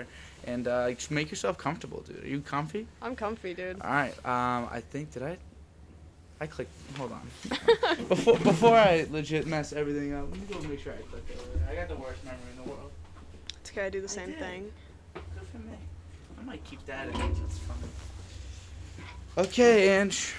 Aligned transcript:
chair, 0.00 0.06
and 0.44 0.66
uh, 0.68 0.90
just 0.90 1.10
make 1.10 1.30
yourself 1.30 1.58
comfortable, 1.58 2.00
dude. 2.00 2.24
Are 2.24 2.28
you 2.28 2.40
comfy? 2.40 2.86
I'm 3.02 3.16
comfy, 3.16 3.54
dude. 3.54 3.80
All 3.80 3.90
right. 3.90 4.12
Um, 4.24 4.68
I 4.70 4.82
think 4.90 5.12
did 5.12 5.22
I? 5.22 5.36
I 6.40 6.46
clicked. 6.46 6.70
Hold 6.96 7.12
on. 7.12 7.30
before 8.08 8.38
before 8.38 8.76
I 8.76 9.06
legit 9.10 9.46
mess 9.46 9.72
everything 9.72 10.14
up, 10.14 10.30
let 10.30 10.40
me 10.40 10.46
go 10.54 10.68
make 10.68 10.80
sure 10.80 10.92
I 10.94 10.96
clicked 10.96 11.30
it. 11.30 11.38
I 11.70 11.74
got 11.74 11.88
the 11.88 11.96
worst 11.96 12.24
memory 12.24 12.40
in 12.56 12.64
the 12.64 12.70
world. 12.70 12.90
It's 13.60 13.70
okay. 13.70 13.86
I 13.86 13.90
do 13.90 14.00
the 14.00 14.06
I 14.06 14.10
same 14.10 14.30
did. 14.30 14.38
thing. 14.38 14.72
Good 15.14 15.22
for 15.52 15.58
me. 15.58 15.76
I 16.40 16.44
might 16.44 16.64
keep 16.64 16.84
that 16.86 17.08
in. 17.08 17.12
That's 17.12 17.58
fun. 17.58 17.76
Okay, 19.36 20.00
Ange. 20.00 20.32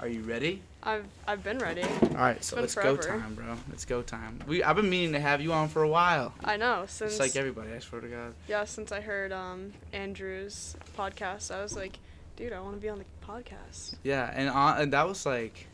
Are 0.00 0.08
you 0.08 0.22
ready? 0.22 0.62
I've 0.82 1.04
I've 1.28 1.44
been 1.44 1.58
ready. 1.58 1.82
All 1.82 2.08
right, 2.16 2.42
so 2.42 2.56
been 2.56 2.62
let's 2.62 2.74
go 2.74 2.96
time, 2.96 3.34
bro. 3.34 3.56
Let's 3.68 3.84
go 3.84 4.00
time. 4.02 4.40
We 4.46 4.62
I've 4.62 4.76
been 4.76 4.88
meaning 4.88 5.12
to 5.12 5.20
have 5.20 5.40
you 5.40 5.52
on 5.52 5.68
for 5.68 5.82
a 5.82 5.88
while. 5.88 6.32
I 6.44 6.56
know 6.56 6.84
since 6.88 7.12
Just 7.12 7.20
like 7.20 7.36
everybody, 7.36 7.72
I 7.72 7.78
swear 7.80 8.00
to 8.00 8.08
God. 8.08 8.34
yeah 8.48 8.64
since 8.64 8.90
I 8.92 9.00
heard 9.00 9.32
um 9.32 9.72
Andrew's 9.92 10.76
podcast, 10.96 11.54
I 11.54 11.62
was 11.62 11.76
like, 11.76 11.98
dude, 12.36 12.52
I 12.52 12.60
want 12.60 12.76
to 12.76 12.80
be 12.80 12.88
on 12.88 12.98
the 12.98 13.04
podcast. 13.26 13.94
Yeah, 14.02 14.30
and 14.34 14.48
on, 14.48 14.80
and 14.80 14.92
that 14.94 15.06
was 15.06 15.26
like, 15.26 15.66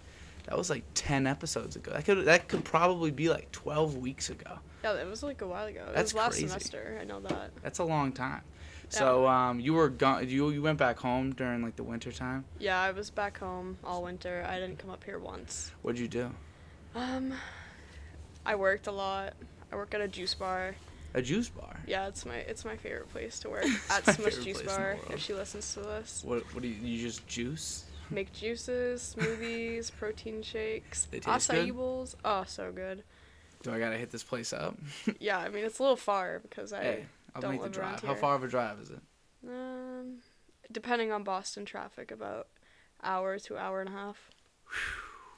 that 0.47 0.59
was 0.59 0.71
like 0.71 0.83
ten 0.95 1.27
episodes 1.27 1.77
ago. 1.77 1.93
That 1.93 2.05
could 2.05 2.25
that 2.25 2.49
could 2.49 2.65
probably 2.65 3.11
be 3.13 3.29
like 3.29 3.53
twelve 3.53 3.97
weeks 3.97 4.29
ago. 4.31 4.59
Yeah, 4.83 4.95
it 4.95 5.07
was 5.07 5.23
like 5.23 5.41
a 5.41 5.47
while 5.47 5.67
ago. 5.67 5.85
It 5.89 5.95
That's 5.95 6.13
was 6.15 6.19
last 6.19 6.33
crazy. 6.33 6.49
semester. 6.49 6.99
I 7.01 7.05
know 7.05 7.21
that. 7.21 7.51
That's 7.63 7.79
a 7.79 7.85
long 7.85 8.13
time. 8.13 8.43
So 8.89 9.27
um, 9.27 9.61
you 9.61 9.75
were 9.75 9.89
gone. 9.89 10.29
You 10.29 10.51
you 10.51 10.63
went 10.63 10.79
back 10.79 10.99
home 10.99 11.33
during 11.33 11.63
like 11.63 11.77
the 11.77 11.83
winter 11.83 12.13
time. 12.13 12.45
Yeah, 12.59 12.81
I 12.81 12.93
was 12.93 13.11
back 13.11 13.39
home 13.39 13.79
all 13.85 14.03
winter. 14.03 14.47
I 14.49 14.59
didn't 14.59 14.79
come 14.79 14.91
up 14.91 15.03
here 15.05 15.19
once. 15.19 15.73
What'd 15.83 15.99
you 16.01 16.09
do? 16.09 16.31
Um, 16.95 17.35
I 18.45 18.55
worked 18.55 18.87
a 18.87 18.93
lot. 18.93 19.35
I 19.73 19.77
work 19.77 19.93
at 19.95 20.01
a 20.01 20.09
juice 20.09 20.35
bar. 20.35 20.77
A 21.15 21.23
juice 21.23 21.49
bar. 21.49 21.81
Yeah, 21.87 22.07
it's 22.09 22.25
my 22.25 22.37
it's 22.37 22.65
my 22.65 22.77
favorite 22.77 23.11
place 23.11 23.39
to 23.41 23.51
work. 23.51 23.65
At 23.91 24.05
Smush 24.05 24.35
Juice 24.37 24.45
place 24.45 24.61
in 24.61 24.67
the 24.67 24.73
Bar. 24.73 24.97
If 25.11 25.21
she 25.21 25.33
listens 25.35 25.73
to 25.75 25.81
this, 25.81 26.23
What 26.25 26.43
what 26.55 26.63
do 26.63 26.69
you, 26.69 26.75
you 26.87 27.03
just 27.03 27.27
juice? 27.27 27.85
make 28.11 28.33
juices, 28.33 29.15
smoothies, 29.19 29.91
protein 29.99 30.43
shakes, 30.43 31.07
They 31.11 31.19
taste 31.21 31.51
acai 31.51 31.67
good? 31.67 31.77
bowls. 31.77 32.17
Oh, 32.25 32.45
so 32.47 32.71
good. 32.71 33.03
Do 33.63 33.73
I 33.73 33.79
gotta 33.79 33.97
hit 33.97 34.11
this 34.11 34.23
place 34.23 34.53
up? 34.53 34.77
Yeah, 35.19 35.39
I 35.39 35.49
mean 35.49 35.65
it's 35.65 35.79
a 35.79 35.83
little 35.83 35.97
far 35.97 36.39
because 36.41 36.73
I 36.73 36.83
hey, 36.83 37.07
I'll 37.37 37.41
don't 37.43 37.53
make 37.53 37.63
the 37.63 37.69
drive. 37.69 38.03
How 38.03 38.15
far 38.15 38.35
of 38.35 38.43
a 38.45 38.49
drive 38.49 38.81
is 38.81 38.91
it? 38.91 39.01
um, 39.49 40.19
depending 40.73 41.13
on 41.13 41.23
Boston 41.23 41.65
traffic, 41.65 42.11
about 42.11 42.49
hour 43.03 43.39
to 43.39 43.57
hour 43.57 43.81
and 43.81 43.89
a 43.89 43.93
half. 43.93 44.31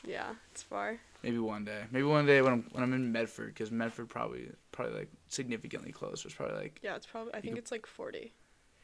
Yeah, 0.04 0.34
it's 0.52 0.62
far. 0.62 0.98
Maybe 1.22 1.38
one 1.38 1.64
day. 1.64 1.82
Maybe 1.90 2.04
one 2.04 2.24
day 2.24 2.40
when 2.40 2.52
I'm 2.52 2.64
when 2.70 2.82
I'm 2.84 2.92
in 2.92 3.10
Medford, 3.10 3.48
because 3.52 3.70
Medford 3.72 4.08
probably 4.08 4.48
probably 4.72 4.94
like 5.00 5.08
significantly 5.28 5.90
closer. 5.92 6.28
It's 6.28 6.36
probably 6.36 6.56
like 6.56 6.78
Yeah, 6.82 6.94
it's 6.96 7.06
probably. 7.06 7.34
I 7.34 7.40
think 7.40 7.54
could- 7.54 7.58
it's 7.64 7.72
like 7.72 7.84
forty. 7.86 8.32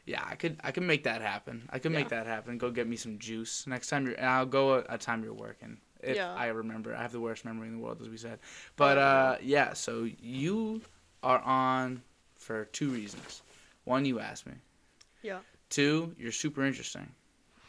yeah, 0.06 0.25
I 0.27 0.34
could 0.34 0.59
I 0.65 0.73
could 0.73 0.83
make 0.83 1.05
that 1.05 1.23
happen. 1.23 1.69
I 1.73 1.78
could 1.78 1.93
make 1.93 2.09
that 2.09 2.27
happen. 2.27 2.59
Go 2.59 2.71
get 2.71 2.89
me 2.89 2.97
some 2.97 3.19
juice 3.19 3.67
next 3.67 3.89
time 3.89 4.06
you're. 4.06 4.17
And 4.17 4.27
I'll 4.27 4.45
go 4.47 4.75
a, 4.75 4.84
a 4.89 4.99
time 4.99 5.23
you're 5.23 5.33
working. 5.34 5.78
If 6.03 6.17
Yeah. 6.17 6.34
I 6.34 6.47
remember, 6.49 6.95
I 6.95 7.01
have 7.01 7.12
the 7.12 7.21
worst 7.21 7.45
memory 7.47 7.69
in 7.69 7.75
the 7.78 7.83
world, 7.83 8.03
as 8.03 8.09
we 8.11 8.19
said. 8.19 8.41
But 8.77 8.99
uh, 8.99 9.37
yeah. 9.41 9.73
So 9.73 10.06
you 10.21 10.83
are 11.23 11.39
on 11.41 12.03
for 12.45 12.67
two 12.67 12.91
reasons. 12.91 13.42
One, 13.84 14.05
you 14.05 14.20
asked 14.20 14.47
me. 14.47 14.53
Yeah, 15.23 15.39
Two, 15.70 16.14
you're 16.19 16.31
super 16.33 16.64
interesting. 16.64 17.11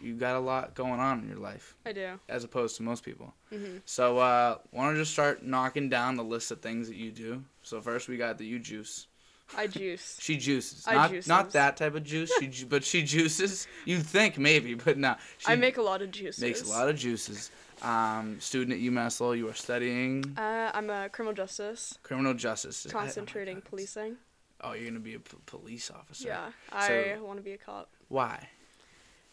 You 0.02 0.14
got 0.16 0.36
a 0.36 0.40
lot 0.40 0.76
going 0.76 1.00
on 1.00 1.20
in 1.22 1.30
your 1.30 1.38
life, 1.38 1.76
I 1.86 1.94
do. 1.94 2.20
as 2.28 2.44
opposed 2.44 2.76
to 2.78 2.84
most 2.84 3.04
people. 3.04 3.34
Mhm. 3.52 3.82
So, 3.86 4.18
uh, 4.20 4.58
want 4.72 4.94
to 4.94 5.02
just 5.02 5.14
start 5.14 5.44
knocking 5.44 5.88
down 5.90 6.16
the 6.18 6.24
list 6.24 6.52
of 6.52 6.60
things 6.62 6.90
that 6.90 6.98
you 6.98 7.12
do? 7.12 7.44
So 7.64 7.80
first, 7.82 8.10
we 8.10 8.18
got 8.18 8.38
the 8.38 8.46
you 8.46 8.60
juice. 8.60 9.08
I 9.56 9.68
juice. 9.68 10.18
She 10.22 10.36
juices, 10.38 10.84
I 10.88 10.96
not 10.96 11.12
juices. 11.12 11.28
not 11.30 11.52
that 11.52 11.78
type 11.78 11.96
of 11.96 12.04
juice. 12.04 12.32
She, 12.40 12.48
ju- 12.48 12.66
but 12.66 12.84
she 12.84 13.04
juices. 13.04 13.68
You'd 13.86 14.06
think 14.06 14.38
maybe, 14.38 14.74
but 14.74 14.98
no. 14.98 15.16
She 15.38 15.48
I 15.54 15.56
make 15.56 15.78
a 15.78 15.82
lot 15.82 16.02
of 16.02 16.12
juices. 16.12 16.42
makes 16.42 16.62
a 16.62 16.68
lot 16.68 16.90
of 16.90 16.98
juices. 16.98 17.50
Um, 17.82 18.40
student 18.40 18.74
at 18.74 18.80
UMass 18.84 19.20
Lowell, 19.22 19.36
you 19.36 19.48
are 19.50 19.54
studying 19.54 20.36
Uh, 20.38 20.72
I'm 20.74 20.90
a 20.90 21.10
criminal 21.10 21.34
justice, 21.34 21.98
criminal 22.04 22.34
justice. 22.34 22.86
I- 22.86 22.90
oh 22.90 22.92
concentrating 22.92 23.62
policing. 23.62 24.18
Oh, 24.66 24.74
you're 24.74 24.88
gonna 24.90 25.00
be 25.00 25.14
a 25.14 25.20
p- 25.20 25.38
police 25.46 25.92
officer. 25.92 26.28
Yeah, 26.28 26.52
I 26.72 26.88
So- 26.88 27.24
want 27.24 27.38
to 27.38 27.44
be 27.44 27.52
a 27.54 27.58
cop. 27.58 27.90
Why? 28.08 28.50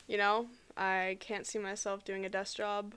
You 0.07 0.19
know, 0.19 0.49
I 0.77 1.17
can't 1.21 1.47
see 1.47 1.59
myself 1.59 2.05
doing 2.05 2.27
a 2.27 2.29
desk 2.29 2.57
job. 2.57 2.95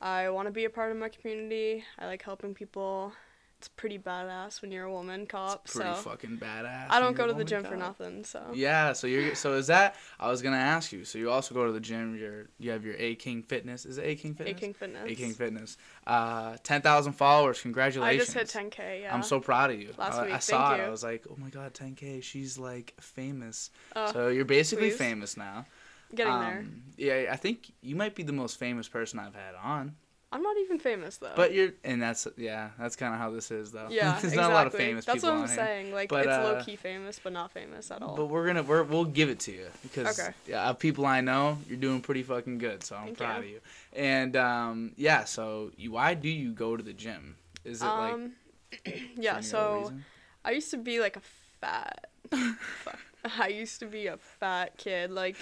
I 0.00 0.28
want 0.28 0.46
to 0.46 0.52
be 0.52 0.64
a 0.64 0.70
part 0.70 0.92
of 0.92 0.96
my 0.98 1.08
community. 1.08 1.84
I 1.98 2.06
like 2.06 2.22
helping 2.22 2.54
people. 2.54 3.12
It's 3.58 3.68
pretty 3.68 3.98
badass 3.98 4.60
when 4.60 4.70
you're 4.70 4.84
a 4.84 4.92
woman 4.92 5.26
cop. 5.26 5.62
It's 5.64 5.74
Pretty 5.74 5.94
so 5.94 5.96
fucking 5.96 6.36
badass. 6.36 6.88
I 6.90 7.00
don't 7.00 7.16
go 7.16 7.26
to 7.26 7.32
the 7.32 7.44
gym 7.44 7.64
for 7.64 7.74
nothing. 7.74 8.22
So 8.24 8.50
Yeah, 8.52 8.92
so 8.92 9.06
you're 9.06 9.34
so 9.34 9.54
is 9.54 9.68
that 9.68 9.96
I 10.20 10.28
was 10.28 10.42
gonna 10.42 10.56
ask 10.58 10.92
you. 10.92 11.06
So 11.06 11.18
you 11.18 11.30
also 11.30 11.54
go 11.54 11.64
to 11.64 11.72
the 11.72 11.80
gym. 11.80 12.16
You're 12.16 12.48
you 12.58 12.70
have 12.70 12.84
your 12.84 12.96
A 12.98 13.14
King 13.14 13.42
Fitness. 13.42 13.86
Is 13.86 13.96
it 13.96 14.02
A 14.06 14.14
King 14.14 14.34
Fitness? 14.34 14.56
A 14.56 14.60
King 14.60 14.74
Fitness. 14.74 15.10
A 15.10 15.14
King 15.14 15.32
Fitness. 15.32 15.78
Uh, 16.06 16.56
ten 16.64 16.82
thousand 16.82 17.14
followers. 17.14 17.60
Congratulations. 17.62 18.36
I 18.36 18.38
just 18.38 18.52
hit 18.54 18.70
10k. 18.70 19.00
Yeah. 19.02 19.14
I'm 19.14 19.22
so 19.22 19.40
proud 19.40 19.70
of 19.70 19.80
you. 19.80 19.94
Last 19.96 20.18
I, 20.18 20.24
week, 20.26 20.34
I 20.34 20.38
saw 20.38 20.68
thank 20.68 20.82
it. 20.82 20.84
I 20.84 20.90
was 20.90 21.02
like, 21.02 21.24
oh 21.30 21.36
my 21.38 21.48
god, 21.48 21.72
10k. 21.72 22.22
She's 22.22 22.58
like 22.58 22.92
famous. 23.00 23.70
Oh, 23.94 24.12
so 24.12 24.28
you're 24.28 24.44
basically 24.44 24.90
please. 24.90 24.98
famous 24.98 25.36
now. 25.38 25.64
getting 26.14 26.38
there. 26.40 26.58
Um, 26.58 26.82
Yeah, 26.98 27.30
I 27.32 27.36
think 27.36 27.72
you 27.80 27.96
might 27.96 28.14
be 28.14 28.22
the 28.22 28.32
most 28.34 28.58
famous 28.58 28.86
person 28.86 29.18
I've 29.18 29.34
had 29.34 29.54
on. 29.54 29.96
I'm 30.36 30.42
not 30.42 30.58
even 30.58 30.78
famous 30.78 31.16
though. 31.16 31.32
But 31.34 31.54
you're, 31.54 31.70
and 31.82 32.02
that's 32.02 32.28
yeah, 32.36 32.68
that's 32.78 32.94
kind 32.94 33.14
of 33.14 33.18
how 33.18 33.30
this 33.30 33.50
is 33.50 33.72
though. 33.72 33.88
yeah, 33.90 34.10
There's 34.20 34.24
exactly. 34.24 34.36
not 34.42 34.50
a 34.50 34.54
lot 34.54 34.66
of 34.66 34.74
famous 34.74 35.06
That's 35.06 35.22
what 35.22 35.32
I'm 35.32 35.40
on 35.40 35.46
here. 35.48 35.56
saying. 35.56 35.94
Like 35.94 36.10
But, 36.10 36.26
it's 36.26 36.34
uh, 36.34 36.42
low 36.42 36.62
key 36.62 36.76
famous, 36.76 37.18
but 37.18 37.32
not 37.32 37.52
famous 37.52 37.90
at 37.90 38.02
all. 38.02 38.14
But 38.14 38.26
we're 38.26 38.46
gonna 38.46 38.62
we're, 38.62 38.82
we'll 38.82 39.06
give 39.06 39.30
it 39.30 39.40
to 39.40 39.52
you 39.52 39.66
because 39.82 40.20
Okay. 40.20 40.32
yeah, 40.46 40.68
of 40.68 40.78
people 40.78 41.06
I 41.06 41.22
know, 41.22 41.56
you're 41.66 41.78
doing 41.78 42.02
pretty 42.02 42.22
fucking 42.22 42.58
good. 42.58 42.84
So 42.84 42.96
I'm 42.96 43.06
Thank 43.06 43.16
proud 43.16 43.36
you. 43.36 43.42
of 43.44 43.48
you. 43.48 43.60
And 43.94 44.36
um, 44.36 44.92
yeah, 44.96 45.24
so 45.24 45.70
you, 45.78 45.92
why 45.92 46.12
do 46.12 46.28
you 46.28 46.52
go 46.52 46.76
to 46.76 46.82
the 46.82 46.92
gym? 46.92 47.36
Is 47.64 47.80
it 47.80 47.86
like 47.86 48.12
um, 48.12 48.32
for 48.84 48.92
yeah. 49.16 49.40
So? 49.40 49.90
I 50.44 50.50
used 50.50 50.70
to 50.70 50.76
be 50.76 51.00
like 51.00 51.16
a 51.16 51.22
fat. 51.60 52.10
I 53.38 53.48
used 53.48 53.80
to 53.80 53.86
be 53.86 54.06
a 54.06 54.16
fat 54.18 54.76
kid. 54.76 55.10
Like 55.10 55.36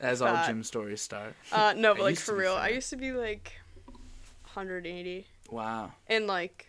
as 0.00 0.22
all 0.22 0.44
gym 0.46 0.62
stories 0.62 1.00
start. 1.00 1.34
uh 1.52 1.74
no, 1.76 1.94
but 1.94 2.02
like 2.02 2.18
for 2.18 2.34
real, 2.36 2.54
I 2.54 2.68
used 2.68 2.90
to 2.90 2.96
be 2.96 3.12
like 3.12 3.52
180 4.44 5.26
Wow. 5.50 5.92
in 6.08 6.26
like 6.26 6.66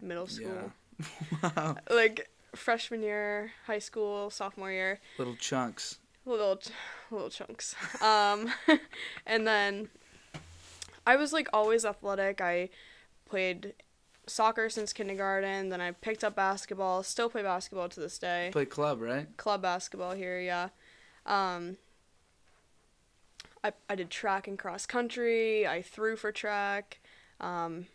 middle 0.00 0.26
school. 0.26 0.72
Yeah. 1.00 1.50
wow. 1.56 1.76
Like 1.90 2.30
freshman 2.54 3.02
year, 3.02 3.52
high 3.66 3.78
school, 3.78 4.30
sophomore 4.30 4.70
year, 4.70 5.00
Little 5.18 5.36
chunks. 5.36 5.98
little 6.26 6.56
ch- 6.56 6.70
little 7.10 7.30
chunks. 7.30 7.74
Um 8.02 8.52
and 9.26 9.46
then 9.46 9.88
I 11.06 11.16
was 11.16 11.32
like 11.32 11.48
always 11.52 11.84
athletic. 11.84 12.40
I 12.40 12.68
played 13.28 13.74
soccer 14.26 14.68
since 14.70 14.92
kindergarten, 14.92 15.68
then 15.70 15.80
I 15.80 15.90
picked 15.92 16.22
up 16.22 16.36
basketball, 16.36 17.02
still 17.02 17.28
play 17.28 17.42
basketball 17.42 17.88
to 17.88 17.98
this 18.00 18.18
day. 18.18 18.50
Play 18.52 18.66
club, 18.66 19.00
right? 19.00 19.34
club 19.36 19.62
basketball 19.62 20.12
here, 20.12 20.38
yeah. 20.40 20.68
Um, 21.26 21.76
I 23.64 23.72
I 23.88 23.94
did 23.94 24.10
track 24.10 24.48
and 24.48 24.58
cross 24.58 24.86
country. 24.86 25.66
I 25.66 25.82
threw 25.82 26.16
for 26.16 26.32
track. 26.32 27.00
Um, 27.40 27.86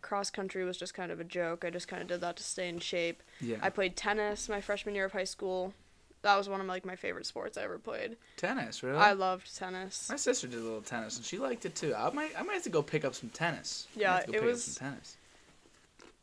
cross 0.00 0.30
country 0.30 0.64
was 0.64 0.78
just 0.78 0.94
kind 0.94 1.12
of 1.12 1.20
a 1.20 1.24
joke. 1.24 1.64
I 1.64 1.70
just 1.70 1.86
kind 1.88 2.00
of 2.02 2.08
did 2.08 2.20
that 2.22 2.36
to 2.36 2.42
stay 2.42 2.68
in 2.68 2.78
shape. 2.78 3.22
Yeah. 3.40 3.56
I 3.62 3.68
played 3.70 3.94
tennis 3.96 4.48
my 4.48 4.60
freshman 4.60 4.94
year 4.94 5.04
of 5.04 5.12
high 5.12 5.24
school. 5.24 5.74
That 6.22 6.36
was 6.36 6.48
one 6.48 6.60
of 6.60 6.66
like 6.66 6.84
my 6.86 6.96
favorite 6.96 7.26
sports 7.26 7.56
I 7.58 7.62
ever 7.62 7.78
played. 7.78 8.16
tennis, 8.36 8.82
really? 8.82 8.96
I 8.98 9.12
loved 9.12 9.54
tennis. 9.56 10.08
My 10.08 10.16
sister 10.16 10.46
did 10.48 10.58
a 10.60 10.62
little 10.62 10.80
tennis 10.80 11.16
and 11.18 11.24
she 11.24 11.38
liked 11.38 11.66
it 11.66 11.74
too. 11.76 11.94
I 11.94 12.10
might 12.10 12.32
I 12.38 12.42
might 12.42 12.54
have 12.54 12.62
to 12.64 12.70
go 12.70 12.82
pick 12.82 13.04
up 13.04 13.14
some 13.14 13.30
tennis. 13.30 13.86
Yeah, 13.94 14.14
have 14.16 14.26
to 14.26 14.32
go 14.32 14.38
it 14.38 14.44
was- 14.44 14.74
tennis. 14.76 15.16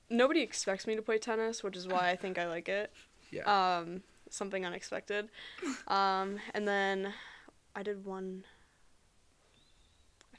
Nobody 0.10 0.42
expects 0.42 0.86
me 0.86 0.96
to 0.96 1.02
play 1.02 1.18
tennis, 1.18 1.64
which 1.64 1.76
is 1.78 1.88
why 1.88 2.10
I 2.10 2.16
think 2.16 2.38
I 2.38 2.48
like 2.48 2.70
it. 2.70 2.92
Yeah. 3.32 3.78
Um, 3.80 4.04
something 4.30 4.66
unexpected. 4.66 5.30
Um, 5.88 6.40
and 6.54 6.68
then 6.68 7.14
I 7.76 7.84
did 7.84 8.06
one. 8.06 8.44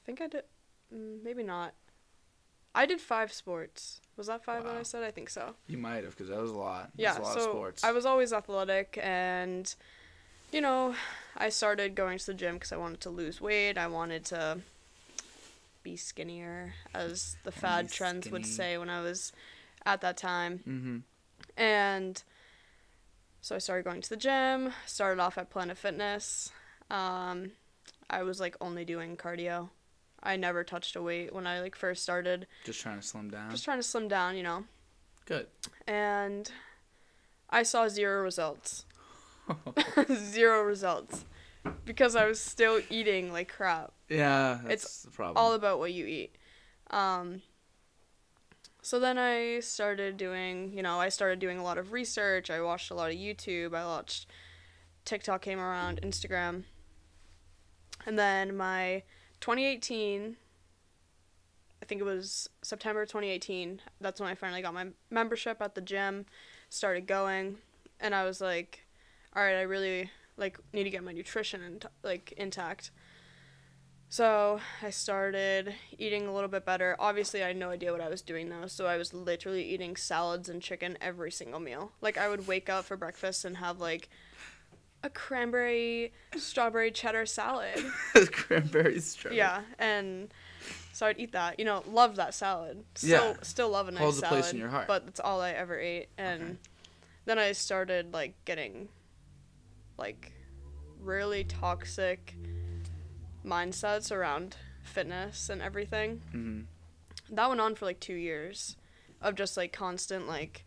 I 0.04 0.06
think 0.06 0.20
I 0.20 0.26
did, 0.26 0.44
mm, 0.94 1.22
maybe 1.22 1.42
not. 1.42 1.72
I 2.74 2.84
did 2.84 3.00
five 3.00 3.32
sports. 3.32 4.00
Was 4.16 4.26
that 4.26 4.44
five 4.44 4.64
that 4.64 4.74
Wow. 4.74 4.80
I 4.80 4.82
said? 4.82 5.02
I 5.02 5.10
think 5.10 5.30
so. 5.30 5.54
you 5.66 5.78
might 5.78 6.04
have 6.04 6.10
because 6.16 6.28
that 6.28 6.38
was 6.38 6.50
a 6.50 6.56
lot. 6.56 6.90
That 6.96 7.02
Yeah. 7.02 7.18
a 7.18 7.22
lot 7.22 7.34
so 7.34 7.38
of 7.40 7.44
sports. 7.44 7.84
I 7.84 7.92
was 7.92 8.04
always 8.04 8.32
athletic, 8.32 8.98
and 9.00 9.74
you 10.52 10.60
know, 10.60 10.94
I 11.36 11.48
started 11.48 11.94
going 11.94 12.18
to 12.18 12.26
the 12.26 12.34
gym 12.34 12.54
because 12.54 12.70
I 12.72 12.76
wanted 12.76 13.00
to 13.02 13.10
lose 13.10 13.40
weight. 13.40 13.78
I 13.78 13.86
wanted 13.86 14.24
to 14.26 14.60
be 15.82 15.96
skinnier, 15.96 16.74
as 16.94 17.36
the 17.44 17.52
fad 17.52 17.90
trends 17.90 18.30
would 18.30 18.44
say 18.46 18.76
when 18.76 18.90
I 18.90 19.00
was 19.00 19.32
at 19.86 20.00
that 20.02 20.16
time. 20.16 20.58
mm-hmm. 20.58 20.98
And 21.56 22.22
so 23.40 23.54
I 23.54 23.58
started 23.58 23.84
going 23.84 24.00
to 24.02 24.10
the 24.10 24.16
gym, 24.16 24.72
started 24.86 25.20
off 25.20 25.38
at 25.38 25.50
Planet 25.50 25.78
Fitness. 25.78 26.50
Um, 26.90 27.52
I 28.10 28.22
was 28.22 28.40
like 28.40 28.56
only 28.60 28.84
doing 28.84 29.16
cardio. 29.16 29.70
I 30.24 30.36
never 30.36 30.64
touched 30.64 30.96
a 30.96 31.02
weight 31.02 31.34
when 31.34 31.46
I 31.46 31.60
like 31.60 31.76
first 31.76 32.02
started. 32.02 32.46
Just 32.64 32.80
trying 32.80 32.98
to 33.00 33.06
slim 33.06 33.28
down. 33.30 33.50
Just 33.50 33.64
trying 33.64 33.78
to 33.78 33.82
slim 33.82 34.08
down, 34.08 34.36
you 34.36 34.42
know. 34.42 34.64
Good. 35.26 35.46
And 35.86 36.50
I 37.50 37.62
saw 37.62 37.88
zero 37.88 38.22
results. 38.22 38.86
zero 40.14 40.62
results. 40.62 41.24
Because 41.84 42.16
I 42.16 42.26
was 42.26 42.40
still 42.40 42.80
eating 42.90 43.32
like 43.32 43.52
crap. 43.52 43.92
yeah, 44.08 44.60
that's 44.64 44.84
It's 44.84 45.02
the 45.02 45.10
problem. 45.10 45.36
all 45.36 45.52
about 45.52 45.78
what 45.78 45.92
you 45.92 46.06
eat. 46.06 46.36
Um, 46.90 47.42
so 48.82 49.00
then 49.00 49.16
I 49.18 49.60
started 49.60 50.16
doing, 50.18 50.72
you 50.74 50.82
know, 50.82 51.00
I 51.00 51.08
started 51.08 51.38
doing 51.38 51.58
a 51.58 51.62
lot 51.62 51.78
of 51.78 51.92
research. 51.92 52.50
I 52.50 52.60
watched 52.60 52.90
a 52.90 52.94
lot 52.94 53.10
of 53.10 53.16
YouTube. 53.16 53.74
I 53.74 53.84
watched 53.86 54.26
TikTok 55.06 55.40
came 55.42 55.58
around, 55.58 56.00
Instagram. 56.02 56.64
And 58.06 58.18
then 58.18 58.54
my 58.56 59.02
2018, 59.44 60.36
I 61.82 61.84
think 61.84 62.00
it 62.00 62.04
was 62.04 62.48
September 62.62 63.04
2018, 63.04 63.82
that's 64.00 64.18
when 64.18 64.30
I 64.30 64.34
finally 64.34 64.62
got 64.62 64.72
my 64.72 64.86
membership 65.10 65.58
at 65.60 65.74
the 65.74 65.82
gym, 65.82 66.24
started 66.70 67.06
going, 67.06 67.58
and 68.00 68.14
I 68.14 68.24
was 68.24 68.40
like, 68.40 68.86
all 69.36 69.42
right, 69.42 69.56
I 69.56 69.62
really 69.62 70.10
like 70.38 70.58
need 70.72 70.84
to 70.84 70.90
get 70.90 71.04
my 71.04 71.12
nutrition 71.12 71.62
and 71.62 71.84
like 72.02 72.32
intact. 72.38 72.90
So 74.08 74.60
I 74.80 74.88
started 74.88 75.74
eating 75.98 76.26
a 76.26 76.32
little 76.32 76.48
bit 76.48 76.64
better. 76.64 76.96
Obviously, 76.98 77.44
I 77.44 77.48
had 77.48 77.58
no 77.58 77.68
idea 77.68 77.92
what 77.92 78.00
I 78.00 78.08
was 78.08 78.22
doing 78.22 78.48
though, 78.48 78.66
so 78.66 78.86
I 78.86 78.96
was 78.96 79.12
literally 79.12 79.62
eating 79.62 79.94
salads 79.94 80.48
and 80.48 80.62
chicken 80.62 80.96
every 81.02 81.30
single 81.30 81.60
meal. 81.60 81.92
Like 82.00 82.16
I 82.16 82.30
would 82.30 82.46
wake 82.46 82.70
up 82.70 82.86
for 82.86 82.96
breakfast 82.96 83.44
and 83.44 83.58
have 83.58 83.78
like 83.78 84.08
a 85.04 85.10
cranberry 85.10 86.12
strawberry 86.36 86.90
cheddar 86.90 87.26
salad. 87.26 87.78
Cranberry 88.32 88.98
strawberry. 89.00 89.36
yeah, 89.36 89.62
and 89.78 90.32
so 90.92 91.06
I'd 91.06 91.18
eat 91.20 91.32
that. 91.32 91.58
You 91.58 91.64
know, 91.66 91.84
love 91.86 92.16
that 92.16 92.34
salad. 92.34 92.84
Still, 92.96 93.10
Yeah. 93.10 93.34
still 93.42 93.68
love 93.70 93.86
a 93.88 93.92
nice 93.92 94.00
Holds 94.00 94.18
a 94.18 94.20
salad. 94.22 94.40
place 94.42 94.52
in 94.52 94.58
your 94.58 94.70
heart. 94.70 94.88
But 94.88 95.04
that's 95.04 95.20
all 95.20 95.40
I 95.40 95.50
ever 95.50 95.78
ate, 95.78 96.08
and 96.18 96.42
Okay. 96.42 96.56
then 97.26 97.38
I 97.38 97.52
started 97.52 98.12
like 98.12 98.34
getting 98.44 98.88
like 99.98 100.32
really 101.00 101.44
toxic 101.44 102.34
mindsets 103.44 104.10
around 104.10 104.56
fitness 104.82 105.48
and 105.50 105.60
everything. 105.62 106.22
hmm 106.32 106.62
That 107.30 107.48
went 107.48 107.60
on 107.60 107.74
for 107.74 107.84
like 107.84 108.00
two 108.00 108.14
years 108.14 108.76
of 109.20 109.34
just 109.34 109.56
like 109.56 109.72
constant 109.72 110.26
like 110.26 110.64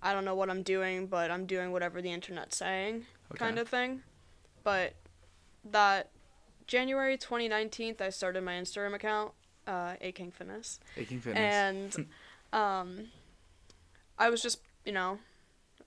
I 0.00 0.12
don't 0.12 0.24
know 0.24 0.34
what 0.36 0.48
I'm 0.48 0.62
doing, 0.62 1.06
but 1.08 1.30
I'm 1.30 1.44
doing 1.46 1.72
whatever 1.72 2.00
the 2.00 2.12
internet's 2.12 2.56
saying 2.56 3.06
Okay. 3.32 3.38
kind 3.38 3.58
of 3.58 3.68
thing. 3.68 4.02
But 4.64 4.94
that 5.70 6.10
January 6.66 7.16
2019, 7.16 7.96
I 8.00 8.10
started 8.10 8.42
my 8.42 8.54
Instagram 8.54 8.94
account, 8.94 9.32
uh, 9.66 9.94
A 10.00 10.12
King 10.12 10.30
Fitness, 10.30 10.80
Aching 10.96 11.20
fitness. 11.20 11.54
and 11.96 12.06
um, 12.52 13.08
I 14.18 14.30
was 14.30 14.42
just 14.42 14.60
you 14.84 14.92
know 14.92 15.18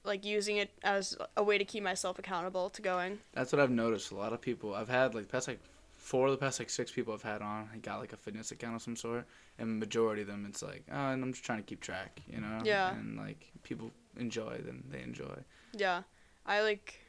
like 0.04 0.26
using 0.26 0.58
it 0.58 0.72
as 0.84 1.16
a 1.38 1.44
way 1.44 1.58
to 1.58 1.66
keep 1.66 1.84
myself 1.84 2.18
accountable 2.18 2.70
to 2.72 2.82
going. 2.82 3.20
That's 3.34 3.52
what 3.52 3.60
I've 3.60 3.72
noticed. 3.72 4.12
A 4.12 4.16
lot 4.16 4.34
of 4.34 4.42
people 4.42 4.74
I've 4.74 4.90
had 4.90 5.14
like 5.14 5.30
past 5.30 5.48
like 5.48 5.60
four 5.92 6.26
of 6.26 6.32
the 6.32 6.38
past 6.38 6.60
like 6.60 6.70
six 6.70 6.92
people 6.92 7.14
I've 7.14 7.22
had 7.22 7.42
on. 7.42 7.70
I 7.74 7.78
got 7.78 8.00
like 8.00 8.14
a 8.14 8.18
fitness 8.18 8.52
account 8.52 8.76
of 8.76 8.82
some 8.82 8.96
sort, 8.96 9.26
and 9.60 9.80
majority 9.80 10.24
of 10.24 10.28
them 10.28 10.46
it's 10.50 10.64
like, 10.64 10.84
oh, 10.92 11.10
and 11.10 11.24
I'm 11.24 11.32
just 11.34 11.46
trying 11.46 11.60
to 11.60 11.64
keep 11.64 11.82
track, 11.82 12.20
you 12.28 12.42
know. 12.42 12.60
Yeah. 12.64 12.92
And 12.94 13.18
like 13.18 13.52
people 13.64 13.92
enjoy, 14.18 14.60
then 14.66 14.84
they 14.90 15.02
enjoy. 15.02 15.36
Yeah, 15.74 16.02
I 16.46 16.62
like, 16.62 17.01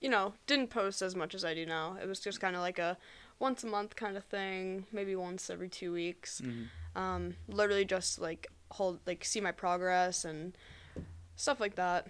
you 0.00 0.08
know, 0.08 0.34
didn't 0.46 0.68
post 0.70 1.02
as 1.02 1.14
much 1.14 1.34
as 1.34 1.44
I 1.44 1.54
do 1.54 1.66
now. 1.66 1.96
It 2.00 2.06
was 2.06 2.20
just 2.20 2.40
kind 2.40 2.56
of 2.56 2.62
like 2.62 2.78
a 2.78 2.96
once 3.38 3.64
a 3.64 3.66
month 3.66 3.96
kind 3.96 4.16
of 4.16 4.24
thing, 4.24 4.86
maybe 4.92 5.16
once 5.16 5.50
every 5.50 5.68
two 5.68 5.92
weeks. 5.92 6.40
hmm 6.40 6.64
Um, 6.96 7.34
literally 7.48 7.84
just 7.84 8.20
like 8.20 8.46
hold 8.70 9.00
like 9.06 9.24
see 9.24 9.40
my 9.40 9.50
progress 9.52 10.24
and 10.24 10.56
stuff 11.36 11.58
like 11.60 11.74
that. 11.74 12.06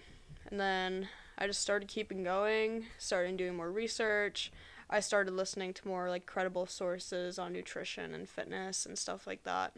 And 0.51 0.59
then 0.59 1.09
I 1.37 1.47
just 1.47 1.61
started 1.61 1.87
keeping 1.87 2.23
going, 2.23 2.85
started 2.99 3.37
doing 3.37 3.55
more 3.55 3.71
research. 3.71 4.51
I 4.89 4.99
started 4.99 5.33
listening 5.33 5.73
to 5.73 5.87
more 5.87 6.09
like 6.09 6.27
credible 6.27 6.67
sources 6.67 7.39
on 7.39 7.53
nutrition 7.53 8.13
and 8.13 8.29
fitness 8.29 8.85
and 8.85 8.97
stuff 8.97 9.25
like 9.25 9.43
that. 9.43 9.73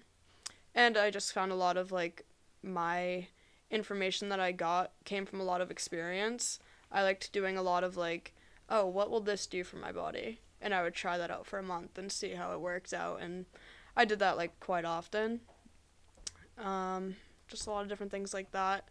And 0.76 0.98
I 0.98 1.10
just 1.10 1.34
found 1.34 1.52
a 1.52 1.56
lot 1.56 1.78
of 1.78 1.92
like 1.92 2.26
my 2.62 3.28
information 3.72 4.30
that 4.30 4.40
I 4.40 4.52
got 4.52 4.92
came 5.06 5.26
from 5.26 5.40
a 5.40 5.46
lot 5.46 5.62
of 5.62 5.72
experience. 5.72 6.60
I 6.92 7.04
liked 7.04 7.32
doing 7.32 7.58
a 7.58 7.62
lot 7.62 7.84
of 7.84 7.98
like, 7.98 8.34
oh, 8.70 8.86
what 8.86 9.10
will 9.10 9.20
this 9.20 9.48
do 9.48 9.64
for 9.64 9.78
my 9.78 9.92
body? 9.92 10.40
And 10.62 10.74
I 10.74 10.84
would 10.84 10.96
try 10.96 11.18
that 11.18 11.32
out 11.32 11.46
for 11.46 11.60
a 11.60 11.64
month 11.64 11.98
and 11.98 12.12
see 12.12 12.32
how 12.32 12.54
it 12.54 12.62
worked 12.62 12.94
out. 12.94 13.22
And 13.22 13.46
I 13.96 14.06
did 14.06 14.20
that 14.20 14.38
like 14.38 14.60
quite 14.60 14.86
often. 14.86 15.42
Um, 16.58 17.16
just 17.48 17.68
a 17.68 17.72
lot 17.72 17.84
of 17.84 17.90
different 17.90 18.12
things 18.12 18.34
like 18.34 18.52
that. 18.52 18.88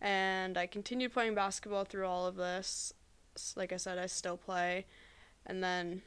And 0.00 0.58
I 0.58 0.66
continued 0.66 1.12
playing 1.12 1.34
basketball 1.34 1.84
through 1.84 2.06
all 2.06 2.26
of 2.26 2.36
this. 2.36 2.92
Like 3.56 3.72
I 3.72 3.76
said, 3.76 3.98
I 3.98 4.06
still 4.06 4.36
play. 4.36 4.86
And 5.46 5.62
then 5.62 6.02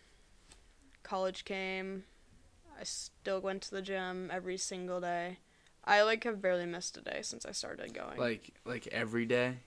college 1.03 1.45
came. 1.45 2.03
I 2.79 2.83
still 2.83 3.39
went 3.39 3.61
to 3.63 3.71
the 3.71 3.81
gym 3.81 4.29
every 4.33 4.57
single 4.57 4.99
day. 4.99 5.37
I 5.85 6.01
like 6.01 6.23
have 6.23 6.41
barely 6.41 6.65
missed 6.65 6.97
a 6.97 7.01
day 7.01 7.19
since 7.21 7.45
I 7.45 7.51
started 7.51 7.93
going. 7.93 8.17
Like 8.17 8.51
like 8.65 8.87
every 8.87 9.25
day, 9.25 9.57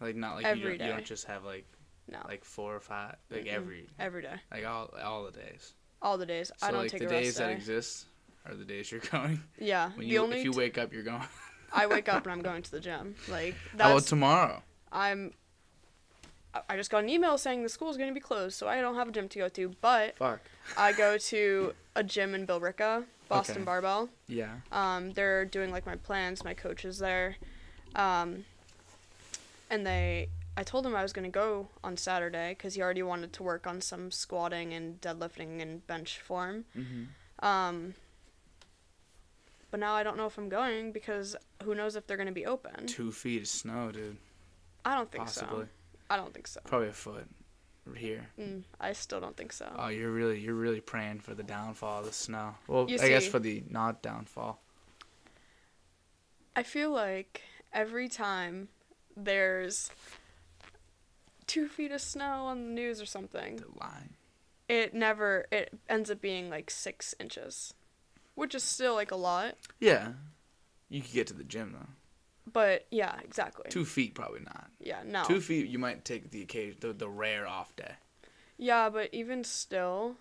like 0.00 0.16
not 0.16 0.34
like 0.36 0.44
you, 0.44 0.50
Every 0.50 0.78
don't, 0.78 0.86
you 0.88 0.92
don't 0.94 1.04
just 1.04 1.24
have 1.26 1.44
like 1.44 1.64
no, 2.10 2.18
like 2.28 2.44
four 2.44 2.74
or 2.76 2.80
five, 2.80 3.16
like 3.30 3.44
Mm-mm. 3.44 3.52
every 3.52 3.86
every 3.98 4.22
day, 4.22 4.36
like 4.52 4.66
all 4.66 4.92
all 5.02 5.24
the 5.24 5.32
days. 5.32 5.72
all 6.02 6.16
the 6.18 6.26
days. 6.26 6.50
So 6.56 6.66
I 6.66 6.70
don't 6.70 6.82
like 6.82 6.90
take 6.90 7.00
the 7.00 7.06
days 7.08 7.36
that 7.36 7.46
day. 7.48 7.52
exist 7.54 8.06
are 8.46 8.54
the 8.54 8.64
days 8.64 8.90
you're 8.92 9.00
going. 9.10 9.42
yeah, 9.58 9.90
When 9.90 10.00
the 10.00 10.06
you 10.06 10.20
only 10.22 10.38
if 10.38 10.44
you 10.44 10.52
t- 10.52 10.58
wake 10.58 10.78
up, 10.78 10.92
you're 10.92 11.02
going. 11.02 11.22
I 11.72 11.86
wake 11.88 12.08
up 12.08 12.24
and 12.24 12.32
I'm 12.32 12.42
going 12.42 12.62
to 12.62 12.70
the 12.70 12.80
gym. 12.80 13.16
Like 13.28 13.54
How 13.78 13.90
about 13.92 14.02
tomorrow? 14.04 14.62
I'm. 14.92 15.32
I- 16.54 16.62
I 16.70 16.76
just 16.76 16.90
got 16.90 17.02
an 17.04 17.10
email 17.10 17.36
saying 17.36 17.62
the 17.62 17.68
school's 17.68 17.96
going 17.98 18.08
to 18.08 18.14
be 18.14 18.20
closed, 18.20 18.56
so 18.56 18.66
I 18.66 18.80
don't 18.80 18.94
have 18.94 19.08
a 19.08 19.12
gym 19.12 19.28
to 19.28 19.38
go 19.38 19.48
to. 19.48 19.74
But 19.80 20.16
Fuck. 20.16 20.40
I 20.76 20.92
go 20.92 21.18
to 21.18 21.74
a 21.96 22.02
gym 22.02 22.34
in 22.34 22.46
Billerica, 22.46 23.04
Boston 23.28 23.56
Okay. 23.56 23.64
Barbell. 23.64 24.08
Yeah. 24.28 24.54
Um, 24.72 25.12
they're 25.12 25.44
doing 25.44 25.70
like 25.70 25.84
my 25.84 25.96
plans. 25.96 26.44
My 26.44 26.54
coach 26.54 26.84
is 26.86 26.98
there, 26.98 27.36
um, 27.94 28.44
and 29.70 29.86
they. 29.86 30.28
I 30.58 30.62
told 30.62 30.86
him 30.86 30.96
I 30.96 31.02
was 31.02 31.12
gonna 31.12 31.28
go 31.28 31.68
on 31.84 31.96
Saturday 31.98 32.50
because 32.52 32.74
he 32.74 32.82
already 32.82 33.02
wanted 33.02 33.32
to 33.34 33.42
work 33.42 33.66
on 33.66 33.80
some 33.82 34.10
squatting 34.10 34.72
and 34.72 34.98
deadlifting 35.02 35.60
and 35.60 35.86
bench 35.86 36.18
form. 36.20 36.64
hmm 36.74 37.04
Um, 37.46 37.94
but 39.70 39.80
now 39.80 39.92
I 39.94 40.02
don't 40.02 40.16
know 40.16 40.26
if 40.26 40.38
I'm 40.38 40.48
going 40.48 40.92
because 40.92 41.36
who 41.62 41.74
knows 41.74 41.94
if 41.96 42.06
they're 42.06 42.16
gonna 42.16 42.32
be 42.32 42.46
open. 42.46 42.86
Two 42.86 43.12
feet 43.12 43.42
of 43.42 43.48
snow, 43.48 43.92
dude. 43.92 44.16
I 44.84 44.94
don't 44.94 45.10
think 45.10 45.24
Possibly. 45.24 45.64
so. 45.64 45.68
I 46.08 46.16
don't 46.16 46.32
think 46.32 46.46
so. 46.46 46.60
Probably 46.64 46.88
a 46.88 46.92
foot. 46.92 47.26
Here. 47.94 48.26
Mm, 48.36 48.62
I 48.80 48.92
still 48.94 49.20
don't 49.20 49.36
think 49.36 49.52
so. 49.52 49.70
Oh, 49.78 49.88
you're 49.88 50.10
really 50.10 50.40
you're 50.40 50.54
really 50.54 50.80
praying 50.80 51.20
for 51.20 51.34
the 51.34 51.44
downfall 51.44 52.00
of 52.00 52.06
the 52.06 52.12
snow. 52.12 52.54
Well, 52.66 52.90
You 52.90 52.98
I 53.00 53.08
guess 53.08 53.26
for 53.28 53.38
the 53.38 53.62
not 53.68 54.02
downfall. 54.02 54.60
I 56.56 56.62
feel 56.64 56.90
like 56.90 57.42
every 57.72 58.08
time 58.08 58.68
there's 59.16 59.90
two 61.46 61.68
feet 61.68 61.92
of 61.92 62.00
snow 62.00 62.44
on 62.46 62.64
the 62.66 62.70
news 62.72 63.00
or 63.00 63.06
something, 63.06 63.56
The 63.56 63.80
line. 63.80 64.14
it 64.68 64.94
never 64.94 65.46
it 65.52 65.72
ends 65.88 66.10
up 66.10 66.20
being 66.20 66.50
like 66.50 66.70
six 66.70 67.14
inches, 67.20 67.74
which 68.34 68.54
is 68.54 68.62
still 68.64 68.94
like 68.94 69.10
a 69.10 69.16
lot. 69.16 69.56
Yeah. 69.80 70.12
You 70.88 71.02
could 71.02 71.12
get 71.12 71.26
to 71.28 71.34
the 71.34 71.44
gym 71.44 71.72
though. 71.72 71.88
But 72.52 72.86
yeah, 72.90 73.16
exactly. 73.24 73.66
Two 73.70 73.84
feet 73.84 74.14
probably 74.14 74.40
not. 74.40 74.68
yeah, 74.80 75.02
no. 75.04 75.24
Two 75.24 75.40
feet 75.40 75.66
you 75.68 75.78
might 75.78 76.04
take 76.04 76.30
the 76.30 76.42
occasion 76.42 76.76
the, 76.80 76.92
the 76.92 77.08
rare 77.08 77.46
off 77.46 77.74
day. 77.76 77.92
yeah, 78.56 78.88
but 78.88 79.08
even 79.12 79.42
still. 79.44 80.16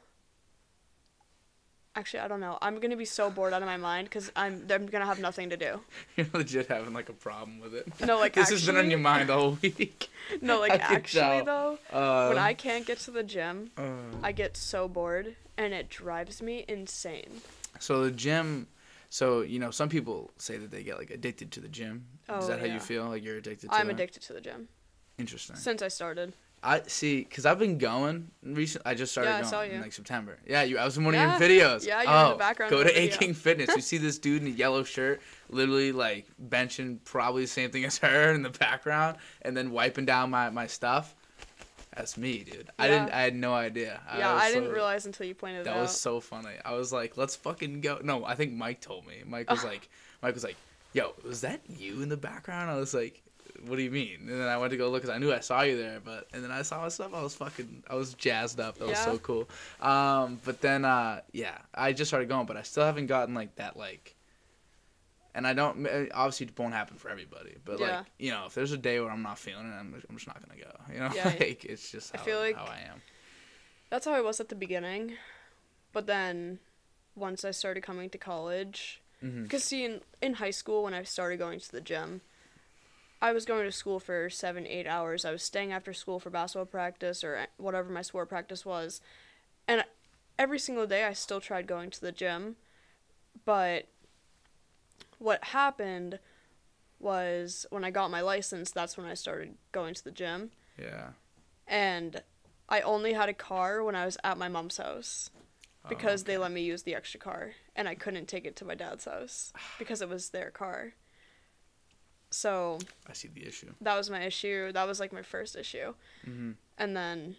Actually, 1.97 2.19
I 2.19 2.27
don't 2.27 2.41
know. 2.41 2.57
I'm 2.61 2.79
gonna 2.81 2.97
be 2.97 3.05
so 3.05 3.29
bored 3.29 3.53
out 3.53 3.61
of 3.61 3.67
my 3.67 3.77
mind 3.77 4.09
because 4.09 4.29
I'm 4.35 4.67
I'm 4.69 4.85
gonna 4.85 5.05
have 5.05 5.19
nothing 5.19 5.49
to 5.51 5.57
do. 5.57 5.79
You're 6.17 6.27
legit 6.33 6.67
having 6.67 6.93
like 6.93 7.07
a 7.07 7.13
problem 7.13 7.59
with 7.61 7.73
it. 7.73 7.87
No, 8.05 8.19
like 8.19 8.33
this 8.39 8.49
has 8.49 8.65
been 8.65 8.75
on 8.75 8.89
your 8.89 8.99
mind 8.99 9.29
the 9.29 9.33
whole 9.33 9.57
week. 9.61 10.09
No, 10.41 10.59
like 10.59 10.71
actually 10.71 11.43
though, 11.45 11.77
Uh, 11.93 12.27
when 12.27 12.37
I 12.39 12.53
can't 12.55 12.85
get 12.85 12.97
to 13.01 13.11
the 13.11 13.23
gym, 13.23 13.69
uh, 13.77 13.83
I 14.23 14.31
get 14.31 14.57
so 14.57 14.87
bored 14.87 15.35
and 15.55 15.71
it 15.73 15.87
drives 15.87 16.41
me 16.41 16.65
insane. 16.67 17.41
so 17.79 18.03
the 18.03 18.11
gym. 18.11 18.67
So 19.09 19.41
you 19.41 19.59
know, 19.59 19.71
some 19.71 19.87
people 19.87 20.31
say 20.37 20.57
that 20.57 20.71
they 20.71 20.83
get 20.83 20.97
like 20.97 21.11
addicted 21.11 21.51
to 21.53 21.61
the 21.61 21.69
gym. 21.69 22.07
Is 22.27 22.45
Oh, 22.45 22.47
that 22.47 22.59
how 22.59 22.65
you 22.65 22.79
feel? 22.81 23.05
Like 23.07 23.23
you're 23.23 23.37
addicted 23.37 23.69
to 23.69 23.75
I'm 23.75 23.87
that? 23.87 23.93
addicted 23.93 24.23
to 24.23 24.33
the 24.33 24.41
gym 24.41 24.67
Interesting. 25.17 25.55
since 25.55 25.81
I 25.81 25.87
started. 25.87 26.33
I 26.65 26.81
see, 26.87 27.23
cause 27.25 27.45
I've 27.45 27.59
been 27.59 27.77
going 27.77 28.31
recent. 28.41 28.85
I 28.87 28.95
just 28.95 29.11
started 29.11 29.29
Yeah, 29.29 29.35
I 29.35 29.41
going 29.41 29.49
saw 29.49 29.61
in 29.61 29.81
like 29.81 29.93
September. 29.93 30.39
Yeah, 30.47 30.63
you. 30.63 30.79
I 30.79 30.85
was 30.85 30.97
in 30.97 31.05
one 31.05 31.13
Yeah. 31.13 31.35
of 31.35 31.39
your 31.39 31.49
videos. 31.49 31.85
Yeah, 31.85 32.01
you 32.01 32.07
were 32.09 32.13
in 32.15 32.19
oh, 32.19 32.29
the 32.29 32.35
oh, 32.35 32.37
background 32.37 32.71
Go 32.71 32.83
to 32.83 32.99
A. 32.99 33.07
King 33.09 33.33
Fitness. 33.35 33.69
you 33.75 33.81
see 33.81 33.99
this 33.99 34.17
dude 34.17 34.41
in 34.41 34.47
a 34.47 34.51
yellow 34.51 34.83
shirt, 34.83 35.21
literally 35.49 35.91
like 35.91 36.25
benching 36.49 36.97
probably 37.03 37.43
the 37.43 37.47
same 37.47 37.69
thing 37.69 37.85
as 37.85 37.99
her 37.99 38.31
in 38.31 38.41
the 38.41 38.49
background, 38.49 39.17
and 39.43 39.55
then 39.55 39.69
wiping 39.71 40.05
down 40.05 40.31
my 40.31 40.49
my 40.49 40.65
stuff. 40.65 41.15
That's 41.95 42.17
me, 42.17 42.43
dude. 42.43 42.55
Yeah. 42.57 42.71
I 42.79 42.87
didn't. 42.87 43.09
I 43.11 43.21
had 43.21 43.35
no 43.35 43.53
idea. 43.53 44.01
yeah, 44.17 44.33
was 44.33 44.43
I 44.43 44.49
didn't 44.49 44.69
so- 44.69 44.73
realize 44.73 45.05
until 45.05 45.27
you 45.27 45.35
pointed 45.35 45.61
it 45.61 45.63
That 45.65 45.71
out. 45.71 45.75
That 45.75 45.81
was 45.83 45.99
so 45.99 46.19
funny. 46.19 46.55
I 46.65 46.73
was 46.73 46.91
like, 46.91 47.15
let's 47.15 47.35
fucking 47.37 47.81
go. 47.81 47.99
No, 48.03 48.25
I 48.25 48.35
think 48.35 48.53
Mike 48.53 48.81
told 48.81 49.05
me. 49.07 49.21
Mike 49.25 49.49
was 49.49 49.63
like, 49.71 49.87
Mike 50.21 50.33
was 50.33 50.43
like, 50.43 50.57
yo, 50.93 51.13
was 51.23 51.41
that 51.41 51.61
you 51.69 52.01
in 52.01 52.09
the 52.09 52.17
background? 52.17 52.69
I 52.69 52.75
was 52.75 52.93
like, 52.93 53.21
what 53.67 53.77
do 53.77 53.83
you 53.83 53.91
mean? 53.91 54.19
And 54.21 54.39
then 54.41 54.47
I 54.47 54.57
went 54.57 54.71
to 54.71 54.77
go 54.77 54.89
look 54.89 55.01
because 55.03 55.15
I 55.15 55.19
knew 55.19 55.31
I 55.33 55.39
saw 55.39 55.61
you 55.61 55.77
there, 55.77 55.99
but 56.03 56.27
and 56.33 56.43
then 56.43 56.51
I 56.51 56.61
saw 56.61 56.81
myself. 56.81 57.13
I 57.13 57.21
was 57.21 57.35
fucking, 57.35 57.83
I 57.89 57.95
was 57.95 58.13
jazzed 58.13 58.59
up. 58.59 58.77
That 58.77 58.87
was 58.87 58.99
so 58.99 59.17
cool. 59.17 59.47
Um, 59.81 60.39
but 60.45 60.61
then, 60.61 60.85
uh, 60.85 61.21
yeah, 61.31 61.57
I 61.73 61.93
just 61.93 62.09
started 62.09 62.29
going, 62.29 62.45
but 62.45 62.57
I 62.57 62.61
still 62.63 62.83
haven't 62.85 63.07
gotten 63.07 63.33
like 63.35 63.55
that, 63.55 63.77
like. 63.77 64.15
And 65.33 65.45
I 65.45 65.53
don't. 65.53 65.85
eh, 65.85 66.05
Obviously, 66.13 66.45
it 66.45 66.57
won't 66.57 66.73
happen 66.73 66.95
for 66.97 67.09
everybody, 67.09 67.55
but 67.65 67.79
Yeah. 67.79 67.97
like 67.97 68.05
you 68.17 68.31
know, 68.31 68.45
if 68.47 68.53
there's 68.55 68.71
a 68.71 68.77
day 68.77 68.99
where 69.01 69.11
I'm 69.11 69.21
not 69.21 69.37
feeling 69.37 69.65
it, 69.65 69.75
I'm, 69.75 70.01
I'm 70.09 70.15
just 70.15 70.27
not 70.27 70.39
gonna 70.41 70.59
go. 70.61 70.93
You 70.93 70.99
know, 71.01 71.09
Yeah. 71.13 71.25
like 71.39 71.65
it's 71.65 71.91
just 71.91 72.15
I 72.15 72.19
feel 72.19 72.39
like- 72.39 72.55
how 72.55 72.63
I 72.65 72.79
am. 72.89 73.01
That's 73.89 74.05
how 74.05 74.13
I 74.13 74.21
was 74.21 74.39
at 74.39 74.49
the 74.49 74.55
beginning. 74.55 75.13
But 75.93 76.07
then 76.07 76.59
once 77.15 77.45
I 77.45 77.51
started 77.51 77.83
coming 77.83 78.09
to 78.11 78.17
college, 78.17 79.01
because 79.21 79.63
see, 79.63 79.83
in, 79.85 80.01
in 80.21 80.33
high 80.35 80.51
school, 80.51 80.83
when 80.83 80.93
I 80.93 81.03
started 81.03 81.37
going 81.39 81.59
to 81.59 81.71
the 81.71 81.81
gym, 81.81 82.21
I 83.25 83.33
was 83.33 83.43
going 83.43 83.65
to 83.65 83.71
school 83.71 83.99
for 83.99 84.29
seven, 84.29 84.67
eight 84.67 84.85
hours. 84.85 85.25
I 85.25 85.31
was 85.31 85.41
staying 85.41 85.71
after 85.71 85.93
school 85.93 86.19
for 86.19 86.29
basketball 86.29 86.67
practice 86.67 87.23
or 87.23 87.47
whatever 87.57 87.91
my 87.91 88.03
sport 88.03 88.29
practice 88.29 88.63
was. 88.63 89.01
And 89.67 89.83
every 90.37 90.59
single 90.59 90.85
day, 90.85 91.05
I 91.05 91.13
still 91.13 91.41
tried 91.41 91.65
going 91.65 91.89
to 91.89 92.01
the 92.01 92.11
gym. 92.11 92.55
But 93.43 93.87
what 95.17 95.43
happened 95.45 96.19
was 96.99 97.65
when 97.71 97.83
I 97.83 97.89
got 97.89 98.11
my 98.11 98.21
license, 98.21 98.69
that's 98.69 98.95
when 98.95 99.07
I 99.07 99.15
started 99.15 99.55
going 99.71 99.95
to 99.95 100.03
the 100.03 100.11
gym. 100.11 100.51
Yeah. 100.77 101.09
And 101.67 102.21
I 102.69 102.81
only 102.81 103.13
had 103.13 103.27
a 103.27 103.33
car 103.33 103.83
when 103.83 103.95
I 103.95 104.05
was 104.05 104.19
at 104.23 104.37
my 104.37 104.49
mom's 104.49 104.77
house 104.77 105.31
Oh, 105.83 105.89
because 105.89 106.25
they 106.25 106.37
let 106.37 106.51
me 106.51 106.61
use 106.61 106.83
the 106.83 106.93
extra 106.93 107.19
car 107.19 107.53
and 107.75 107.87
I 107.87 107.95
couldn't 107.95 108.27
take 108.27 108.45
it 108.45 108.55
to 108.57 108.65
my 108.65 108.75
dad's 108.75 109.05
house 109.05 109.51
because 109.79 110.03
it 110.03 110.09
was 110.09 110.29
their 110.29 110.51
car. 110.51 110.93
So 112.35 112.79
I 113.09 113.13
see 113.13 113.29
the 113.29 113.47
issue. 113.47 113.71
that 113.79 113.95
was 113.95 114.09
my 114.09 114.21
issue. 114.23 114.73
That 114.73 114.85
was 114.87 114.99
like 114.99 115.13
my 115.13 115.21
first 115.21 115.55
issue. 115.55 115.93
hmm 116.25 116.51
And 116.77 116.95
then 116.95 117.37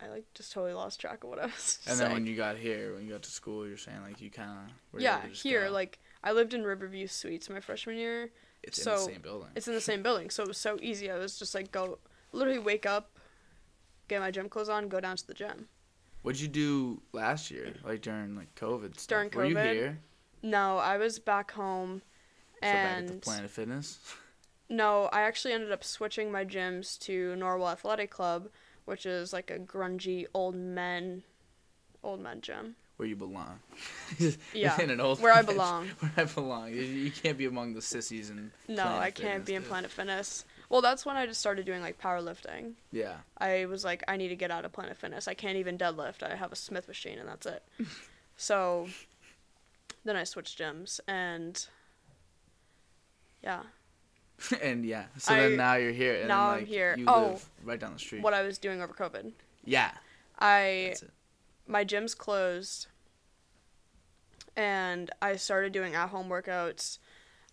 I 0.00 0.08
like 0.08 0.26
just 0.34 0.52
totally 0.52 0.72
lost 0.72 1.00
track 1.00 1.24
of 1.24 1.30
what 1.30 1.40
I 1.40 1.46
was 1.46 1.80
And 1.88 1.96
saying. 1.96 1.98
then 1.98 2.12
when 2.12 2.26
you 2.28 2.36
got 2.36 2.56
here, 2.56 2.94
when 2.94 3.04
you 3.04 3.10
got 3.12 3.22
to 3.24 3.30
school, 3.30 3.66
you're 3.66 3.76
saying 3.76 4.02
like 4.02 4.20
you 4.20 4.30
kind 4.30 4.50
of 4.52 4.72
were 4.92 5.00
yeah, 5.00 5.26
here 5.26 5.68
like 5.68 5.98
I 6.22 6.30
lived 6.30 6.54
in 6.54 6.62
Riverview 6.62 7.08
Suites 7.08 7.50
my 7.50 7.58
freshman 7.58 7.96
year. 7.96 8.30
it's 8.62 8.80
so 8.80 8.92
in 8.92 8.96
the 8.98 9.12
same 9.14 9.22
building. 9.22 9.48
It's 9.56 9.66
in 9.68 9.74
the 9.74 9.80
same 9.80 10.02
building, 10.04 10.30
so 10.30 10.44
it 10.44 10.48
was 10.48 10.58
so 10.58 10.78
easy. 10.80 11.10
I 11.10 11.16
was 11.18 11.36
just 11.38 11.56
like 11.56 11.72
go 11.72 11.98
literally 12.32 12.60
wake 12.60 12.86
up, 12.86 13.18
get 14.06 14.20
my 14.20 14.30
gym 14.30 14.48
clothes 14.48 14.68
on, 14.68 14.88
go 14.88 15.00
down 15.00 15.16
to 15.16 15.26
the 15.26 15.34
gym. 15.34 15.66
What'd 16.22 16.40
you 16.40 16.46
do 16.48 17.02
last 17.12 17.50
year, 17.50 17.74
like 17.84 18.00
during 18.02 18.36
like 18.36 18.54
COVID? 18.54 18.94
Stuff? 19.00 19.08
During 19.08 19.30
COVID, 19.30 19.36
Were 19.36 19.44
you 19.46 19.56
here? 19.58 19.98
No, 20.40 20.78
I 20.78 20.96
was 20.98 21.18
back 21.18 21.50
home 21.52 22.02
So 22.62 22.66
back 22.68 22.74
at 22.74 22.98
and 22.98 23.08
the 23.08 23.12
Planet 23.14 23.50
Fitness. 23.50 23.98
No, 24.68 25.08
I 25.12 25.22
actually 25.22 25.54
ended 25.54 25.72
up 25.72 25.82
switching 25.82 26.30
my 26.30 26.44
gyms 26.44 26.98
to 27.00 27.34
Norwell 27.38 27.72
Athletic 27.72 28.10
Club, 28.10 28.48
which 28.84 29.06
is 29.06 29.32
like 29.32 29.50
a 29.50 29.58
grungy 29.58 30.26
old 30.34 30.54
men, 30.54 31.22
old 32.04 32.20
men 32.20 32.40
gym. 32.42 32.76
where 32.96 33.08
you 33.08 33.16
belong. 33.16 33.60
Yeah, 34.52 34.78
in 34.80 34.90
an 34.90 35.00
old 35.00 35.20
where 35.22 35.32
I 35.32 35.42
belong. 35.52 35.88
Where 36.00 36.12
I 36.18 36.24
belong. 36.24 36.72
You, 36.74 36.82
you 36.82 37.10
can't 37.10 37.38
be 37.38 37.46
among 37.46 37.74
the 37.74 37.80
sissies 37.82 38.28
and. 38.28 38.50
No, 38.68 38.82
Planet 38.82 39.00
I 39.02 39.10
can't 39.10 39.16
Fitness, 39.30 39.46
be 39.46 39.54
in 39.54 39.62
dude. 39.62 39.68
Planet 39.70 39.90
Fitness. 39.90 40.44
Well, 40.68 40.82
that's 40.82 41.06
when 41.06 41.16
I 41.16 41.24
just 41.24 41.40
started 41.40 41.64
doing 41.64 41.80
like 41.80 41.98
powerlifting. 41.98 42.72
Yeah. 42.92 43.14
I 43.38 43.64
was 43.66 43.84
like, 43.84 44.04
I 44.06 44.18
need 44.18 44.28
to 44.28 44.36
get 44.36 44.50
out 44.50 44.66
of 44.66 44.72
Planet 44.72 44.98
Fitness. 44.98 45.26
I 45.28 45.32
can't 45.34 45.56
even 45.56 45.78
deadlift. 45.78 46.22
I 46.22 46.34
have 46.36 46.52
a 46.52 46.56
Smith 46.56 46.88
machine, 46.88 47.18
and 47.18 47.26
that's 47.26 47.46
it. 47.46 47.62
so, 48.36 48.88
then 50.04 50.14
I 50.16 50.24
switched 50.24 50.58
gyms, 50.58 51.00
and 51.08 51.64
yeah, 53.42 53.62
and 54.62 54.84
yeah. 54.84 55.04
So 55.18 55.34
I- 55.34 55.40
then 55.40 55.56
now 55.56 55.74
you're 55.76 55.92
here. 55.92 56.16
And 56.20 56.28
now 56.28 56.50
then, 56.50 56.60
I'm 56.60 56.66
here. 56.66 56.94
You 56.98 57.04
Oh. 57.08 57.28
live 57.30 57.48
right 57.64 57.80
down 57.80 57.92
the 57.94 57.98
street. 57.98 58.22
what 58.22 58.34
I 58.34 58.42
was 58.42 58.58
doing 58.58 58.82
over 58.82 58.92
COVID. 58.92 59.32
Yeah. 59.64 59.90
I 60.38 60.86
That's 60.88 61.02
it. 61.02 61.10
my 61.66 61.82
gym's 61.84 62.14
closed 62.14 62.86
and 64.56 65.10
I 65.20 65.36
started 65.36 65.72
doing 65.72 65.94
at 65.94 66.08
home 66.08 66.28
workouts. 66.28 66.98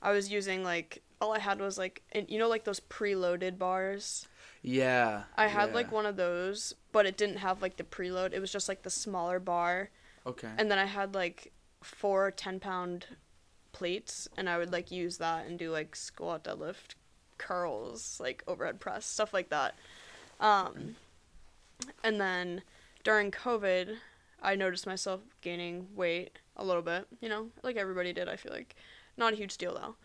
I 0.01 0.11
was 0.11 0.31
using 0.31 0.63
like 0.63 1.01
all 1.21 1.33
I 1.33 1.39
had 1.39 1.59
was 1.59 1.77
like 1.77 2.03
and 2.11 2.29
you 2.29 2.37
know 2.39 2.47
like 2.49 2.63
those 2.63 2.79
preloaded 2.79 3.57
bars. 3.57 4.27
Yeah. 4.61 5.23
I 5.35 5.47
had 5.47 5.69
yeah. 5.69 5.75
like 5.75 5.91
one 5.91 6.05
of 6.05 6.15
those, 6.15 6.73
but 6.91 7.05
it 7.05 7.17
didn't 7.17 7.37
have 7.37 7.61
like 7.61 7.77
the 7.77 7.83
preload. 7.83 8.33
It 8.33 8.39
was 8.39 8.51
just 8.51 8.67
like 8.69 8.81
the 8.83 8.89
smaller 8.89 9.39
bar. 9.39 9.89
Okay. 10.25 10.49
And 10.57 10.69
then 10.71 10.79
I 10.79 10.85
had 10.85 11.13
like 11.13 11.51
four 11.81 12.31
10 12.31 12.59
pound 12.59 13.05
plates 13.75 14.29
and 14.37 14.49
I 14.49 14.57
would 14.57 14.71
like 14.71 14.89
use 14.89 15.17
that 15.17 15.45
and 15.45 15.59
do 15.59 15.69
like 15.69 15.97
squat 15.97 16.45
deadlift 16.45 16.95
curls, 17.37 18.17
like 18.21 18.41
overhead 18.47 18.79
press, 18.79 19.05
stuff 19.05 19.33
like 19.33 19.49
that. 19.49 19.75
Um 20.39 20.95
and 22.01 22.21
then 22.21 22.61
during 23.03 23.31
COVID, 23.31 23.97
I 24.41 24.55
noticed 24.55 24.87
myself 24.87 25.19
gaining 25.41 25.87
weight 25.93 26.39
a 26.55 26.63
little 26.63 26.81
bit, 26.81 27.05
you 27.19 27.27
know, 27.27 27.49
like 27.63 27.75
everybody 27.75 28.13
did, 28.13 28.29
I 28.29 28.37
feel 28.37 28.53
like. 28.53 28.75
Not 29.17 29.33
a 29.33 29.35
huge 29.35 29.57
deal 29.57 29.73
though. 29.73 29.95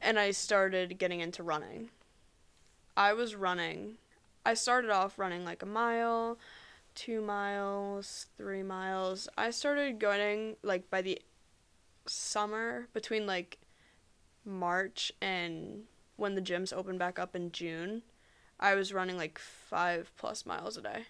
And 0.00 0.18
I 0.18 0.30
started 0.30 0.98
getting 0.98 1.20
into 1.20 1.42
running. 1.42 1.90
I 2.96 3.12
was 3.12 3.34
running. 3.34 3.98
I 4.46 4.54
started 4.54 4.90
off 4.90 5.18
running 5.18 5.44
like 5.44 5.62
a 5.62 5.66
mile, 5.66 6.38
two 6.94 7.20
miles, 7.20 8.26
three 8.38 8.62
miles. 8.62 9.28
I 9.36 9.50
started 9.50 9.98
going 9.98 10.56
like 10.62 10.88
by 10.88 11.02
the 11.02 11.20
summer 12.10 12.88
between 12.92 13.26
like 13.26 13.58
March 14.44 15.12
and 15.20 15.82
when 16.16 16.34
the 16.34 16.42
gyms 16.42 16.72
opened 16.72 16.98
back 16.98 17.18
up 17.18 17.34
in 17.36 17.52
June. 17.52 18.02
I 18.60 18.74
was 18.74 18.92
running 18.92 19.16
like 19.16 19.38
five 19.38 20.10
plus 20.16 20.44
miles 20.44 20.76
a 20.76 20.82
day. 20.82 21.04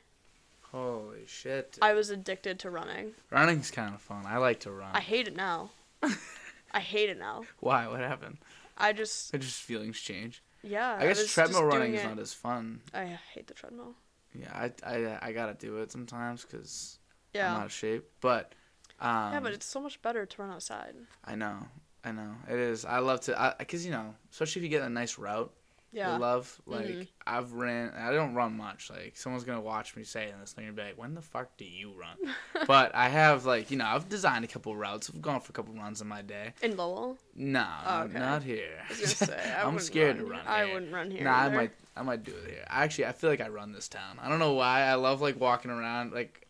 Holy 0.72 1.24
shit. 1.26 1.78
I 1.80 1.94
was 1.94 2.10
addicted 2.10 2.58
to 2.60 2.70
running. 2.70 3.12
Running's 3.30 3.70
kind 3.70 3.94
of 3.94 4.02
fun. 4.02 4.24
I 4.26 4.36
like 4.36 4.60
to 4.60 4.70
run. 4.70 4.90
I 4.92 5.00
hate 5.00 5.26
it 5.26 5.34
now. 5.36 5.70
I 6.72 6.80
hate 6.80 7.08
it 7.08 7.18
now. 7.18 7.44
Why? 7.60 7.86
What 7.88 8.00
happened? 8.00 8.36
I 8.76 8.92
just 8.92 9.32
It 9.34 9.38
just 9.38 9.62
feelings 9.62 9.98
change. 9.98 10.42
yeah. 10.62 10.96
I 11.00 11.06
guess 11.06 11.18
was 11.22 11.32
treadmill 11.32 11.64
running 11.64 11.94
is 11.94 12.04
not 12.04 12.18
as 12.18 12.34
fun. 12.34 12.80
I 12.92 13.18
hate 13.34 13.46
the 13.46 13.54
treadmill. 13.54 13.94
Yeah, 14.38 14.52
I, 14.54 14.72
I, 14.86 15.18
I 15.22 15.32
gotta 15.32 15.54
do 15.54 15.78
it 15.78 15.90
sometimes 15.90 16.44
because 16.44 16.98
Yeah. 17.32 17.54
I'm 17.54 17.60
out 17.60 17.66
of 17.66 17.72
shape. 17.72 18.04
But 18.20 18.52
um, 19.00 19.32
yeah, 19.32 19.40
but 19.40 19.52
it's 19.52 19.66
so 19.66 19.80
much 19.80 20.00
better 20.02 20.26
to 20.26 20.42
run 20.42 20.50
outside. 20.50 20.94
I 21.24 21.34
know, 21.34 21.58
I 22.04 22.12
know 22.12 22.34
it 22.48 22.58
is. 22.58 22.84
I 22.84 22.98
love 22.98 23.20
to, 23.22 23.40
I, 23.40 23.64
cause 23.64 23.84
you 23.84 23.92
know, 23.92 24.14
especially 24.32 24.60
if 24.60 24.64
you 24.64 24.68
get 24.70 24.82
a 24.82 24.88
nice 24.90 25.18
route. 25.18 25.52
Yeah. 25.90 26.12
You 26.16 26.20
love 26.20 26.60
like 26.66 26.84
Mhm. 26.86 27.08
I've 27.26 27.50
ran. 27.54 27.94
I 27.96 28.10
don't 28.12 28.34
run 28.34 28.54
much. 28.58 28.90
Like 28.90 29.16
someone's 29.16 29.44
gonna 29.44 29.62
watch 29.62 29.96
me 29.96 30.04
say 30.04 30.30
this, 30.38 30.52
they're 30.52 30.66
gonna 30.66 30.76
be 30.76 30.82
like, 30.82 30.98
"When 30.98 31.14
the 31.14 31.22
fuck 31.22 31.56
do 31.56 31.64
you 31.64 31.94
run?" 31.98 32.18
but 32.66 32.94
I 32.94 33.08
have 33.08 33.46
like 33.46 33.70
you 33.70 33.78
know 33.78 33.86
I've 33.86 34.06
designed 34.06 34.44
a 34.44 34.48
couple 34.48 34.76
routes. 34.76 35.08
I've 35.08 35.22
gone 35.22 35.40
for 35.40 35.48
a 35.50 35.54
couple 35.54 35.72
runs 35.74 36.02
in 36.02 36.06
my 36.06 36.20
day. 36.20 36.52
In 36.60 36.76
Lowell? 36.76 37.16
No, 37.34 37.60
Oh, 37.86 37.90
not- 37.90 38.06
okay. 38.10 38.18
not 38.18 38.42
here. 38.42 38.82
I 38.84 38.88
was 38.90 38.98
gonna 39.00 39.32
say 39.32 39.54
I 39.58 39.66
I'm 39.66 39.78
scared 39.78 40.16
run. 40.18 40.24
to 40.26 40.30
run. 40.32 40.40
I 40.46 40.64
wouldn't 40.74 40.92
run 40.92 41.10
here. 41.10 41.24
Nah, 41.24 41.38
I 41.38 41.48
might 41.48 41.70
I 41.96 42.02
might 42.02 42.22
do 42.22 42.32
it 42.36 42.50
here. 42.50 42.64
Actually, 42.68 43.06
I 43.06 43.12
feel 43.12 43.30
like 43.30 43.40
I 43.40 43.48
run 43.48 43.72
this 43.72 43.88
town. 43.88 44.18
I 44.20 44.28
don't 44.28 44.40
know 44.40 44.52
why. 44.52 44.82
I 44.82 44.94
love 44.96 45.22
like 45.22 45.40
walking 45.40 45.70
around 45.70 46.12
like 46.12 46.46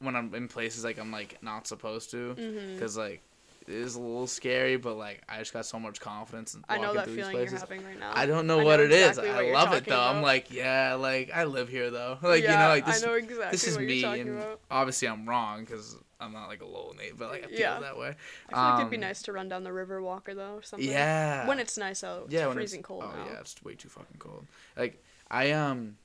when 0.00 0.14
I'm 0.16 0.34
in 0.34 0.48
places 0.48 0.84
like 0.84 0.98
I'm 0.98 1.10
like 1.10 1.42
not 1.42 1.66
supposed 1.66 2.10
to 2.12 2.34
because 2.74 2.96
like 2.96 3.22
it 3.66 3.74
is 3.74 3.96
a 3.96 4.00
little 4.00 4.26
scary, 4.26 4.76
but 4.78 4.94
like 4.96 5.22
I 5.28 5.38
just 5.40 5.52
got 5.52 5.66
so 5.66 5.78
much 5.78 6.00
confidence. 6.00 6.54
In 6.54 6.64
I 6.68 6.78
know 6.78 6.94
that 6.94 7.04
through 7.04 7.16
these 7.16 7.26
feeling 7.26 7.48
you're 7.48 7.58
having 7.58 7.84
right 7.84 7.98
now. 8.00 8.12
I 8.14 8.24
don't 8.24 8.46
know 8.46 8.60
I 8.60 8.64
what 8.64 8.78
know 8.78 8.84
it 8.86 8.92
is. 8.92 9.18
exactly 9.18 9.28
what 9.34 9.44
I 9.44 9.52
love 9.52 9.72
it 9.74 9.84
though. 9.84 10.00
I'm 10.00 10.22
like, 10.22 10.50
yeah, 10.50 10.94
like 10.94 11.30
I 11.34 11.44
live 11.44 11.68
here 11.68 11.90
though. 11.90 12.16
Like 12.22 12.42
yeah, 12.44 12.52
you 12.52 12.58
know, 12.58 12.68
like 12.68 12.86
this. 12.86 13.02
I 13.02 13.06
know 13.06 13.14
exactly 13.14 13.50
this 13.50 13.64
is 13.68 13.76
what 13.76 13.84
me, 13.84 14.04
and 14.04 14.38
about. 14.38 14.60
obviously 14.70 15.08
I'm 15.08 15.28
wrong 15.28 15.60
because 15.64 15.96
I'm 16.20 16.32
not 16.32 16.48
like 16.48 16.62
a 16.62 16.66
low 16.66 16.92
Nate, 16.96 17.18
but 17.18 17.28
like 17.30 17.44
I 17.44 17.48
feel 17.48 17.58
Yeah. 17.60 17.80
that 17.80 17.98
way. 17.98 18.14
I 18.48 18.52
feel 18.54 18.62
like 18.62 18.80
it'd 18.80 18.90
be 18.90 18.96
Um, 18.96 19.00
nice 19.02 19.22
to 19.22 19.32
run 19.32 19.48
down 19.50 19.64
the 19.64 19.72
river 19.72 20.00
walker 20.00 20.34
though, 20.34 20.54
or 20.54 20.62
something. 20.62 20.88
Yeah. 20.88 21.46
When 21.46 21.58
it's 21.58 21.76
nice 21.76 22.02
out. 22.02 22.24
It's 22.26 22.34
yeah, 22.34 22.50
freezing 22.52 22.82
cold 22.82 23.04
oh 23.06 23.16
now. 23.16 23.26
yeah, 23.32 23.40
it's 23.40 23.62
way 23.62 23.74
too 23.74 23.88
fucking 23.90 24.16
cold. 24.18 24.46
Like 24.78 25.04
I 25.30 25.50
um, 25.52 25.98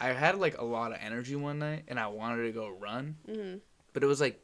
I 0.00 0.08
had 0.12 0.38
like 0.38 0.58
a 0.58 0.64
lot 0.64 0.92
of 0.92 0.98
energy 1.00 1.34
one 1.36 1.58
night, 1.58 1.84
and 1.88 1.98
I 1.98 2.06
wanted 2.08 2.44
to 2.44 2.52
go 2.52 2.68
run, 2.68 3.16
hmm 3.26 3.56
but 3.94 4.02
it 4.02 4.06
was 4.06 4.20
like 4.20 4.40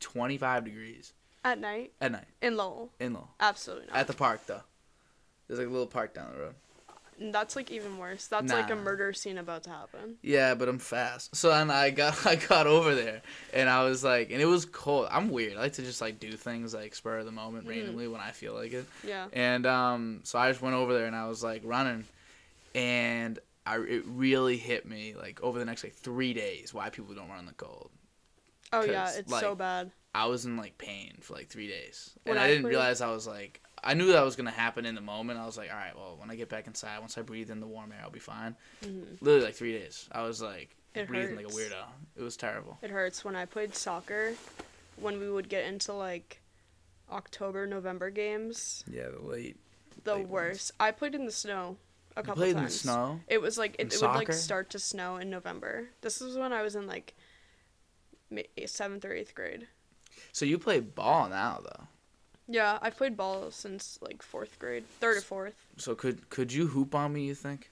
25 0.00 0.64
degrees 0.64 1.12
At 1.44 1.58
night 1.58 1.92
at 2.00 2.12
night 2.12 2.24
in 2.40 2.56
Lowell, 2.56 2.92
in 3.00 3.12
Lowell. 3.14 3.30
absolutely 3.40 3.86
not. 3.88 3.96
At 3.96 4.06
the 4.06 4.14
park 4.14 4.46
though. 4.46 4.62
There's 5.48 5.58
like 5.60 5.68
a 5.68 5.70
little 5.70 5.86
park 5.86 6.14
down 6.14 6.32
the 6.32 6.40
road. 6.40 6.54
That's 7.32 7.56
like 7.56 7.70
even 7.70 7.96
worse. 7.98 8.26
That's 8.26 8.52
like 8.52 8.70
a 8.70 8.76
murder 8.76 9.12
scene 9.14 9.38
about 9.38 9.62
to 9.64 9.70
happen. 9.70 10.16
Yeah, 10.22 10.54
but 10.54 10.68
I'm 10.68 10.78
fast. 10.78 11.34
So 11.34 11.48
then 11.48 11.70
I 11.70 11.90
got 11.90 12.26
I 12.32 12.36
got 12.36 12.66
over 12.66 12.94
there 12.94 13.22
and 13.54 13.68
I 13.70 13.84
was 13.84 14.02
like 14.04 14.30
and 14.30 14.40
it 14.40 14.46
was 14.46 14.64
cold. 14.66 15.08
I'm 15.10 15.30
weird. 15.30 15.56
I 15.56 15.60
like 15.60 15.72
to 15.74 15.82
just 15.82 16.00
like 16.00 16.18
do 16.20 16.32
things 16.32 16.74
like 16.74 16.94
spur 16.94 17.18
of 17.18 17.24
the 17.26 17.32
moment 17.32 17.66
Mhm. 17.66 17.70
randomly 17.70 18.08
when 18.08 18.20
I 18.20 18.32
feel 18.32 18.54
like 18.54 18.72
it. 18.72 18.86
Yeah. 19.06 19.28
And 19.32 19.66
um 19.66 20.20
so 20.24 20.38
I 20.38 20.50
just 20.50 20.60
went 20.62 20.74
over 20.76 20.92
there 20.92 21.06
and 21.06 21.16
I 21.16 21.26
was 21.28 21.42
like 21.42 21.62
running 21.64 22.04
and 22.74 23.38
I 23.66 23.78
it 23.78 24.04
really 24.06 24.56
hit 24.56 24.86
me 24.86 25.14
like 25.16 25.42
over 25.42 25.58
the 25.58 25.64
next 25.64 25.82
like 25.84 25.94
3 25.94 26.32
days 26.34 26.72
why 26.72 26.88
people 26.90 27.14
don't 27.14 27.28
run 27.28 27.40
in 27.40 27.46
the 27.46 27.52
cold. 27.52 27.90
Oh 28.72 28.82
yeah, 28.82 29.10
it's 29.14 29.30
like, 29.30 29.40
so 29.42 29.54
bad. 29.54 29.90
I 30.14 30.26
was 30.26 30.44
in 30.46 30.56
like 30.56 30.78
pain 30.78 31.18
for 31.20 31.34
like 31.34 31.48
3 31.48 31.66
days. 31.68 32.10
When 32.24 32.36
and 32.36 32.40
I, 32.40 32.44
I 32.44 32.48
didn't 32.48 32.62
played- 32.62 32.70
realize 32.70 33.00
I 33.00 33.10
was 33.10 33.26
like 33.26 33.60
I 33.84 33.94
knew 33.94 34.12
that 34.12 34.22
was 34.24 34.36
gonna 34.36 34.50
happen 34.50 34.86
in 34.86 34.94
the 34.94 35.00
moment. 35.02 35.38
I 35.38 35.46
was 35.46 35.56
like, 35.58 35.70
all 35.70 35.76
right, 35.76 35.94
well, 35.94 36.16
when 36.18 36.30
I 36.30 36.34
get 36.36 36.48
back 36.48 36.66
inside, 36.66 36.98
once 37.00 37.18
I 37.18 37.22
breathe 37.22 37.50
in 37.50 37.60
the 37.60 37.66
warm 37.66 37.92
air, 37.92 38.00
I'll 38.02 38.10
be 38.10 38.18
fine. 38.20 38.56
Mhm. 38.82 39.20
Literally 39.20 39.46
like 39.46 39.54
three 39.54 39.72
days. 39.72 40.08
I 40.12 40.22
was 40.22 40.40
like 40.40 40.74
It 40.94 41.08
breathing 41.08 41.36
like 41.36 41.46
a 41.46 41.50
weirdo. 41.50 41.84
It 42.16 42.22
was 42.22 42.36
terrible. 42.36 42.78
It 42.82 42.90
hurts 42.90 43.24
when 43.24 43.36
I 43.36 43.44
played 43.44 43.74
soccer. 43.74 44.34
When 44.96 45.18
we 45.20 45.30
would 45.30 45.48
get 45.50 45.66
into 45.66 45.92
like 45.92 46.40
October, 47.10 47.66
November 47.66 48.10
games, 48.10 48.82
Yeah, 48.90 49.08
the 49.08 49.20
late. 49.20 49.56
the 50.04 50.14
Late 50.14 50.20
ones. 50.22 50.30
worst. 50.30 50.70
I 50.80 50.90
played 50.90 51.14
in 51.14 51.26
the 51.26 51.32
snow 51.32 51.76
a 52.16 52.20
You 52.20 52.24
couple 52.24 52.34
played 52.42 52.50
in 52.50 52.56
the 52.56 52.60
times. 52.62 52.80
snow. 52.80 53.20
It 53.28 53.40
was 53.40 53.58
like 53.58 53.76
it, 53.78 53.92
it 53.92 54.00
would 54.02 54.10
like 54.10 54.32
start 54.32 54.70
to 54.70 54.78
snow 54.78 55.16
in 55.16 55.30
November. 55.30 55.88
This 56.00 56.20
is 56.20 56.36
when 56.36 56.52
I 56.52 56.62
was 56.62 56.74
in 56.74 56.86
like 56.86 57.14
seventh 58.66 59.04
or 59.04 59.12
eighth 59.12 59.34
grade. 59.34 59.66
So 60.32 60.44
you 60.44 60.58
play 60.58 60.80
ball 60.80 61.28
now 61.28 61.60
though. 61.62 61.84
Yeah, 62.48 62.78
I've 62.80 62.96
played 62.96 63.16
ball 63.16 63.50
since 63.50 63.98
like 64.00 64.22
fourth 64.22 64.58
grade, 64.58 64.84
third 65.00 65.18
or 65.18 65.20
fourth. 65.20 65.56
So 65.76 65.94
could 65.94 66.28
could 66.30 66.52
you 66.52 66.68
hoop 66.68 66.94
on 66.94 67.12
me? 67.12 67.26
You 67.26 67.34
think? 67.34 67.70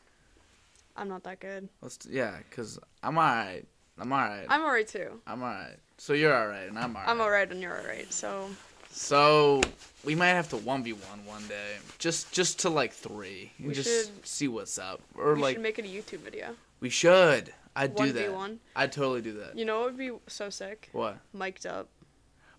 I'm 0.97 1.09
not 1.09 1.25
that 1.25 1.41
good. 1.41 1.69
Let's 1.81 1.99
yeah, 2.09 2.37
cause 2.51 2.79
I'm 3.03 3.17
alright. 3.19 3.67
I'm 3.99 4.13
alright. 4.13 4.47
I'm 4.49 4.63
alright 4.63 4.89
too. 4.89 5.21
I'm 5.27 5.43
alright. 5.43 5.79
So 5.99 6.13
you're 6.13 6.35
alright, 6.35 6.69
and 6.69 6.79
I'm 6.79 6.95
alright. 6.95 7.09
I'm 7.09 7.21
alright 7.21 7.51
and 7.51 7.61
you're 7.63 7.79
alright. 7.79 8.13
So 8.13 8.51
So 8.97 9.61
we 10.05 10.15
might 10.15 10.29
have 10.29 10.49
to 10.51 10.57
one 10.57 10.85
v 10.85 10.93
one 10.93 11.27
one 11.27 11.47
day, 11.49 11.77
just 11.99 12.31
just 12.33 12.61
to 12.61 12.71
like 12.71 12.93
three, 12.93 13.51
and 13.59 13.67
We 13.69 13.75
just 13.75 14.07
should- 14.07 14.27
see 14.27 14.47
what's 14.47 14.79
up. 14.79 15.01
Or 15.17 15.35
we 15.35 15.41
like 15.43 15.55
should 15.57 15.63
make 15.63 15.79
it 15.81 15.85
a 15.85 15.89
YouTube 15.89 16.21
video. 16.21 16.55
we 16.81 16.91
should. 16.91 17.53
I'd 17.77 17.97
do 17.97 18.03
One 18.05 18.13
v 18.13 18.19
that. 18.21 18.33
one. 18.33 18.61
I'd 18.77 18.93
totally 18.93 19.21
do 19.21 19.33
that. 19.41 19.59
You 19.59 19.65
know 19.65 19.81
what 19.81 19.87
would 19.87 19.97
be 19.99 20.13
so 20.29 20.49
sick? 20.49 20.91
What? 20.93 21.19
Mic'd 21.33 21.67
up. 21.67 21.89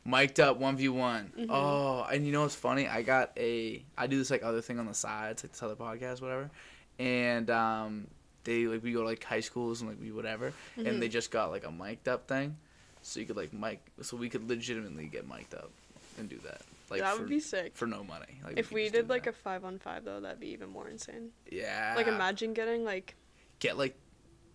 Mic'd 0.04 0.42
up 0.42 0.58
one 0.58 0.76
v 0.76 0.90
one. 0.90 1.32
Mhm. 1.38 1.48
Oh, 1.50 2.04
and 2.12 2.26
you 2.26 2.34
know 2.34 2.42
what's 2.42 2.54
funny? 2.56 2.86
I 2.86 3.02
got 3.02 3.32
a. 3.38 3.86
I 3.98 4.08
do 4.08 4.18
this 4.18 4.30
like 4.30 4.44
other 4.44 4.60
thing 4.62 4.78
on 4.78 4.88
the 4.88 4.94
side. 4.94 5.32
It's 5.32 5.44
like 5.44 5.54
this 5.54 5.64
other 5.64 5.76
podcast, 5.78 6.22
whatever. 6.22 6.52
And 7.00 7.50
um, 7.50 8.08
they 8.44 8.68
like 8.68 8.84
we 8.84 8.92
go 8.92 9.00
to 9.04 9.06
like 9.08 9.24
high 9.24 9.40
schools 9.40 9.80
and 9.80 9.90
like 9.90 10.02
we 10.02 10.12
whatever, 10.12 10.52
Mhm. 10.78 10.86
and 10.88 11.02
they 11.02 11.08
just 11.08 11.32
got 11.32 11.50
like 11.50 11.66
a 11.66 11.72
mic'd 11.72 12.10
up 12.10 12.28
thing, 12.28 12.58
so 13.02 13.22
you 13.22 13.26
could 13.26 13.38
like 13.38 13.54
mic, 13.54 13.80
so 14.02 14.18
we 14.18 14.28
could 14.30 14.50
legitimately 14.50 15.06
get 15.08 15.26
mic'd 15.28 15.56
up, 15.56 15.72
and 16.18 16.30
do 16.30 16.38
that. 16.44 16.62
Like 16.90 17.02
that 17.02 17.16
for, 17.16 17.22
would 17.22 17.30
be 17.30 17.40
sick. 17.40 17.76
for 17.76 17.88
no 17.88 18.04
money. 18.04 18.40
Like 18.44 18.58
if 18.60 18.70
could 18.70 18.76
we 18.76 18.90
did 18.90 19.10
like 19.10 19.24
that. 19.24 19.32
a 19.32 19.38
five 19.38 19.66
on 19.66 19.80
five 19.80 20.06
though, 20.06 20.20
that'd 20.22 20.40
be 20.40 20.50
even 20.50 20.70
more 20.70 20.88
insane. 20.88 21.30
yeah, 21.52 21.94
Like 21.96 22.08
imagine 22.08 22.54
getting 22.54 22.84
like 22.86 23.16
get 23.60 23.78
like 23.78 23.96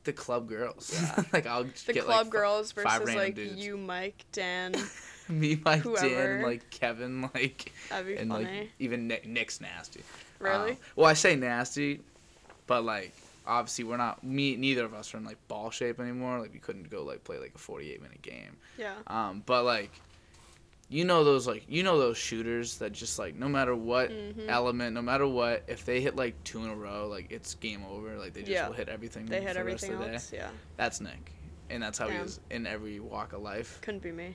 the 0.04 0.12
club 0.12 0.48
girls. 0.48 0.92
Yeah. 0.94 1.24
like 1.32 1.46
I'll 1.46 1.64
the 1.64 1.92
get 1.92 2.04
club 2.04 2.26
like, 2.26 2.30
girls 2.30 2.72
versus 2.72 3.14
like 3.14 3.34
dudes. 3.34 3.64
you, 3.64 3.76
Mike, 3.76 4.24
Dan. 4.32 4.74
me, 5.28 5.60
Mike, 5.64 5.82
Dan, 5.82 5.92
whoever. 5.92 6.34
and 6.36 6.42
like 6.44 6.70
Kevin, 6.70 7.22
like 7.34 7.72
That'd 7.90 8.06
be 8.06 8.16
and 8.16 8.30
funny. 8.30 8.44
like 8.44 8.70
even 8.78 9.08
Nick, 9.08 9.26
Nick's 9.26 9.60
nasty. 9.60 10.02
really? 10.38 10.70
Um, 10.72 10.76
well, 10.96 11.06
I 11.06 11.14
say 11.14 11.34
nasty, 11.36 12.00
but 12.66 12.84
like 12.84 13.12
obviously 13.46 13.84
we're 13.84 13.96
not 13.96 14.22
me. 14.22 14.54
Neither 14.56 14.84
of 14.84 14.94
us 14.94 15.12
are 15.14 15.16
in 15.18 15.24
like 15.24 15.36
ball 15.48 15.70
shape 15.70 15.98
anymore. 15.98 16.38
Like 16.40 16.52
we 16.52 16.60
couldn't 16.60 16.88
go 16.90 17.02
like 17.02 17.24
play 17.24 17.38
like 17.38 17.52
a 17.56 17.58
forty-eight 17.58 18.00
minute 18.00 18.22
game. 18.22 18.56
yeah. 18.78 18.94
Um, 19.08 19.42
but 19.44 19.64
like, 19.64 19.90
you 20.90 21.04
know 21.04 21.22
those 21.24 21.46
like 21.46 21.64
you 21.68 21.82
know 21.84 21.98
those 21.98 22.18
shooters 22.18 22.76
that 22.78 22.92
just 22.92 23.18
like 23.18 23.34
no 23.36 23.48
matter 23.48 23.74
what 23.74 24.10
Mhm. 24.10 24.48
element, 24.48 24.92
no 24.94 25.00
matter 25.02 25.26
what, 25.26 25.62
if 25.68 25.84
they 25.84 26.00
hit 26.00 26.16
like 26.16 26.34
two 26.44 26.62
in 26.64 26.70
a 26.70 26.74
row, 26.74 27.06
like 27.08 27.30
it's 27.30 27.54
game 27.54 27.84
over. 27.88 28.16
Like 28.18 28.34
they 28.34 28.40
just 28.40 28.50
Yeah. 28.50 28.66
will 28.68 28.74
hit 28.74 28.88
everything. 28.88 29.26
They 29.26 29.40
hit 29.40 29.54
the 29.54 29.60
everything 29.60 29.98
the 29.98 30.04
day. 30.06 30.12
else. 30.14 30.32
Yeah. 30.32 30.50
That's 30.76 31.00
Nick, 31.00 31.32
and 31.70 31.82
that's 31.82 31.96
how 31.98 32.08
he 32.08 32.16
is 32.16 32.40
in 32.50 32.66
every 32.66 32.98
walk 33.00 33.32
of 33.32 33.40
life. 33.42 33.78
Couldn't 33.82 34.02
be 34.02 34.12
me. 34.12 34.34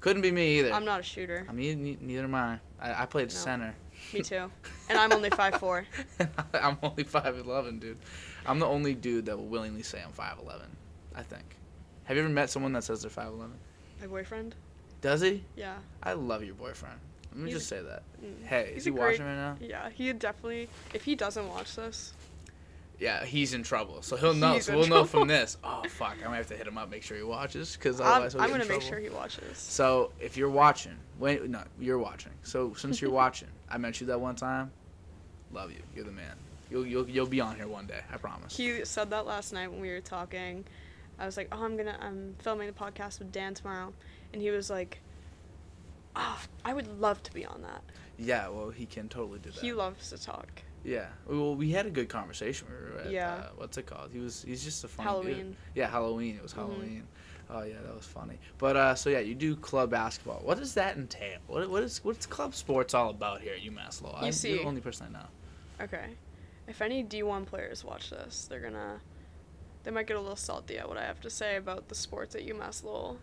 Couldn't 0.00 0.22
be 0.22 0.30
me 0.30 0.60
either. 0.60 0.72
I'm 0.72 0.84
not 0.84 1.00
a 1.00 1.02
shooter. 1.02 1.44
I 1.48 1.52
mean, 1.52 1.98
neither 2.00 2.24
am 2.24 2.34
I. 2.34 2.60
I, 2.80 3.02
I 3.02 3.06
played 3.06 3.28
No. 3.28 3.34
center. 3.34 3.74
Me 4.14 4.22
too. 4.22 4.50
And 4.88 4.96
I'm 4.98 5.12
only 5.12 5.30
five 5.30 5.56
four. 5.56 5.84
I'm 6.54 6.78
only 6.84 7.02
five 7.02 7.36
eleven, 7.36 7.80
dude. 7.80 7.98
I'm 8.46 8.60
the 8.60 8.66
only 8.66 8.94
dude 8.94 9.26
that 9.26 9.36
will 9.36 9.48
willingly 9.48 9.82
say 9.82 10.00
I'm 10.00 10.12
five 10.12 10.38
eleven. 10.38 10.68
I 11.16 11.22
think. 11.24 11.56
Have 12.04 12.16
you 12.16 12.22
ever 12.22 12.32
met 12.32 12.50
someone 12.50 12.72
that 12.74 12.84
says 12.84 13.00
they're 13.02 13.10
five 13.10 13.32
eleven? 13.32 13.58
My 14.00 14.06
boyfriend. 14.06 14.54
Does 15.00 15.20
he? 15.20 15.44
Yeah. 15.56 15.76
I 16.02 16.14
love 16.14 16.42
your 16.44 16.54
boyfriend. 16.54 16.98
Let 17.32 17.38
me 17.40 17.50
He's- 17.50 17.58
just 17.60 17.68
say 17.68 17.82
that. 17.82 18.02
Mm. 18.24 18.44
Hey, 18.46 18.72
is 18.76 18.84
he 18.84 18.90
great- 18.90 19.00
watching 19.12 19.26
right 19.26 19.34
now? 19.34 19.56
Yeah. 19.60 19.90
He 19.90 20.12
definitely. 20.12 20.68
If 20.94 21.04
he 21.04 21.14
doesn't 21.14 21.48
watch 21.48 21.76
this, 21.76 22.12
Yeah, 22.98 23.26
he's 23.26 23.52
in 23.52 23.62
trouble. 23.62 24.00
So 24.00 24.16
he'll 24.16 24.32
know. 24.32 24.54
He's 24.54 24.64
so 24.64 24.78
we'll 24.78 24.86
know 24.88 25.04
from 25.04 25.28
this. 25.28 25.58
Oh 25.62 25.82
fuck! 25.86 26.16
I 26.24 26.28
might 26.28 26.38
have 26.38 26.46
to 26.48 26.56
hit 26.56 26.66
him 26.66 26.78
up, 26.78 26.88
make 26.90 27.02
sure 27.02 27.14
he 27.18 27.22
watches, 27.22 27.76
because 27.76 28.00
I'm, 28.00 28.06
otherwise 28.06 28.34
I'm 28.36 28.40
get 28.48 28.50
gonna 28.52 28.64
make 28.64 28.80
sure 28.80 28.98
he 28.98 29.10
watches. 29.10 29.58
So 29.58 30.12
if 30.18 30.34
you're 30.38 30.48
watching, 30.48 30.96
wait, 31.18 31.42
no, 31.46 31.62
you're 31.78 31.98
watching. 31.98 32.32
So 32.42 32.72
since 32.72 33.02
you're 33.02 33.10
watching, 33.24 33.48
I 33.68 33.76
met 33.76 34.00
you 34.00 34.06
that 34.06 34.18
one 34.18 34.34
time. 34.34 34.70
Love 35.52 35.72
you. 35.72 35.82
You're 35.94 36.06
the 36.06 36.10
man. 36.10 36.36
You'll 36.70 36.86
you'll 36.86 37.06
you'll 37.06 37.26
be 37.26 37.38
on 37.38 37.56
here 37.56 37.68
one 37.68 37.86
day. 37.86 38.00
I 38.10 38.16
promise. 38.16 38.56
He 38.56 38.82
said 38.86 39.10
that 39.10 39.26
last 39.26 39.52
night 39.52 39.70
when 39.70 39.80
we 39.82 39.90
were 39.90 40.00
talking. 40.00 40.64
I 41.18 41.26
was 41.26 41.36
like, 41.36 41.48
"Oh, 41.52 41.62
I'm 41.62 41.76
gonna 41.76 41.98
I'm 42.00 42.34
filming 42.38 42.66
the 42.66 42.72
podcast 42.72 43.18
with 43.18 43.30
Dan 43.30 43.52
tomorrow," 43.52 43.92
and 44.36 44.42
he 44.42 44.50
was 44.50 44.68
like, 44.68 45.00
"Oh, 46.14 46.38
I 46.62 46.74
would 46.74 47.00
love 47.00 47.22
to 47.22 47.32
be 47.32 47.46
on 47.46 47.62
that." 47.62 47.82
Yeah, 48.18 48.48
well, 48.48 48.68
he 48.68 48.84
can 48.84 49.08
totally 49.08 49.38
do 49.38 49.50
that. 49.50 49.60
He 49.60 49.72
loves 49.72 50.10
to 50.10 50.22
talk. 50.22 50.62
yeah. 50.84 51.06
Well, 51.26 51.54
we 51.56 51.70
had 51.70 51.86
a 51.86 51.90
good 51.90 52.10
conversation. 52.10 52.68
We 52.68 52.74
were 52.92 53.00
at, 53.00 53.10
Yeah. 53.10 53.34
Uh, 53.34 53.48
what's 53.56 53.78
it 53.78 53.86
called? 53.86 54.10
He 54.12 54.18
was. 54.18 54.42
He's 54.42 54.62
just 54.62 54.84
a 54.84 54.88
funny 54.88 55.06
dude. 55.08 55.12
Halloween. 55.36 55.56
Yeah, 55.74 55.88
Halloween. 55.88 56.36
It 56.36 56.42
was 56.42 56.52
Mhm. 56.52 56.56
Halloween. 56.56 57.08
Oh 57.48 57.62
yeah, 57.62 57.80
that 57.82 57.94
was 57.94 58.04
funny. 58.04 58.38
But 58.58 58.76
uh, 58.76 58.94
so 58.94 59.08
yeah, 59.08 59.20
you 59.20 59.34
do 59.34 59.56
club 59.56 59.90
basketball. 59.90 60.40
What 60.44 60.58
does 60.58 60.74
that 60.74 60.96
entail? 60.98 61.38
What 61.46 61.70
what 61.70 61.82
is 61.82 62.04
what's 62.04 62.26
club 62.26 62.54
sports 62.54 62.92
all 62.92 63.08
about 63.08 63.40
here 63.40 63.54
at 63.54 63.62
UMass 63.62 64.02
Lowell? 64.02 64.16
I'm 64.20 64.32
see- 64.32 64.52
the 64.58 64.64
only 64.64 64.82
person 64.82 65.06
I 65.08 65.18
know. 65.18 65.26
Okay. 65.80 66.10
If 66.68 66.82
any 66.82 67.02
D1 67.04 67.46
players 67.46 67.84
watch 67.84 68.10
this, 68.10 68.46
they're 68.50 68.60
gonna. 68.60 69.00
They 69.84 69.92
might 69.92 70.08
get 70.08 70.16
a 70.16 70.20
little 70.20 70.34
salty 70.36 70.76
at 70.78 70.88
what 70.88 70.98
I 70.98 71.04
have 71.04 71.20
to 71.20 71.30
say 71.30 71.54
about 71.56 71.88
the 71.88 71.94
sports 71.94 72.34
at 72.34 72.42
UMass 72.44 72.82
Lowell. 72.84 73.18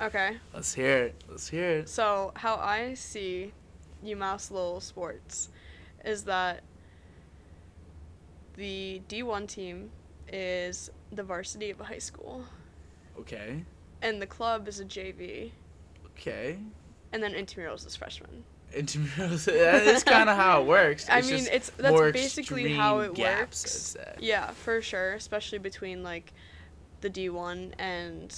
Okay. 0.00 0.36
Let's 0.52 0.74
hear 0.74 1.04
it. 1.04 1.24
Let's 1.28 1.48
hear 1.48 1.70
it. 1.78 1.88
So, 1.88 2.32
how 2.36 2.56
I 2.56 2.94
see 2.94 3.52
UMass 4.04 4.50
Lowell 4.50 4.80
sports 4.80 5.48
is 6.04 6.24
that 6.24 6.62
the 8.56 9.02
D1 9.08 9.46
team 9.48 9.90
is 10.32 10.90
the 11.12 11.22
varsity 11.22 11.70
of 11.70 11.80
a 11.80 11.84
high 11.84 11.98
school, 11.98 12.44
Okay. 13.18 13.64
and 14.02 14.20
the 14.20 14.26
club 14.26 14.68
is 14.68 14.80
a 14.80 14.84
JV, 14.84 15.50
Okay. 16.06 16.58
and 17.12 17.22
then 17.22 17.32
intramurals 17.32 17.86
is 17.86 17.96
freshman. 17.96 18.44
Intramurals. 18.74 19.44
that 19.46 19.86
is 19.86 20.02
kind 20.04 20.28
of 20.28 20.36
how 20.36 20.60
it 20.62 20.66
works. 20.66 21.08
I 21.10 21.18
It's 21.18 21.28
mean, 21.30 21.38
just 21.38 21.52
it's 21.52 21.70
that's 21.70 22.12
basically 22.12 22.74
how 22.74 23.00
it 23.00 23.16
works. 23.16 23.96
Yeah, 24.18 24.50
for 24.50 24.82
sure, 24.82 25.14
especially 25.14 25.58
between 25.58 26.02
like 26.02 26.32
the 27.00 27.10
D1 27.10 27.72
and 27.78 28.34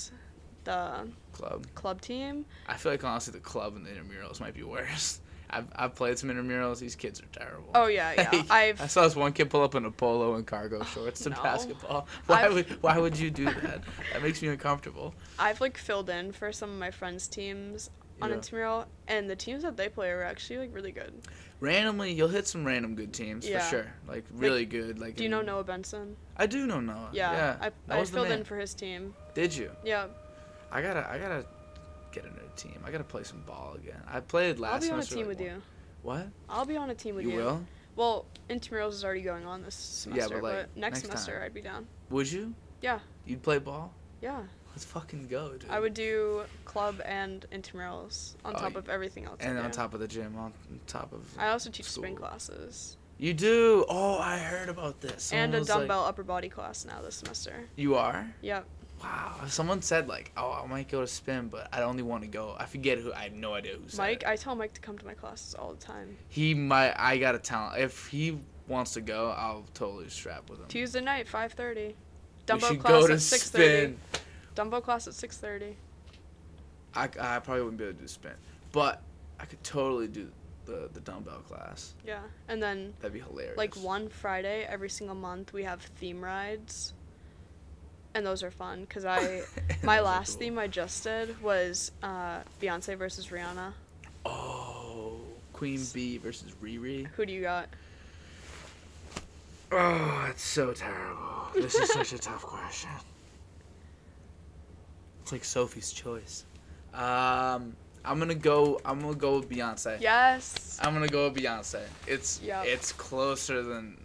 the 0.68 1.08
Club. 1.32 1.66
club 1.74 2.00
team. 2.00 2.44
I 2.66 2.74
feel 2.74 2.92
like 2.92 3.04
honestly 3.04 3.32
the 3.32 3.40
club 3.40 3.74
and 3.76 3.86
the 3.86 3.90
intramurals 3.90 4.40
might 4.40 4.54
be 4.54 4.62
worse. 4.62 5.20
I've, 5.50 5.66
I've 5.74 5.94
played 5.94 6.18
some 6.18 6.28
intramurals. 6.28 6.78
These 6.78 6.94
kids 6.94 7.20
are 7.22 7.26
terrible. 7.32 7.70
Oh 7.74 7.86
yeah, 7.86 8.12
yeah. 8.12 8.30
Like, 8.34 8.50
I've 8.50 8.80
I 8.82 8.86
saw 8.86 9.04
this 9.04 9.16
one 9.16 9.32
kid 9.32 9.48
pull 9.48 9.62
up 9.62 9.74
in 9.74 9.86
a 9.86 9.90
polo 9.90 10.34
and 10.34 10.46
cargo 10.46 10.80
oh, 10.82 10.84
shorts 10.84 11.20
to 11.20 11.30
no. 11.30 11.42
basketball. 11.42 12.06
Why 12.26 12.44
I've- 12.44 12.54
would 12.54 12.82
why 12.82 12.98
would 12.98 13.18
you 13.18 13.30
do 13.30 13.46
that? 13.46 13.82
That 14.12 14.22
makes 14.22 14.42
me 14.42 14.48
uncomfortable. 14.48 15.14
I've 15.38 15.60
like 15.62 15.78
filled 15.78 16.10
in 16.10 16.32
for 16.32 16.52
some 16.52 16.70
of 16.70 16.78
my 16.78 16.90
friends' 16.90 17.28
teams 17.28 17.88
on 18.20 18.28
Yeah. 18.28 18.36
intramural, 18.36 18.84
and 19.06 19.30
the 19.30 19.36
teams 19.36 19.62
that 19.62 19.76
they 19.78 19.88
play 19.88 20.10
are 20.10 20.22
actually 20.22 20.58
like 20.58 20.74
really 20.74 20.92
good. 20.92 21.14
Randomly, 21.60 22.12
you'll 22.12 22.28
hit 22.28 22.46
some 22.46 22.64
random 22.64 22.94
good 22.94 23.12
teams 23.14 23.48
Yeah. 23.48 23.60
for 23.60 23.70
sure. 23.70 23.86
Like 24.06 24.24
really 24.32 24.66
good. 24.66 24.98
Like 24.98 25.16
Do 25.16 25.22
you 25.22 25.30
know 25.30 25.40
Noah 25.40 25.64
Benson? 25.64 26.14
I 26.36 26.44
do 26.46 26.66
know 26.66 26.80
Noah. 26.80 27.08
Yeah, 27.12 27.32
Yeah. 27.32 27.70
I, 27.90 28.00
I 28.00 28.04
filled 28.04 28.30
in 28.30 28.44
for 28.44 28.58
his 28.58 28.74
team. 28.74 29.14
Did 29.34 29.56
you? 29.56 29.70
Yeah, 29.82 30.08
I 30.70 30.82
gotta 30.82 31.08
I 31.10 31.18
gotta 31.18 31.44
get 32.12 32.24
into 32.24 32.40
a 32.40 32.56
team. 32.56 32.80
I 32.84 32.90
gotta 32.90 33.04
play 33.04 33.22
some 33.22 33.40
ball 33.42 33.74
again. 33.76 34.00
I 34.06 34.20
played 34.20 34.58
last 34.58 34.84
semester. 34.84 35.16
I'll 35.18 35.24
be 35.24 35.28
on 35.28 35.30
a 35.30 35.34
team 35.34 35.36
like, 35.36 35.36
with 35.36 35.38
one- 35.38 35.46
you. 35.56 35.62
What? 36.02 36.28
I'll 36.48 36.64
be 36.66 36.76
on 36.76 36.90
a 36.90 36.94
team 36.94 37.14
with 37.16 37.24
You 37.24 37.32
you. 37.32 37.36
will? 37.38 37.64
Well, 37.96 38.26
intramurals 38.48 38.92
is 38.92 39.04
already 39.04 39.22
going 39.22 39.44
on 39.44 39.62
this 39.62 39.74
semester, 39.74 40.36
but, 40.36 40.42
like, 40.42 40.52
but 40.52 40.76
next, 40.76 40.98
next 40.98 41.00
semester 41.02 41.32
time. 41.34 41.42
I'd 41.42 41.54
be 41.54 41.60
down. 41.62 41.86
Would 42.10 42.30
you? 42.30 42.54
Yeah. 42.80 43.00
You'd 43.26 43.42
play 43.42 43.58
ball? 43.58 43.92
Yeah, 44.22 44.42
Let's 44.70 44.84
fucking 44.84 45.26
go, 45.26 45.54
dude. 45.54 45.66
I 45.68 45.80
would 45.80 45.94
do 45.94 46.42
club 46.64 47.00
and 47.04 47.44
intramurals 47.50 48.36
on 48.44 48.54
Oh, 48.54 48.58
top 48.60 48.76
of 48.76 48.88
everything 48.88 49.24
else. 49.24 49.38
And 49.40 49.58
on 49.58 49.72
top 49.72 49.92
of 49.92 49.98
the 49.98 50.06
gym, 50.06 50.36
on 50.38 50.52
top 50.86 51.12
of. 51.12 51.26
I 51.36 51.48
also 51.48 51.68
teach 51.70 51.86
spin 51.90 52.14
classes 52.14 52.96
You 53.18 53.34
do? 53.34 53.84
Oh, 53.88 54.18
I 54.18 54.38
heard 54.38 54.68
about 54.68 55.00
this. 55.00 55.24
Someone 55.24 55.44
and 55.46 55.54
a 55.56 55.58
was 55.58 55.68
like- 55.68 55.78
dumbbell 55.78 56.04
upper 56.04 56.22
body 56.22 56.48
class 56.48 56.84
now 56.84 57.02
this 57.02 57.16
semester. 57.16 57.68
you 57.74 57.96
are? 57.96 58.32
Yep. 58.42 58.64
Wow. 59.02 59.34
Someone 59.46 59.82
said 59.82 60.08
like, 60.08 60.32
oh, 60.36 60.60
I 60.62 60.66
might 60.66 60.88
go 60.88 61.00
to 61.00 61.06
spin, 61.06 61.48
but 61.48 61.68
I 61.72 61.80
don't 61.80 61.90
only 61.90 62.02
want 62.02 62.22
to 62.22 62.28
go. 62.28 62.56
I 62.58 62.66
forget 62.66 62.98
who. 62.98 63.12
I 63.12 63.22
have 63.24 63.32
no 63.32 63.54
idea 63.54 63.74
who 63.74 63.88
said 63.88 63.98
Mike, 63.98 64.22
it. 64.22 64.28
I 64.28 64.36
tell 64.36 64.54
Mike 64.54 64.74
to 64.74 64.80
come 64.80 64.98
to 64.98 65.06
my 65.06 65.14
classes 65.14 65.54
all 65.54 65.72
the 65.72 65.80
time. 65.80 66.16
He 66.28 66.54
might. 66.54 66.94
I 66.96 67.18
gotta 67.18 67.38
tell 67.38 67.70
him 67.70 67.82
if 67.82 68.06
he 68.06 68.38
wants 68.66 68.94
to 68.94 69.00
go. 69.00 69.34
I'll 69.36 69.64
totally 69.74 70.08
strap 70.08 70.48
with 70.50 70.60
him. 70.60 70.66
Tuesday 70.68 71.00
night, 71.00 71.28
five 71.28 71.52
thirty. 71.52 71.94
should 72.48 72.60
class 72.60 72.72
go 72.82 73.06
to 73.06 73.14
at 73.14 73.20
six 73.20 73.50
thirty. 73.50 73.94
spin. 73.94 74.22
Dumbbell 74.54 74.80
class 74.80 75.06
at 75.06 75.14
six 75.14 75.36
thirty. 75.38 75.76
I, 76.94 77.04
I 77.04 77.38
probably 77.38 77.62
wouldn't 77.62 77.78
be 77.78 77.84
able 77.84 77.94
to 77.94 78.00
do 78.00 78.08
spin, 78.08 78.32
but 78.72 79.02
I 79.38 79.44
could 79.44 79.62
totally 79.62 80.08
do 80.08 80.28
the 80.64 80.88
the 80.92 81.00
dumbbell 81.00 81.40
class. 81.40 81.94
Yeah. 82.06 82.20
And 82.48 82.62
then 82.62 82.94
That'd 83.00 83.14
be 83.14 83.20
hilarious. 83.20 83.56
like 83.56 83.74
one 83.76 84.08
Friday 84.08 84.66
every 84.68 84.90
single 84.90 85.16
month 85.16 85.52
we 85.52 85.64
have 85.64 85.80
theme 85.80 86.22
rides. 86.22 86.92
And 88.18 88.26
those 88.26 88.42
are 88.42 88.50
fun 88.50 88.84
cuz 88.86 89.04
I 89.04 89.42
my 89.84 90.00
last 90.00 90.30
cool. 90.32 90.38
theme 90.40 90.58
I 90.58 90.66
just 90.66 91.04
did 91.04 91.40
was 91.40 91.92
uh 92.02 92.40
Beyonce 92.60 92.98
versus 92.98 93.28
Rihanna. 93.28 93.74
Oh, 94.26 95.20
Queen 95.52 95.86
Bee 95.94 96.18
versus 96.18 96.50
Riri. 96.60 97.06
Who 97.14 97.24
do 97.24 97.32
you 97.32 97.42
got? 97.42 97.68
Oh, 99.70 100.26
it's 100.30 100.42
so 100.42 100.72
terrible. 100.72 101.46
This 101.54 101.76
is 101.76 101.92
such 101.92 102.12
a 102.12 102.18
tough 102.18 102.42
question. 102.42 102.90
It's 105.22 105.30
like 105.30 105.44
Sophie's 105.44 105.92
choice. 105.92 106.44
Um, 106.94 107.76
I'm 108.04 108.18
gonna 108.18 108.34
go. 108.34 108.80
I'm 108.84 109.00
gonna 109.00 109.14
go 109.14 109.38
with 109.38 109.48
Beyonce. 109.48 110.00
Yes. 110.00 110.78
I'm 110.82 110.92
gonna 110.92 111.06
go 111.06 111.28
with 111.30 111.40
Beyonce. 111.40 111.82
It's 112.08 112.40
Yep. 112.42 112.64
it's 112.66 112.92
closer 112.92 113.62
than 113.62 113.96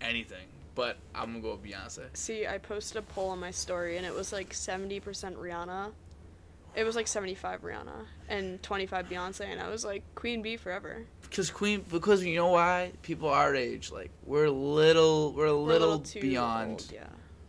anything, 0.00 0.46
but 0.74 0.96
I'm 1.14 1.26
gonna 1.26 1.40
go 1.40 1.52
with 1.52 1.62
Beyonce. 1.64 2.04
See, 2.14 2.46
I 2.46 2.58
posted 2.58 2.96
a 2.98 3.02
poll 3.02 3.30
on 3.30 3.40
my 3.40 3.50
story 3.50 3.96
and 3.96 4.06
it 4.06 4.14
was 4.14 4.32
like 4.32 4.50
70% 4.50 5.02
Rihanna. 5.02 5.92
It 6.74 6.84
was 6.84 6.96
like 6.96 7.06
75 7.06 7.62
Rihanna 7.62 8.06
and 8.28 8.62
25 8.62 9.08
Beyonce 9.08 9.46
and 9.46 9.60
I 9.60 9.68
was 9.68 9.84
like 9.84 10.02
Queen 10.14 10.42
Bee 10.42 10.56
forever. 10.56 11.04
Because 11.22 11.50
Queen, 11.50 11.84
because 11.88 12.24
you 12.24 12.36
know 12.36 12.48
why? 12.48 12.92
People 13.02 13.28
our 13.28 13.54
age, 13.54 13.92
like 13.92 14.10
we're 14.24 14.48
little, 14.48 15.32
we're 15.32 15.46
a 15.46 15.52
little, 15.52 16.00
too 16.00 16.20
beyond. 16.20 16.70
old, 16.70 16.92
yeah. 16.92 17.06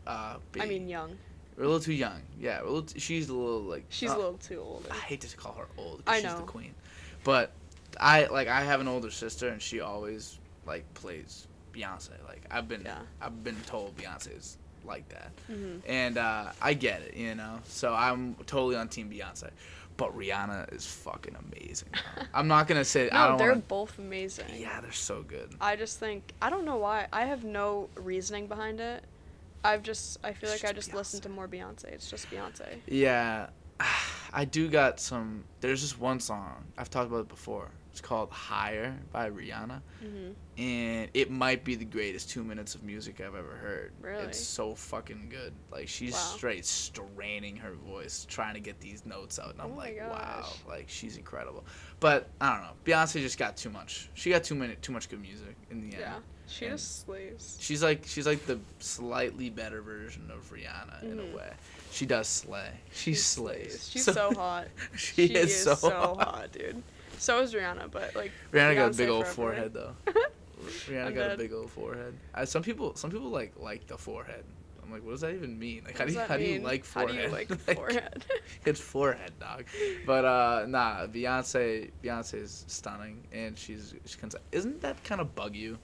Uh, 0.07 0.37
I 0.59 0.63
B. 0.63 0.65
mean 0.65 0.87
young. 0.87 1.17
we're 1.57 1.63
a 1.63 1.67
little 1.67 1.81
too 1.81 1.93
young. 1.93 2.21
Yeah, 2.39 2.61
we're 2.61 2.67
a 2.67 2.71
little 2.71 2.83
t- 2.83 2.99
she's 2.99 3.29
a 3.29 3.33
little 3.33 3.61
like. 3.61 3.85
She's 3.89 4.11
uh, 4.11 4.15
a 4.15 4.17
little 4.17 4.37
too 4.37 4.59
old. 4.59 4.87
I 4.91 4.95
hate 4.95 5.21
to 5.21 5.37
call 5.37 5.53
her 5.53 5.67
old. 5.77 6.03
I 6.05 6.21
she's 6.21 6.33
the 6.33 6.41
queen, 6.41 6.75
but 7.23 7.51
I 7.99 8.25
like 8.25 8.47
I 8.47 8.61
have 8.61 8.81
an 8.81 8.87
older 8.87 9.09
sister 9.09 9.49
and 9.49 9.61
she 9.61 9.79
always 9.79 10.37
like 10.65 10.91
plays 10.93 11.47
Beyonce. 11.75 12.11
Like 12.27 12.43
I've 12.49 12.67
been 12.67 12.83
Yeah. 12.83 12.99
I've 13.21 13.43
been 13.43 13.59
told 13.65 13.95
Beyonce 13.97 14.37
is 14.37 14.57
like 14.85 15.07
that, 15.09 15.31
hmm 15.47 15.77
and 15.87 16.17
uh, 16.17 16.51
I 16.61 16.73
get 16.73 17.01
it, 17.01 17.15
you 17.17 17.35
know. 17.35 17.59
So 17.65 17.93
I'm 17.93 18.35
totally 18.45 18.75
on 18.75 18.87
Team 18.87 19.09
Beyonce, 19.09 19.49
but 19.97 20.15
Rihanna 20.15 20.73
is 20.73 20.85
fucking 20.85 21.35
amazing. 21.35 21.89
I'm 22.33 22.47
not 22.47 22.67
gonna 22.67 22.85
say 22.85 23.09
I 23.09 23.31
No, 23.31 23.37
they're 23.37 23.49
wanna, 23.49 23.61
both 23.67 23.97
amazing. 23.97 24.45
Yeah, 24.55 24.81
they're 24.81 24.91
so 24.91 25.23
good. 25.23 25.49
I 25.59 25.75
just 25.75 25.99
think 25.99 26.33
I 26.41 26.49
don't 26.49 26.65
know 26.65 26.77
why. 26.77 27.07
I 27.11 27.25
have 27.25 27.43
no 27.43 27.89
reasoning 27.95 28.47
behind 28.47 28.79
it. 28.79 29.03
I've 29.63 29.81
just 29.81 30.19
I 30.23 30.33
feel 30.33 30.51
It's 30.51 30.63
like 30.63 30.69
I 30.69 30.73
just 30.73 30.89
just 30.89 30.95
listen 30.95 31.21
to 31.21 31.29
more 31.29 31.47
Beyonce. 31.47 31.85
It's 31.85 32.09
just 32.09 32.29
Beyonce. 32.29 32.67
Yeah, 32.87 33.47
I 34.33 34.45
do 34.45 34.69
got 34.69 34.99
some. 34.99 35.43
There's 35.61 35.81
just 35.81 35.99
one 35.99 36.19
song 36.19 36.65
I've 36.77 36.89
talked 36.91 37.07
about 37.07 37.21
it 37.21 37.29
before. 37.29 37.71
It's 37.95 38.01
called 38.01 38.29
"Higher" 38.29 38.93
by 39.13 39.29
Rihanna. 39.29 39.79
hmm 40.01 40.31
and 40.57 41.09
it 41.13 41.29
might 41.29 41.65
be 41.65 41.75
the 41.75 41.83
greatest 41.85 42.29
two 42.29 42.41
minutes 42.43 42.75
of 42.75 42.83
music 42.83 43.19
I've 43.19 43.35
ever 43.35 43.55
heard. 43.55 43.91
Really? 44.01 44.23
It's 44.23 44.39
so 44.39 44.73
fucking 44.75 45.27
good. 45.29 45.51
Like 45.71 45.87
she's 45.89 46.11
Wow. 46.13 46.19
straight 46.35 46.65
straining 46.65 47.55
her 47.57 47.71
voice, 47.73 48.25
trying 48.29 48.53
to 48.55 48.59
get 48.61 48.79
these 48.81 49.05
notes 49.05 49.37
out, 49.39 49.51
and 49.51 49.61
I'm 49.61 49.71
Oh 49.73 49.75
like, 49.77 49.97
wow, 50.01 50.45
like 50.67 50.85
she's 50.89 51.15
incredible. 51.17 51.63
But 52.01 52.27
I 52.41 52.53
don't 52.53 52.63
know, 52.63 52.73
Beyonce 52.85 53.21
just 53.21 53.37
got 53.37 53.55
too 53.55 53.69
much. 53.69 54.09
She 54.13 54.29
got 54.29 54.43
too 54.43 54.55
many, 54.55 54.75
too 54.75 54.91
much 54.93 55.07
good 55.09 55.21
music 55.21 55.55
in 55.71 55.79
the 55.79 55.95
end. 55.95 56.01
Yeah. 56.01 56.15
She 56.47 56.65
And- 56.65 56.77
just 56.77 57.05
slays. 57.05 57.57
She's 57.61 57.81
like 57.83 58.03
she's 58.05 58.27
like 58.27 58.45
the 58.45 58.59
slightly 58.79 59.49
better 59.49 59.81
version 59.81 60.29
of 60.31 60.51
Rihanna 60.51 61.03
in 61.03 61.17
Mhm. 61.17 61.33
a 61.33 61.35
way. 61.37 61.53
She 61.91 62.05
does 62.05 62.27
slay. 62.27 62.71
She, 62.93 63.11
She 63.11 63.15
slays. 63.15 63.89
She's 63.89 64.03
so 64.05 64.33
hot. 64.33 64.67
she, 64.97 65.25
is, 65.27 65.63
so, 65.63 65.75
hot. 65.75 66.17
hot, 66.21 66.51
dude. 66.51 66.81
So 67.17 67.39
is 67.41 67.53
Rihanna, 67.53 67.91
but 67.91 68.15
like 68.15 68.31
Rihanna 68.51 68.75
got 68.75 68.93
a 68.93 68.97
big 68.97 69.09
old 69.09 69.25
forever. 69.27 69.35
forehead 69.53 69.73
though. 69.73 69.95
Rihanna 70.87 71.05
I'm 71.07 71.13
got 71.15 71.31
a 71.31 71.37
big 71.37 71.53
old 71.53 71.69
forehead. 71.69 72.13
I, 72.33 72.45
some 72.45 72.63
people, 72.63 72.95
some 72.95 73.11
people 73.11 73.29
like 73.29 73.53
like 73.59 73.87
the 73.87 73.97
forehead. 73.97 74.43
I'm 74.83 74.91
like, 74.91 75.03
what 75.03 75.11
does 75.11 75.21
that 75.21 75.33
even 75.33 75.57
mean? 75.57 75.83
Like, 75.85 75.97
how 75.97 76.05
do 76.05 76.13
you 76.13 76.19
how 76.19 76.37
do 76.37 76.43
you 76.43 76.59
like 76.59 76.85
How 76.91 77.05
do 77.05 77.13
forehead? 77.13 77.25
you 77.25 77.31
like 77.31 77.59
forehead? 77.75 78.25
it's 78.65 78.79
forehead, 78.79 79.31
dog. 79.39 79.65
But 80.05 80.25
uh, 80.25 80.65
nah, 80.67 81.07
Beyonce, 81.07 81.89
Beyonce 82.03 82.35
is 82.35 82.65
stunning, 82.67 83.23
and 83.33 83.57
she's 83.57 83.95
she 84.05 84.17
can. 84.17 84.29
Isn't 84.51 84.81
that 84.81 85.03
kind 85.03 85.21
of 85.21 85.33
bug 85.35 85.55
you? 85.55 85.77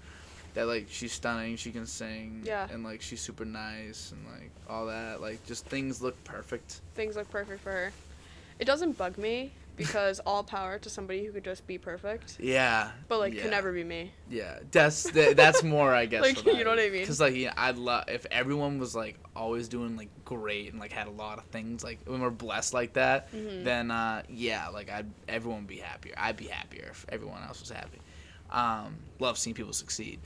That 0.54 0.68
like 0.68 0.88
she's 0.90 1.14
stunning, 1.14 1.56
she 1.56 1.72
can 1.72 1.86
sing, 1.86 2.44
Yeah. 2.46 2.68
and 2.72 2.84
like 2.84 3.02
she's 3.02 3.22
super 3.22 3.46
nice, 3.46 4.12
and 4.12 4.24
like 4.28 4.52
all 4.70 4.86
that. 4.88 5.22
Like 5.22 5.44
just 5.46 5.66
things 5.66 6.02
look 6.02 6.22
perfect. 6.24 6.82
Things 6.94 7.16
look 7.16 7.30
perfect 7.32 7.62
for 7.62 7.72
her. 7.72 7.92
It 8.60 8.66
doesn't 8.66 8.98
bug 8.98 9.18
me 9.18 9.52
because 9.76 10.20
all 10.26 10.44
power 10.44 10.78
to 10.80 10.90
somebody 10.90 11.26
who 11.26 11.32
could 11.32 11.44
just 11.44 11.66
be 11.66 11.78
perfect, 11.78 12.38
Yeah. 12.40 12.92
but 13.08 13.20
like 13.20 13.34
yeah. 13.34 13.42
could 13.44 13.52
never 13.52 13.72
be 13.72 13.84
me. 13.84 14.12
Yeah, 14.30 14.60
that's 14.72 15.04
th- 15.12 15.36
that's 15.36 15.64
more 15.64 15.94
I 15.94 16.06
guess. 16.06 16.22
Like, 16.46 16.46
you 16.46 16.64
know 16.64 16.70
what 16.72 16.80
I 16.80 16.90
mean? 16.90 17.02
Because 17.02 17.20
like 17.20 17.36
yeah, 17.36 17.54
I'd 17.58 17.78
love 17.78 18.06
if 18.08 18.26
everyone 18.32 18.80
was 18.80 18.96
like 18.96 19.18
always 19.36 19.68
doing 19.68 19.98
like 19.98 20.10
great 20.26 20.72
and 20.72 20.80
like 20.80 20.92
had 20.92 21.08
a 21.08 21.12
lot 21.12 21.38
of 21.40 21.46
things 21.46 21.84
like 21.84 22.00
when 22.06 22.22
we're 22.22 22.30
blessed 22.30 22.74
like 22.74 22.94
that, 22.94 23.32
Mhm. 23.34 23.64
then 23.64 23.92
uh, 23.92 24.24
yeah, 24.30 24.68
like 24.70 24.90
I'd 24.92 25.10
everyone 25.28 25.62
would 25.62 25.68
be 25.68 25.78
happier. 25.78 26.14
I'd 26.18 26.38
be 26.38 26.48
happier 26.48 26.88
if 26.92 27.06
everyone 27.10 27.42
else 27.44 27.60
was 27.62 27.70
happy. 27.72 28.00
Um, 28.52 28.98
love 29.20 29.38
seeing 29.38 29.54
people 29.56 29.74
succeed, 29.74 30.20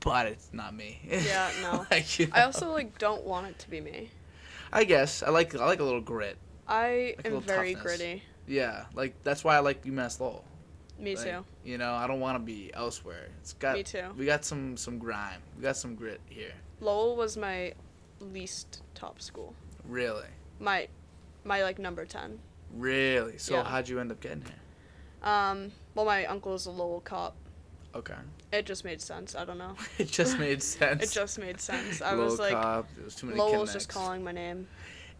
but 0.00 0.26
it's 0.26 0.50
not 0.52 0.74
me. 0.74 1.00
Yeah, 1.08 1.50
no. 1.62 1.86
like, 1.90 2.18
you 2.18 2.28
I 2.32 2.42
also 2.42 2.70
like 2.70 2.98
don't 2.98 3.24
want 3.24 3.46
it 3.48 3.58
to 3.60 3.70
be 3.70 3.80
me. 3.80 4.10
I 4.72 4.84
guess 4.84 5.22
I 5.22 5.30
like 5.30 5.54
I 5.54 5.64
like 5.64 5.80
a 5.80 5.84
little 5.84 6.00
grit. 6.00 6.36
I 6.68 7.14
Like 7.18 7.26
am 7.26 7.40
very 7.40 7.74
toughness. 7.74 7.96
gritty. 7.98 8.22
Yeah, 8.46 8.84
like 8.94 9.14
that's 9.24 9.44
why 9.44 9.56
I 9.56 9.60
like 9.60 9.84
UMass 9.84 10.20
Lowell. 10.20 10.44
Me 10.98 11.14
Like, 11.16 11.24
too. 11.26 11.44
You 11.64 11.78
know, 11.78 11.92
I 11.92 12.06
don't 12.06 12.20
want 12.20 12.36
to 12.36 12.40
be 12.44 12.70
elsewhere. 12.72 13.28
It's 13.40 13.52
got 13.54 13.76
Me 13.76 13.82
too. 13.82 14.04
we 14.16 14.24
got 14.24 14.44
some 14.44 14.76
some 14.76 14.98
grime. 14.98 15.40
We 15.56 15.62
got 15.62 15.76
some 15.76 15.94
grit 15.94 16.20
here. 16.28 16.52
Lowell 16.80 17.16
was 17.16 17.36
my 17.36 17.72
least 18.20 18.82
top 18.94 19.20
school. 19.20 19.54
Really, 19.88 20.26
My 20.58 20.88
my 21.44 21.62
like 21.62 21.78
number 21.78 22.04
10. 22.04 22.38
really. 22.74 23.38
So 23.38 23.54
Yeah. 23.56 23.64
how'd 23.64 23.88
you 23.88 24.00
end 24.00 24.10
up 24.10 24.20
getting 24.20 24.42
here? 24.42 25.28
Um 25.30 25.72
well 25.94 26.04
my 26.06 26.24
uncle 26.26 26.54
is 26.54 26.66
a 26.66 26.70
Lowell 26.70 27.00
cop. 27.00 27.34
Okay, 27.94 28.14
It 28.52 28.66
just 28.66 28.84
made 28.84 29.00
sense. 29.00 29.34
I 29.34 29.44
don't 29.46 29.56
know. 29.58 29.74
it 29.98 30.10
just 30.10 30.38
made 30.38 30.62
sense. 30.74 31.02
It 31.02 31.10
just 31.12 31.38
made 31.38 31.60
sense. 31.60 32.02
I 32.02 32.12
Low 32.12 32.24
was 32.24 32.38
like 32.38 32.52
cop, 32.52 32.88
there 32.94 33.04
was 33.04 33.14
too 33.14 33.26
many 33.26 33.38
Lowell's 33.38 33.72
just 33.72 33.88
calling 33.88 34.22
my 34.24 34.32
name. 34.32 34.66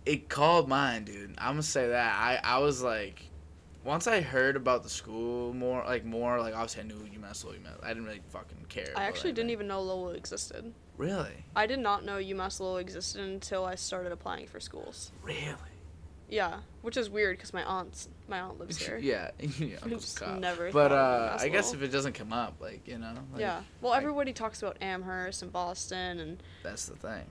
It 0.07 0.29
called 0.29 0.69
mine, 0.69 1.05
dude. 1.05 1.35
I'm 1.39 1.53
gonna 1.55 1.63
say 1.63 1.89
that. 1.89 2.15
I 2.19 2.41
I 2.43 2.59
was 2.59 2.83
like, 2.83 3.29
once 3.85 4.07
I 4.07 4.21
heard 4.21 4.57
about 4.57 4.83
the 4.85 4.89
school 4.89 5.53
more, 5.53 5.83
like 5.85 6.05
more, 6.05 6.41
like 6.41 6.55
obviously 6.55 6.83
I 6.83 6.87
knew 6.87 6.95
UMass 6.95 7.45
Lowell, 7.45 7.57
UMass. 7.57 7.85
I 7.85 7.89
didn't 7.89 8.05
really 8.05 8.23
fucking 8.31 8.67
care. 8.69 8.93
I 8.97 9.05
actually 9.05 9.33
didn't 9.33 9.51
even 9.51 9.67
know 9.67 9.83
Lowell 9.83 10.11
existed. 10.11 10.73
Really, 10.97 11.45
I 11.55 11.67
did 11.67 11.81
not 11.81 12.05
know 12.05 12.15
UMass 12.19 12.61
Lowell 12.61 12.79
existed 12.79 13.21
until 13.21 13.65
I 13.65 13.75
started 13.75 14.13
applying 14.13 14.47
for 14.47 14.61
schools. 14.61 15.13
really. 15.23 15.55
Yeah, 16.29 16.59
which 16.83 16.97
is 16.97 17.09
weird 17.09 17.37
because 17.37 17.53
my 17.55 17.63
aunt's 17.63 18.09
my 18.29 18.41
aunt 18.41 18.59
lives 18.59 18.79
here. 18.85 18.99
yeah, 18.99 19.31
your 19.39 19.79
uncle's 19.83 20.03
Just 20.07 20.21
a 20.23 20.25
cop. 20.25 20.39
never 20.41 20.73
But 20.73 20.91
uh, 20.91 21.37
I 21.39 21.49
guess 21.49 21.73
if 21.73 21.83
it 21.83 21.89
doesn't 21.93 22.15
come 22.15 22.33
up, 22.33 22.55
like 22.61 22.89
you 22.89 22.99
know, 22.99 23.13
like, 23.33 23.41
yeah. 23.41 23.61
Well, 23.81 23.93
like- 23.93 24.03
everybody 24.03 24.33
talks 24.33 24.61
about 24.63 24.77
Amherst 24.81 25.43
and 25.43 25.53
Boston 25.53 26.19
and 26.19 26.43
that's 26.65 26.87
the 26.87 26.97
thing. 26.97 27.27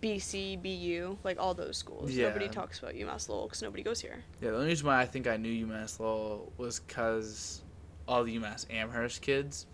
BC, 0.00 0.60
BU, 0.62 1.18
like 1.24 1.38
all 1.40 1.54
those 1.54 1.76
schools. 1.76 2.10
Yeah. 2.12 2.28
Nobody 2.28 2.48
talks 2.48 2.78
about 2.78 2.94
UMass 2.94 3.28
Lowell 3.28 3.46
because 3.46 3.62
nobody 3.62 3.82
goes 3.82 4.00
here. 4.00 4.22
Yeah, 4.40 4.50
the 4.50 4.56
only 4.56 4.68
reason 4.68 4.86
why 4.86 5.00
I 5.00 5.06
think 5.06 5.26
I 5.26 5.36
knew 5.36 5.66
UMass 5.66 6.00
Lowell 6.00 6.52
was 6.56 6.80
because 6.80 7.62
all 8.08 8.24
the 8.24 8.36
UMass 8.38 8.66
Amherst 8.72 9.22
kids 9.22 9.66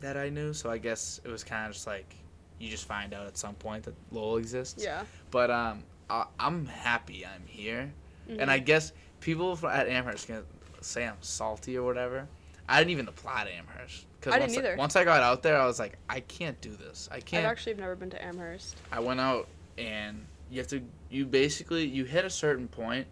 that 0.00 0.16
I 0.16 0.28
knew. 0.28 0.52
So 0.52 0.70
I 0.70 0.78
guess 0.78 1.20
it 1.24 1.28
was 1.30 1.44
kind 1.44 1.66
of 1.66 1.72
just 1.72 1.86
like 1.86 2.14
you 2.58 2.68
just 2.68 2.86
find 2.86 3.14
out 3.14 3.26
at 3.26 3.36
some 3.36 3.54
point 3.54 3.84
that 3.84 3.94
Lowell 4.10 4.36
exists. 4.38 4.82
Yeah. 4.82 5.04
But 5.30 5.50
um, 5.50 5.82
I, 6.10 6.24
I'm 6.40 6.66
happy 6.66 7.24
I'm 7.26 7.44
here, 7.46 7.92
and 8.28 8.40
Mhm. 8.40 8.48
I 8.48 8.58
guess 8.58 8.92
people 9.20 9.58
at 9.66 9.88
Amherst 9.88 10.26
can 10.26 10.42
say 10.80 11.06
I'm 11.06 11.16
salty 11.20 11.76
or 11.76 11.84
whatever. 11.84 12.26
I 12.68 12.78
didn't 12.78 12.90
even 12.90 13.08
apply 13.08 13.44
to 13.44 13.50
Amherst 13.52 14.06
because 14.20 14.34
I 14.34 14.40
once, 14.40 14.52
didn't 14.52 14.66
either. 14.66 14.76
once 14.76 14.94
I 14.96 15.04
got 15.04 15.22
out 15.22 15.42
there, 15.42 15.58
I 15.58 15.64
was 15.66 15.78
like, 15.78 15.96
I 16.08 16.20
can't 16.20 16.60
do 16.60 16.70
this. 16.76 17.08
I 17.10 17.20
can't. 17.20 17.46
I've 17.46 17.50
actually 17.52 17.74
never 17.74 17.96
been 17.96 18.10
to 18.10 18.22
Amherst. 18.22 18.76
I 18.92 19.00
went 19.00 19.20
out 19.20 19.48
and 19.78 20.24
you 20.50 20.58
have 20.58 20.66
to 20.68 20.82
you 21.10 21.24
basically 21.26 21.84
you 21.84 22.04
hit 22.04 22.24
a 22.24 22.30
certain 22.30 22.68
point 22.68 23.06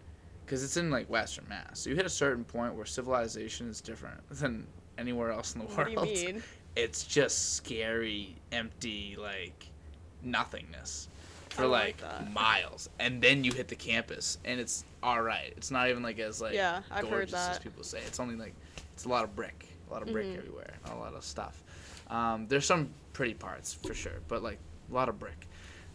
because 0.45 0.63
it's 0.63 0.77
in 0.77 0.89
like 0.91 1.09
Western 1.09 1.45
Mass. 1.49 1.79
So 1.79 1.89
you 1.89 1.95
hit 1.95 2.05
a 2.05 2.09
certain 2.09 2.43
point 2.43 2.73
where 2.75 2.85
civilization 2.85 3.69
is 3.69 3.81
different 3.81 4.19
than 4.29 4.65
anywhere 4.97 5.31
else 5.31 5.53
in 5.55 5.61
the 5.61 5.67
What 5.67 5.87
do 5.87 5.95
world. 5.95 6.07
you 6.07 6.13
mean? 6.33 6.43
It's 6.75 7.03
just 7.05 7.55
scary, 7.55 8.35
empty, 8.51 9.17
like 9.19 9.65
nothingness 10.23 11.07
for 11.49 11.65
like, 11.65 12.01
like 12.03 12.31
miles, 12.31 12.87
and 12.99 13.19
then 13.19 13.43
you 13.43 13.51
hit 13.51 13.67
the 13.67 13.75
campus, 13.75 14.37
and 14.45 14.59
it's 14.59 14.83
all 15.01 15.21
right. 15.23 15.53
It's 15.57 15.71
not 15.71 15.89
even 15.89 16.03
like 16.03 16.19
as 16.19 16.39
like 16.39 16.53
Yeah, 16.53 16.81
I've 16.91 17.03
heard 17.05 17.09
gorgeous 17.31 17.33
as 17.33 17.57
people 17.59 17.83
say. 17.83 17.99
It's 18.05 18.19
only 18.19 18.35
like 18.35 18.53
it's 18.93 19.05
a 19.05 19.09
lot 19.09 19.23
of 19.23 19.35
brick, 19.35 19.65
a 19.89 19.93
lot 19.93 20.03
of 20.03 20.11
brick 20.11 20.27
Mhm. 20.27 20.37
everywhere, 20.37 20.73
a 20.85 20.95
lot 20.95 21.13
of 21.15 21.23
stuff. 21.23 21.63
Um, 22.09 22.47
there's 22.47 22.65
some 22.67 22.89
pretty 23.13 23.33
parts 23.33 23.73
for 23.73 23.95
sure, 23.95 24.19
but 24.27 24.43
like 24.43 24.59
a 24.91 24.93
lot 24.93 25.09
of 25.09 25.17
brick. 25.17 25.46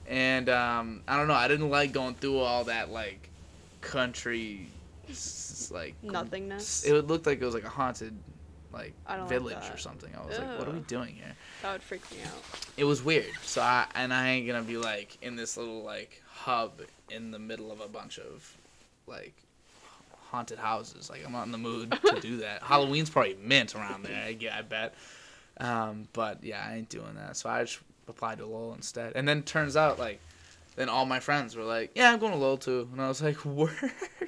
And 0.09 0.49
um, 0.49 1.03
I 1.07 1.17
don't 1.17 1.29
know. 1.29 1.35
I 1.35 1.49
didn't 1.49 1.71
like 1.71 1.93
going 1.93 2.15
through 2.15 2.39
all 2.39 2.65
that 2.65 2.91
like 2.91 3.29
country, 3.81 4.69
like 5.71 5.95
Nothingness. 6.03 6.85
It 6.85 6.93
would 6.93 7.09
look 7.09 7.27
like 7.27 7.41
it 7.41 7.45
was 7.45 7.55
like 7.55 7.65
a 7.65 7.69
haunted 7.69 8.15
like 8.73 8.95
don't 9.09 9.21
like 9.21 9.29
village 9.29 9.71
or 9.73 9.77
something. 9.77 10.11
I 10.17 10.27
was 10.27 10.39
like, 10.39 10.59
what 10.59 10.69
are 10.69 10.73
we 10.73 10.81
doing 10.81 11.15
here? 11.15 11.35
That 11.63 11.73
would 11.73 11.83
freak 11.83 12.11
me 12.11 12.19
out. 12.25 12.67
It 12.77 12.85
was 12.85 13.03
weird. 13.03 13.33
So 13.43 13.61
I 13.61 13.87
and 13.95 14.13
I 14.13 14.31
ain't 14.31 14.47
gonna 14.47 14.63
be 14.63 14.77
like 14.77 15.19
in 15.23 15.37
this 15.37 15.57
little 15.57 15.83
like 15.83 16.23
hub 16.27 16.81
in 17.11 17.31
the 17.31 17.39
middle 17.39 17.71
of 17.71 17.81
a 17.81 17.89
bunch 17.89 18.19
of 18.19 18.57
like 19.07 19.35
haunted 20.31 20.59
houses. 20.59 21.11
Like 21.11 21.25
I'm 21.25 21.33
not 21.33 21.47
in 21.47 21.53
the 21.53 21.59
mood 21.59 21.93
to 22.05 22.21
do 22.21 22.37
that. 22.39 22.63
Halloween's 22.63 23.11
probably 23.11 23.37
mint 23.41 23.75
around 23.75 24.05
there. 24.05 24.17
I 24.17 24.59
I 24.59 24.63
bet. 24.63 24.95
Um, 25.59 26.09
but 26.13 26.43
yeah, 26.43 26.65
I 26.67 26.77
ain't 26.77 26.89
doing 26.89 27.15
that. 27.17 27.37
So 27.37 27.51
I 27.51 27.65
just 27.65 27.81
applied 28.09 28.39
to 28.39 28.47
Lowell 28.47 28.75
instead. 28.75 29.13
And 29.17 29.27
then 29.27 29.43
turns 29.43 29.77
out 29.77 29.99
like, 29.99 30.21
then 30.77 30.89
all 30.89 31.05
my 31.05 31.21
friends 31.21 31.55
were 31.55 31.65
like, 31.65 31.93
"Yeah, 31.95 32.13
I'm 32.13 32.19
going 32.19 32.33
to 32.33 32.39
Lowell 32.39 32.57
too," 32.59 32.89
and 32.93 33.01
I 33.01 33.09
was 33.09 33.21
like, 33.23 33.45
"Word." 33.45 33.73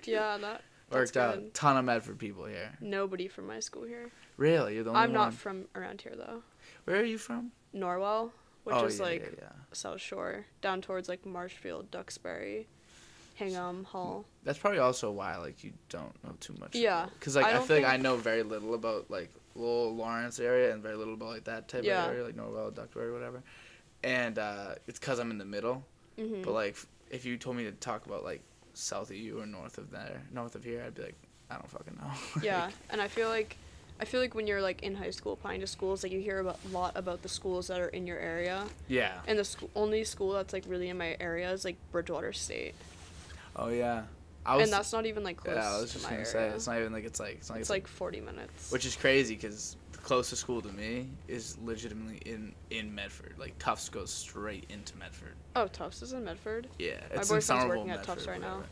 Yeah, 0.05 0.37
that 0.39 0.63
Worked 0.91 1.17
out. 1.17 1.35
good. 1.37 1.55
Ton 1.55 1.77
of 1.77 1.85
Medford 1.85 2.19
people 2.19 2.45
here. 2.45 2.71
Nobody 2.81 3.29
from 3.29 3.47
my 3.47 3.61
school 3.61 3.85
here. 3.85 4.11
Really, 4.37 4.75
you're 4.75 4.85
the 4.85 4.91
only 4.91 5.03
I'm 5.03 5.11
one. 5.11 5.21
not 5.21 5.35
from 5.35 5.67
around 5.75 6.03
here 6.03 6.15
though. 6.17 6.43
Where 6.85 7.01
are 7.01 7.05
you 7.05 7.19
from? 7.19 7.53
Norwell, 7.75 8.31
which 8.65 8.77
oh 8.77 8.85
is 8.85 8.99
yeah, 8.99 9.05
like 9.05 9.23
yeah, 9.23 9.39
yeah. 9.43 9.53
South 9.73 10.01
Shore, 10.01 10.45
down 10.61 10.83
towards 10.83 11.09
like 11.09 11.25
Marshfield, 11.25 11.91
Duxbury, 11.91 12.67
Hingham, 13.35 13.85
Hull. 13.85 14.25
That's 14.45 14.59
probably 14.59 14.79
also 14.81 15.11
why 15.11 15.37
like 15.37 15.65
you 15.65 15.73
don't 15.89 16.13
know 16.23 16.35
too 16.41 16.55
much. 16.61 16.75
Yeah, 16.75 17.07
Because 17.19 17.37
like 17.37 17.47
I 17.47 17.57
I, 17.57 17.61
feel 17.61 17.77
like 17.79 17.87
I 17.87 17.97
know 17.97 18.17
very 18.17 18.43
little 18.43 18.75
about 18.75 19.11
like 19.11 19.31
Lowell 19.55 19.95
Lawrence 19.97 20.39
area 20.39 20.73
and 20.73 20.83
very 20.83 20.97
little 20.97 21.15
about 21.15 21.29
like 21.29 21.45
that 21.45 21.69
type 21.69 21.81
of 21.81 21.87
area, 21.87 22.25
like 22.25 22.37
Norwell, 22.37 22.75
Duxbury, 22.75 23.13
whatever. 23.13 23.43
And 24.05 24.39
uh, 24.39 24.75
it's 24.87 24.99
because 24.99 25.19
I'm 25.19 25.31
in 25.31 25.39
the 25.39 25.45
middle. 25.45 25.85
hmm 26.19 26.43
But 26.43 26.53
like 26.53 26.77
if 27.11 27.25
you 27.25 27.37
told 27.37 27.57
me 27.57 27.65
to 27.65 27.73
talk 27.73 28.07
about 28.07 28.23
like 28.25 28.43
south 28.75 29.11
of 29.11 29.17
you 29.17 29.41
or 29.41 29.47
north 29.47 29.79
of 29.79 29.91
there, 29.91 30.23
north 30.33 30.55
of 30.55 30.63
here, 30.65 30.83
I'd 30.87 30.95
be 30.95 31.03
like, 31.03 31.15
I 31.51 31.55
don't 31.55 31.71
fucking 31.71 31.97
know. 32.01 32.11
yeah, 32.43 32.65
Like, 32.67 32.75
and 32.91 33.01
I 33.01 33.09
feel 33.09 33.29
like 33.29 33.57
I 34.01 34.05
feel 34.05 34.21
like 34.21 34.35
when 34.35 34.47
you're 34.49 34.61
like 34.63 34.83
in 34.83 34.95
high 34.97 35.11
school 35.11 35.35
applying 35.35 35.61
to 35.61 35.67
schools, 35.69 36.03
like 36.03 36.11
you 36.13 36.21
hear 36.21 36.41
about 36.41 36.59
a 36.69 36.69
lot 36.69 36.97
about 36.97 37.23
the 37.23 37.29
schools 37.29 37.69
that 37.69 37.81
are 37.81 37.89
in 37.89 38.07
your 38.09 38.19
area, 38.19 38.65
yeah. 38.89 39.21
and 39.29 39.39
the 39.39 39.45
school 39.45 39.71
only 39.77 40.03
school 40.05 40.33
that's 40.33 40.53
like 40.53 40.65
really 40.67 40.89
in 40.89 40.99
my 40.99 41.17
area 41.21 41.51
is 41.53 41.65
like 41.65 41.77
Bridgewater 41.93 42.33
State, 42.33 42.75
Oh 43.57 43.69
yeah. 43.69 44.03
I 44.47 44.57
was. 44.57 44.65
and 44.65 44.73
that's 44.73 44.93
not 44.93 45.07
even 45.07 45.23
like 45.25 45.37
close 45.39 45.57
yeah, 45.57 45.71
I 45.77 45.81
was 45.81 45.91
to 45.91 45.93
just 45.99 46.05
my 46.05 46.11
gonna 46.11 46.21
area. 46.23 46.33
say 46.33 46.49
it's 46.49 46.67
not 46.67 46.79
even 46.81 46.93
like 46.93 47.05
it's 47.05 47.21
like 47.21 47.37
it's 47.37 47.49
not 47.49 47.59
it's 47.61 47.71
like 47.71 47.87
40 47.87 48.21
minutes. 48.21 48.71
which 48.73 48.85
is 48.85 48.95
crazy 48.97 49.37
because 49.37 49.77
closest 50.05 50.43
school 50.43 50.61
to 50.63 50.69
me 50.69 51.09
is 51.29 51.57
legitimately 51.65 52.19
in 52.27 52.55
in 52.71 52.95
Medford. 52.95 53.35
Like 53.39 53.59
Tufts 53.59 53.89
goes 53.89 54.13
straight 54.13 54.67
into 54.69 54.97
Medford. 54.97 55.35
oh, 55.57 55.67
Tufts 55.67 56.03
is 56.03 56.13
in 56.13 56.25
Medford. 56.25 56.69
Yeah, 56.79 57.01
My 57.17 57.23
boyfriend's 57.25 57.51
working 57.67 57.91
at 57.91 57.97
Medford, 57.99 58.05
Tufts 58.07 58.27
right 58.27 58.41
now. 58.41 58.63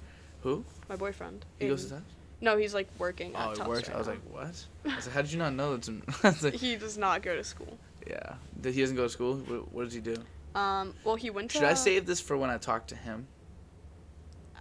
Who? 0.43 0.65
My 0.89 0.97
boyfriend. 0.97 1.45
He 1.59 1.69
goes 1.69 1.85
to 1.85 1.91
Tufts? 1.95 2.13
No, 2.41 2.57
he's 2.57 2.75
like 2.75 2.89
working 2.99 3.35
at 3.35 3.47
Oh, 3.49 3.51
it 3.53 3.57
Tufts 3.57 3.69
works. 3.69 3.89
right 3.89 3.95
I 3.95 3.99
was 3.99 4.07
now. 4.09 4.13
like, 4.13 4.23
what? 4.31 4.67
I 4.93 4.97
was 4.97 5.07
like, 5.07 5.15
how 5.15 5.23
did 5.23 5.33
you 5.33 5.39
not 5.39 5.55
know 5.55 5.77
that's 5.77 5.89
in? 5.89 6.03
Like, 6.23 6.55
he 6.55 6.77
does 6.77 6.99
not 6.99 7.23
go 7.23 7.35
to 7.35 7.45
school. 7.45 7.79
yeah. 8.07 8.35
He 8.63 8.81
doesn't 8.81 8.97
go 8.97 9.05
to 9.05 9.09
school. 9.09 9.37
What, 9.37 9.73
what 9.73 9.85
does 9.85 9.95
he 9.95 10.01
do? 10.01 10.17
Um, 10.55 10.93
well, 11.05 11.17
he 11.17 11.31
went 11.31 11.51
to. 11.53 11.59
Should 11.59 11.67
I 11.67 11.75
save 11.75 12.05
this 12.05 12.21
for 12.21 12.37
when 12.37 12.51
I 12.51 12.59
talk 12.59 12.87
to 12.89 12.97
him, 12.97 13.27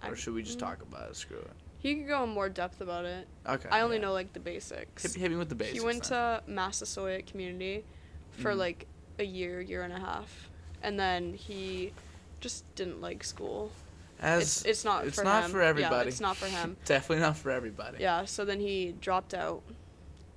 I- 0.02 0.08
or 0.08 0.16
should 0.16 0.32
we 0.34 0.42
just 0.42 0.56
mm, 0.58 0.62
talk 0.62 0.80
about 0.82 1.10
it? 1.10 1.16
Screw 1.16 1.36
it. 1.36 1.50
He 1.82 1.96
could 1.96 2.06
go 2.06 2.22
in 2.22 2.30
more 2.30 2.48
depth 2.48 2.80
about 2.80 3.04
it. 3.06 3.26
Okay. 3.44 3.68
I 3.68 3.80
only 3.80 3.96
yeah. 3.96 4.02
know 4.02 4.12
like 4.12 4.32
the 4.32 4.38
basics. 4.40 5.02
Hit, 5.02 5.14
hit 5.20 5.30
me 5.32 5.36
with 5.36 5.48
the 5.48 5.56
basics. 5.56 5.78
he 5.80 5.84
went 5.84 6.04
then. 6.04 6.40
to 6.40 6.42
Massasoit 6.46 7.26
Community 7.26 7.84
for 8.30 8.52
Mhm. 8.52 8.58
like 8.58 8.86
a 9.18 9.24
year, 9.24 9.60
year 9.60 9.82
and 9.82 9.92
a 9.92 9.98
half, 9.98 10.48
and 10.82 10.98
then 10.98 11.34
he 11.34 11.92
just 12.40 12.64
didn't 12.76 13.00
like 13.00 13.24
school. 13.24 13.72
As 14.20 14.42
it's 14.42 14.64
it's 14.64 14.84
not 14.84 15.06
it's 15.08 15.16
for 15.16 15.24
not 15.24 15.46
him. 15.46 15.50
for 15.50 15.60
everybody. 15.60 16.04
Yeah, 16.04 16.08
it's 16.08 16.20
not 16.20 16.36
for 16.36 16.46
him. 16.46 16.76
definitely 16.84 17.20
not 17.22 17.36
for 17.36 17.50
everybody. 17.50 17.98
yeah. 18.00 18.24
So 18.26 18.44
then 18.44 18.60
he 18.60 18.94
dropped 19.00 19.34
out, 19.34 19.62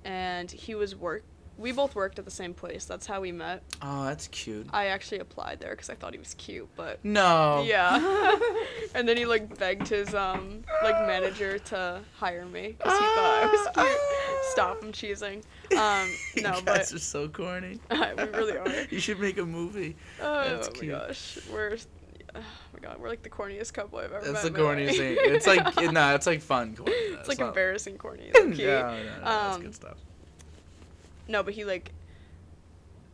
and 0.04 0.50
he 0.50 0.74
was 0.74 0.96
work. 0.96 1.22
We 1.58 1.72
both 1.72 1.94
worked 1.94 2.18
at 2.18 2.24
the 2.26 2.30
same 2.30 2.52
place. 2.52 2.84
That's 2.84 3.06
how 3.06 3.20
we 3.22 3.32
met. 3.32 3.62
Oh, 3.80 4.04
that's 4.04 4.28
cute. 4.28 4.66
I 4.72 4.86
actually 4.86 5.20
applied 5.20 5.58
there 5.60 5.70
because 5.70 5.88
I 5.88 5.94
thought 5.94 6.12
he 6.12 6.18
was 6.18 6.34
cute, 6.34 6.68
but 6.76 7.02
No. 7.04 7.62
Yeah. 7.66 8.36
and 8.94 9.08
then 9.08 9.16
he 9.16 9.24
like 9.24 9.56
begged 9.58 9.88
his 9.88 10.14
um 10.14 10.62
like 10.82 10.94
manager 11.06 11.58
to 11.58 12.00
hire 12.18 12.44
me 12.44 12.74
because 12.78 12.92
he 12.98 13.04
thought 13.04 13.42
I 13.42 13.46
was 13.46 13.68
cute. 13.86 14.50
Stop, 14.52 14.82
I'm 14.82 14.92
cheesing. 14.92 15.42
Um, 15.76 15.76
no, 15.76 16.08
you 16.36 16.42
no, 16.42 16.50
guys 16.52 16.62
but 16.64 16.92
are 16.92 16.98
so 16.98 17.26
corny. 17.28 17.80
we 17.90 17.96
really 18.24 18.58
are. 18.58 18.68
You 18.90 19.00
should 19.00 19.18
make 19.18 19.38
a 19.38 19.44
movie. 19.46 19.96
Oh 20.22 20.44
That's 20.56 20.68
my 20.68 20.78
cute. 20.78 20.92
gosh, 20.92 21.38
we're 21.50 21.76
oh 22.34 22.40
my 22.74 22.80
god, 22.80 22.98
we're 23.00 23.08
like 23.08 23.22
the 23.22 23.30
corniest 23.30 23.72
couple 23.72 23.98
I've 23.98 24.12
ever 24.12 24.30
That's 24.30 24.44
met. 24.44 24.52
the 24.52 24.60
corniest 24.60 24.96
thing. 24.98 25.16
It's 25.20 25.46
like 25.46 25.90
no, 25.92 26.14
it's 26.14 26.26
like 26.26 26.42
fun 26.42 26.76
corny. 26.76 26.92
though. 27.12 27.18
it's 27.18 27.28
like 27.28 27.38
not- 27.38 27.48
embarrassing 27.48 27.96
corny. 27.96 28.30
no, 28.34 28.40
low 28.42 28.46
no, 28.48 28.54
no, 28.54 29.20
that's 29.24 29.56
Um, 29.56 29.62
good 29.62 29.74
stuff. 29.74 29.96
No, 31.28 31.42
but 31.42 31.54
he 31.54 31.64
like 31.64 31.92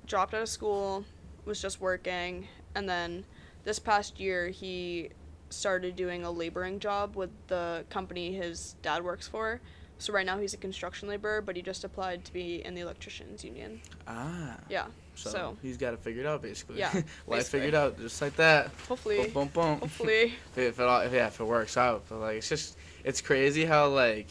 dropped 0.07 0.35
out 0.35 0.43
of 0.43 0.49
school, 0.49 1.05
was 1.45 1.61
just 1.61 1.81
working, 1.81 2.49
and 2.75 2.89
then 2.89 3.25
this 3.65 3.79
past 3.79 4.19
year 4.21 4.49
he 4.49 5.11
started 5.51 5.97
doing 5.97 6.25
a 6.25 6.31
laboring 6.31 6.79
job 6.81 7.15
with 7.17 7.31
the 7.49 7.85
company 7.91 8.33
his 8.33 8.75
dad 8.83 9.05
works 9.05 9.29
for. 9.29 9.61
So 9.99 10.13
right 10.13 10.27
now 10.27 10.39
he's 10.39 10.53
a 10.55 10.57
construction 10.57 11.09
laborer, 11.09 11.41
but 11.43 11.55
he 11.55 11.63
just 11.63 11.85
applied 11.85 12.25
to 12.25 12.33
be 12.33 12.65
in 12.65 12.75
the 12.75 12.81
electricians 12.81 13.45
union. 13.45 13.81
Ah. 14.09 14.57
Yeah. 14.69 14.87
So, 15.15 15.31
So- 15.31 15.57
he's 15.63 15.77
got 15.77 15.93
it 15.95 16.01
figured 16.01 16.27
out 16.27 16.43
basically. 16.43 16.79
Yeah, 16.79 17.03
Life 17.27 17.49
figured 17.49 17.75
out 17.75 17.99
just 17.99 18.21
like 18.21 18.35
that. 18.37 18.71
Hopefully, 18.89 19.19
Boom, 19.29 19.33
boom, 19.33 19.49
boom. 19.49 19.79
hopefully. 19.81 20.35
if 20.53 20.59
it, 20.59 20.63
if 20.69 20.81
it 20.81 20.87
all, 20.87 21.01
if, 21.03 21.13
yeah, 21.13 21.27
if 21.29 21.39
it 21.39 21.45
works 21.45 21.77
out, 21.77 22.05
but 22.09 22.19
like 22.19 22.37
it's 22.39 22.49
just 22.49 22.77
it's 23.05 23.21
crazy 23.21 23.65
how 23.65 23.89
like 23.89 24.29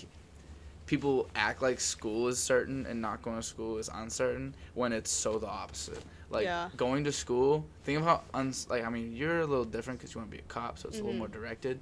people 0.91 1.30
act 1.36 1.62
like 1.62 1.80
school 1.80 2.27
is 2.27 2.38
certain 2.38 2.86
and 2.86 3.01
not 3.01 3.21
going 3.21 3.38
to 3.38 3.41
school 3.41 3.77
is 3.77 3.89
uncertain 3.93 4.54
when 4.73 4.91
it's 4.91 5.10
so 5.10 5.39
the 5.39 5.47
opposite. 5.47 6.04
Like 6.30 6.43
Yeah. 6.43 6.67
going 6.75 7.06
to 7.06 7.13
school, 7.13 7.65
think 7.86 7.99
of 7.99 8.04
how 8.04 8.23
uns 8.34 8.69
like 8.69 8.84
I 8.84 8.89
mean 8.89 9.15
you're 9.15 9.39
a 9.39 9.45
little 9.45 9.63
different 9.63 9.99
because 9.99 10.13
you 10.13 10.19
want 10.19 10.30
to 10.30 10.36
be 10.38 10.43
a 10.43 10.47
cop, 10.54 10.77
so 10.77 10.89
it's 10.89 10.97
a 10.99 11.01
little 11.01 11.13
Mhm. 11.15 11.19
more 11.19 11.27
directed. 11.30 11.80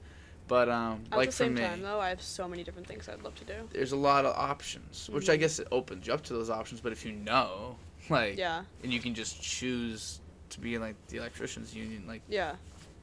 But 0.48 0.70
um, 0.70 1.06
At 1.12 1.18
like 1.18 1.30
the 1.30 1.32
for 1.32 1.44
same 1.44 1.56
me, 1.56 1.62
time, 1.62 1.82
though, 1.82 2.00
I 2.00 2.10
have 2.10 2.22
so 2.22 2.48
many 2.48 2.64
different 2.64 2.88
things 2.88 3.10
I'd 3.10 3.24
love 3.24 3.36
to 3.36 3.46
do. 3.46 3.68
there's 3.72 3.92
a 3.94 3.98
lot 4.12 4.26
of 4.26 4.36
options, 4.36 5.10
which 5.12 5.28
I 5.28 5.38
Mhm. 5.38 5.40
guess 5.40 5.58
it 5.60 5.68
opens 5.72 6.06
you 6.06 6.14
up 6.14 6.22
to 6.26 6.34
those 6.34 6.52
options. 6.52 6.80
But 6.80 6.92
if 6.92 7.04
you 7.04 7.12
know, 7.12 7.78
like, 8.12 8.38
Yeah, 8.38 8.64
and 8.84 8.94
you 8.94 9.00
can 9.00 9.16
just 9.16 9.42
choose 9.42 10.20
to 10.52 10.60
be 10.60 10.76
in 10.76 10.82
like 10.82 10.96
the 11.08 11.18
electricians 11.18 11.74
union, 11.76 12.06
like 12.08 12.22
yeah, 12.28 12.56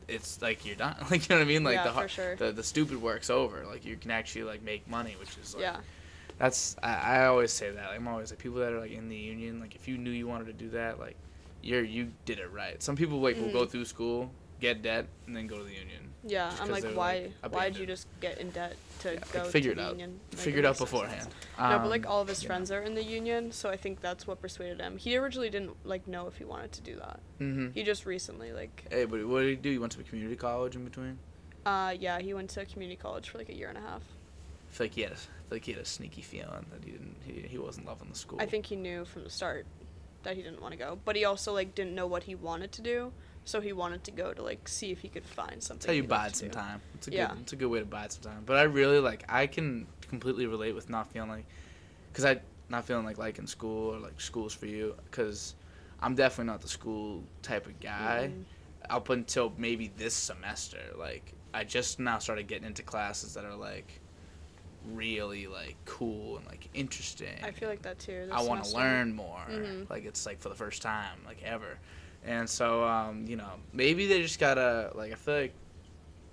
it's 0.08 0.40
like 0.42 0.64
you're 0.66 0.76
done. 0.76 0.94
Like 1.10 1.28
you 1.28 1.34
know 1.34 1.40
what 1.40 1.46
I 1.46 1.48
mean? 1.54 1.64
Like 1.64 1.74
yeah, 1.76 1.88
the 1.92 2.00
for 2.02 2.08
sure. 2.08 2.36
the 2.36 2.52
the 2.52 2.62
stupid 2.64 3.00
work's 3.02 3.30
over. 3.30 3.64
Like 3.66 3.84
you 3.84 3.96
can 3.96 4.10
actually 4.12 4.44
like 4.44 4.62
make 4.62 4.88
money, 4.88 5.14
which 5.20 5.36
is 5.38 5.54
like 5.54 5.62
yeah, 5.62 5.76
that's 6.38 6.76
I, 6.82 6.94
I 7.22 7.26
always 7.26 7.52
say 7.52 7.70
that. 7.70 7.86
Like, 7.88 7.96
I'm 7.96 8.08
always 8.08 8.30
like 8.30 8.38
people 8.38 8.58
that 8.58 8.72
are 8.72 8.80
like 8.80 8.92
in 8.92 9.08
the 9.08 9.16
union. 9.16 9.60
Like 9.60 9.74
if 9.74 9.88
you 9.88 9.96
knew 9.98 10.10
you 10.10 10.26
wanted 10.26 10.46
to 10.46 10.52
do 10.52 10.70
that, 10.70 10.98
like 10.98 11.16
you're 11.62 11.82
you 11.84 12.12
did 12.24 12.38
it 12.38 12.50
right. 12.52 12.82
Some 12.82 12.96
people 12.96 13.20
like 13.20 13.36
will 13.36 13.52
go 13.52 13.64
Mhm. 13.66 13.70
through 13.70 13.84
school, 13.86 14.30
get 14.60 14.82
debt, 14.82 15.06
and 15.26 15.36
then 15.36 15.46
go 15.46 15.58
to 15.58 15.64
the 15.64 15.72
union. 15.74 16.02
yeah. 16.24 16.52
I'm 16.60 16.70
like, 16.70 16.84
why? 16.94 17.30
like, 17.42 17.52
why'd 17.54 17.76
you 17.76 17.86
just 17.86 18.06
get 18.20 18.38
in 18.38 18.50
debt 18.50 18.74
to 19.00 19.08
Yeah, 19.12 19.14
like, 19.20 19.32
go 19.32 19.44
figure 19.44 19.74
to 19.74 19.80
it 19.80 19.82
the 19.82 19.88
out. 19.88 19.90
union? 19.92 20.18
Like, 20.32 20.40
Figure 20.40 20.58
it 20.60 20.64
out 20.66 20.76
beforehand. 20.78 21.28
no, 21.58 21.78
but 21.78 21.88
like 21.88 22.04
Um, 22.06 22.12
all 22.12 22.20
of 22.22 22.28
his 22.28 22.42
yeah. 22.42 22.46
friends 22.48 22.70
are 22.70 22.82
in 22.82 22.94
the 22.94 23.02
union, 23.04 23.52
so 23.52 23.68
I 23.70 23.76
think 23.76 24.00
that's 24.00 24.26
what 24.26 24.40
persuaded 24.40 24.80
him. 24.80 24.96
He 24.98 25.16
originally 25.16 25.50
didn't 25.50 25.76
like 25.84 26.06
know 26.08 26.26
if 26.26 26.36
he 26.38 26.44
wanted 26.44 26.72
to 26.72 26.80
do 26.82 26.96
that. 26.96 27.20
Mm-hmm. 27.40 27.70
He 27.72 27.82
just 27.84 28.06
recently 28.06 28.52
like, 28.52 28.86
Hey, 28.90 29.04
but 29.04 29.24
what 29.26 29.40
did 29.40 29.50
he 29.50 29.56
do? 29.56 29.70
You 29.70 29.80
went 29.80 29.92
to 29.92 30.00
a 30.00 30.04
community 30.04 30.36
college 30.36 30.74
in 30.76 30.84
between. 30.84 31.18
uh, 31.64 31.94
yeah, 31.98 32.18
he 32.20 32.32
went 32.34 32.50
to 32.50 32.64
community 32.66 32.96
college 33.00 33.28
for 33.28 33.38
like 33.38 33.48
a 33.48 33.54
year 33.54 33.68
and 33.68 33.78
a 33.78 33.80
half. 33.82 34.02
I 34.70 34.72
feel 34.72 34.84
like 34.86 34.92
he 34.94 35.02
had 35.02 35.12
a, 35.12 35.14
I 35.14 35.16
feel 35.16 35.30
like 35.50 35.64
he 35.64 35.72
had 35.72 35.80
a 35.80 35.84
sneaky 35.84 36.22
feeling 36.22 36.66
that 36.72 36.84
he 36.84 36.92
didn't 36.92 37.16
he, 37.24 37.46
he 37.48 37.58
wasn't 37.58 37.86
loving 37.86 38.08
the 38.08 38.16
school. 38.16 38.40
I 38.40 38.46
think 38.46 38.66
he 38.66 38.76
knew 38.76 39.04
from 39.04 39.24
the 39.24 39.30
start 39.30 39.66
that 40.22 40.36
he 40.36 40.42
didn't 40.42 40.60
want 40.60 40.72
to 40.72 40.78
go, 40.78 40.98
but 41.04 41.16
he 41.16 41.24
also 41.24 41.52
like 41.52 41.74
didn't 41.74 41.94
know 41.94 42.06
what 42.06 42.24
he 42.24 42.34
wanted 42.34 42.72
to 42.72 42.82
do, 42.82 43.12
so 43.44 43.60
he 43.60 43.72
wanted 43.72 44.04
to 44.04 44.10
go 44.10 44.32
to 44.32 44.42
like 44.42 44.66
see 44.68 44.90
if 44.90 45.00
he 45.00 45.08
could 45.08 45.24
find 45.24 45.62
something. 45.62 45.78
That's 45.78 45.86
how 45.86 45.92
you 45.92 46.02
bide 46.02 46.36
some 46.36 46.48
do. 46.48 46.54
time. 46.54 46.80
It's 46.94 47.08
a 47.08 47.10
Yeah. 47.10 47.28
good. 47.28 47.38
It's 47.42 47.52
a 47.52 47.56
good 47.56 47.68
way 47.68 47.78
to 47.78 47.84
bide 47.84 48.12
some 48.12 48.22
time. 48.22 48.42
But 48.44 48.56
I 48.56 48.62
really 48.62 48.98
like. 48.98 49.24
I 49.28 49.46
can 49.46 49.86
completely 50.08 50.46
relate 50.46 50.74
with 50.74 50.90
not 50.90 51.12
feeling 51.12 51.30
like, 51.30 51.46
cause 52.12 52.24
I 52.24 52.40
not 52.68 52.84
feeling 52.84 53.04
like 53.04 53.18
liking 53.18 53.46
school 53.46 53.94
or 53.94 53.98
like 54.00 54.20
school's 54.20 54.52
for 54.52 54.66
you. 54.66 54.94
Cause 55.12 55.54
I'm 56.00 56.14
definitely 56.14 56.50
not 56.52 56.60
the 56.60 56.68
school 56.68 57.22
type 57.42 57.66
of 57.66 57.78
guy. 57.80 58.30
Mhm. 58.32 58.44
Up 58.90 59.08
until 59.08 59.52
maybe 59.56 59.90
this 59.96 60.14
semester, 60.14 60.78
like 60.96 61.32
I 61.54 61.64
just 61.64 61.98
now 61.98 62.18
started 62.18 62.46
getting 62.46 62.66
into 62.66 62.82
classes 62.82 63.34
that 63.34 63.44
are 63.44 63.54
like 63.56 64.00
really 64.94 65.46
like 65.46 65.76
cool 65.84 66.36
and 66.36 66.46
like 66.46 66.68
interesting. 66.74 67.36
I 67.42 67.50
feel 67.50 67.68
like 67.68 67.82
that 67.82 67.98
too. 67.98 68.26
this 68.26 68.32
I 68.32 68.42
want 68.42 68.64
to 68.64 68.76
learn 68.76 69.14
more. 69.14 69.44
Mhm. 69.48 69.88
Like 69.90 70.04
it's 70.04 70.26
like 70.26 70.38
for 70.38 70.48
the 70.48 70.54
first 70.54 70.82
time, 70.82 71.18
like 71.26 71.42
ever. 71.42 71.78
And 72.24 72.48
so, 72.48 72.84
um, 72.84 73.24
you 73.26 73.36
know, 73.36 73.50
maybe 73.72 74.06
they 74.06 74.22
just 74.22 74.40
gotta 74.40 74.90
like. 74.94 75.12
I 75.12 75.14
feel 75.14 75.34
like 75.34 75.54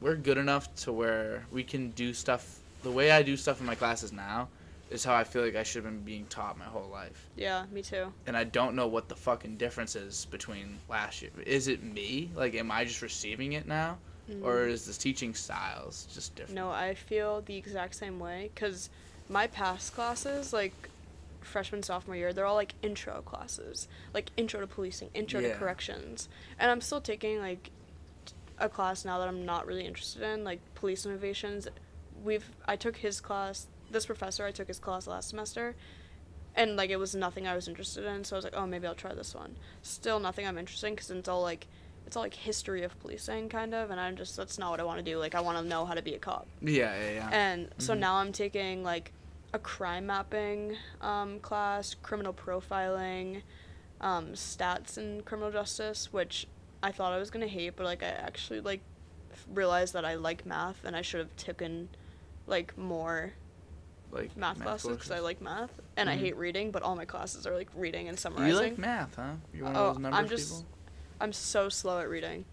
we're 0.01 0.15
good 0.15 0.37
enough 0.37 0.73
to 0.75 0.91
where 0.91 1.45
we 1.51 1.63
can 1.63 1.91
do 1.91 2.13
stuff. 2.13 2.59
The 2.83 2.91
way 2.91 3.11
I 3.11 3.21
do 3.23 3.37
stuff 3.37 3.59
in 3.59 3.65
my 3.65 3.75
classes 3.75 4.11
now 4.11 4.49
is 4.89 5.03
how 5.03 5.15
I 5.15 5.23
feel 5.23 5.41
like 5.43 5.55
I 5.55 5.63
should 5.63 5.83
have 5.83 5.91
been 5.91 6.03
being 6.03 6.25
taught 6.27 6.57
my 6.57 6.65
whole 6.65 6.89
life. 6.89 7.29
Yeah, 7.35 7.65
me 7.71 7.81
too. 7.81 8.11
And 8.27 8.35
I 8.35 8.43
don't 8.43 8.75
know 8.75 8.87
what 8.87 9.07
the 9.07 9.15
fucking 9.15 9.57
difference 9.57 9.95
is 9.95 10.25
between 10.25 10.77
last 10.89 11.21
year. 11.21 11.31
Is 11.45 11.67
it 11.67 11.81
me? 11.83 12.29
Like, 12.35 12.53
am 12.55 12.69
I 12.69 12.83
just 12.85 13.01
receiving 13.01 13.53
it 13.53 13.65
now, 13.67 13.97
or 14.41 14.55
Mhm. 14.65 14.69
is 14.69 14.85
the 14.85 14.93
teaching 14.93 15.33
styles 15.33 16.07
just 16.13 16.35
different? 16.35 16.55
No, 16.55 16.69
I 16.71 16.93
feel 16.95 17.41
the 17.41 17.55
exact 17.57 17.95
same 17.95 18.19
way 18.19 18.51
because 18.53 18.89
my 19.29 19.47
past 19.47 19.93
classes, 19.93 20.53
like 20.53 20.89
freshman 21.41 21.83
sophomore 21.83 22.15
year, 22.15 22.31
they're 22.33 22.45
all 22.45 22.55
like 22.55 22.73
intro 22.81 23.21
classes, 23.21 23.87
like 24.13 24.29
intro 24.37 24.59
to 24.61 24.67
policing, 24.67 25.09
intro 25.13 25.39
Yeah. 25.41 25.49
to 25.53 25.55
corrections, 25.59 26.29
and 26.57 26.71
I'm 26.71 26.81
still 26.81 27.01
taking 27.01 27.39
like 27.39 27.69
a 28.59 28.69
class 28.69 29.03
now 29.03 29.19
that 29.19 29.27
I'm 29.27 29.45
not 29.45 29.65
really 29.65 29.85
interested 29.85 30.21
in, 30.21 30.43
like 30.43 30.59
police 30.75 31.05
innovations. 31.05 31.67
We've 32.23 32.49
I 32.65 32.75
took 32.75 32.97
his 32.97 33.19
class. 33.19 33.67
This 33.91 34.05
professor 34.05 34.45
I 34.45 34.51
took 34.51 34.67
his 34.69 34.79
class 34.79 35.05
last 35.05 35.29
semester, 35.29 35.75
and 36.55 36.75
like 36.77 36.89
it 36.89 36.95
was 36.97 37.13
nothing 37.13 37.45
I 37.47 37.55
was 37.55 37.67
interested 37.67 38.05
in. 38.05 38.23
So 38.23 38.35
I 38.35 38.37
was 38.37 38.45
like, 38.45 38.55
oh, 38.55 38.65
maybe 38.65 38.87
I'll 38.87 38.95
try 38.95 39.13
this 39.13 39.35
one. 39.35 39.57
Still 39.81 40.19
nothing 40.19 40.47
I'm 40.47 40.57
interested 40.57 40.87
in 40.87 40.93
because 40.95 41.11
it's 41.11 41.27
all 41.27 41.41
like 41.41 41.67
it's 42.13 42.17
all 42.17 42.21
like 42.21 42.35
history 42.35 42.83
of 42.83 42.97
policing 42.99 43.49
kind 43.49 43.73
of, 43.73 43.89
and 43.89 43.99
I'm 43.99 44.15
just 44.15 44.37
that's 44.37 44.59
not 44.59 44.69
what 44.69 44.79
I 44.79 44.83
want 44.83 44.99
to 44.99 45.03
do. 45.03 45.17
Like 45.17 45.33
I 45.33 45.41
want 45.41 45.57
to 45.57 45.63
know 45.63 45.83
how 45.83 45.95
to 45.95 46.01
be 46.03 46.13
a 46.13 46.19
cop. 46.19 46.45
Yeah, 46.61 46.95
yeah, 46.95 47.09
yeah. 47.11 47.29
And 47.31 47.69
so 47.79 47.95
Mhm. 47.95 47.99
now 47.99 48.15
I'm 48.17 48.31
taking 48.31 48.83
like 48.83 49.11
a 49.51 49.57
crime 49.57 50.05
mapping 50.05 50.77
um, 51.01 51.39
class, 51.39 51.95
criminal 52.03 52.31
profiling, 52.31 53.41
um, 53.99 54.33
stats 54.33 54.95
and 54.95 55.25
criminal 55.25 55.49
justice, 55.51 56.13
which 56.13 56.45
I 56.83 56.91
thought 56.91 57.13
I 57.13 57.17
was 57.17 57.31
gonna 57.31 57.47
hate, 57.47 57.75
but 57.75 57.85
like 57.85 58.03
I 58.03 58.09
actually 58.09 58.61
like 58.61 58.81
realized 59.51 59.93
that 59.95 60.05
I 60.05 60.13
like 60.13 60.45
math 60.45 60.85
and 60.85 60.95
I 60.95 61.01
should 61.01 61.19
have 61.19 61.35
taken 61.35 61.89
like 62.45 62.77
more 62.77 63.33
like 64.11 64.37
math, 64.37 64.61
classes 64.61 64.91
because 64.91 65.09
I 65.09 65.17
like 65.17 65.41
math 65.41 65.71
and 65.97 66.11
I 66.11 66.15
Mhm. 66.15 66.19
hate 66.19 66.37
reading, 66.37 66.69
but 66.69 66.83
all 66.83 66.95
my 66.95 67.05
classes 67.05 67.47
are 67.47 67.55
like 67.55 67.69
reading 67.75 68.07
and 68.07 68.19
summarizing. 68.19 68.49
You 68.49 68.55
like 68.61 68.77
math, 68.77 69.15
huh? 69.15 69.31
You're 69.51 69.65
one 69.65 69.75
Oh, 69.75 69.85
of 69.87 69.95
those 69.95 70.01
numbers 70.03 70.19
I'm 70.19 70.29
just- 70.29 70.49
people. 70.61 70.72
I'm 71.23 71.31
so 71.31 71.69
slow 71.69 72.01
at 72.01 72.09
reading. 72.09 72.43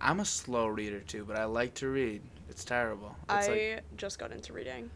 I'm 0.00 0.18
a 0.18 0.24
slow 0.24 0.66
reader 0.66 0.98
too, 0.98 1.24
but 1.24 1.36
I 1.38 1.44
like 1.44 1.74
to 1.74 1.88
read. 1.88 2.20
It's 2.50 2.64
terrible. 2.64 3.14
It's 3.30 3.46
I 3.48 3.52
like 3.52 3.82
just 3.96 4.18
got 4.18 4.32
into 4.32 4.52
reading. 4.52 4.90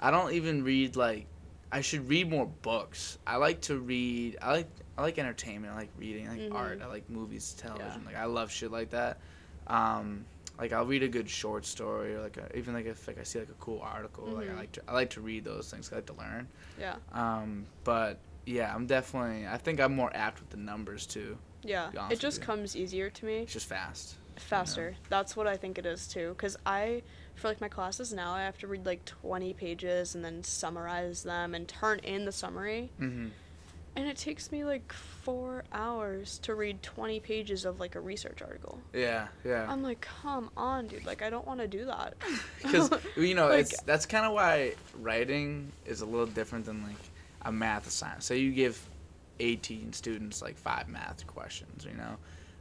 I 0.00 0.10
don't 0.10 0.32
even 0.32 0.64
read 0.64 0.96
like 0.96 1.26
I 1.70 1.82
should 1.82 2.08
read 2.08 2.30
more 2.30 2.46
books. 2.46 3.18
I 3.26 3.36
like 3.36 3.60
to 3.62 3.78
read. 3.78 4.38
I 4.40 4.52
like 4.52 4.68
I 4.96 5.02
like 5.02 5.18
entertainment. 5.18 5.74
I 5.74 5.76
like 5.76 5.90
reading. 5.98 6.26
I 6.26 6.30
like 6.30 6.40
Mhm. 6.40 6.54
art. 6.54 6.80
I 6.82 6.86
like 6.86 7.10
movies, 7.10 7.52
television. 7.58 8.02
Like 8.06 8.16
I 8.16 8.24
love 8.24 8.50
shit 8.50 8.72
like 8.72 8.88
that. 8.90 9.18
Um, 9.66 10.24
like 10.58 10.72
I'll 10.72 10.86
read 10.86 11.02
a 11.02 11.08
good 11.08 11.28
short 11.28 11.66
story 11.66 12.14
or 12.14 12.22
like 12.22 12.38
a, 12.38 12.56
even 12.56 12.72
like 12.72 12.86
if 12.86 13.06
like 13.06 13.18
I 13.20 13.24
see 13.24 13.40
like 13.40 13.50
a 13.50 13.60
cool 13.60 13.80
article. 13.82 14.24
Like 14.28 14.48
I 14.48 14.52
Mhm. 14.52 14.56
like 14.56 14.72
to 14.72 14.82
I 14.88 14.94
like 14.94 15.10
to 15.10 15.20
read 15.20 15.44
those 15.44 15.70
things. 15.70 15.92
I 15.92 15.96
like 15.96 16.06
to 16.06 16.14
learn. 16.14 16.48
Yeah. 16.80 16.96
Um, 17.12 17.66
but 17.84 18.20
yeah, 18.46 18.74
I'm 18.74 18.86
definitely. 18.86 19.46
I 19.46 19.58
think 19.58 19.80
I'm 19.80 19.94
more 19.94 20.10
apt 20.16 20.40
with 20.40 20.48
the 20.48 20.56
numbers 20.56 21.04
too. 21.04 21.36
Yeah. 21.64 21.90
It 22.10 22.20
just 22.20 22.40
you. 22.40 22.46
comes 22.46 22.76
easier 22.76 23.10
to 23.10 23.24
me. 23.24 23.38
It's 23.38 23.52
just 23.52 23.66
fast. 23.68 24.16
faster. 24.36 24.94
That's 25.08 25.36
what 25.36 25.46
I 25.46 25.56
think 25.56 25.78
it 25.78 25.86
is 25.86 26.06
too. 26.06 26.34
Cause 26.38 26.56
I, 26.66 27.02
for 27.34 27.48
like 27.48 27.60
my 27.60 27.68
classes 27.68 28.12
now, 28.12 28.32
I 28.32 28.42
have 28.42 28.58
to 28.58 28.66
read 28.66 28.84
like 28.86 29.04
twenty 29.04 29.52
pages 29.54 30.14
and 30.14 30.24
then 30.24 30.42
summarize 30.44 31.22
them 31.22 31.54
and 31.54 31.66
turn 31.66 31.98
in 32.00 32.24
the 32.24 32.32
summary, 32.32 32.90
Mm-hmm. 33.00 33.28
and 33.96 34.06
it 34.08 34.16
takes 34.16 34.50
me 34.52 34.64
like 34.64 34.92
four 34.92 35.64
hours 35.72 36.38
to 36.40 36.54
read 36.54 36.82
twenty 36.82 37.18
pages 37.20 37.64
of 37.64 37.80
like 37.80 37.94
a 37.96 38.00
research 38.00 38.42
article. 38.42 38.78
Yeah, 38.92 39.28
yeah. 39.44 39.66
I'm 39.68 39.82
like, 39.82 40.00
come 40.22 40.50
on, 40.56 40.86
dude. 40.88 41.04
Like 41.06 41.22
I 41.22 41.30
don't 41.30 41.46
want 41.46 41.60
to 41.60 41.66
do 41.68 41.84
that. 41.86 42.14
because 42.62 42.90
you 43.16 43.34
know 43.34 43.48
Like- 43.48 43.60
it's 43.60 43.80
that's 43.82 44.06
kind 44.06 44.24
of 44.26 44.32
why 44.32 44.74
writing 45.00 45.70
is 45.86 46.00
a 46.02 46.06
little 46.06 46.26
different 46.26 46.66
than 46.66 46.82
like 46.82 46.96
a 47.42 47.52
math 47.52 47.86
assignment. 47.86 48.22
So 48.22 48.34
you 48.34 48.52
give 48.52 48.80
18 49.40 49.92
students 49.92 50.40
like 50.42 50.56
five 50.56 50.88
math 50.88 51.26
questions, 51.26 51.84
you 51.84 51.96
know, 51.96 52.16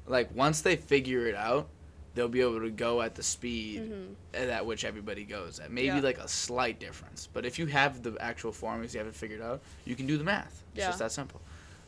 like 0.07 0.33
once 0.35 0.61
they 0.61 0.75
figure 0.75 1.27
it 1.27 1.35
out, 1.35 1.67
they'll 2.15 2.27
be 2.27 2.41
able 2.41 2.59
to 2.59 2.69
go 2.69 3.01
at 3.01 3.15
the 3.15 3.23
speed 3.23 3.91
Mhm. 3.91 4.15
at 4.51 4.65
which 4.65 4.85
everybody 4.85 5.23
goes 5.23 5.59
at. 5.59 5.71
Maybe 5.71 5.87
Yeah. 5.87 5.99
like 5.99 6.19
a 6.19 6.27
slight 6.27 6.79
difference, 6.79 7.27
but 7.31 7.45
if 7.45 7.57
you 7.57 7.65
have 7.67 8.03
the 8.03 8.15
actual 8.19 8.51
formulas, 8.51 8.93
you 8.93 8.99
have 8.99 9.07
it 9.07 9.15
figured 9.15 9.41
out, 9.41 9.61
you 9.85 9.95
can 9.95 10.05
do 10.05 10.17
the 10.17 10.23
math. 10.23 10.63
It's 10.73 10.79
Yeah. 10.79 10.87
just 10.87 10.99
that 10.99 11.11
simple. 11.11 11.41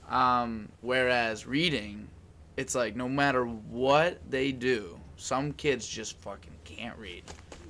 Um, 0.07 0.69
whereas 0.81 1.45
reading, 1.45 2.07
it's 2.57 2.73
like 2.75 2.95
no 2.95 3.07
matter 3.09 3.45
what 3.45 4.19
they 4.29 4.51
do, 4.51 4.99
some 5.17 5.53
kids 5.53 5.87
just 5.87 6.17
fucking 6.21 6.53
can't 6.63 6.97
read. 6.97 7.23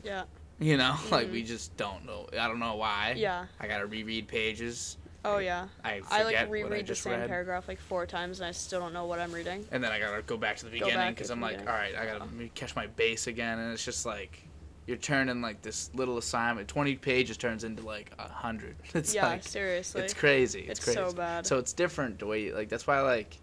Yeah. 0.03 0.23
You 0.59 0.77
know, 0.77 0.95
like 1.11 1.27
Mhm. 1.27 1.31
we 1.31 1.43
just 1.43 1.75
don't 1.77 2.05
know. 2.05 2.27
I 2.33 2.47
don't 2.47 2.59
know 2.59 2.75
why. 2.75 3.15
Yeah. 3.17 3.47
I 3.59 3.67
gotta 3.67 3.85
reread 3.85 4.27
pages. 4.27 4.97
Oh 5.25 5.37
yeah. 5.39 5.67
I 5.83 5.99
forget 6.01 6.11
I 6.11 6.23
like 6.23 6.35
I 6.37 6.43
reread 6.43 6.87
the 6.87 6.95
same 6.95 7.19
read, 7.19 7.27
paragraph 7.27 7.67
like 7.67 7.79
four 7.79 8.05
times 8.05 8.39
and 8.39 8.47
I 8.47 8.51
still 8.51 8.79
don't 8.79 8.93
know 8.93 9.05
what 9.05 9.19
I'm 9.19 9.31
reading. 9.31 9.65
and 9.71 9.83
then 9.83 9.91
I 9.91 9.99
gotta 9.99 10.21
go 10.21 10.37
back 10.37 10.57
to 10.57 10.65
the 10.65 10.71
beginning 10.71 11.13
because 11.13 11.29
I'm 11.31 11.41
like, 11.41 11.53
beginning. 11.57 11.67
all 11.69 11.75
right, 11.75 11.95
I 11.95 12.05
gotta 12.05 12.23
Oh. 12.25 12.49
catch 12.53 12.75
my 12.75 12.87
base 12.87 13.27
again, 13.27 13.59
and 13.59 13.73
it's 13.73 13.83
just 13.83 14.05
like 14.05 14.41
you're 14.87 14.97
turning 14.97 15.41
like 15.41 15.61
this 15.63 15.89
little 15.95 16.17
assignment. 16.19 16.67
Twenty 16.67 16.95
pages 16.95 17.37
turns 17.37 17.63
into 17.63 17.81
like 17.83 18.11
a 18.19 18.29
hundred. 18.29 18.75
It's 18.93 19.15
yeah, 19.15 19.27
like 19.27 19.43
seriously. 19.43 20.01
it's 20.03 20.13
crazy. 20.13 20.61
It's, 20.61 20.79
It's 20.79 20.83
crazy. 20.85 20.99
so 20.99 21.11
bad. 21.11 21.47
So 21.47 21.57
it's 21.57 21.73
different 21.73 22.19
the 22.19 22.27
way 22.27 22.51
like 22.51 22.69
that's 22.69 22.85
why 22.87 23.01
like. 23.01 23.37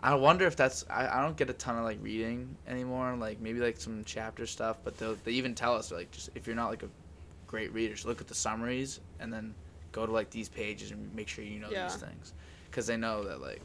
I 0.00 0.14
wonder 0.16 0.46
if 0.46 0.54
that's 0.54 0.84
I, 0.90 1.08
I 1.18 1.22
don't 1.22 1.34
get 1.34 1.48
a 1.48 1.54
ton 1.54 1.78
of 1.78 1.84
like 1.84 1.98
reading 2.02 2.54
anymore 2.68 3.16
like 3.16 3.40
maybe 3.40 3.58
like 3.60 3.78
some 3.80 4.02
chapter 4.04 4.44
stuff 4.44 4.76
but 4.84 4.98
they 4.98 5.10
they 5.24 5.32
even 5.32 5.54
tell 5.54 5.74
us 5.74 5.90
like 5.90 6.10
just 6.10 6.28
if 6.34 6.46
you're 6.46 6.54
not 6.54 6.68
like 6.68 6.82
a 6.82 6.90
great 7.46 7.72
reader 7.72 7.94
just 7.94 8.04
look 8.04 8.20
at 8.20 8.26
the 8.28 8.34
summaries 8.34 9.00
and 9.18 9.32
then 9.32 9.54
go 9.94 10.04
to 10.04 10.12
like 10.12 10.28
these 10.30 10.48
pages 10.48 10.90
and 10.90 11.14
make 11.14 11.28
sure 11.28 11.44
you 11.44 11.60
know 11.60 11.68
Yeah. 11.70 11.84
these 11.88 11.96
things 11.96 12.32
because 12.70 12.86
they 12.86 12.96
know 12.98 13.24
that 13.24 13.40
like 13.40 13.60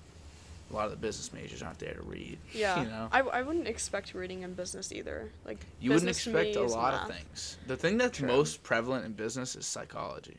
a 0.71 0.73
lot 0.75 0.85
of 0.85 0.91
the 0.91 0.97
business 0.97 1.33
majors 1.33 1.63
aren't 1.63 1.79
there 1.79 1.95
to 1.95 2.01
read 2.03 2.37
yeah. 2.53 2.81
you 2.83 2.87
know 2.87 3.09
I, 3.11 3.21
I 3.21 3.41
wouldn't 3.41 3.67
expect 3.67 4.13
reading 4.13 4.43
in 4.43 4.53
business 4.53 4.91
either. 4.91 5.31
Like 5.45 5.57
you 5.81 5.89
wouldn't 5.89 6.09
expect 6.09 6.55
a 6.55 6.61
lot 6.63 6.93
of 6.93 7.13
things 7.15 7.57
the 7.67 7.75
thing 7.75 7.97
that's 7.97 8.19
True. 8.19 8.27
most 8.27 8.61
prevalent 8.63 9.05
in 9.05 9.13
business 9.13 9.55
is 9.55 9.65
psychology 9.65 10.37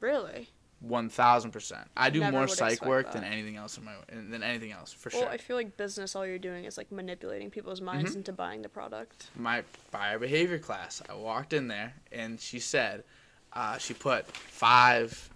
Really? 0.00 0.48
One 0.80 1.08
thousand 1.08 1.52
percent. 1.52 1.86
I 1.96 2.10
do 2.10 2.18
Never 2.18 2.32
more 2.38 2.48
psych 2.48 2.84
work 2.84 3.12
than 3.12 3.22
anything 3.22 3.54
else 3.54 3.78
in 3.78 3.84
my 3.84 3.92
than 4.08 4.42
anything 4.42 4.72
else 4.72 4.92
for 4.92 5.10
Well, 5.10 5.20
sure. 5.20 5.26
Well, 5.28 5.34
I 5.34 5.36
feel 5.36 5.54
like 5.56 5.76
business, 5.76 6.16
all 6.16 6.26
you're 6.26 6.38
doing 6.40 6.64
is 6.64 6.76
like 6.76 6.90
manipulating 6.90 7.50
people's 7.50 7.80
minds 7.80 8.10
Mhm. 8.12 8.16
into 8.16 8.32
buying 8.32 8.62
the 8.62 8.68
product. 8.68 9.28
my 9.36 9.62
buyer 9.92 10.18
behavior 10.18 10.58
class. 10.58 11.00
I 11.08 11.14
walked 11.14 11.52
in 11.52 11.68
there 11.68 11.94
and 12.10 12.40
she 12.40 12.58
said, 12.58 13.04
uh, 13.52 13.78
she 13.78 13.94
put 13.94 14.26
five, 14.36 15.30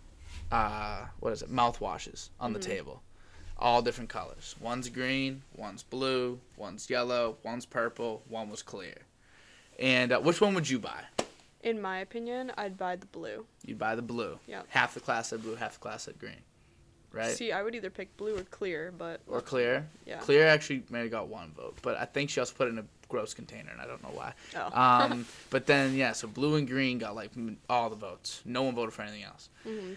uh, 0.51 1.07
what 1.21 1.33
is 1.33 1.43
it, 1.43 1.51
mouthwashes 1.51 2.31
on 2.41 2.53
the 2.53 2.59
Mhm. 2.59 2.63
table, 2.63 3.03
all 3.59 3.83
different 3.83 4.11
colors. 4.11 4.55
One's 4.61 4.89
green, 4.89 5.43
one's 5.55 5.83
blue, 5.83 6.41
one's 6.57 6.89
yellow, 6.91 7.39
one's 7.43 7.67
purple, 7.67 8.23
one 8.29 8.49
was 8.51 8.63
clear. 8.63 8.95
And 9.79 10.13
uh, 10.13 10.21
which 10.21 10.41
one 10.41 10.55
would 10.55 10.69
you 10.69 10.79
buy? 10.79 11.05
In 11.63 11.81
my 11.83 11.99
opinion, 11.99 12.53
I'd 12.57 12.77
buy 12.79 12.97
the 12.97 13.07
blue. 13.07 13.45
You'd 13.65 13.79
buy 13.79 13.95
the 13.97 14.03
blue. 14.03 14.39
Yep. 14.47 14.67
Half 14.69 14.95
the 14.95 15.01
class 15.01 15.29
said 15.31 15.43
blue, 15.43 15.57
half 15.57 15.75
the 15.75 15.81
class 15.81 16.05
said 16.05 16.19
green. 16.19 16.43
Right? 17.13 17.35
See, 17.35 17.51
I 17.51 17.63
would 17.63 17.75
either 17.75 17.89
pick 17.91 18.15
blue 18.19 18.37
or 18.37 18.43
clear, 18.45 18.93
but 18.97 19.21
or 19.27 19.41
clear. 19.41 19.89
yeah. 20.05 20.19
Clear 20.19 20.47
actually 20.47 20.83
may 20.91 21.01
have 21.01 21.11
got 21.11 21.29
one 21.29 21.53
vote, 21.57 21.77
but 21.83 21.97
I 21.97 22.05
think 22.05 22.29
she 22.31 22.41
also 22.41 22.53
put 22.55 22.69
it 22.69 22.71
in 22.73 22.79
a 22.79 22.85
gross 23.09 23.33
container, 23.33 23.71
and 23.71 23.81
I 23.81 23.87
don't 23.87 24.03
know 24.03 24.11
why. 24.11 24.35
Oh. 24.55 24.79
Um, 24.81 25.25
but 25.51 25.67
then 25.67 25.95
yeah, 25.95 26.13
so 26.13 26.29
blue 26.29 26.57
and 26.57 26.69
green 26.69 26.99
got 26.99 27.15
like 27.15 27.31
all 27.71 27.89
the 27.89 27.97
votes. 27.97 28.43
No 28.45 28.63
one 28.65 28.75
voted 28.75 28.93
for 28.93 29.03
anything 29.03 29.23
else. 29.25 29.49
hmm 29.63 29.95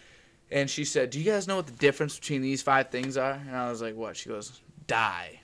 And 0.52 0.70
she 0.70 0.84
said, 0.86 1.10
"Do 1.12 1.20
you 1.20 1.32
guys 1.32 1.48
know 1.48 1.56
what 1.58 1.68
the 1.68 1.74
difference 1.74 2.18
between 2.20 2.42
these 2.42 2.62
five 2.62 2.90
things 2.90 3.18
are?" 3.18 3.34
And 3.34 3.56
I 3.56 3.70
was 3.70 3.82
like, 3.82 3.96
"What?" 3.96 4.18
She 4.18 4.30
goes, 4.30 4.62
"Dye, 4.88 5.40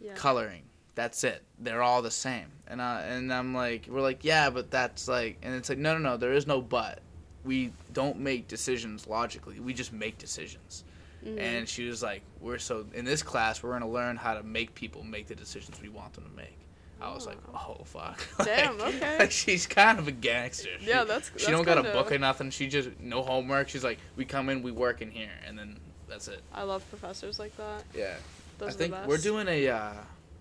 Yeah. 0.00 0.14
coloring. 0.14 0.62
That's 0.94 1.24
it. 1.24 1.42
They're 1.58 1.82
all 1.82 2.02
the 2.02 2.10
same." 2.10 2.46
And 2.66 2.80
I, 2.80 3.02
and 3.02 3.32
I'm 3.32 3.54
like, 3.54 3.86
"We're 3.88 4.00
like, 4.00 4.24
yeah, 4.24 4.48
but 4.50 4.70
that's 4.70 5.08
like," 5.08 5.38
and 5.42 5.54
it's 5.54 5.68
like, 5.68 5.78
"No, 5.78 5.92
no, 5.96 5.98
no. 6.10 6.16
There 6.16 6.32
is 6.32 6.46
no 6.46 6.60
but. 6.62 7.00
We 7.44 7.72
don't 7.92 8.18
make 8.18 8.48
decisions 8.48 9.06
logically. 9.06 9.60
We 9.60 9.74
just 9.74 9.92
make 9.92 10.18
decisions." 10.18 10.84
Mhm. 11.24 11.38
And 11.38 11.68
she 11.68 11.86
was 11.86 12.02
like, 12.02 12.22
"We're 12.40 12.58
so 12.58 12.86
in 12.94 13.04
this 13.04 13.22
class, 13.22 13.62
we're 13.62 13.72
gonna 13.72 13.90
learn 13.90 14.16
how 14.16 14.34
to 14.34 14.42
make 14.42 14.74
people 14.74 15.02
make 15.04 15.26
the 15.26 15.34
decisions 15.34 15.80
we 15.82 15.88
want 15.90 16.14
them 16.14 16.24
to 16.24 16.30
make." 16.30 16.56
I 17.02 17.12
was 17.14 17.26
like, 17.26 17.38
"Oh 17.54 17.82
fuck!" 17.84 18.26
Damn, 18.44 18.78
Like- 18.78 18.94
okay. 18.94 19.18
Like 19.18 19.30
she's 19.30 19.66
kind 19.66 19.98
of 19.98 20.06
a 20.08 20.12
gangster. 20.12 20.68
She- 20.80 20.86
Yeah, 20.86 21.04
that's- 21.04 21.26
She 21.36 21.46
that's 21.46 21.50
don't 21.50 21.64
got 21.64 21.78
a 21.78 21.82
book 21.82 22.12
or 22.12 22.18
nothing. 22.18 22.50
She 22.50 22.66
just 22.68 22.90
no 23.00 23.22
homework. 23.22 23.68
She's 23.68 23.84
like, 23.84 23.98
"We 24.16 24.24
come 24.24 24.48
in, 24.48 24.62
we 24.62 24.70
work 24.72 25.00
in 25.02 25.10
here, 25.10 25.30
and 25.46 25.58
then 25.58 25.78
that's 26.08 26.28
it." 26.28 26.42
I 26.52 26.62
love 26.64 26.88
professors 26.90 27.38
like 27.38 27.56
that. 27.56 27.84
Yeah. 27.94 28.14
Those 28.58 28.74
I 28.74 28.78
think 28.78 28.94
we're 29.06 29.16
doing 29.18 29.48
a 29.48 29.68
uh, 29.68 29.92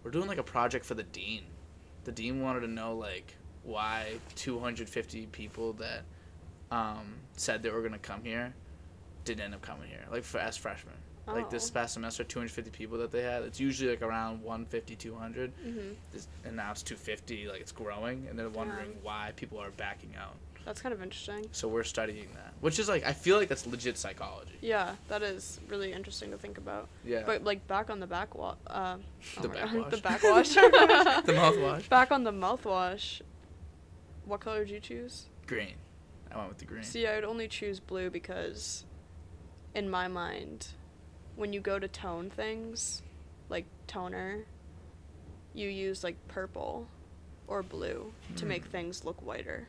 we're 0.03 0.11
doing 0.11 0.27
like 0.27 0.37
a 0.39 0.43
project 0.43 0.85
for 0.85 0.95
the 0.95 1.03
dean. 1.03 1.43
The 2.03 2.11
dean 2.11 2.41
wanted 2.41 2.61
to 2.61 2.67
know 2.67 2.95
like 2.95 3.35
why 3.63 4.13
250 4.35 5.27
people 5.27 5.73
that 5.73 6.03
um, 6.71 7.15
said 7.37 7.61
they 7.63 7.69
were 7.69 7.81
gonna 7.81 7.97
come 7.99 8.23
here 8.23 8.53
didn't 9.25 9.41
end 9.41 9.53
up 9.53 9.61
coming 9.61 9.87
here, 9.89 10.05
like 10.11 10.23
for 10.23 10.39
as 10.39 10.57
freshmen. 10.57 10.95
Like 11.33 11.49
this 11.49 11.69
Oh. 11.69 11.73
past 11.73 11.93
semester, 11.93 12.23
250 12.23 12.71
people 12.71 12.97
that 12.99 13.11
they 13.11 13.21
had. 13.23 13.43
It's 13.43 13.59
usually 13.59 13.89
like 13.91 14.01
around 14.01 14.41
150, 14.43 14.95
200, 14.95 15.51
hmm 15.63 15.79
This- 16.11 16.27
and 16.45 16.55
now 16.55 16.71
it's 16.71 16.83
250. 16.83 17.47
Like 17.47 17.61
it's 17.61 17.71
growing, 17.71 18.27
and 18.29 18.37
they're 18.37 18.49
wondering 18.49 18.97
why 19.01 19.33
people 19.35 19.59
are 19.59 19.71
backing 19.71 20.15
out. 20.17 20.35
That's 20.65 20.81
kind 20.81 20.93
of 20.93 21.01
interesting. 21.01 21.47
So 21.51 21.67
we're 21.67 21.83
studying 21.83 22.27
that, 22.35 22.53
which 22.59 22.79
is 22.79 22.89
like 22.89 23.03
I 23.05 23.13
feel 23.13 23.37
like 23.37 23.47
that's 23.47 23.65
legit 23.65 23.97
psychology. 23.97 24.53
Yeah, 24.61 24.95
that 25.07 25.23
is 25.23 25.59
really 25.69 25.93
interesting 25.93 26.31
to 26.31 26.37
think 26.37 26.57
about. 26.57 26.89
Yeah. 27.05 27.23
But 27.25 27.43
like 27.43 27.65
back 27.67 27.89
on 27.89 27.99
the 27.99 28.07
back 28.07 28.35
wa- 28.35 28.55
uh, 28.67 28.97
oh 29.37 29.41
The 29.41 29.47
backwash. 29.49 29.89
the 29.91 29.97
backwash. 30.03 30.53
the 30.53 31.33
mouthwash. 31.33 31.89
Back 31.89 32.11
on 32.11 32.23
the 32.23 32.31
mouthwash. 32.33 33.21
What 34.25 34.41
color 34.41 34.65
did 34.65 34.71
you 34.73 34.79
choose? 34.79 35.25
Green. 35.47 35.75
I 36.31 36.37
went 36.37 36.49
with 36.49 36.57
the 36.59 36.65
green. 36.65 36.83
See, 36.83 37.07
I 37.07 37.15
would 37.15 37.23
only 37.23 37.47
choose 37.47 37.79
blue 37.79 38.11
because 38.11 38.85
in 39.73 39.89
my 39.89 40.07
mind, 40.07 40.67
when 41.39 41.53
you 41.53 41.61
go 41.61 41.79
to 41.79 41.87
tone 41.87 42.29
things, 42.29 43.01
like 43.47 43.65
toner, 43.87 44.43
you 45.53 45.69
use 45.69 46.03
like 46.03 46.15
purple 46.27 46.85
or 47.47 47.63
blue 47.63 48.11
to 48.35 48.45
make 48.45 48.65
Mm. 48.65 48.71
things 48.71 49.05
look 49.05 49.21
whiter. 49.25 49.65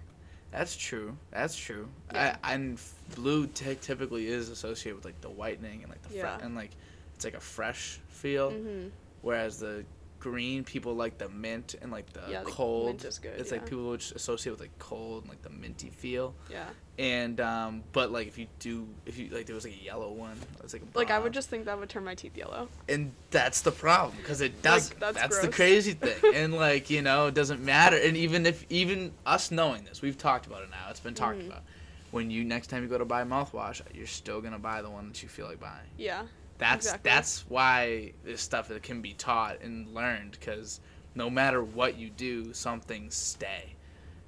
That's 0.51 0.77
true. 0.77 1.17
That's 1.31 1.57
true. 1.57 1.89
Yeah. 2.13 2.37
I, 2.43 2.55
and 2.55 2.81
blue 3.15 3.47
ty- 3.47 3.75
typically 3.81 4.27
is 4.27 4.49
associated 4.49 4.97
with 4.97 5.05
like 5.05 5.21
the 5.21 5.31
whitening 5.31 5.83
and 5.83 5.89
like 5.91 6.03
the 6.03 6.17
Yeah. 6.17 6.39
and 6.43 6.57
like 6.57 6.73
it's 7.15 7.25
like 7.25 7.35
a 7.35 7.41
fresh 7.41 8.01
feel. 8.09 8.51
hmm 8.51 8.89
Whereas 9.23 9.61
the 9.61 9.85
green 10.21 10.63
people 10.65 10.95
like 10.95 11.19
the 11.19 11.29
mint 11.31 11.75
and 11.83 11.91
like 11.91 12.13
the 12.13 12.21
Yeah, 12.31 12.45
the 12.45 12.51
cold. 12.51 12.87
mint 12.87 13.05
is 13.05 13.19
good, 13.19 13.41
It's 13.41 13.51
yeah. 13.51 13.57
like 13.59 13.69
people 13.69 13.85
would 13.89 14.01
just 14.01 14.13
associate 14.13 14.53
with 14.53 14.61
like 14.61 14.79
cold 14.79 15.23
and 15.23 15.31
like 15.31 15.43
the 15.43 15.51
minty 15.51 15.89
feel. 15.91 16.35
Yeah. 16.51 16.67
And 16.99 17.41
um, 17.41 17.83
but 17.93 18.13
like 18.13 18.27
if 18.29 18.37
you 18.37 18.47
do 18.59 18.87
if 19.07 19.17
you 19.19 19.31
like 19.31 19.47
there 19.47 19.55
was 19.55 19.65
like 19.65 19.75
a 19.81 19.83
yellow 19.85 20.13
one, 20.13 20.37
it's 20.63 20.75
like 20.75 20.83
a 20.83 20.99
Like 20.99 21.11
I 21.11 21.19
would 21.19 21.33
just 21.33 21.49
think 21.49 21.65
that 21.65 21.79
would 21.79 21.89
turn 21.89 22.05
my 22.05 22.15
teeth 22.15 22.37
yellow. 22.37 22.69
and 22.89 23.13
that's 23.31 23.63
the 23.63 23.73
problem 23.73 24.19
because 24.19 24.43
it 24.43 24.61
does. 24.61 24.91
Like, 24.91 25.01
that's 25.01 25.17
that's 25.19 25.39
the 25.41 25.49
crazy 25.49 25.93
thing, 25.95 26.35
and 26.35 26.53
like 26.55 26.91
you 26.91 27.01
know, 27.01 27.29
it 27.29 27.35
doesn't 27.35 27.65
matter. 27.65 27.97
And 27.97 28.17
even 28.19 28.45
if 28.45 28.67
even 28.69 29.13
us 29.25 29.51
knowing 29.51 29.85
this, 29.85 30.03
we've 30.03 30.19
talked 30.19 30.47
about 30.47 30.63
it 30.63 30.71
now. 30.71 30.89
It's 30.91 31.01
been 31.01 31.15
talked 31.15 31.39
Mhm. 31.39 31.47
about. 31.47 31.63
When 32.11 32.31
you 32.31 32.45
next 32.45 32.67
time 32.67 32.83
you 32.83 32.89
go 32.91 32.99
to 32.99 33.05
buy 33.07 33.25
mouthwash, 33.25 33.81
you're 33.95 34.07
still 34.07 34.43
gonna 34.43 34.59
buy 34.59 34.83
the 34.83 34.91
one 34.91 35.09
that 35.09 35.23
you 35.23 35.29
feel 35.31 35.47
like 35.47 35.61
buying. 35.61 35.87
Yeah. 35.97 36.25
That's 36.61 36.87
Exactly. 36.87 37.11
that's 37.11 37.45
why 37.49 38.13
this 38.23 38.41
stuff 38.43 38.69
that 38.69 38.83
can 38.83 39.01
be 39.01 39.15
taught 39.15 39.61
and 39.63 39.93
learned 39.95 40.33
because 40.33 40.81
no 41.15 41.29
matter 41.31 41.65
what 41.65 41.97
you 41.99 42.11
do, 42.11 42.53
some 42.53 42.81
things 42.81 43.17
stay. 43.17 43.75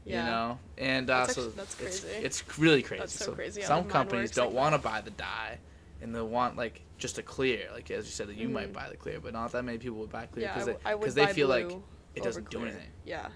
Yeah. 0.04 0.24
You 0.24 0.30
know, 0.30 0.58
and 0.78 1.08
uh, 1.10 1.20
That's 1.26 1.34
so 1.36 1.42
actu- 1.42 1.56
that's 1.56 1.80
it's, 1.80 2.00
crazy. 2.00 2.24
it's 2.24 2.58
really 2.58 2.82
crazy. 2.82 3.00
That's 3.00 3.24
so 3.24 3.32
crazy 3.32 3.62
Some 3.62 3.84
companies 3.84 4.32
don't 4.32 4.46
like 4.48 4.56
want 4.56 4.74
to 4.74 4.78
buy 4.80 5.00
the 5.00 5.12
dye, 5.12 5.58
and 6.00 6.12
they 6.12 6.20
want 6.22 6.56
like 6.56 6.80
just 6.98 7.18
a 7.18 7.22
clear. 7.22 7.68
Like 7.72 7.88
as 7.92 8.06
you 8.06 8.10
said, 8.10 8.26
that 8.28 8.36
you 8.36 8.48
might 8.48 8.70
Mhm. 8.70 8.74
buy 8.74 8.88
the 8.88 8.96
clear, 8.96 9.20
but 9.20 9.32
not 9.32 9.52
that 9.52 9.62
many 9.64 9.78
people 9.78 9.98
would 9.98 10.10
buy 10.10 10.26
clear 10.26 10.46
Yeah, 10.46 10.54
because 10.54 10.66
w- 10.66 10.82
I 10.84 10.96
would 10.96 11.10
they 11.12 11.26
feel 11.32 11.46
like 11.46 11.70
it 12.16 12.24
doesn't 12.24 12.50
do 12.50 12.62
anything. 12.62 12.88
Yeah. 13.04 13.28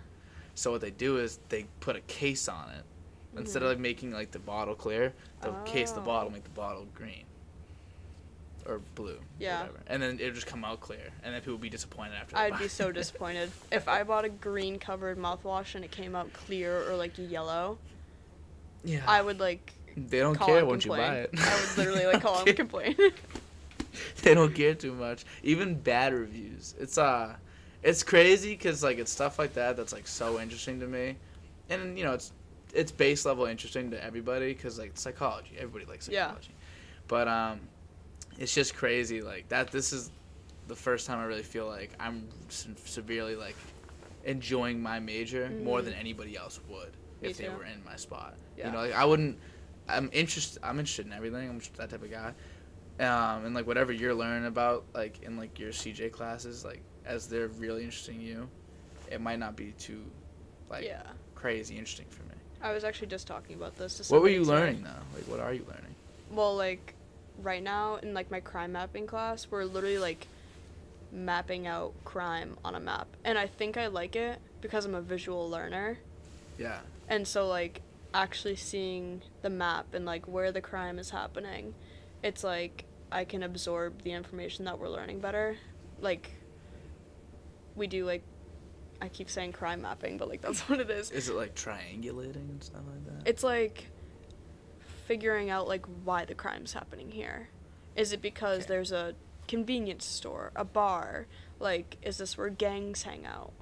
So 0.55 0.72
what 0.72 0.80
they 0.80 0.90
do 0.90 1.18
is 1.18 1.38
they 1.51 1.66
put 1.80 1.94
a 1.94 2.01
case 2.01 2.49
on 2.49 2.70
it 2.70 2.82
instead 3.38 3.62
of 3.62 3.66
Mhm. 3.68 3.72
like 3.72 3.78
making 3.78 4.11
like 4.12 4.30
the 4.32 4.38
bottle 4.40 4.74
clear. 4.74 5.14
They'll 5.42 5.62
case 5.62 5.92
the 5.92 6.01
Oh. 6.01 6.05
bottle, 6.05 6.32
make 6.32 6.44
the 6.44 6.51
bottle 6.51 6.86
green 6.94 7.26
or 8.69 8.81
blue. 8.95 9.19
Yeah. 9.39 9.61
Whatever. 9.62 9.81
And 9.87 10.03
then 10.03 10.19
it 10.21 10.25
would 10.25 10.35
just 10.35 10.47
come 10.47 10.64
out 10.64 10.81
clear, 10.81 11.11
and 11.23 11.35
then 11.35 11.41
people 11.41 11.55
would 11.55 11.61
be 11.62 11.71
disappointed 11.71 12.14
after. 12.21 12.37
I'd 12.37 12.59
be 12.59 12.69
so 12.69 12.91
disappointed 13.01 13.51
if 13.71 13.89
I 13.89 14.03
bought 14.03 14.25
a 14.25 14.29
green 14.29 14.79
covered 14.79 15.19
mouthwash 15.19 15.75
and 15.75 15.85
it 15.85 15.91
came 15.91 16.14
out 16.17 16.33
clear 16.33 16.89
or 16.91 16.97
like 16.97 17.12
yellow. 17.17 17.79
yeah. 18.85 19.03
I 19.07 19.23
would 19.23 19.41
like 19.41 19.73
they 19.97 20.19
don't 20.19 20.39
care 20.39 20.64
once 20.67 20.85
you 20.85 20.91
buy 20.91 21.21
it. 21.21 21.31
I 21.39 21.61
would 21.61 21.79
literally 21.79 22.07
like 22.07 22.21
call 22.23 22.45
They 22.45 22.51
and 22.51 22.57
complain. 22.57 22.97
they 24.23 24.35
don't 24.35 24.55
care 24.55 24.75
too 24.75 24.93
much. 24.93 25.25
Even 25.43 25.75
bad 25.75 26.12
reviews. 26.12 26.75
It's 26.79 26.99
uh, 26.99 27.37
it's 27.83 28.03
crazy 28.03 28.51
because 28.51 28.83
like 28.83 28.99
it's 28.99 29.11
stuff 29.12 29.39
like 29.39 29.55
that 29.55 29.77
that's 29.77 29.93
like 29.93 30.07
so 30.07 30.39
interesting 30.41 30.81
to 30.81 30.87
me, 30.87 31.17
and 31.71 31.97
you 31.99 32.05
know 32.05 32.12
it's 32.12 32.33
it's 32.75 32.93
base 32.93 33.25
level 33.25 33.47
interesting 33.47 33.91
to 33.93 34.05
everybody 34.05 34.53
because 34.53 34.79
like 34.79 34.93
psychology. 34.95 35.53
Everybody 35.59 35.87
likes 35.87 36.09
Yeah. 36.09 36.25
psychology, 36.27 36.55
but 37.09 37.27
um, 37.29 37.61
it's 38.39 38.55
just 38.55 38.74
crazy 38.74 39.22
like 39.22 39.49
that. 39.49 39.70
This 39.70 39.93
is 39.93 40.11
the 40.68 40.76
first 40.76 41.07
time 41.07 41.18
I 41.18 41.24
really 41.24 41.43
feel 41.43 41.66
like 41.66 41.91
I'm 42.01 42.28
se- 42.49 42.70
severely 42.84 43.37
like 43.37 43.57
enjoying 44.24 44.82
my 44.82 44.99
major 44.99 45.49
more 45.62 45.80
Mhm. 45.80 45.84
than 45.84 45.95
anybody 45.95 46.37
else 46.37 46.61
would 46.68 46.93
Me 47.22 47.28
if 47.30 47.37
they 47.37 47.49
were 47.49 47.64
in 47.64 47.82
my 47.84 47.97
spot. 47.97 48.34
Yeah. 48.57 48.66
You 48.66 48.72
know, 48.72 48.78
like 48.78 48.93
I 48.95 49.05
wouldn't. 49.05 49.39
I'm 49.89 50.11
interested. 50.12 50.59
I'm 50.64 50.78
interested 50.80 51.07
in 51.07 51.12
everything. 51.12 51.49
I'm 51.49 51.61
that 51.76 51.91
type 51.91 52.03
of 52.03 52.11
guy. 52.11 52.34
Um, 52.99 53.45
and 53.45 53.55
like 53.55 53.66
whatever 53.66 53.93
you're 53.93 54.14
learning 54.14 54.47
about, 54.47 54.84
like 54.95 55.22
in 55.22 55.37
like 55.37 55.59
your 55.59 55.70
CJ 55.70 56.11
classes, 56.11 56.64
like 56.64 56.80
as 57.05 57.28
they're 57.28 57.49
really 57.49 57.84
interesting 57.84 58.20
you, 58.20 58.49
it 59.11 59.20
might 59.20 59.39
not 59.39 59.55
be 59.55 59.72
too, 59.78 60.03
like 60.68 60.84
yeah. 60.84 61.03
crazy 61.37 61.74
interesting 61.76 62.07
for 62.11 62.22
me. 62.24 62.34
I 62.62 62.72
was 62.72 62.82
actually 62.84 63.07
just 63.09 63.26
talking 63.28 63.55
about 63.55 63.76
this. 63.76 63.99
To 63.99 64.12
What 64.12 64.22
were 64.22 64.28
you 64.30 64.41
today. 64.41 64.51
learning 64.51 64.82
though? 64.82 65.03
Like 65.14 65.28
what 65.28 65.39
are 65.41 65.53
you 65.53 65.64
learning? 65.68 65.95
Well, 66.32 66.57
like 66.57 66.95
right 67.43 67.62
now 67.62 67.97
in 67.97 68.14
like 68.14 68.30
my 68.30 68.41
crime 68.41 68.72
mapping 68.72 69.07
class, 69.07 69.47
we're 69.51 69.64
literally 69.64 69.99
like 69.99 70.26
mapping 71.12 71.66
out 71.66 71.93
crime 72.05 72.57
on 72.64 72.74
a 72.74 72.80
map. 72.80 73.09
And 73.24 73.39
I 73.39 73.47
think 73.47 73.76
I 73.76 73.87
like 73.87 74.16
it 74.16 74.41
because 74.61 74.84
I'm 74.84 74.95
a 74.95 75.01
visual 75.01 75.49
learner. 75.49 75.99
Yeah. 76.59 76.80
And 77.09 77.26
so 77.26 77.49
like 77.49 77.82
actually 78.14 78.57
seeing 78.57 79.22
the 79.43 79.51
map 79.51 79.95
and 79.95 80.05
like 80.05 80.26
where 80.26 80.53
the 80.53 80.61
crime 80.61 80.99
is 80.99 81.11
happening, 81.11 81.74
it's 82.22 82.43
like 82.43 82.84
I 83.12 83.24
can 83.24 83.43
absorb 83.43 84.03
the 84.03 84.12
information 84.12 84.64
that 84.64 84.78
we're 84.78 84.89
learning 84.89 85.20
better. 85.20 85.57
Like 86.01 86.32
we 87.74 87.87
do 87.87 88.05
like 88.05 88.22
I 89.01 89.09
keep 89.09 89.28
saying 89.28 89.53
crime 89.53 89.82
mapping, 89.82 90.16
but 90.16 90.28
like 90.28 90.41
that's 90.41 90.61
what 90.68 90.80
it 90.80 90.91
is. 90.91 91.11
Is 91.11 91.28
it 91.28 91.34
like 91.34 91.55
triangulating 91.55 92.51
and 92.51 92.62
stuff 92.62 92.82
like 92.87 93.05
that? 93.07 93.28
It's 93.28 93.43
like 93.43 93.87
figuring 95.07 95.48
out 95.50 95.68
like 95.68 95.86
why 96.04 96.24
the 96.24 96.34
crime's 96.34 96.72
happening 96.72 97.11
here. 97.12 97.48
Is 97.94 98.12
it 98.12 98.20
because 98.20 98.64
Okay. 98.64 98.68
there's 98.74 98.92
a 98.92 99.14
convenience 99.48 100.04
store, 100.04 100.52
a 100.57 100.64
bar? 100.64 101.26
Like, 101.59 101.96
is 102.02 102.18
this 102.18 102.36
where 102.36 102.50
gangs 102.50 103.04
hang 103.04 103.24
out? 103.24 103.52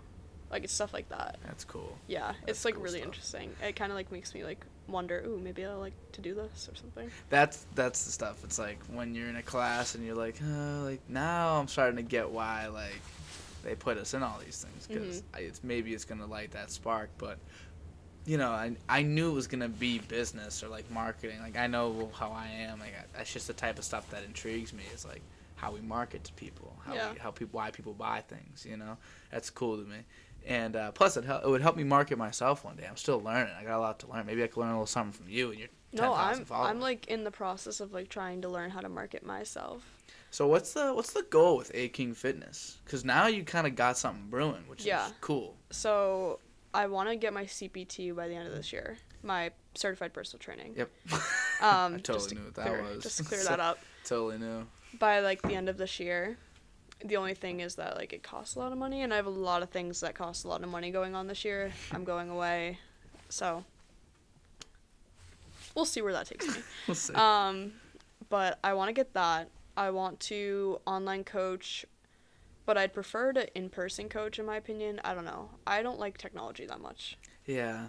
Like, 0.50 0.64
it's 0.64 0.72
stuff 0.72 0.92
like 0.92 1.08
that. 1.10 1.36
That's 1.44 1.64
cool. 1.64 1.96
Yeah, 2.06 2.32
That's 2.40 2.50
it's 2.58 2.64
like 2.64 2.74
cool 2.74 2.84
really 2.84 2.98
stuff. 3.00 3.06
interesting. 3.08 3.50
It 3.62 3.76
kind 3.76 3.92
of 3.92 3.96
like 3.96 4.10
makes 4.10 4.34
me 4.34 4.42
like 4.44 4.64
wonder, 4.88 5.22
ooh, 5.26 5.38
maybe 5.38 5.64
I 5.64 5.72
like 5.74 5.94
to 6.12 6.20
do 6.20 6.34
this 6.34 6.68
or 6.70 6.74
something. 6.74 7.10
That's 7.30 7.66
that's 7.74 8.04
the 8.04 8.12
stuff. 8.12 8.42
It's 8.44 8.58
like 8.58 8.78
when 8.92 9.14
you're 9.14 9.28
in 9.28 9.36
a 9.36 9.42
class 9.42 9.94
and 9.94 10.04
you're 10.04 10.14
like, 10.16 10.36
oh, 10.42 10.82
like 10.84 11.00
now 11.08 11.58
I'm 11.60 11.68
starting 11.68 11.96
to 11.96 12.02
get 12.02 12.30
why 12.30 12.66
like 12.68 13.00
they 13.62 13.74
put 13.74 13.96
us 13.96 14.12
in 14.14 14.22
all 14.22 14.38
these 14.44 14.62
things 14.64 14.86
because 14.86 15.22
Mhm. 15.22 15.40
it's 15.40 15.64
maybe 15.64 15.94
it's 15.94 16.04
gonna 16.04 16.26
light 16.26 16.50
that 16.52 16.70
spark, 16.70 17.10
but 17.18 17.38
you 18.26 18.38
know, 18.38 18.50
I 18.50 18.76
I 18.88 19.02
knew 19.02 19.30
it 19.30 19.34
was 19.34 19.46
gonna 19.46 19.68
be 19.68 19.98
business 19.98 20.62
or 20.62 20.68
like 20.68 20.90
marketing. 20.90 21.40
Like 21.40 21.56
I 21.56 21.66
know 21.66 22.10
how 22.18 22.30
I 22.30 22.46
am. 22.46 22.80
Like 22.80 22.94
I, 22.98 23.04
that's 23.18 23.32
just 23.32 23.46
the 23.46 23.52
type 23.52 23.78
of 23.78 23.84
stuff 23.84 24.08
that 24.10 24.24
intrigues 24.24 24.72
me. 24.72 24.82
Is 24.94 25.04
like 25.04 25.22
how 25.56 25.72
we 25.72 25.80
market 25.80 26.24
to 26.24 26.32
people, 26.34 26.76
how 26.84 26.94
Yeah. 26.94 27.12
we, 27.12 27.18
how 27.18 27.30
people 27.30 27.58
why 27.58 27.70
people 27.70 27.94
buy 27.94 28.20
things. 28.20 28.66
You 28.68 28.76
know, 28.76 28.96
that's 29.30 29.50
cool 29.50 29.76
to 29.76 29.84
me. 29.84 29.98
And 30.46 30.76
uh, 30.76 30.92
plus, 30.92 31.16
it, 31.16 31.24
hel- 31.24 31.40
it 31.42 31.48
would 31.48 31.62
help 31.62 31.74
me 31.76 31.84
market 31.84 32.18
myself 32.18 32.64
one 32.64 32.76
day. 32.76 32.86
I'm 32.88 32.96
still 32.98 33.18
learning. 33.20 33.54
I 33.58 33.64
got 33.64 33.78
a 33.78 33.80
lot 33.80 33.98
to 34.00 34.06
learn. 34.10 34.26
Maybe 34.26 34.42
I 34.44 34.46
could 34.46 34.60
learn 34.60 34.68
a 34.70 34.72
little 34.72 34.86
something 34.86 35.12
from 35.12 35.28
you 35.32 35.50
and 35.50 35.58
your 35.58 35.68
No, 35.94 36.02
10,000 36.02 36.14
I'm 36.40 36.44
followers. 36.44 36.70
I'm 36.70 36.80
like 36.80 37.06
in 37.06 37.24
the 37.24 37.30
process 37.30 37.80
of 37.80 37.94
like 37.94 38.10
trying 38.10 38.42
to 38.42 38.48
learn 38.50 38.68
how 38.68 38.80
to 38.80 38.90
market 38.90 39.24
myself. 39.24 39.82
So 40.30 40.46
what's 40.48 40.72
the 40.74 40.92
what's 40.92 41.12
the 41.12 41.22
goal 41.30 41.56
with 41.56 41.70
A 41.74 41.88
King 41.88 42.12
Fitness? 42.12 42.76
Because 42.84 43.04
now 43.06 43.26
you 43.28 43.42
kind 43.44 43.66
of 43.66 43.74
got 43.74 43.96
something 43.96 44.26
brewing, 44.28 44.64
which 44.66 44.84
Yeah. 44.84 45.06
is 45.06 45.12
cool. 45.22 45.56
So 45.70 46.40
I 46.74 46.86
want 46.86 47.08
to 47.08 47.16
get 47.16 47.32
my 47.32 47.44
CPT 47.44 48.14
by 48.14 48.26
the 48.28 48.34
end 48.34 48.48
of 48.48 48.54
this 48.54 48.72
year, 48.72 48.98
my 49.22 49.52
certified 49.74 50.12
personal 50.12 50.40
training. 50.40 50.74
Yep. 50.76 50.90
Um, 51.62 51.94
I 51.94 51.98
totally 51.98 52.28
to 52.30 52.34
knew 52.34 52.44
what 52.46 52.54
that 52.56 52.66
clear- 52.66 52.82
was. 52.82 53.02
Just 53.02 53.16
to 53.18 53.24
clear 53.24 53.40
So- 53.40 53.48
that 53.50 53.60
up. 53.60 53.78
Totally 54.04 54.38
knew. 54.38 54.66
by 54.98 55.20
like 55.20 55.40
the 55.42 55.54
end 55.54 55.68
of 55.68 55.78
this 55.78 55.98
year. 56.00 56.36
The 57.04 57.16
only 57.16 57.34
thing 57.34 57.60
is 57.60 57.76
that 57.76 57.96
like 57.96 58.12
it 58.12 58.22
costs 58.22 58.56
a 58.56 58.58
lot 58.58 58.72
of 58.72 58.76
money, 58.78 59.02
and 59.02 59.12
I 59.12 59.16
have 59.16 59.26
a 59.26 59.30
lot 59.30 59.62
of 59.62 59.70
things 59.70 60.00
that 60.00 60.14
cost 60.14 60.44
a 60.44 60.48
lot 60.48 60.62
of 60.62 60.68
money 60.68 60.90
going 60.90 61.14
on 61.14 61.26
this 61.28 61.44
year. 61.44 61.72
I'm 61.92 62.02
going 62.04 62.28
away, 62.28 62.78
so 63.28 63.64
we'll 65.74 65.84
see 65.84 66.02
where 66.02 66.12
that 66.12 66.26
takes 66.26 66.46
me. 66.46 66.62
We'll 66.86 66.94
see. 66.94 67.14
Um, 67.14 67.72
but 68.30 68.58
I 68.64 68.74
want 68.74 68.88
to 68.88 68.92
get 68.92 69.12
that. 69.14 69.48
I 69.76 69.90
want 69.90 70.20
to 70.20 70.80
online 70.86 71.24
coach, 71.24 71.84
but 72.66 72.76
I'd 72.78 72.92
prefer 72.94 73.32
to 73.34 73.52
in 73.56 73.68
person 73.70 74.08
coach. 74.08 74.38
In 74.38 74.46
my 74.46 74.56
opinion, 74.56 75.00
I 75.04 75.14
don't 75.14 75.24
know. 75.24 75.50
I 75.66 75.82
don't 75.82 75.98
like 75.98 76.18
technology 76.18 76.66
that 76.66 76.80
much. 76.80 77.16
yeah. 77.46 77.88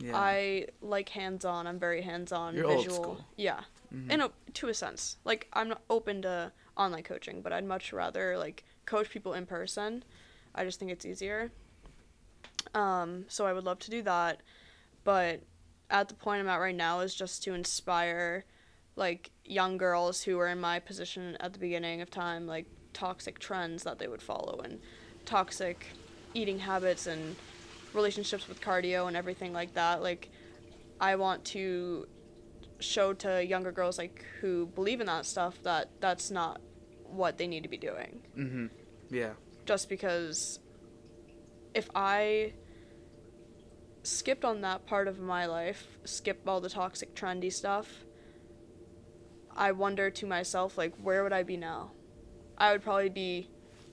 Yeah. 0.00 0.12
I 0.16 0.66
like 0.80 1.08
hands 1.08 1.44
on. 1.44 1.66
I'm 1.66 1.80
very 1.80 2.02
hands 2.02 2.30
on. 2.30 2.54
You're 2.54 2.66
old 2.66 2.84
visual. 2.84 3.02
school. 3.02 3.24
Yeah 3.36 3.62
Mhm. 3.92 4.10
in 4.12 4.20
a 4.20 4.30
to 4.52 4.68
a 4.68 4.74
sense 4.74 5.16
like 5.24 5.48
i'm 5.54 5.66
not 5.70 5.80
open 5.88 6.20
to 6.20 6.52
online 6.76 7.02
coaching 7.02 7.40
but 7.40 7.54
i'd 7.54 7.64
much 7.64 7.90
rather 7.90 8.36
like 8.36 8.62
coach 8.84 9.08
people 9.08 9.32
in 9.32 9.46
person 9.46 10.04
i 10.54 10.62
just 10.62 10.78
think 10.78 10.90
it's 10.90 11.06
easier 11.06 11.50
um 12.74 13.24
so 13.28 13.46
i 13.46 13.52
would 13.54 13.64
love 13.64 13.78
to 13.78 13.90
do 13.90 14.02
that 14.02 14.40
but 15.04 15.40
at 15.88 16.08
the 16.08 16.14
point 16.14 16.40
i'm 16.40 16.48
at 16.48 16.58
right 16.60 16.74
now 16.74 17.00
is 17.00 17.14
just 17.14 17.42
to 17.42 17.54
inspire 17.54 18.44
like 18.94 19.30
young 19.44 19.78
girls 19.78 20.22
who 20.24 20.36
were 20.36 20.48
in 20.48 20.60
my 20.60 20.78
position 20.78 21.34
at 21.40 21.54
the 21.54 21.58
beginning 21.58 22.02
of 22.02 22.10
time 22.10 22.46
like 22.46 22.66
toxic 22.98 23.38
trends 23.38 23.84
that 23.84 23.98
they 24.00 24.08
would 24.08 24.20
follow 24.20 24.60
and 24.64 24.80
toxic 25.24 25.86
eating 26.34 26.58
habits 26.58 27.06
and 27.06 27.36
relationships 27.94 28.48
with 28.48 28.60
cardio 28.60 29.06
and 29.06 29.16
everything 29.16 29.52
like 29.52 29.72
that 29.74 30.02
like 30.02 30.30
i 31.00 31.14
want 31.14 31.44
to 31.44 32.06
show 32.80 33.12
to 33.12 33.44
younger 33.44 33.70
girls 33.70 33.98
like 33.98 34.24
who 34.40 34.66
believe 34.74 35.00
in 35.00 35.06
that 35.06 35.24
stuff 35.24 35.62
that 35.62 35.88
that's 36.00 36.28
not 36.30 36.60
what 37.04 37.38
they 37.38 37.46
need 37.46 37.62
to 37.62 37.68
be 37.68 37.78
doing 37.78 38.20
Mhm. 38.36 38.70
Yeah. 39.10 39.34
just 39.64 39.88
because 39.88 40.58
if 41.74 41.88
i 41.94 42.52
skipped 44.02 44.44
on 44.44 44.60
that 44.62 44.86
part 44.86 45.06
of 45.06 45.20
my 45.20 45.46
life 45.46 45.86
skip 46.04 46.40
all 46.48 46.60
the 46.60 46.68
toxic 46.70 47.14
trendy 47.14 47.52
stuff 47.52 48.04
I 49.60 49.72
wonder 49.72 50.08
to 50.08 50.24
myself, 50.24 50.78
like, 50.78 50.94
where 51.02 51.24
would 51.24 51.32
I 51.32 51.42
be 51.42 51.56
now? 51.56 51.90
I 52.58 52.72
would 52.72 52.82
probably 52.82 53.08
be 53.08 53.48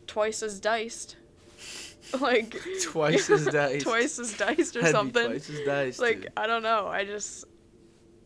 twice 0.08 0.42
as 0.44 0.60
diced. 0.60 1.16
like, 2.20 2.56
Twice 2.84 3.30
as 3.30 3.46
diced. 3.48 3.86
twice 3.86 4.20
as 4.20 4.36
diced 4.38 4.76
or 4.76 4.84
I'd 4.84 4.92
something. 4.92 5.28
Twice 5.28 5.50
as 5.50 5.60
diced. 5.62 6.00
like, 6.00 6.22
dude. 6.22 6.32
I 6.38 6.48
don't 6.48 6.64
know. 6.64 6.88
I 6.88 7.06
just, 7.06 7.46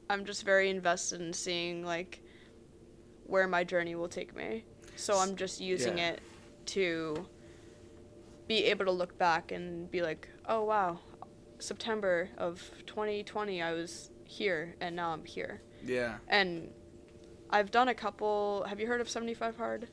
I'm 0.10 0.26
just 0.26 0.44
very 0.46 0.70
invested 0.70 1.22
in 1.22 1.32
seeing, 1.34 1.86
like, 1.86 2.22
where 3.26 3.48
my 3.48 3.64
journey 3.64 3.96
will 3.96 4.08
take 4.10 4.36
me. 4.36 4.66
So 4.96 5.18
I'm 5.18 5.36
just 5.36 5.62
using 5.62 5.98
Yeah. 6.00 6.10
it 6.12 6.22
to 6.68 7.26
be 8.48 8.66
able 8.66 8.86
to 8.86 8.92
look 8.92 9.18
back 9.18 9.52
and 9.52 9.90
be 9.92 10.02
like, 10.02 10.28
oh, 10.48 10.64
wow, 10.64 11.00
September 11.60 12.30
of 12.38 12.62
2020, 12.88 13.62
I 13.62 13.74
was 13.74 14.10
here, 14.26 14.76
and 14.82 14.96
now 14.96 15.12
I'm 15.12 15.24
here. 15.26 15.62
yeah. 15.86 16.18
And 16.28 16.72
I've 17.52 17.72
done 17.72 17.88
a 17.88 17.96
couple. 17.96 18.64
Have 18.68 18.80
you 18.80 18.86
heard 18.88 19.02
of 19.02 19.10
75 19.10 19.58
Hard? 19.58 19.88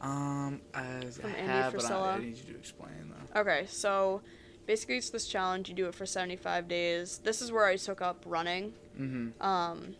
Um, 0.00 0.60
I, 0.74 1.00
From 1.10 1.30
I 1.30 1.34
Andy 1.34 1.52
have, 1.52 1.72
but 1.72 1.90
I, 1.90 2.10
I 2.12 2.18
need 2.18 2.36
you 2.36 2.52
to 2.52 2.58
explain 2.58 3.12
though. 3.34 3.40
Okay, 3.40 3.64
so 3.68 4.22
basically 4.66 4.96
it's 4.96 5.10
this 5.10 5.26
challenge. 5.26 5.68
You 5.68 5.74
do 5.74 5.86
it 5.86 5.94
for 5.94 6.06
75 6.06 6.68
days. 6.68 7.18
This 7.18 7.40
is 7.40 7.50
where 7.50 7.64
I 7.64 7.76
took 7.76 8.02
up 8.02 8.22
running. 8.26 8.74
Mm-hmm. 8.98 9.42
Um, 9.42 9.94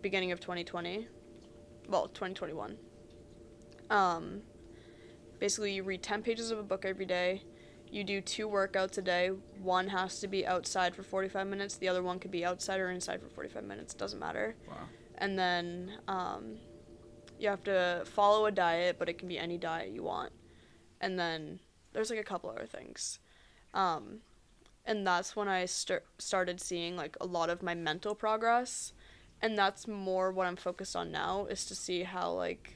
beginning 0.00 0.32
of 0.32 0.40
2020. 0.40 1.06
Well, 1.88 2.08
2021. 2.08 2.76
Um, 3.90 4.42
basically 5.38 5.74
you 5.74 5.82
read 5.82 6.02
10 6.02 6.22
pages 6.22 6.50
of 6.50 6.58
a 6.58 6.62
book 6.62 6.84
every 6.84 7.04
day. 7.06 7.42
You 7.90 8.04
do 8.04 8.22
two 8.22 8.48
workouts 8.48 8.96
a 8.96 9.02
day. 9.02 9.30
One 9.60 9.88
has 9.88 10.18
to 10.20 10.28
be 10.28 10.46
outside 10.46 10.96
for 10.96 11.02
45 11.02 11.46
minutes. 11.46 11.76
The 11.76 11.88
other 11.88 12.02
one 12.02 12.18
could 12.18 12.30
be 12.30 12.44
outside 12.44 12.80
or 12.80 12.90
inside 12.90 13.20
for 13.20 13.28
45 13.28 13.64
minutes. 13.64 13.92
Doesn't 13.92 14.18
matter. 14.18 14.54
Wow. 14.66 14.76
and 15.18 15.38
then 15.38 15.92
um, 16.08 16.56
you 17.38 17.48
have 17.48 17.64
to 17.64 18.02
follow 18.04 18.46
a 18.46 18.52
diet, 18.52 18.96
but 18.98 19.08
it 19.08 19.18
can 19.18 19.28
be 19.28 19.38
any 19.38 19.58
diet 19.58 19.90
you 19.90 20.02
want. 20.02 20.32
And 21.00 21.18
then 21.18 21.58
there's 21.92 22.10
like 22.10 22.18
a 22.18 22.24
couple 22.24 22.50
other 22.50 22.66
things, 22.66 23.18
um, 23.74 24.20
and 24.84 25.06
that's 25.06 25.34
when 25.34 25.48
I 25.48 25.64
start 25.66 26.04
started 26.18 26.60
seeing 26.60 26.96
like 26.96 27.16
a 27.20 27.26
lot 27.26 27.50
of 27.50 27.62
my 27.62 27.74
mental 27.74 28.14
progress, 28.14 28.92
and 29.40 29.58
that's 29.58 29.88
more 29.88 30.30
what 30.30 30.46
I'm 30.46 30.56
focused 30.56 30.94
on 30.94 31.10
now 31.10 31.46
is 31.46 31.64
to 31.66 31.74
see 31.74 32.04
how 32.04 32.32
like 32.32 32.74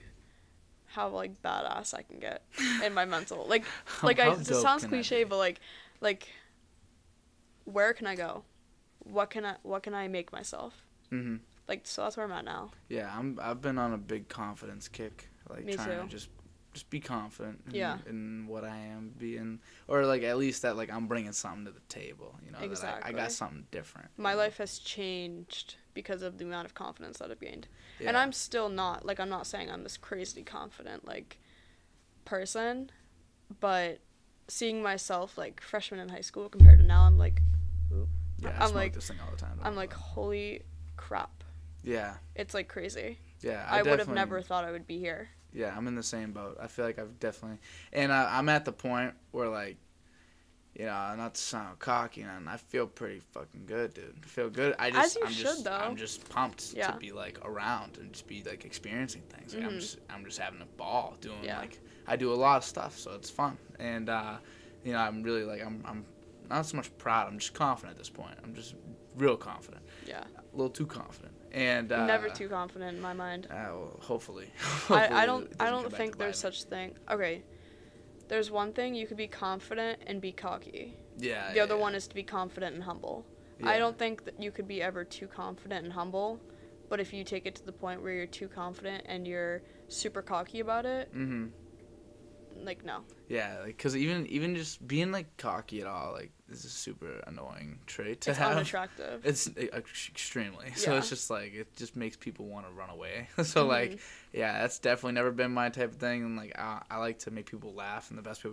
how 0.86 1.08
like 1.08 1.40
badass 1.42 1.94
I 1.94 2.02
can 2.02 2.18
get 2.18 2.42
in 2.84 2.94
my 2.94 3.04
mental 3.04 3.46
like 3.46 3.64
like 4.02 4.18
I 4.18 4.32
it 4.32 4.46
sounds 4.46 4.84
cliche, 4.84 5.24
but 5.24 5.38
like 5.38 5.60
like 6.00 6.28
where 7.64 7.92
can 7.92 8.06
I 8.06 8.16
go? 8.16 8.44
What 9.00 9.30
can 9.30 9.44
I 9.44 9.56
what 9.62 9.82
can 9.82 9.94
I 9.94 10.08
make 10.08 10.32
myself? 10.32 10.82
Mm-hmm. 11.12 11.36
Like 11.68 11.86
so 11.86 12.02
that's 12.02 12.16
where 12.16 12.24
I'm 12.26 12.32
at 12.32 12.44
now. 12.44 12.70
Yeah, 12.88 13.12
I'm. 13.16 13.38
I've 13.42 13.60
been 13.60 13.78
on 13.78 13.92
a 13.92 13.98
big 13.98 14.28
confidence 14.28 14.88
kick, 14.88 15.28
like 15.50 15.64
Me 15.64 15.74
trying 15.74 15.88
too. 16.00 16.02
to 16.04 16.08
just, 16.08 16.28
just 16.72 16.88
be 16.90 17.00
confident. 17.00 17.60
In, 17.68 17.74
Yeah. 17.74 17.98
In 18.08 18.46
what 18.46 18.62
I 18.64 18.76
am 18.76 19.12
being, 19.18 19.58
or 19.88 20.04
like 20.06 20.22
at 20.22 20.36
least 20.38 20.62
that 20.62 20.76
like 20.76 20.92
I'm 20.92 21.06
bringing 21.08 21.32
something 21.32 21.64
to 21.64 21.72
the 21.72 21.80
table. 21.88 22.36
You 22.44 22.52
know, 22.52 22.74
that 22.74 23.00
I, 23.04 23.08
I 23.08 23.12
got 23.12 23.32
something 23.32 23.66
different. 23.72 24.10
My 24.16 24.34
life 24.34 24.58
has 24.58 24.78
changed 24.78 25.74
because 25.92 26.22
of 26.22 26.38
the 26.38 26.44
amount 26.44 26.66
of 26.66 26.74
confidence 26.74 27.18
that 27.18 27.30
I've 27.30 27.40
gained. 27.40 27.66
Yeah. 27.98 28.08
And 28.08 28.16
I'm 28.16 28.32
still 28.32 28.68
not 28.68 29.04
like 29.04 29.18
I'm 29.18 29.30
not 29.30 29.46
saying 29.46 29.70
I'm 29.70 29.82
this 29.82 29.96
crazy 29.96 30.42
confident 30.44 31.04
like 31.06 31.38
person, 32.24 32.90
but 33.60 33.98
seeing 34.48 34.82
myself 34.82 35.36
like 35.36 35.60
freshman 35.60 35.98
in 35.98 36.08
high 36.10 36.20
school 36.20 36.48
compared 36.48 36.78
to 36.78 36.84
now, 36.84 37.02
I'm 37.02 37.18
like 37.18 37.42
Yeah, 38.38 38.54
I 38.58 38.66
I'm 38.66 38.74
like- 38.74 38.92
this 38.92 39.08
thing 39.08 39.18
all 39.24 39.30
the 39.32 39.36
time. 39.36 39.58
I'm 39.62 39.74
like 39.74 39.92
holy 39.92 40.62
crap. 40.96 41.35
Yeah, 41.86 42.14
It's 42.34 42.52
like 42.52 42.68
crazy. 42.68 43.18
yeah. 43.40 43.64
I, 43.70 43.80
would 43.82 43.98
have 44.00 44.08
never 44.08 44.42
thought 44.42 44.64
I 44.64 44.72
would 44.72 44.86
be 44.86 44.98
here. 44.98 45.28
Yeah, 45.52 45.72
I'm 45.74 45.86
in 45.86 45.94
the 45.94 46.02
same 46.02 46.32
boat. 46.32 46.58
I 46.60 46.66
feel 46.66 46.84
like 46.84 46.98
I've 46.98 47.18
definitely, 47.20 47.58
and 47.92 48.12
I, 48.12 48.38
I'm 48.38 48.48
at 48.50 48.64
the 48.66 48.72
point 48.72 49.14
where 49.30 49.48
like, 49.48 49.76
you 50.74 50.84
know, 50.84 51.14
not 51.16 51.34
to 51.36 51.40
sound 51.40 51.78
cocky, 51.78 52.20
and 52.20 52.48
I 52.50 52.58
feel 52.58 52.86
pretty 52.86 53.20
fucking 53.32 53.62
good, 53.64 53.94
dude. 53.94 54.14
I 54.22 54.26
feel 54.26 54.50
good. 54.50 54.74
I 54.78 54.90
just, 54.90 55.16
As 55.16 55.16
you 55.16 55.26
I'm 55.26 55.32
should, 55.32 55.42
just, 55.44 55.64
though. 55.64 55.70
I'm 55.70 55.96
just 55.96 56.28
pumped 56.28 56.74
Yeah. 56.76 56.90
to 56.90 56.98
be 56.98 57.12
like 57.12 57.38
around 57.48 57.96
and 57.98 58.12
just 58.12 58.26
be 58.26 58.42
like 58.44 58.66
experiencing 58.66 59.22
things. 59.30 59.54
Like 59.54 59.64
I'm 59.64 59.70
Mhm. 59.70 59.80
just, 59.80 59.98
I'm 60.10 60.24
just 60.26 60.38
having 60.38 60.60
a 60.60 60.66
ball 60.76 61.16
doing 61.22 61.42
Yeah. 61.42 61.60
like, 61.60 61.78
I 62.06 62.16
do 62.16 62.30
a 62.30 62.34
lot 62.36 62.58
of 62.58 62.64
stuff, 62.64 62.98
so 62.98 63.12
it's 63.12 63.30
fun, 63.30 63.56
and 63.78 64.10
uh, 64.10 64.36
you 64.84 64.92
know, 64.92 64.98
I'm 64.98 65.22
really 65.22 65.44
like, 65.44 65.64
I'm, 65.64 65.82
I'm 65.86 66.04
not 66.50 66.66
so 66.66 66.76
much 66.76 66.90
proud. 66.98 67.26
I'm 67.28 67.38
just 67.38 67.54
confident 67.54 67.92
at 67.92 67.98
this 67.98 68.10
point. 68.10 68.34
I'm 68.44 68.54
just 68.54 68.74
real 69.16 69.36
confident, 69.38 69.82
Yeah. 70.06 70.24
a 70.52 70.56
little 70.56 70.68
too 70.68 70.84
confident, 70.86 71.32
and 71.56 71.90
uh, 71.90 72.06
Never 72.06 72.28
too 72.28 72.48
confident 72.48 72.96
in 72.96 73.02
my 73.02 73.14
mind. 73.14 73.46
Uh, 73.50 73.54
well, 73.72 73.98
hopefully. 74.00 74.52
I, 74.60 74.62
Hopefully 74.62 74.98
I 74.98 75.22
it 75.22 75.26
don't 75.26 75.52
I 75.58 75.70
don't 75.70 75.92
think 75.92 76.18
there's 76.18 76.38
such 76.38 76.64
thing. 76.64 76.94
Okay. 77.10 77.42
There's 78.28 78.50
one 78.50 78.72
thing 78.72 78.94
you 78.94 79.06
could 79.06 79.16
be 79.16 79.26
confident 79.26 80.00
and 80.06 80.20
be 80.20 80.32
cocky. 80.32 80.96
Yeah. 81.16 81.48
The 81.50 81.56
yeah, 81.56 81.62
other 81.62 81.76
yeah. 81.76 81.80
one 81.80 81.94
is 81.94 82.06
to 82.08 82.14
be 82.14 82.22
confident 82.22 82.74
and 82.74 82.84
humble. 82.84 83.24
Yeah. 83.58 83.70
I 83.70 83.78
don't 83.78 83.98
think 83.98 84.24
that 84.26 84.40
you 84.40 84.50
could 84.50 84.68
be 84.68 84.82
ever 84.82 85.02
too 85.02 85.26
confident 85.26 85.84
and 85.84 85.92
humble, 85.92 86.40
but 86.90 87.00
if 87.00 87.14
you 87.14 87.24
take 87.24 87.46
it 87.46 87.54
to 87.54 87.64
the 87.64 87.72
point 87.72 88.02
where 88.02 88.12
you're 88.12 88.26
too 88.26 88.48
confident 88.48 89.04
and 89.06 89.26
you're 89.26 89.62
super 89.88 90.20
cocky 90.20 90.60
about 90.60 90.84
it, 90.84 91.10
Mhm. 91.14 91.52
Like 92.64 92.84
no. 92.84 93.02
Yeah, 93.28 93.58
like 93.62 93.78
cuz 93.78 93.96
even 93.96 94.26
even 94.26 94.54
just 94.56 94.86
being 94.86 95.12
like 95.12 95.36
cocky 95.36 95.80
at 95.80 95.86
all 95.86 96.12
like 96.12 96.30
is 96.48 96.64
a 96.64 96.68
super 96.68 97.20
annoying 97.26 97.80
trait 97.86 98.20
to 98.22 98.30
It's 98.30 98.38
have. 98.38 98.52
unattractive. 98.52 99.26
It's 99.26 99.48
uh, 99.48 99.66
ex- 99.72 100.08
extremely. 100.08 100.72
So 100.76 100.96
it's 100.96 101.08
just 101.08 101.28
like 101.30 101.52
it 101.54 101.74
just 101.76 101.96
makes 101.96 102.16
people 102.16 102.46
want 102.46 102.66
to 102.66 102.72
run 102.72 102.88
away. 102.90 103.28
so 103.42 103.66
like 103.66 103.92
Mhm. 103.92 104.00
yeah, 104.32 104.60
that's 104.60 104.78
definitely 104.78 105.12
never 105.12 105.32
been 105.32 105.50
my 105.52 105.68
type 105.70 105.90
of 105.92 105.96
thing 105.96 106.24
and 106.24 106.36
like 106.36 106.58
I, 106.58 106.82
I 106.90 106.98
like 106.98 107.18
to 107.20 107.30
make 107.30 107.46
people 107.46 107.74
laugh 107.74 108.10
and 108.10 108.18
the 108.18 108.22
best 108.22 108.44
way- 108.44 108.52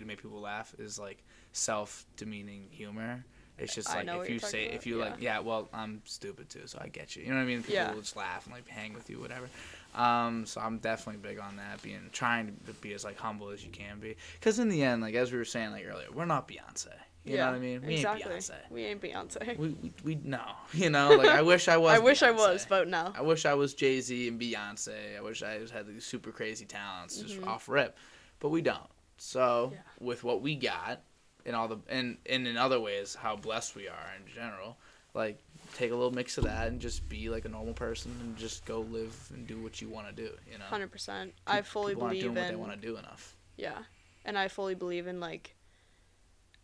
to 0.00 0.06
make 0.06 0.22
people 0.22 0.40
laugh 0.40 0.74
is 0.78 0.98
like 0.98 1.22
self-demeaning 1.52 2.68
humor. 2.70 3.24
It's 3.56 3.72
just 3.74 3.88
like 3.88 4.08
if 4.08 4.28
you 4.30 4.38
say 4.40 4.64
about, 4.66 4.74
if 4.74 4.86
you 4.86 4.96
like 4.96 5.14
yeah, 5.20 5.38
well, 5.38 5.68
I'm 5.72 6.02
stupid 6.06 6.48
too, 6.50 6.62
so 6.66 6.78
I 6.82 6.88
get 6.88 7.14
you. 7.14 7.22
You 7.22 7.28
know 7.30 7.36
what 7.36 7.42
I 7.42 7.46
mean? 7.46 7.58
People 7.62 7.74
Yeah. 7.74 7.92
will 7.92 8.00
just 8.00 8.16
laugh 8.16 8.46
and 8.46 8.54
like 8.54 8.66
hang 8.66 8.94
with 8.94 9.08
you 9.08 9.20
whatever. 9.20 9.48
Um, 9.94 10.44
so 10.46 10.60
I'm 10.60 10.78
definitely 10.78 11.20
big 11.22 11.38
on 11.38 11.56
that, 11.56 11.80
being 11.82 12.10
trying 12.12 12.56
to 12.66 12.72
be 12.74 12.94
as 12.94 13.04
like 13.04 13.16
humble 13.16 13.50
as 13.50 13.64
you 13.64 13.70
can 13.70 14.00
be, 14.00 14.16
because 14.34 14.58
in 14.58 14.68
the 14.68 14.82
end, 14.82 15.02
like 15.02 15.14
as 15.14 15.30
we 15.32 15.38
were 15.38 15.44
saying 15.44 15.70
like 15.70 15.86
earlier, 15.86 16.08
we're 16.12 16.24
not 16.24 16.48
Beyonce. 16.48 16.88
You 17.24 17.36
yeah. 17.36 17.44
know 17.46 17.52
what 17.52 17.56
I 17.56 17.60
mean? 17.60 17.86
We 17.86 17.94
exactly. 17.94 18.32
ain't 18.32 18.42
Beyonce. 18.42 18.70
We 18.70 18.84
ain't 18.84 19.00
Beyonce. 19.00 19.58
We, 19.58 19.68
we 19.68 19.92
we 20.04 20.14
no, 20.22 20.42
you 20.74 20.90
know. 20.90 21.14
Like 21.16 21.30
I 21.30 21.42
wish 21.42 21.68
I 21.68 21.76
was. 21.78 21.92
I 21.92 21.98
wish 22.00 22.22
I 22.22 22.32
was, 22.32 22.66
but 22.68 22.88
no. 22.88 23.12
I 23.16 23.22
wish 23.22 23.46
I 23.46 23.54
was 23.54 23.72
Jay 23.72 24.00
Z 24.00 24.28
and 24.28 24.40
Beyonce. 24.40 25.16
I 25.16 25.20
wish 25.22 25.42
I 25.42 25.58
just 25.58 25.72
had 25.72 25.86
these 25.86 26.04
super 26.04 26.32
crazy 26.32 26.64
talents 26.66 27.18
just 27.18 27.40
Mhm. 27.40 27.46
off 27.46 27.68
rip, 27.68 27.96
but 28.40 28.50
we 28.50 28.60
don't. 28.62 28.90
So 29.16 29.70
Yeah. 29.72 29.78
with 30.00 30.24
what 30.24 30.42
we 30.42 30.56
got, 30.56 31.02
and 31.46 31.54
all 31.56 31.68
the 31.68 31.78
and 31.88 32.18
and 32.28 32.46
in 32.46 32.56
other 32.56 32.80
ways, 32.80 33.14
how 33.14 33.36
blessed 33.36 33.74
we 33.74 33.88
are 33.88 34.12
in 34.18 34.30
general, 34.32 34.76
like 35.14 35.38
take 35.74 35.90
a 35.90 35.94
little 35.94 36.10
mix 36.12 36.38
of 36.38 36.44
that 36.44 36.68
and 36.68 36.80
just 36.80 37.08
be 37.08 37.28
like 37.28 37.44
a 37.44 37.48
normal 37.48 37.74
person 37.74 38.12
and 38.22 38.36
just 38.36 38.64
go 38.64 38.80
live 38.80 39.14
and 39.34 39.46
do 39.46 39.60
what 39.62 39.80
you 39.80 39.88
want 39.88 40.06
to 40.08 40.12
do. 40.14 40.30
You 40.50 40.58
know. 40.58 40.64
Hundred 40.64 40.90
percent. 40.92 41.34
I 41.46 41.62
fully 41.62 41.92
People 41.92 42.04
aren't 42.04 42.12
believe 42.20 42.34
doing 42.34 42.44
what 42.44 42.50
they 42.50 42.56
want 42.56 42.72
to 42.80 42.86
do 42.86 42.96
enough. 42.96 43.36
yeah, 43.56 43.78
and 44.24 44.38
I 44.38 44.48
fully 44.48 44.74
believe 44.74 45.06
in 45.06 45.20
like 45.20 45.54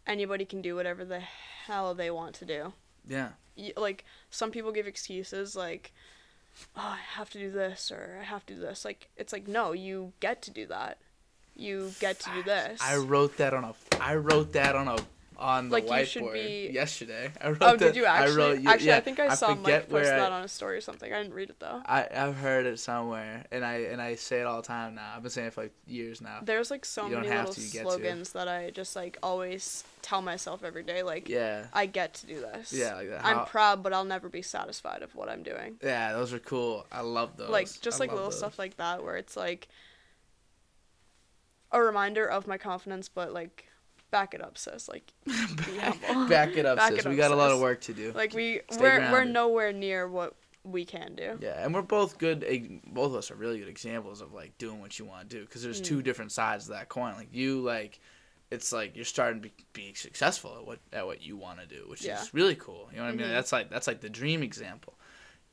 anybody 0.06 0.44
can 0.44 0.62
do 0.62 0.74
whatever 0.76 1.04
the 1.04 1.20
hell 1.20 1.94
they 1.94 2.10
want 2.10 2.34
to 2.36 2.44
do. 2.44 2.72
Yeah. 3.08 3.30
y- 3.56 3.72
like 3.76 4.04
some 4.30 4.50
people 4.50 4.72
give 4.72 4.86
excuses 4.86 5.56
like 5.56 5.92
oh 6.76 6.80
i 6.98 6.98
have 7.16 7.30
to 7.30 7.38
do 7.38 7.50
this 7.50 7.90
or 7.90 8.18
i 8.20 8.24
have 8.24 8.44
to 8.46 8.54
do 8.54 8.60
this 8.60 8.84
like 8.84 9.08
it's 9.16 9.32
like 9.32 9.48
no 9.48 9.72
you 9.72 10.12
get 10.20 10.42
to 10.42 10.50
do 10.50 10.66
that 10.66 10.98
you 11.56 11.92
get 12.00 12.18
to 12.20 12.30
do 12.34 12.42
this 12.42 12.80
I 12.82 12.96
wrote 12.96 13.36
that 13.38 13.54
on 13.54 13.64
a. 13.64 13.74
I 14.00 14.16
wrote 14.16 14.52
that 14.52 14.74
on 14.76 14.88
a 14.88 14.96
on 15.40 15.68
the 15.70 15.72
Like, 15.80 15.90
you 15.90 16.04
should 16.04 16.22
whiteboard 16.22 16.32
be- 16.34 16.70
yesterday. 16.72 17.30
I 17.40 17.46
oh, 17.46 17.50
wrote 17.50 17.58
oh 17.62 17.76
that, 17.76 17.78
did 17.78 17.96
you 17.96 18.04
actually 18.04 18.32
I 18.32 18.36
wrote, 18.36 18.66
actually 18.66 18.86
yeah, 18.88 18.96
i 18.96 19.00
think 19.00 19.18
i, 19.18 19.34
saw 19.34 19.54
forget 19.54 19.62
mike 19.64 19.88
post 19.88 20.10
I- 20.12 20.16
that 20.18 20.32
on 20.32 20.42
a 20.44 20.48
story 20.48 20.76
or 20.76 20.80
something 20.80 21.12
i 21.12 21.22
didn't 21.22 21.34
read 21.34 21.48
it 21.50 21.58
though 21.58 21.80
I 21.86 22.06
I've 22.14 22.36
heard 22.36 22.66
it 22.66 22.78
somewhere, 22.78 23.44
and 23.50 23.64
I 23.64 23.74
and 23.92 24.00
I 24.02 24.14
say 24.16 24.40
it 24.40 24.46
all 24.46 24.60
the 24.60 24.66
time 24.66 24.94
now. 24.94 25.14
I've 25.16 25.22
been 25.22 25.30
saying 25.30 25.48
it 25.48 25.54
for 25.54 25.62
like 25.62 25.72
years 25.86 26.20
now. 26.20 26.40
there's 26.42 26.70
like 26.70 26.84
so 26.84 27.08
many 27.08 27.26
little 27.28 27.52
to, 27.54 27.60
you 27.60 27.70
get 27.70 27.78
to. 27.84 27.90
slogans 27.90 28.32
that 28.32 28.48
i 28.48 28.70
just 28.70 28.94
like 28.94 29.16
always 29.22 29.82
tell 30.02 30.22
myself 30.22 30.62
every 30.62 30.82
day 30.82 31.02
like 31.02 31.28
Yeah, 31.28 31.64
i 31.72 31.86
get 31.86 32.14
to 32.14 32.26
do 32.26 32.40
this 32.40 32.72
yeah, 32.72 32.94
like 32.94 33.08
that. 33.10 33.24
i'm 33.24 33.46
proud 33.46 33.82
but 33.82 33.92
i'll 33.92 34.04
never 34.04 34.28
be 34.28 34.42
satisfied 34.42 35.02
of 35.02 35.14
what 35.14 35.28
i'm 35.28 35.42
doing 35.42 35.76
yeah, 35.82 36.12
those 36.12 36.32
are 36.32 36.38
cool. 36.38 36.86
I 36.92 37.00
love 37.00 37.36
those. 37.36 37.50
like 37.50 37.68
just 37.80 38.00
I 38.00 38.04
like 38.04 38.12
little 38.12 38.26
those. 38.30 38.38
stuff 38.38 38.58
like 38.58 38.76
that 38.76 39.02
where 39.02 39.16
it's 39.16 39.36
like 39.36 39.68
a 41.72 41.80
reminder 41.80 42.26
of 42.26 42.46
my 42.46 42.58
confidence 42.58 43.08
but 43.08 43.32
like 43.32 43.69
back 44.10 44.34
it 44.34 44.42
up 44.42 44.58
sis 44.58 44.88
like. 44.88 45.12
Back 46.28 46.56
it 46.56 46.66
up, 46.66 46.76
Back 46.78 46.92
sis. 46.92 47.04
it 47.04 47.08
we 47.08 47.14
up, 47.14 47.18
got 47.18 47.30
a 47.30 47.36
lot 47.36 47.50
of 47.50 47.60
work 47.60 47.80
to 47.82 47.92
do. 47.92 48.12
like 48.12 48.34
we 48.34 48.60
Stay 48.70 48.80
we're 48.82 49.12
we're 49.12 49.24
nowhere 49.24 49.72
near 49.72 50.08
what 50.08 50.34
we 50.62 50.84
can 50.84 51.14
do 51.14 51.38
Yeah, 51.40 51.64
and 51.64 51.72
we're 51.72 51.80
both 51.82 52.18
good. 52.18 52.40
Both 52.86 53.12
of 53.12 53.16
us 53.16 53.30
are 53.30 53.34
really 53.34 53.58
good 53.58 53.68
examples 53.68 54.20
of 54.20 54.32
like 54.32 54.56
doing 54.58 54.80
what 54.80 54.98
you 54.98 55.04
want 55.06 55.28
to 55.30 55.36
do. 55.38 55.44
Because 55.44 55.62
there's 55.62 55.80
Mm. 55.80 55.84
two 55.84 56.02
different 56.02 56.32
sides 56.32 56.68
of 56.68 56.74
that 56.74 56.88
coin. 56.88 57.14
Like 57.14 57.28
you, 57.32 57.60
like 57.62 57.98
it's 58.50 58.72
like 58.72 58.94
you're 58.96 59.04
starting 59.04 59.40
to 59.42 59.48
be, 59.48 59.54
be 59.72 59.94
successful 59.94 60.56
at 60.58 60.66
what 60.66 60.78
at 60.92 61.06
what 61.06 61.22
you 61.22 61.36
want 61.36 61.60
to 61.60 61.66
do, 61.66 61.84
which 61.88 62.04
Yeah. 62.04 62.20
is 62.20 62.34
really 62.34 62.56
cool. 62.56 62.88
You 62.92 62.98
know 62.98 63.04
what 63.04 63.14
I 63.14 63.16
mean? 63.16 63.26
Mhm. 63.26 63.30
That's 63.32 63.52
like 63.52 63.70
that's 63.70 63.86
like 63.86 64.00
the 64.00 64.10
dream 64.10 64.42
example. 64.42 64.98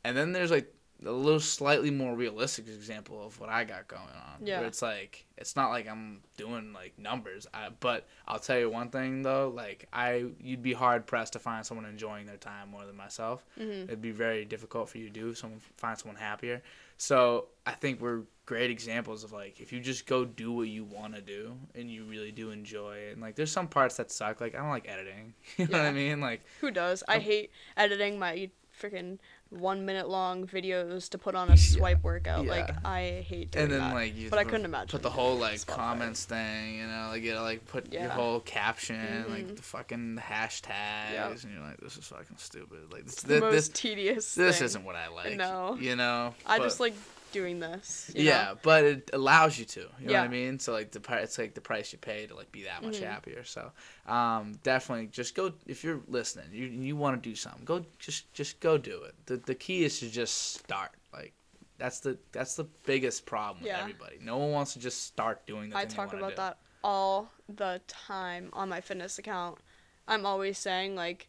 And 0.03 0.15
then 0.17 0.31
there's 0.33 0.51
like 0.51 0.73
a 1.05 1.11
little 1.11 1.39
slightly 1.39 1.91
more 1.91 2.15
realistic 2.15 2.67
example 2.67 3.23
of 3.25 3.39
what 3.39 3.49
I 3.49 3.63
got 3.63 3.87
going 3.87 4.01
on. 4.01 4.45
Yeah. 4.45 4.59
Where 4.59 4.67
it's 4.67 4.81
like 4.81 5.25
it's 5.37 5.55
not 5.55 5.69
like 5.69 5.87
I'm 5.87 6.21
doing 6.37 6.73
like 6.73 6.97
numbers. 6.97 7.45
I, 7.53 7.69
but 7.79 8.07
I'll 8.27 8.39
tell 8.39 8.57
you 8.57 8.69
one 8.69 8.89
thing 8.89 9.21
though, 9.21 9.51
like 9.55 9.87
I 9.93 10.25
you'd 10.39 10.63
be 10.63 10.73
hard 10.73 11.05
pressed 11.05 11.33
to 11.33 11.39
find 11.39 11.65
someone 11.65 11.85
enjoying 11.85 12.25
their 12.25 12.37
time 12.37 12.69
more 12.69 12.85
than 12.85 12.95
myself. 12.95 13.45
Mhm. 13.59 13.83
It'd 13.85 14.01
be 14.01 14.11
very 14.11 14.45
difficult 14.45 14.89
for 14.89 14.97
you 14.97 15.05
to 15.05 15.13
do. 15.13 15.33
Someone 15.35 15.61
find 15.77 15.97
someone 15.97 16.19
happier. 16.19 16.61
So 16.97 17.49
I 17.65 17.73
think 17.73 18.01
we're 18.01 18.21
great 18.47 18.71
examples 18.71 19.23
of 19.23 19.31
like 19.31 19.59
if 19.59 19.71
you 19.71 19.79
just 19.79 20.07
go 20.07 20.25
do 20.25 20.51
what 20.51 20.67
you 20.67 20.83
want 20.83 21.13
to 21.13 21.21
do 21.21 21.55
and 21.75 21.91
you 21.91 22.05
really 22.05 22.31
do 22.31 22.49
enjoy 22.49 22.95
it. 22.97 23.13
And 23.13 23.21
like 23.21 23.35
there's 23.35 23.51
some 23.51 23.67
parts 23.67 23.97
that 23.97 24.09
suck. 24.11 24.41
Like 24.41 24.55
I 24.55 24.59
don't 24.59 24.69
like 24.69 24.87
editing. 24.89 25.35
You 25.57 25.67
know 25.67 25.77
what 25.77 25.87
I 25.87 25.91
mean? 25.91 26.21
Like 26.21 26.41
Who 26.61 26.71
does? 26.71 27.03
I 27.07 27.19
hate 27.19 27.51
editing 27.75 28.17
my 28.17 28.49
freaking 28.81 29.17
one 29.49 29.85
minute 29.85 30.09
long 30.09 30.45
videos 30.45 31.09
to 31.09 31.17
put 31.17 31.35
on 31.35 31.49
a 31.49 31.57
swipe 31.57 32.03
workout. 32.03 32.45
Like 32.45 32.69
I 32.85 33.23
hate 33.27 33.51
doing 33.51 33.63
and 33.63 33.71
then 33.73 33.79
that. 33.79 33.93
like 33.93 34.15
you 34.15 34.29
but 34.29 34.39
I 34.39 34.43
couldn't 34.43 34.65
imagine 34.65 34.89
put 34.89 35.01
the 35.03 35.09
whole 35.09 35.37
like 35.37 35.59
Spotify. 35.59 35.75
comments 35.75 36.25
thing 36.25 36.75
you 36.75 36.87
know 36.87 37.07
like 37.11 37.23
you 37.23 37.31
gotta 37.33 37.43
like 37.43 37.65
put 37.67 37.91
your 37.93 38.09
whole 38.09 38.39
caption 38.41 39.25
like 39.29 39.47
Mhm. 39.47 39.55
the 39.55 39.61
fucking 39.61 40.19
hashtags 40.21 41.13
Yeah. 41.13 41.29
and 41.29 41.43
you're 41.53 41.61
like 41.63 41.77
this 41.77 41.97
is 41.97 42.05
fucking 42.05 42.37
stupid 42.37 42.91
like 42.91 43.05
this 43.05 43.13
It's 43.13 43.21
the 43.23 43.27
this, 43.27 43.41
most 43.41 43.51
this, 43.53 43.69
tedious. 43.69 44.35
this 44.35 44.57
thing. 44.57 44.65
isn't 44.65 44.83
what 44.83 44.95
I 44.95 45.07
like 45.09 45.37
No. 45.37 45.77
you 45.79 45.95
know 45.95 46.33
I 46.45 46.57
But- 46.57 46.63
just 46.65 46.79
like 46.79 46.93
doing 47.31 47.59
this. 47.59 48.11
yeah 48.15 48.45
know? 48.53 48.57
but 48.63 48.83
it 48.83 49.09
allows 49.13 49.57
you 49.59 49.65
to 49.65 49.81
you 49.81 50.07
know 50.07 50.11
Yeah. 50.13 50.19
what 50.21 50.25
I 50.25 50.31
mean 50.31 50.59
so 50.59 50.73
like 50.73 50.91
the 50.91 51.01
it's 51.21 51.37
like 51.37 51.53
the 51.53 51.61
price 51.61 51.91
you 51.91 51.99
pay 51.99 52.25
to 52.27 52.35
like 52.35 52.51
be 52.51 52.63
that 52.63 52.83
much 52.83 52.99
Mhm. 52.99 53.07
happier 53.07 53.43
so 53.43 53.71
um 54.07 54.59
definitely 54.63 55.07
just 55.07 55.35
go 55.35 55.53
if 55.65 55.83
you're 55.83 56.01
listening 56.07 56.45
you 56.51 56.65
you 56.65 56.95
want 56.95 57.21
to 57.21 57.29
do 57.29 57.35
something 57.35 57.65
go 57.65 57.85
just 57.99 58.31
just 58.33 58.59
go 58.59 58.77
do 58.77 59.03
it 59.03 59.13
the 59.25 59.37
the 59.37 59.55
key 59.55 59.83
is 59.83 59.99
to 59.99 60.09
just 60.09 60.53
start 60.55 60.91
like 61.13 61.33
that's 61.77 61.99
the 61.99 62.17
that's 62.31 62.55
the 62.55 62.63
biggest 62.85 63.25
problem 63.27 63.61
with 63.61 63.71
everybody. 63.71 64.17
No 64.19 64.37
one 64.37 64.51
wants 64.51 64.73
to 64.73 64.79
just 64.79 65.03
start 65.03 65.45
doing 65.45 65.69
the 65.69 65.77
I 65.77 65.85
talk 65.85 66.11
about 66.11 66.31
do. 66.31 66.35
that 66.37 66.57
all 66.83 67.29
the 67.47 67.81
time 67.87 68.49
on 68.53 68.67
my 68.69 68.81
fitness 68.81 69.19
account. 69.19 69.59
I'm 70.07 70.25
always 70.25 70.57
saying 70.57 70.95
like 70.95 71.27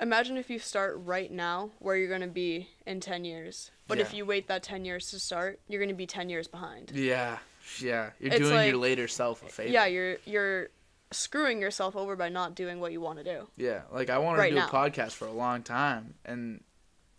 imagine 0.00 0.36
if 0.36 0.50
you 0.50 0.58
start 0.58 0.98
right 1.04 1.30
now 1.30 1.70
where 1.78 1.96
you're 1.96 2.08
going 2.08 2.20
to 2.20 2.26
be 2.26 2.68
in 2.86 3.00
10 3.00 3.24
years. 3.24 3.70
But 3.88 3.98
if 3.98 4.12
you 4.12 4.26
wait 4.26 4.48
that 4.48 4.62
10 4.62 4.84
years 4.84 5.10
to 5.12 5.18
start, 5.20 5.60
you're 5.68 5.80
going 5.80 5.88
to 5.90 5.94
be 5.94 6.06
10 6.06 6.28
years 6.28 6.48
behind. 6.48 6.90
Yeah, 6.94 7.38
yeah. 7.80 8.10
You're 8.18 8.32
It's 8.32 8.38
doing 8.40 8.54
like- 8.54 8.68
your 8.68 8.78
later 8.78 9.08
self 9.08 9.42
a 9.44 9.48
favor. 9.48 9.70
Yeah, 9.70 9.86
you're 9.86 10.16
you're 10.26 10.68
screwing 11.12 11.60
yourself 11.60 11.94
over 11.94 12.16
by 12.16 12.28
not 12.28 12.54
doing 12.56 12.80
what 12.80 12.90
you 12.92 13.00
want 13.00 13.18
to 13.18 13.24
do. 13.24 13.46
Yeah, 13.56 13.82
like 13.92 14.10
I 14.10 14.18
wanted 14.18 14.38
Right 14.40 14.48
to 14.50 14.54
do 14.56 14.60
now. 14.60 14.66
a 14.68 14.70
podcast 14.70 15.12
for 15.12 15.26
a 15.28 15.32
long 15.32 15.62
time, 15.62 16.14
and 16.24 16.62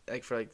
like 0.10 0.24
for 0.26 0.36
like 0.38 0.50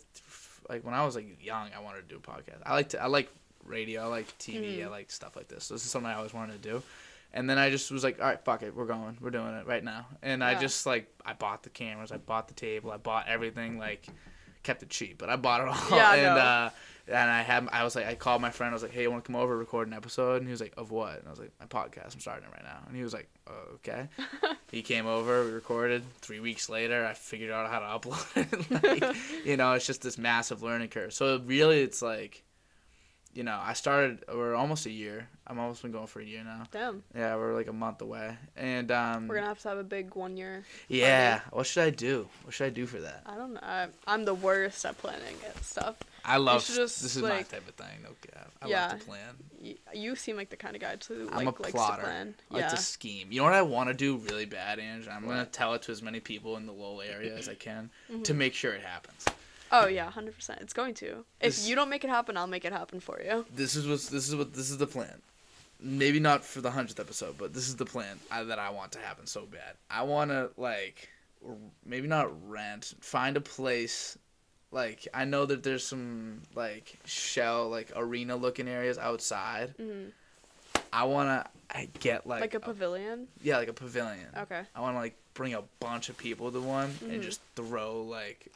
like 0.69 0.85
when 0.85 0.93
I 0.93 1.03
was 1.03 1.15
like 1.15 1.43
young, 1.43 1.69
I 1.75 1.79
wanted 1.79 2.07
to 2.07 2.07
do 2.09 2.17
a 2.17 2.19
podcast. 2.19 2.61
I 2.63 2.73
like 2.73 2.89
to 2.89 3.01
I 3.01 3.07
like 3.07 3.29
radio, 3.65 4.03
I 4.03 4.05
like 4.05 4.37
TV, 4.37 4.81
I 4.83 4.87
Mhm. 4.87 4.91
like 4.91 5.09
stuff 5.09 5.35
like 5.35 5.47
this. 5.47 5.67
This 5.69 5.83
is 5.83 5.89
something 5.89 6.11
I 6.11 6.15
always 6.15 6.33
wanted 6.33 6.61
to 6.61 6.69
do. 6.69 6.83
And 7.33 7.49
then 7.49 7.57
I 7.57 7.69
just 7.71 7.89
was 7.91 8.03
like, 8.03 8.19
all 8.19 8.27
right, 8.27 8.39
fuck 8.45 8.61
it, 8.61 8.75
we're 8.75 8.85
going, 8.85 9.17
we're 9.19 9.31
doing 9.31 9.53
it 9.55 9.65
right 9.65 9.83
now. 9.83 10.05
And 10.21 10.43
I 10.43 10.59
just 10.59 10.85
like 10.85 11.07
I 11.25 11.33
bought 11.33 11.63
the 11.63 11.69
cameras, 11.69 12.11
I 12.11 12.17
bought 12.17 12.47
the 12.47 12.53
table, 12.53 12.91
I 12.91 12.97
bought 12.97 13.27
everything. 13.27 13.79
Like 13.79 14.07
kept 14.63 14.81
it 14.81 14.89
cheap, 14.89 15.17
but 15.17 15.29
I 15.29 15.35
bought 15.35 15.61
it 15.61 15.67
all. 15.91 15.97
Yeah, 15.97 16.13
and 16.13 16.35
know. 16.35 16.41
uh, 16.41 16.69
and 17.07 17.29
I 17.29 17.41
had 17.41 17.67
I 17.71 17.83
was 17.83 17.95
like 17.95 18.05
I 18.05 18.15
called 18.15 18.41
my 18.41 18.49
friend. 18.49 18.71
I 18.71 18.73
was 18.73 18.81
like, 18.81 18.93
hey, 18.93 19.03
you 19.03 19.11
want 19.11 19.23
to 19.23 19.27
come 19.31 19.35
over 19.35 19.57
record 19.57 19.87
an 19.87 19.93
episode? 19.93 20.37
And 20.37 20.45
he 20.45 20.51
was 20.51 20.61
like, 20.61 20.73
of 20.77 20.91
what? 20.91 21.19
And 21.19 21.27
I 21.27 21.31
was 21.31 21.39
like, 21.39 21.51
my 21.59 21.65
podcast. 21.65 22.13
I'm 22.13 22.19
starting 22.21 22.45
it 22.45 22.51
right 22.51 22.63
now. 22.63 22.79
And 22.87 22.95
he 22.95 23.03
was 23.03 23.13
like, 23.13 23.29
oh, 23.47 23.75
okay. 23.75 24.07
he 24.71 24.81
came 24.81 25.05
over, 25.05 25.43
we 25.43 25.51
recorded. 25.51 26.03
Three 26.21 26.39
weeks 26.39 26.69
later, 26.69 27.05
I 27.05 27.13
figured 27.13 27.51
out 27.51 27.69
how 27.69 27.79
to 27.79 28.09
upload 28.09 28.37
it. 28.91 29.01
like, 29.03 29.15
you 29.45 29.57
know, 29.57 29.73
it's 29.73 29.85
just 29.85 30.01
this 30.01 30.17
massive 30.17 30.63
learning 30.63 30.89
curve. 30.89 31.13
So 31.13 31.41
really, 31.45 31.81
it's 31.81 32.01
like, 32.01 32.43
you 33.33 33.43
know, 33.43 33.59
I 33.61 33.73
started. 33.73 34.23
We're 34.27 34.55
almost 34.55 34.85
a 34.85 34.91
year. 34.91 35.27
I'm 35.45 35.59
almost 35.59 35.81
been 35.81 35.91
going 35.91 36.07
for 36.07 36.21
a 36.21 36.25
year 36.25 36.43
now. 36.43 36.63
Damn. 36.71 37.03
Yeah, 37.13 37.35
we're 37.35 37.53
like 37.53 37.67
a 37.67 37.73
month 37.73 38.01
away. 38.01 38.37
And 38.55 38.89
um, 38.91 39.27
We're 39.27 39.35
going 39.35 39.43
to 39.43 39.49
have 39.49 39.59
to 39.63 39.69
have 39.69 39.77
a 39.77 39.83
big 39.83 40.15
one 40.15 40.37
year. 40.37 40.63
yeah, 40.87 41.41
what 41.51 41.65
should 41.67 41.83
I 41.83 41.89
do? 41.89 42.29
What 42.43 42.53
should 42.53 42.65
I 42.67 42.69
do 42.69 42.85
for 42.85 43.01
that? 43.01 43.23
I 43.25 43.35
don't 43.35 43.53
know. 43.55 43.59
I, 43.61 43.87
I'm 44.07 44.23
the 44.23 44.33
worst 44.33 44.85
at 44.85 44.97
planning 44.99 45.35
it 45.45 45.63
stuff. 45.63 45.95
I 46.23 46.37
love. 46.37 46.65
just, 46.65 47.01
this 47.01 47.15
is 47.17 47.21
like- 47.21 47.33
my 47.33 47.41
type 47.41 47.67
of 47.67 47.75
thing. 47.75 48.05
Okay, 48.05 48.39
I 48.61 48.67
Yeah. 48.69 48.87
love 48.87 48.99
to 48.99 49.05
plan. 49.05 49.35
You, 49.61 49.75
you 49.93 50.15
seem 50.15 50.37
like 50.37 50.49
the 50.49 50.55
kind 50.55 50.75
of 50.75 50.81
guy 50.81 50.95
to 50.95 51.25
like 51.25 51.33
I'm 51.41 51.47
a 51.47 51.51
plotter. 51.51 52.01
to 52.01 52.07
plan. 52.07 52.35
I 52.51 52.53
like 52.55 52.69
to 52.69 52.77
scheme. 52.77 53.27
You 53.31 53.39
know 53.39 53.45
what 53.45 53.53
I 53.53 53.61
want 53.63 53.89
to 53.89 53.93
do 53.93 54.17
really 54.17 54.45
bad, 54.45 54.79
Ange? 54.79 55.07
I'm 55.09 55.25
gonna 55.27 55.45
tell 55.45 55.73
it 55.73 55.81
to 55.83 55.91
as 55.91 56.01
many 56.01 56.19
people 56.21 56.55
in 56.57 56.65
the 56.65 56.71
Lowell 56.73 57.01
area 57.01 57.35
as 57.35 57.49
I 57.49 57.55
can 57.55 57.89
Mhm. 58.11 58.23
to 58.25 58.33
make 58.33 58.53
sure 58.53 58.73
it 58.73 58.81
happens. 58.81 59.25
Oh 59.75 59.87
yeah, 59.87 60.09
hundred 60.11 60.35
percent. 60.35 60.59
It's 60.61 60.71
going 60.73 60.93
to. 60.95 61.25
If 61.41 61.55
This- 61.55 61.67
you 61.67 61.75
don't 61.75 61.89
make 61.89 62.03
it 62.03 62.09
happen, 62.09 62.37
I'll 62.37 62.47
make 62.47 62.63
it 62.63 62.71
happen 62.71 62.99
for 62.99 63.19
you. 63.21 63.45
This 63.53 63.75
is 63.75 63.85
what 63.87 63.99
this 64.11 64.29
is 64.29 64.35
what 64.35 64.53
this 64.53 64.69
is 64.69 64.77
the 64.77 64.87
plan. 64.87 65.21
Maybe 65.81 66.19
not 66.19 66.45
for 66.45 66.61
the 66.61 66.71
hundredth 66.71 66.99
episode, 66.99 67.37
but 67.37 67.53
this 67.53 67.67
is 67.67 67.75
the 67.75 67.85
plan 67.85 68.17
I, 68.31 68.43
that 68.43 68.59
I 68.59 68.69
want 68.69 68.91
to 68.93 68.99
happen 68.99 69.25
so 69.27 69.41
bad. 69.45 69.73
I 69.89 70.03
want 70.03 70.31
to 70.31 70.51
like, 70.55 71.09
r- 71.45 71.55
maybe 71.85 72.07
not 72.07 72.29
rent, 72.49 72.93
find 73.01 73.35
a 73.35 73.41
place. 73.41 74.17
Like 74.71 75.07
I 75.13 75.25
know 75.25 75.45
that 75.45 75.61
there's 75.63 75.85
some 75.85 76.41
like 76.55 76.97
shell 77.05 77.67
like 77.69 77.91
arena 77.95 78.35
looking 78.35 78.67
areas 78.69 78.97
outside. 78.97 79.73
hmm 79.77 80.05
I 80.91 81.05
wanna 81.05 81.47
I 81.73 81.89
get 81.99 82.27
like, 82.27 82.41
Like, 82.41 82.53
a 82.53 82.59
pavilion. 82.59 83.27
yeah 83.41 83.57
like 83.57 83.67
a 83.67 83.73
pavilion. 83.73 84.27
Okay. 84.37 84.61
I 84.75 84.79
want 84.81 84.95
to 84.95 84.99
like 84.99 85.15
bring 85.33 85.55
a 85.55 85.63
bunch 85.79 86.09
of 86.09 86.17
people 86.17 86.51
to 86.51 86.61
one 86.61 86.93
and 87.01 87.19
Mhm. 87.19 87.23
just 87.23 87.41
throw 87.55 88.03
like 88.03 88.47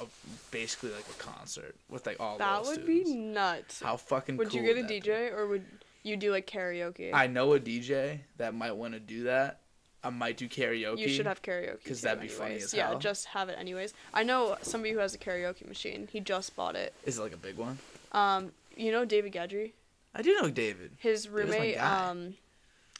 a, 0.00 0.04
basically 0.50 0.90
like 0.90 1.04
a 1.08 1.22
concert 1.22 1.74
with 1.88 2.06
like 2.06 2.18
all 2.20 2.38
That 2.38 2.64
would 2.64 2.86
be 2.86 3.04
nuts. 3.04 3.80
How 3.80 3.96
fucking 3.96 4.36
Would 4.36 4.50
cool 4.50 4.60
you 4.60 4.66
get 4.66 4.78
a 4.78 4.82
that 4.82 4.88
be? 4.88 5.00
DJ 5.00 5.32
or 5.32 5.46
would 5.46 5.64
you 6.02 6.16
do 6.16 6.30
like 6.30 6.46
karaoke? 6.46 7.10
I 7.12 7.26
know 7.26 7.52
a 7.54 7.60
DJ 7.60 8.20
that 8.38 8.54
might 8.54 8.72
want 8.72 8.94
to 8.94 9.00
do 9.00 9.24
that. 9.24 9.60
I 10.04 10.10
might 10.10 10.36
do 10.36 10.48
karaoke. 10.48 10.98
you 10.98 11.08
should 11.08 11.26
have 11.26 11.42
karaoke 11.42 11.82
because 11.82 12.00
that'd 12.00 12.20
be 12.20 12.28
funny 12.28 12.50
anyways. 12.50 12.66
as 12.66 12.74
Yeah, 12.74 12.94
just 12.96 13.26
have 13.26 13.48
it 13.48 13.56
anyways. 13.58 13.92
I 14.14 14.22
know 14.22 14.56
somebody 14.62 14.92
who 14.92 15.00
has 15.00 15.14
a 15.14 15.18
karaoke 15.18 15.66
machine. 15.66 16.08
He 16.12 16.20
just 16.20 16.54
bought 16.54 16.76
it. 16.76 16.94
Is 17.04 17.18
it 17.18 17.22
like 17.22 17.32
a 17.32 17.36
big 17.38 17.56
one? 17.56 17.78
Um, 18.12 18.52
you 18.76 18.92
know 18.92 19.04
David 19.04 19.32
Gadry? 19.32 19.72
I 20.14 20.22
do 20.22 20.32
know 20.40 20.48
David. 20.48 20.92
His 20.98 21.28
roommate, 21.28 21.78
um, 21.78 22.34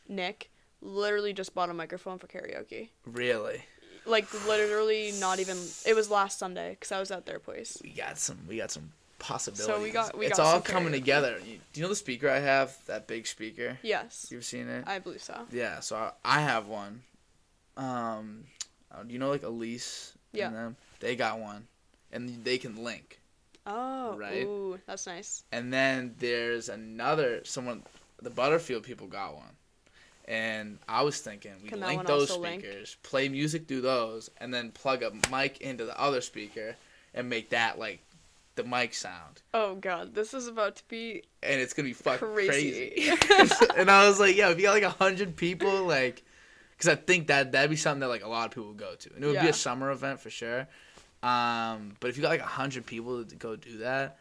Nick, 0.08 0.50
literally 0.82 1.32
just 1.32 1.54
bought 1.54 1.70
a 1.70 1.74
microphone 1.74 2.18
for 2.18 2.26
karaoke. 2.26 2.88
Really? 3.06 3.64
Like 4.06 4.32
literally, 4.46 5.12
not 5.20 5.40
even. 5.40 5.58
It 5.84 5.94
was 5.94 6.10
last 6.10 6.38
Sunday 6.38 6.70
because 6.70 6.92
I 6.92 7.00
was 7.00 7.10
at 7.10 7.26
their 7.26 7.38
place. 7.38 7.78
We 7.82 7.90
got 7.90 8.18
some. 8.18 8.38
We 8.48 8.56
got 8.58 8.70
some 8.70 8.92
possibilities. 9.18 9.92
got- 9.92 10.16
we 10.16 10.26
it's 10.26 10.36
got 10.36 10.44
it's 10.44 10.54
all 10.54 10.60
coming 10.60 10.90
karaoke. 10.92 10.96
together. 10.96 11.38
You- 11.44 11.58
Do 11.72 11.80
you 11.80 11.82
know 11.82 11.88
the 11.88 11.96
speaker 11.96 12.28
I 12.28 12.38
have? 12.38 12.76
That 12.86 13.06
big 13.06 13.26
speaker. 13.26 13.78
Yes, 13.82 14.26
You've 14.30 14.44
seen 14.44 14.68
it? 14.68 14.84
I 14.86 14.98
believe 14.98 15.22
so. 15.22 15.46
Yeah, 15.50 15.80
so 15.80 15.96
I, 15.96 16.12
I 16.24 16.40
have 16.42 16.66
one. 16.68 17.02
Um, 17.76 18.44
uh, 18.92 19.02
do 19.02 19.12
you 19.12 19.18
know 19.18 19.30
like 19.30 19.42
Elise? 19.42 20.12
and 20.32 20.38
Yeah. 20.38 20.50
them? 20.50 20.76
They 21.00 21.16
got 21.16 21.38
one, 21.38 21.66
and 22.12 22.44
they 22.44 22.58
can 22.58 22.82
link. 22.84 23.20
Oh, 23.66 24.16
Right. 24.16 24.44
ooh, 24.44 24.78
that's 24.86 25.06
nice. 25.06 25.42
And 25.50 25.72
then 25.72 26.14
there's 26.18 26.68
another 26.68 27.42
someone. 27.44 27.82
The 28.22 28.30
Butterfield 28.30 28.82
people 28.84 29.06
got 29.08 29.34
one, 29.34 29.56
and 30.26 30.78
I 30.88 31.02
was 31.02 31.20
thinking 31.20 31.52
we 31.62 31.68
Can 31.68 31.80
link 31.80 32.06
those 32.06 32.30
also 32.30 32.42
link? 32.42 32.62
speakers, 32.62 32.96
play 33.02 33.28
music 33.28 33.68
through 33.68 33.82
those, 33.82 34.30
and 34.38 34.52
then 34.52 34.70
plug 34.72 35.02
a 35.02 35.12
mic 35.30 35.60
into 35.60 35.84
the 35.84 35.98
other 36.00 36.20
speaker, 36.20 36.76
and 37.14 37.28
make 37.28 37.50
that 37.50 37.78
like 37.78 38.00
the 38.56 38.64
mic 38.64 38.94
sound. 38.94 39.42
Oh 39.54 39.76
god, 39.76 40.14
this 40.14 40.34
is 40.34 40.48
about 40.48 40.76
to 40.76 40.82
be 40.88 41.22
And 41.42 41.60
it's 41.60 41.72
gonna 41.72 41.88
be 41.88 41.92
fucking 41.92 42.26
crazy. 42.28 42.92
crazy. 43.08 43.54
and 43.76 43.90
I 43.90 44.08
was 44.08 44.18
like, 44.18 44.36
yeah, 44.36 44.50
if 44.50 44.56
you 44.58 44.64
got 44.64 44.72
like 44.72 44.82
a 44.82 44.90
hundred 44.90 45.36
people, 45.36 45.84
like, 45.84 46.22
because 46.76 46.88
I 46.88 46.96
think 46.96 47.28
that 47.28 47.52
that'd 47.52 47.70
be 47.70 47.76
something 47.76 48.00
that 48.00 48.08
like 48.08 48.24
a 48.24 48.28
lot 48.28 48.46
of 48.46 48.50
people 48.52 48.68
would 48.68 48.78
go 48.78 48.94
to, 48.94 49.14
and 49.14 49.22
it 49.22 49.26
would 49.26 49.40
be 49.40 49.48
a 49.48 49.52
summer 49.52 49.90
event 49.90 50.20
for 50.20 50.30
sure. 50.30 50.66
Um, 51.22 51.96
but 52.00 52.08
if 52.10 52.16
you 52.16 52.22
got 52.22 52.28
like 52.28 52.40
a 52.40 52.44
hundred 52.44 52.86
people 52.86 53.24
to 53.24 53.34
go 53.36 53.56
do 53.56 53.78
that, 53.78 54.18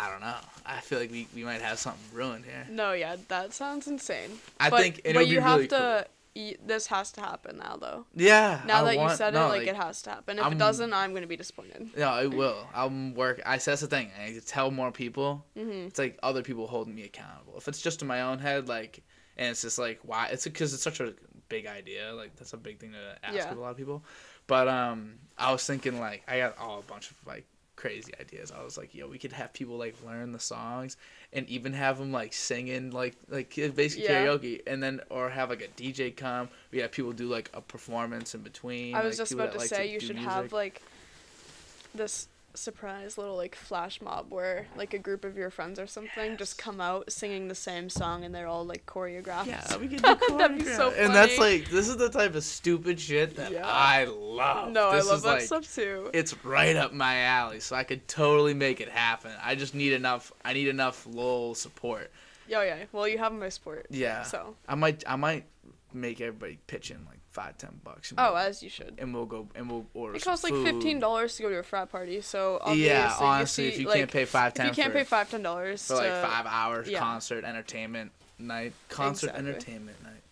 I 0.00 0.10
don't 0.10 0.20
know. 0.20 0.40
I 0.64 0.80
feel 0.80 0.98
like 1.00 1.10
we, 1.10 1.26
we 1.34 1.42
might 1.44 1.60
have 1.60 1.78
something 1.78 2.02
ruined 2.12 2.44
here. 2.44 2.66
no, 2.70 2.92
yeah, 2.92 3.16
that 3.28 3.52
sounds 3.52 3.86
insane. 3.88 4.30
I 4.60 4.70
but, 4.70 4.80
think, 4.80 5.00
it 5.04 5.14
but 5.14 5.26
you 5.26 5.40
have 5.40 5.56
really 5.56 5.68
to. 5.68 6.06
y 6.36 6.54
this 6.64 6.86
has 6.94 7.10
to 7.12 7.20
happen 7.20 7.58
now, 7.58 7.74
though. 7.84 8.00
Yeah. 8.14 8.62
Now 8.66 8.84
I 8.84 8.94
that 8.94 9.02
you 9.02 9.16
said 9.16 9.34
no, 9.34 9.46
it, 9.46 9.58
like, 9.58 9.66
it 9.72 9.74
has 9.76 10.02
to 10.02 10.10
happen. 10.10 10.38
If 10.38 10.44
I'm- 10.44 10.52
it 10.52 10.58
doesn't, 10.58 10.92
I'm 10.92 11.12
gonna 11.14 11.26
be 11.26 11.36
disappointed. 11.44 11.80
No, 11.96 12.10
it 12.24 12.32
will. 12.32 12.60
I'm 12.74 13.14
work. 13.14 13.40
I 13.44 13.58
said 13.58 13.72
that's 13.72 13.80
the 13.80 13.88
thing. 13.88 14.10
I 14.22 14.38
tell 14.46 14.70
more 14.70 14.92
people. 14.92 15.44
hmm 15.56 15.86
It's 15.88 15.98
like 15.98 16.14
other 16.22 16.42
people 16.42 16.66
holding 16.68 16.94
me 16.94 17.04
accountable. 17.04 17.54
If 17.56 17.66
it's 17.66 17.80
just 17.88 18.02
in 18.02 18.08
my 18.08 18.20
own 18.22 18.38
head, 18.38 18.68
like, 18.68 19.02
and 19.36 19.48
it's 19.52 19.62
just 19.62 19.78
like 19.86 19.98
why? 20.02 20.28
It's 20.32 20.44
because 20.44 20.72
it's 20.74 20.82
such 20.90 21.00
a 21.00 21.14
big 21.48 21.66
idea. 21.66 22.12
Like 22.20 22.36
that's 22.36 22.52
a 22.52 22.56
big 22.68 22.78
thing 22.78 22.92
to 22.92 23.04
ask 23.26 23.34
Yeah. 23.34 23.52
a 23.52 23.56
lot 23.56 23.70
of 23.72 23.76
people. 23.76 24.04
But 24.46 24.68
um, 24.68 25.14
I 25.36 25.50
was 25.50 25.64
thinking 25.66 25.98
like 25.98 26.22
I 26.28 26.38
got 26.38 26.56
all 26.58 26.78
a 26.78 26.82
bunch 26.82 27.10
of 27.10 27.16
like 27.26 27.46
crazy 27.78 28.12
ideas. 28.20 28.50
I 28.50 28.64
was 28.64 28.76
like, 28.76 28.92
yo, 28.92 29.06
we 29.06 29.18
could 29.18 29.32
have 29.32 29.52
people 29.52 29.78
like 29.78 29.94
learn 30.04 30.32
the 30.32 30.40
songs 30.40 30.96
and 31.32 31.48
even 31.48 31.72
have 31.72 31.98
them 31.98 32.10
like 32.10 32.32
singing 32.32 32.90
like 32.90 33.14
like 33.28 33.56
uh, 33.56 33.68
basically 33.68 34.12
Yeah. 34.12 34.24
karaoke, 34.24 34.60
and 34.66 34.82
then 34.82 35.00
or 35.10 35.30
have 35.30 35.48
like 35.48 35.62
a 35.62 35.68
DJ 35.68 36.10
come. 36.10 36.48
We 36.72 36.80
have 36.80 36.90
people 36.90 37.12
do 37.12 37.28
like 37.28 37.50
a 37.54 37.60
performance 37.60 38.34
in 38.34 38.40
between. 38.42 38.96
I 38.96 39.04
was 39.04 39.12
like, 39.12 39.18
just 39.18 39.32
about 39.32 39.52
to 39.52 39.58
like 39.58 39.68
say 39.68 39.90
you 39.92 40.00
should 40.00 40.16
music. 40.16 40.28
have 40.28 40.52
like 40.52 40.82
this 41.94 42.26
surprise 42.58 43.16
little 43.16 43.36
like 43.36 43.54
flash 43.54 44.00
mob 44.00 44.26
where 44.30 44.66
like 44.76 44.94
a 44.94 44.98
group 44.98 45.24
of 45.24 45.36
your 45.36 45.50
friends 45.50 45.78
or 45.78 45.86
something 45.86 46.36
just 46.36 46.58
come 46.58 46.80
out 46.80 47.10
singing 47.10 47.48
the 47.48 47.54
same 47.54 47.88
song 47.88 48.24
and 48.24 48.34
they're 48.34 48.46
all 48.46 48.64
like 48.64 48.84
choreographed. 48.86 49.46
Yeah, 49.46 49.76
we 49.80 49.88
could 49.88 50.02
do 50.02 50.36
That'd 50.36 50.58
be 50.58 50.64
so 50.64 50.90
choreograph. 50.90 51.04
And 51.04 51.14
that's 51.14 51.38
like 51.38 51.70
this 51.70 51.88
is 51.88 51.96
the 51.96 52.08
type 52.08 52.34
of 52.34 52.44
stupid 52.44 53.00
shit 53.00 53.36
that 53.36 53.52
Yeah. 53.52 53.66
I 53.66 54.04
love. 54.04 54.72
No, 54.72 54.92
This 54.92 55.06
I 55.06 55.08
love 55.08 55.16
is 55.18 55.22
that 55.22 55.28
like, 55.30 55.40
stuff 55.42 55.74
too. 55.74 56.10
It's 56.12 56.44
right 56.44 56.76
up 56.76 56.92
my 56.92 57.22
alley, 57.22 57.60
so 57.60 57.76
I 57.76 57.84
could 57.84 58.06
totally 58.08 58.54
make 58.54 58.80
it 58.80 58.88
happen. 58.88 59.32
I 59.42 59.54
just 59.54 59.74
need 59.74 59.92
enough. 59.92 60.32
I 60.44 60.52
need 60.52 60.68
enough 60.68 61.06
lol 61.08 61.54
support. 61.54 62.10
Yeah, 62.48 62.58
oh, 62.58 62.62
yeah. 62.62 62.76
Well, 62.92 63.06
you 63.06 63.18
have 63.18 63.32
my 63.32 63.50
support. 63.50 63.86
Yeah. 63.90 64.22
So. 64.22 64.54
I 64.66 64.74
might. 64.74 65.04
I 65.06 65.16
might 65.16 65.44
make 65.92 66.20
everybody 66.20 66.58
pitch 66.66 66.90
in 66.90 67.04
like 67.06 67.17
five, 67.38 67.56
ten 67.56 67.80
bucks. 67.84 68.12
Oh, 68.18 68.32
we'll, 68.32 68.36
as 68.38 68.62
you 68.62 68.68
should. 68.68 68.94
and 68.98 69.14
we'll 69.14 69.26
go 69.26 69.46
and 69.54 69.70
we'll 69.70 69.86
order. 69.94 70.16
It 70.16 70.24
costs 70.24 70.42
like 70.42 70.54
fifteen 70.54 70.98
dollars 70.98 71.36
to 71.36 71.42
go 71.42 71.48
to 71.48 71.58
a 71.58 71.62
frat 71.62 71.90
party, 71.90 72.20
so 72.20 72.58
obviously 72.60 72.86
Yeah, 72.86 73.18
you 73.18 73.24
honestly, 73.24 73.64
see, 73.64 73.74
if 73.74 73.80
you 73.80 73.86
like, 73.86 73.96
can't 73.98 74.10
pay 74.10 74.24
five, 74.24 74.48
if 74.48 74.54
ten 74.54 74.66
you 74.66 74.72
can't 74.72 74.92
for, 74.92 74.98
pay 74.98 75.04
five 75.04 75.30
ten 75.30 75.42
dollars 75.42 75.86
for 75.86 75.94
like 75.94 76.22
five 76.22 76.46
hours 76.46 76.88
yeah. 76.88 76.98
concert 76.98 77.44
entertainment 77.44 78.10
night, 78.40 78.72
concert 78.88 79.28
Exactly. 79.28 79.50
entertainment 79.50 80.02
night, 80.02 80.22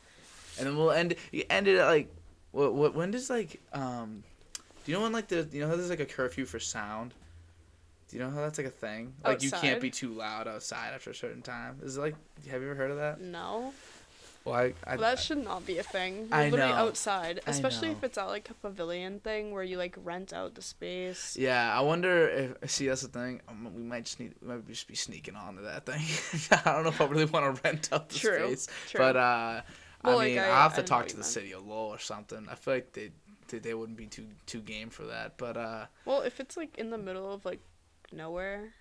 and 0.59 0.67
then 0.67 0.77
we'll 0.77 0.91
end. 0.91 1.15
You 1.31 1.45
end 1.49 1.69
it 1.69 1.79
at 1.79 1.87
like, 1.87 2.13
what? 2.51 2.75
What? 2.75 2.95
When 2.95 3.13
does 3.13 3.31
like 3.31 3.61
um, 3.73 4.25
do 4.85 4.93
you 4.93 4.99
know 4.99 5.03
when 5.03 5.13
like 5.13 5.29
the 5.29 5.49
you 5.53 5.61
know 5.61 5.69
how 5.69 5.77
there's 5.77 5.91
like 5.91 6.01
a 6.01 6.07
curfew 6.07 6.45
for 6.45 6.59
sound? 6.59 7.15
Do 8.09 8.17
you 8.17 8.23
know 8.23 8.31
how 8.31 8.41
that's 8.41 8.59
like 8.59 8.69
a 8.69 8.71
thing? 8.71 9.15
Like 9.25 9.43
you 9.43 9.51
can't 9.51 9.81
be 9.81 9.91
too 9.91 10.13
loud 10.13 10.47
outside 10.47 10.93
after 10.95 11.11
a 11.11 11.15
certain 11.15 11.43
time. 11.43 11.81
Is 11.83 11.97
it 11.97 12.01
like? 12.01 12.15
Have 12.51 12.63
you 12.63 12.69
ever 12.69 12.77
heard 12.77 12.93
of 12.93 12.99
that? 12.99 13.21
No, 13.21 13.73
Well, 14.47 14.55
I, 14.55 14.75
I, 14.87 14.93
well, 14.97 15.01
that 15.01 15.19
should 15.19 15.43
not 15.45 15.67
be 15.67 15.79
a 15.79 15.83
thing. 15.83 16.29
You're 16.31 16.35
I 16.35 16.49
literally 16.51 16.73
know. 16.73 16.79
outside, 16.79 17.41
especially 17.49 17.91
if 17.91 18.05
it's 18.05 18.17
at 18.17 18.27
like 18.27 18.49
a 18.49 18.55
pavilion 18.55 19.19
thing 19.21 19.51
where 19.51 19.65
you 19.65 19.77
like 19.77 19.97
rent 20.05 20.33
out 20.33 20.55
the 20.55 20.63
space. 20.63 21.37
Yeah, 21.37 21.77
I 21.77 21.81
wonder 21.81 22.29
if 22.63 22.71
see 22.71 22.87
that's 22.87 23.03
the 23.03 23.09
thing. 23.09 23.41
Um, 23.49 23.75
we 23.75 23.83
might 23.83 24.05
just 24.05 24.21
need 24.21 24.35
we 24.41 24.49
might 24.49 24.67
just 24.69 24.87
be 24.87 24.95
sneaking 24.95 25.35
onto 25.35 25.63
that 25.63 25.85
thing. 25.85 26.01
I 26.65 26.73
don't 26.73 26.85
know 26.85 26.91
if 26.91 27.01
I 27.01 27.07
really 27.07 27.25
want 27.25 27.57
to 27.57 27.63
rent 27.65 27.89
out 27.93 28.09
the 28.09 28.19
True, 28.19 28.47
space, 28.55 28.69
true. 28.89 28.99
but 29.01 29.17
uh, 29.17 29.63
Well, 30.05 30.15
I 30.15 30.17
like, 30.17 30.29
mean, 30.29 30.39
I- 30.39 30.45
I, 30.51 30.63
have 30.63 30.77
to 30.77 30.83
talk 30.85 31.09
to 31.09 31.15
the 31.15 31.21
meant. 31.21 31.27
city 31.27 31.53
of 31.53 31.67
Lowell 31.67 31.89
or 31.89 31.99
something. 31.99 32.47
I 32.49 32.55
feel 32.55 32.75
like 32.75 32.93
they 32.93 33.11
they, 33.49 33.59
they 33.59 33.75
wouldn't 33.75 33.99
be 33.99 34.07
too 34.07 34.27
too 34.47 34.61
game 34.61 34.91
for 34.91 35.03
that. 35.07 35.39
But 35.39 35.57
uh, 35.57 35.87
Well, 36.05 36.21
if 36.21 36.39
it's 36.39 36.57
like 36.57 36.79
in 36.79 36.91
the 36.91 36.99
middle 36.99 37.33
of 37.33 37.45
like 37.45 37.61
nowhere, 38.13 38.75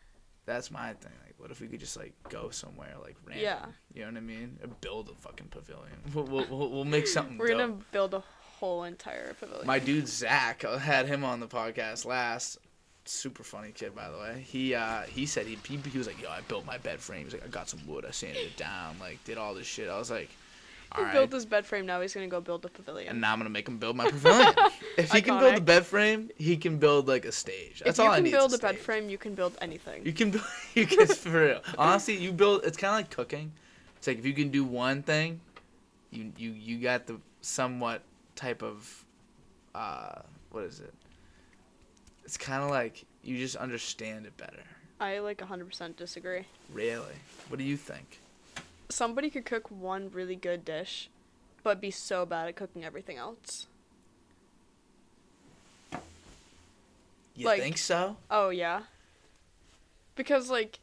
that's 0.45 0.71
my 0.71 0.93
thing. 0.93 1.11
Like, 1.23 1.35
what 1.37 1.51
if 1.51 1.59
we 1.59 1.67
could 1.67 1.79
just 1.79 1.97
like 1.97 2.13
go 2.29 2.49
somewhere 2.49 2.93
like 3.01 3.15
random? 3.25 3.43
Yeah. 3.43 3.65
You 3.93 4.01
know 4.01 4.11
what 4.11 4.17
I 4.17 4.21
mean? 4.21 4.59
Or 4.63 4.69
build 4.81 5.09
a 5.09 5.21
fucking 5.21 5.47
pavilion. 5.47 5.97
We'll 6.13 6.25
we'll, 6.25 6.47
we'll, 6.49 6.69
we'll 6.69 6.85
make 6.85 7.07
something. 7.07 7.37
we're 7.37 7.47
dope. 7.47 7.57
gonna 7.57 7.81
build 7.91 8.13
a 8.13 8.23
whole 8.59 8.83
entire 8.83 9.33
pavilion. 9.33 9.67
My 9.67 9.79
dude 9.79 10.07
Zach 10.07 10.63
I 10.65 10.77
had 10.77 11.07
him 11.07 11.23
on 11.23 11.39
the 11.39 11.47
podcast 11.47 12.05
last. 12.05 12.57
Super 13.07 13.43
funny 13.43 13.71
kid, 13.71 13.93
by 13.95 14.09
the 14.09 14.17
way. 14.17 14.43
He 14.47 14.73
uh 14.73 15.03
he 15.03 15.25
said 15.25 15.45
he, 15.45 15.57
he 15.67 15.77
he 15.77 15.97
was 15.97 16.07
like, 16.07 16.21
yo, 16.21 16.29
I 16.29 16.41
built 16.47 16.65
my 16.65 16.77
bed 16.79 16.99
frame. 16.99 17.25
He's 17.25 17.33
like, 17.33 17.45
I 17.45 17.49
got 17.49 17.69
some 17.69 17.85
wood, 17.85 18.05
I 18.07 18.11
sanded 18.11 18.43
it 18.43 18.57
down, 18.57 18.95
like 18.99 19.23
did 19.25 19.37
all 19.37 19.53
this 19.53 19.67
shit. 19.67 19.89
I 19.89 19.97
was 19.99 20.09
like, 20.09 20.29
all 20.97 21.03
right. 21.03 21.13
built 21.13 21.31
his 21.31 21.45
bed 21.45 21.65
frame. 21.65 21.85
Now 21.85 22.01
he's 22.01 22.13
gonna 22.13 22.27
go 22.27 22.41
build 22.41 22.65
a 22.65 22.69
pavilion. 22.69 23.09
and 23.09 23.21
now 23.21 23.33
I'm 23.33 23.39
gonna 23.39 23.49
make 23.49 23.67
him 23.67 23.77
build 23.77 23.95
my 23.95 24.09
pavilion. 24.09 24.53
if 24.97 25.11
he 25.11 25.21
can 25.21 25.39
build 25.39 25.55
a 25.55 25.61
bed 25.61 25.85
frame, 25.85 26.29
he 26.37 26.57
can 26.57 26.77
build 26.77 27.07
like 27.07 27.25
a 27.25 27.31
stage. 27.31 27.81
That's 27.85 27.99
if 27.99 28.03
you 28.03 28.09
all 28.09 28.15
I 28.15 28.21
can 28.21 28.31
build 28.31 28.53
a 28.53 28.57
bed 28.57 28.77
frame, 28.79 29.09
you 29.09 29.17
can 29.17 29.35
build 29.35 29.57
anything. 29.61 30.05
You 30.05 30.13
can 30.13 30.31
build. 30.31 30.43
You 30.75 30.85
can 30.87 31.07
for 31.07 31.45
real. 31.45 31.61
Honestly, 31.77 32.17
you 32.17 32.31
build. 32.31 32.65
It's 32.65 32.77
kind 32.77 32.91
of 32.91 32.99
like 32.99 33.09
cooking. 33.09 33.51
It's 33.97 34.07
like 34.07 34.19
if 34.19 34.25
you 34.25 34.33
can 34.33 34.49
do 34.49 34.63
one 34.63 35.03
thing, 35.03 35.39
you 36.11 36.31
you 36.37 36.51
you 36.51 36.77
got 36.79 37.07
the 37.07 37.19
somewhat 37.41 38.01
type 38.35 38.61
of, 38.61 39.05
uh, 39.73 40.21
what 40.51 40.63
is 40.63 40.79
it? 40.79 40.93
It's 42.25 42.37
kind 42.37 42.63
of 42.63 42.69
like 42.69 43.05
you 43.23 43.37
just 43.37 43.55
understand 43.55 44.25
it 44.25 44.35
better. 44.35 44.63
I 44.99 45.19
like 45.19 45.39
100% 45.39 45.95
disagree. 45.95 46.45
Really? 46.71 47.15
What 47.49 47.57
do 47.57 47.63
you 47.65 47.77
think? 47.77 48.19
Somebody 48.89 49.29
could 49.29 49.45
cook 49.45 49.69
one 49.71 50.09
really 50.11 50.35
good 50.35 50.63
dish, 50.65 51.09
but 51.63 51.81
be 51.81 51.91
so 51.91 52.25
bad 52.25 52.47
at 52.47 52.55
cooking 52.55 52.83
everything 52.85 53.17
else. 53.17 53.67
You 57.35 57.45
Like- 57.47 57.61
think 57.61 57.77
so? 57.77 58.17
Oh 58.31 58.49
yeah. 58.49 58.83
Because 60.15 60.49
like 60.49 60.79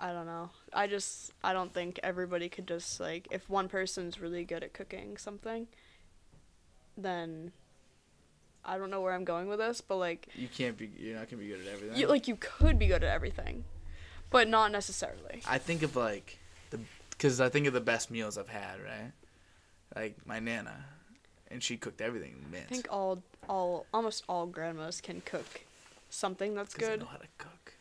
I 0.00 0.12
don't 0.12 0.26
know. 0.26 0.50
I 0.72 0.86
just 0.86 1.32
I 1.42 1.52
don't 1.52 1.74
think 1.74 1.98
everybody 2.02 2.48
could 2.48 2.66
just 2.68 3.00
like 3.00 3.28
if 3.30 3.48
one 3.50 3.68
person's 3.68 4.20
really 4.20 4.44
good 4.44 4.62
at 4.62 4.72
cooking 4.72 5.16
something 5.16 5.66
then 6.96 7.52
I 8.64 8.76
don't 8.76 8.90
know 8.90 9.00
where 9.00 9.14
I'm 9.14 9.24
going 9.24 9.48
with 9.48 9.58
this, 9.60 9.80
but 9.80 9.96
like 9.96 10.28
You 10.34 10.48
can't 10.48 10.76
be. 10.76 10.90
You're 10.98 11.16
not 11.18 11.30
gonna 11.30 11.42
be 11.42 11.48
good 11.48 11.60
at 11.66 11.72
everything. 11.72 11.96
you 11.98 12.06
like 12.06 12.26
you 12.28 12.36
could 12.36 12.78
be 12.78 12.86
good 12.86 13.04
at 13.04 13.10
everything, 13.14 13.64
but 14.30 14.48
not 14.48 14.72
necessarily. 14.72 15.42
I 15.46 15.58
think 15.58 15.82
of 15.82 15.94
like 15.96 16.38
because 17.18 17.40
I 17.40 17.48
think 17.48 17.66
of 17.66 17.72
the 17.74 17.80
best 17.80 18.10
meals 18.10 18.38
I've 18.38 18.48
had. 18.48 18.80
Right? 18.82 19.12
Like 19.94 20.16
my 20.26 20.38
nana, 20.38 20.84
and 21.50 21.62
she 21.62 21.76
cooked 21.76 22.00
everything 22.00 22.36
in 22.52 22.58
I 22.58 22.62
think 22.62 22.86
all 22.90 23.22
all 23.48 23.86
almost 23.92 24.24
all 24.28 24.46
grandmas 24.46 25.00
can 25.00 25.20
cook 25.24 25.62
something 26.10 26.54
that's 26.54 26.74
'cause 26.74 26.86
they 26.86 26.92
good. 26.94 27.00
know 27.00 27.06
how 27.06 27.16
to 27.18 27.26
cook. 27.38 27.74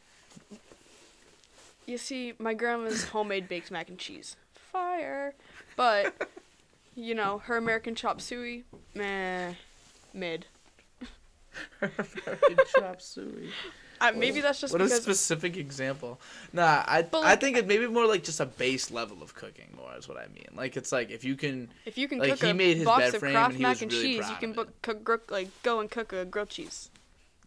You 1.85 1.97
see, 1.97 2.33
my 2.37 2.53
grandma's 2.53 3.05
homemade 3.05 3.47
baked 3.47 3.71
mac 3.71 3.87
and 3.87 3.97
cheese. 3.97 4.35
Fire. 4.53 5.33
But, 5.77 6.29
you 6.95 7.15
know, 7.15 7.37
her 7.45 7.55
American 7.55 7.95
chop 7.95 8.19
suey, 8.19 8.65
meh, 8.93 9.53
mid. 10.13 10.47
American 11.81 12.57
chop 12.75 13.01
suey. 13.01 13.51
Uh, 13.99 14.11
maybe 14.15 14.41
that's 14.41 14.61
just 14.61 14.73
what 14.73 14.81
a 14.81 14.89
specific 14.89 15.57
example. 15.57 16.19
Nah, 16.53 16.83
I 16.85 17.01
But, 17.01 17.25
I 17.25 17.35
think 17.35 17.57
it 17.57 17.67
maybe 17.67 17.87
more 17.87 18.05
like 18.05 18.23
just 18.23 18.39
a 18.39 18.45
base 18.45 18.91
level 18.91 19.23
of 19.23 19.33
cooking. 19.33 19.73
More 19.75 19.93
is 19.97 20.07
what 20.07 20.17
I 20.17 20.27
mean. 20.27 20.49
Like 20.55 20.77
it's 20.77 20.91
like 20.91 21.09
if 21.09 21.23
you 21.23 21.35
can. 21.35 21.69
if 21.85 21.97
you 21.97 22.07
can 22.07 22.19
like, 22.19 22.31
cook 22.31 22.43
he 22.43 22.49
a 22.49 22.53
made 22.53 22.77
his 22.77 22.85
box 22.85 23.05
bed 23.05 23.15
of 23.15 23.19
frame 23.19 23.33
Kraft 23.33 23.49
and 23.49 23.57
he 23.57 23.63
mac 23.63 23.81
and 23.81 23.91
really 23.91 24.03
cheese, 24.03 24.29
you 24.29 24.35
can 24.35 24.53
cook, 24.81 25.31
like 25.31 25.49
go 25.63 25.79
and 25.79 25.89
cook 25.89 26.13
a 26.13 26.25
grilled 26.25 26.49
cheese. 26.49 26.89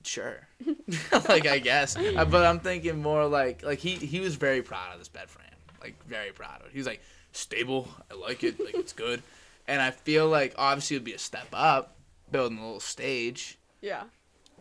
Sure. 0.03 0.49
like 1.29 1.47
I 1.47 1.59
guess, 1.59 1.97
Uh, 1.97 2.25
but 2.25 2.45
I'm 2.45 2.61
thinking 2.61 3.01
more 3.03 3.27
like 3.27 3.63
like 3.63 3.79
he 3.79 3.95
he 3.95 4.21
was 4.21 4.37
very 4.37 4.63
proud 4.63 4.93
of 4.93 4.99
this 4.99 5.09
bed 5.09 5.29
frame. 5.29 5.47
Like 5.81 5.95
very 6.07 6.33
proud 6.33 6.61
of 6.61 6.67
it. 6.67 6.73
He 6.73 6.79
was 6.79 6.87
like 6.87 7.03
stable. 7.33 7.89
I 8.11 8.15
like 8.15 8.43
it. 8.45 8.59
Like 8.59 8.75
it's 8.75 8.93
good. 8.93 9.23
And 9.69 9.81
I 9.81 9.93
feel 9.93 10.29
like 10.29 10.55
obviously 10.59 10.97
it'd 10.97 11.05
be 11.05 11.13
a 11.13 11.19
step 11.19 11.47
up, 11.53 11.97
building 12.31 12.59
a 12.59 12.63
little 12.63 12.81
stage. 12.81 13.59
Yeah. 13.81 14.05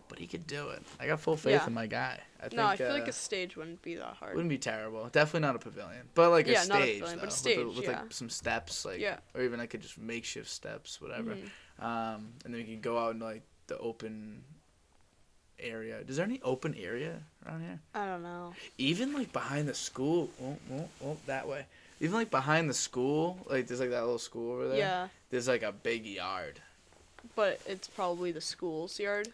But 0.10 0.18
he 0.20 0.26
could 0.28 0.48
do 0.48 0.70
it. 0.70 0.82
I 1.00 1.06
got 1.08 1.20
full 1.22 1.38
faith 1.38 1.54
Yeah. 1.62 1.68
in 1.68 1.74
my 1.74 1.86
guy. 1.88 2.20
I 2.40 2.44
think, 2.44 2.54
no, 2.56 2.66
I 2.66 2.76
feel 2.76 2.88
uh, 2.90 2.94
like 2.94 3.08
a 3.08 3.12
stage 3.14 3.56
wouldn't 3.56 3.82
be 3.84 3.96
that 3.96 4.16
hard. 4.16 4.34
Wouldn't 4.36 4.50
be 4.50 4.58
terrible. 4.58 5.08
Definitely 5.12 5.42
not 5.48 5.56
a 5.56 5.60
pavilion, 5.60 6.10
but 6.16 6.32
like 6.32 6.48
Yeah, 6.48 6.64
a 6.64 6.68
not 6.68 6.82
a 6.82 6.84
stage 6.84 7.00
pavilion, 7.02 7.02
though, 7.02 7.16
but 7.16 7.22
a 7.22 7.26
with, 7.28 7.34
stage, 7.34 7.58
a- 7.60 7.68
with 7.68 7.84
yeah. 7.84 8.02
like 8.02 8.14
some 8.14 8.30
steps, 8.30 8.86
like 8.86 9.00
Yeah. 9.00 9.18
or 9.36 9.42
even 9.44 9.60
like 9.60 9.74
a 9.76 9.78
just 9.78 9.98
makeshift 10.00 10.50
steps, 10.50 11.00
whatever. 11.00 11.36
Mhm. 11.36 11.84
Um, 11.84 12.34
and 12.44 12.54
then 12.54 12.56
we 12.56 12.64
could 12.64 12.82
go 12.82 12.98
out 12.98 13.14
in 13.14 13.20
like 13.20 13.44
the 13.68 13.78
open 13.78 14.44
area. 15.60 16.00
Is 16.08 16.16
there 16.18 16.26
any 16.26 16.42
open 16.44 16.74
area 16.76 17.20
around 17.46 17.62
here? 17.62 17.80
I 17.94 18.06
don't 18.06 18.24
know. 18.24 18.54
Even 18.78 19.14
like 19.14 19.32
behind 19.34 19.68
the 19.68 19.74
school, 19.74 20.30
oh, 20.42 20.58
oh, 20.74 20.90
oh, 21.06 21.18
that 21.28 21.48
way. 21.48 21.66
Even 22.00 22.14
like 22.16 22.32
behind 22.32 22.70
the 22.70 22.74
school, 22.74 23.46
like 23.50 23.68
there's 23.68 23.80
like 23.80 23.90
that 23.92 24.02
little 24.02 24.18
school 24.20 24.54
over 24.54 24.70
there. 24.70 24.78
Yeah, 24.78 25.08
There's 25.30 25.48
like 25.48 25.64
a 25.64 25.72
big 25.72 26.06
yard. 26.06 26.62
but 27.36 27.60
it's 27.68 27.88
probably 27.88 28.32
the 28.32 28.42
school's 28.42 28.98
yard. 29.00 29.28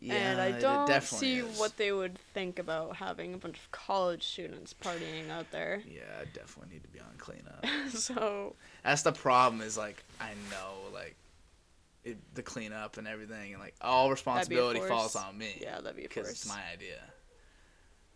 Yeah, 0.00 0.14
and 0.14 0.40
I 0.40 0.58
don't 0.60 1.02
see 1.02 1.38
is. 1.38 1.58
what 1.58 1.76
they 1.76 1.92
would 1.92 2.18
think 2.34 2.58
about 2.58 2.96
having 2.96 3.32
a 3.32 3.38
bunch 3.38 3.56
of 3.56 3.70
college 3.70 4.26
students 4.26 4.74
partying 4.74 5.30
out 5.30 5.50
there. 5.50 5.82
Yeah, 5.88 6.02
I 6.20 6.24
definitely 6.24 6.74
need 6.74 6.82
to 6.82 6.88
be 6.88 7.00
on 7.00 7.06
cleanup. 7.16 7.64
so, 7.96 8.56
That's 8.82 9.02
the 9.02 9.12
problem. 9.12 9.62
Is 9.62 9.78
like 9.78 10.02
I 10.20 10.32
know 10.50 10.92
like 10.92 11.16
it, 12.04 12.18
the 12.34 12.42
cleanup 12.42 12.98
and 12.98 13.08
everything, 13.08 13.54
and 13.54 13.62
like 13.62 13.74
all 13.80 14.10
responsibility 14.10 14.80
falls 14.80 15.16
on 15.16 15.38
me 15.38 15.58
yeah, 15.60 15.80
that'd 15.80 15.96
be 15.96 16.04
a 16.04 16.08
because 16.08 16.30
it's 16.30 16.48
my 16.48 16.60
idea. 16.72 17.00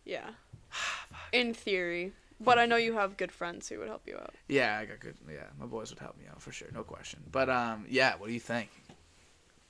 Yeah. 0.05 0.31
In 1.33 1.55
theory. 1.55 2.12
But 2.41 2.59
I 2.59 2.66
know 2.66 2.76
you 2.76 2.93
have 2.93 3.16
good 3.16 3.33
friends 3.33 3.68
who 3.68 3.81
would 3.81 3.89
help 3.89 4.03
you 4.07 4.16
out. 4.16 4.33
Yeah, 4.47 4.79
I 4.79 4.85
got 4.85 5.01
good. 5.01 5.16
Yeah, 5.29 5.47
my 5.59 5.66
boys 5.66 5.91
would 5.91 5.99
help 5.99 6.16
me 6.16 6.24
out 6.31 6.41
for 6.41 6.53
sure, 6.53 6.68
no 6.72 6.85
question. 6.85 7.20
But 7.33 7.51
um, 7.51 7.85
yeah, 7.89 8.14
what 8.16 8.29
do 8.29 8.33
you 8.33 8.41
think? 8.41 8.70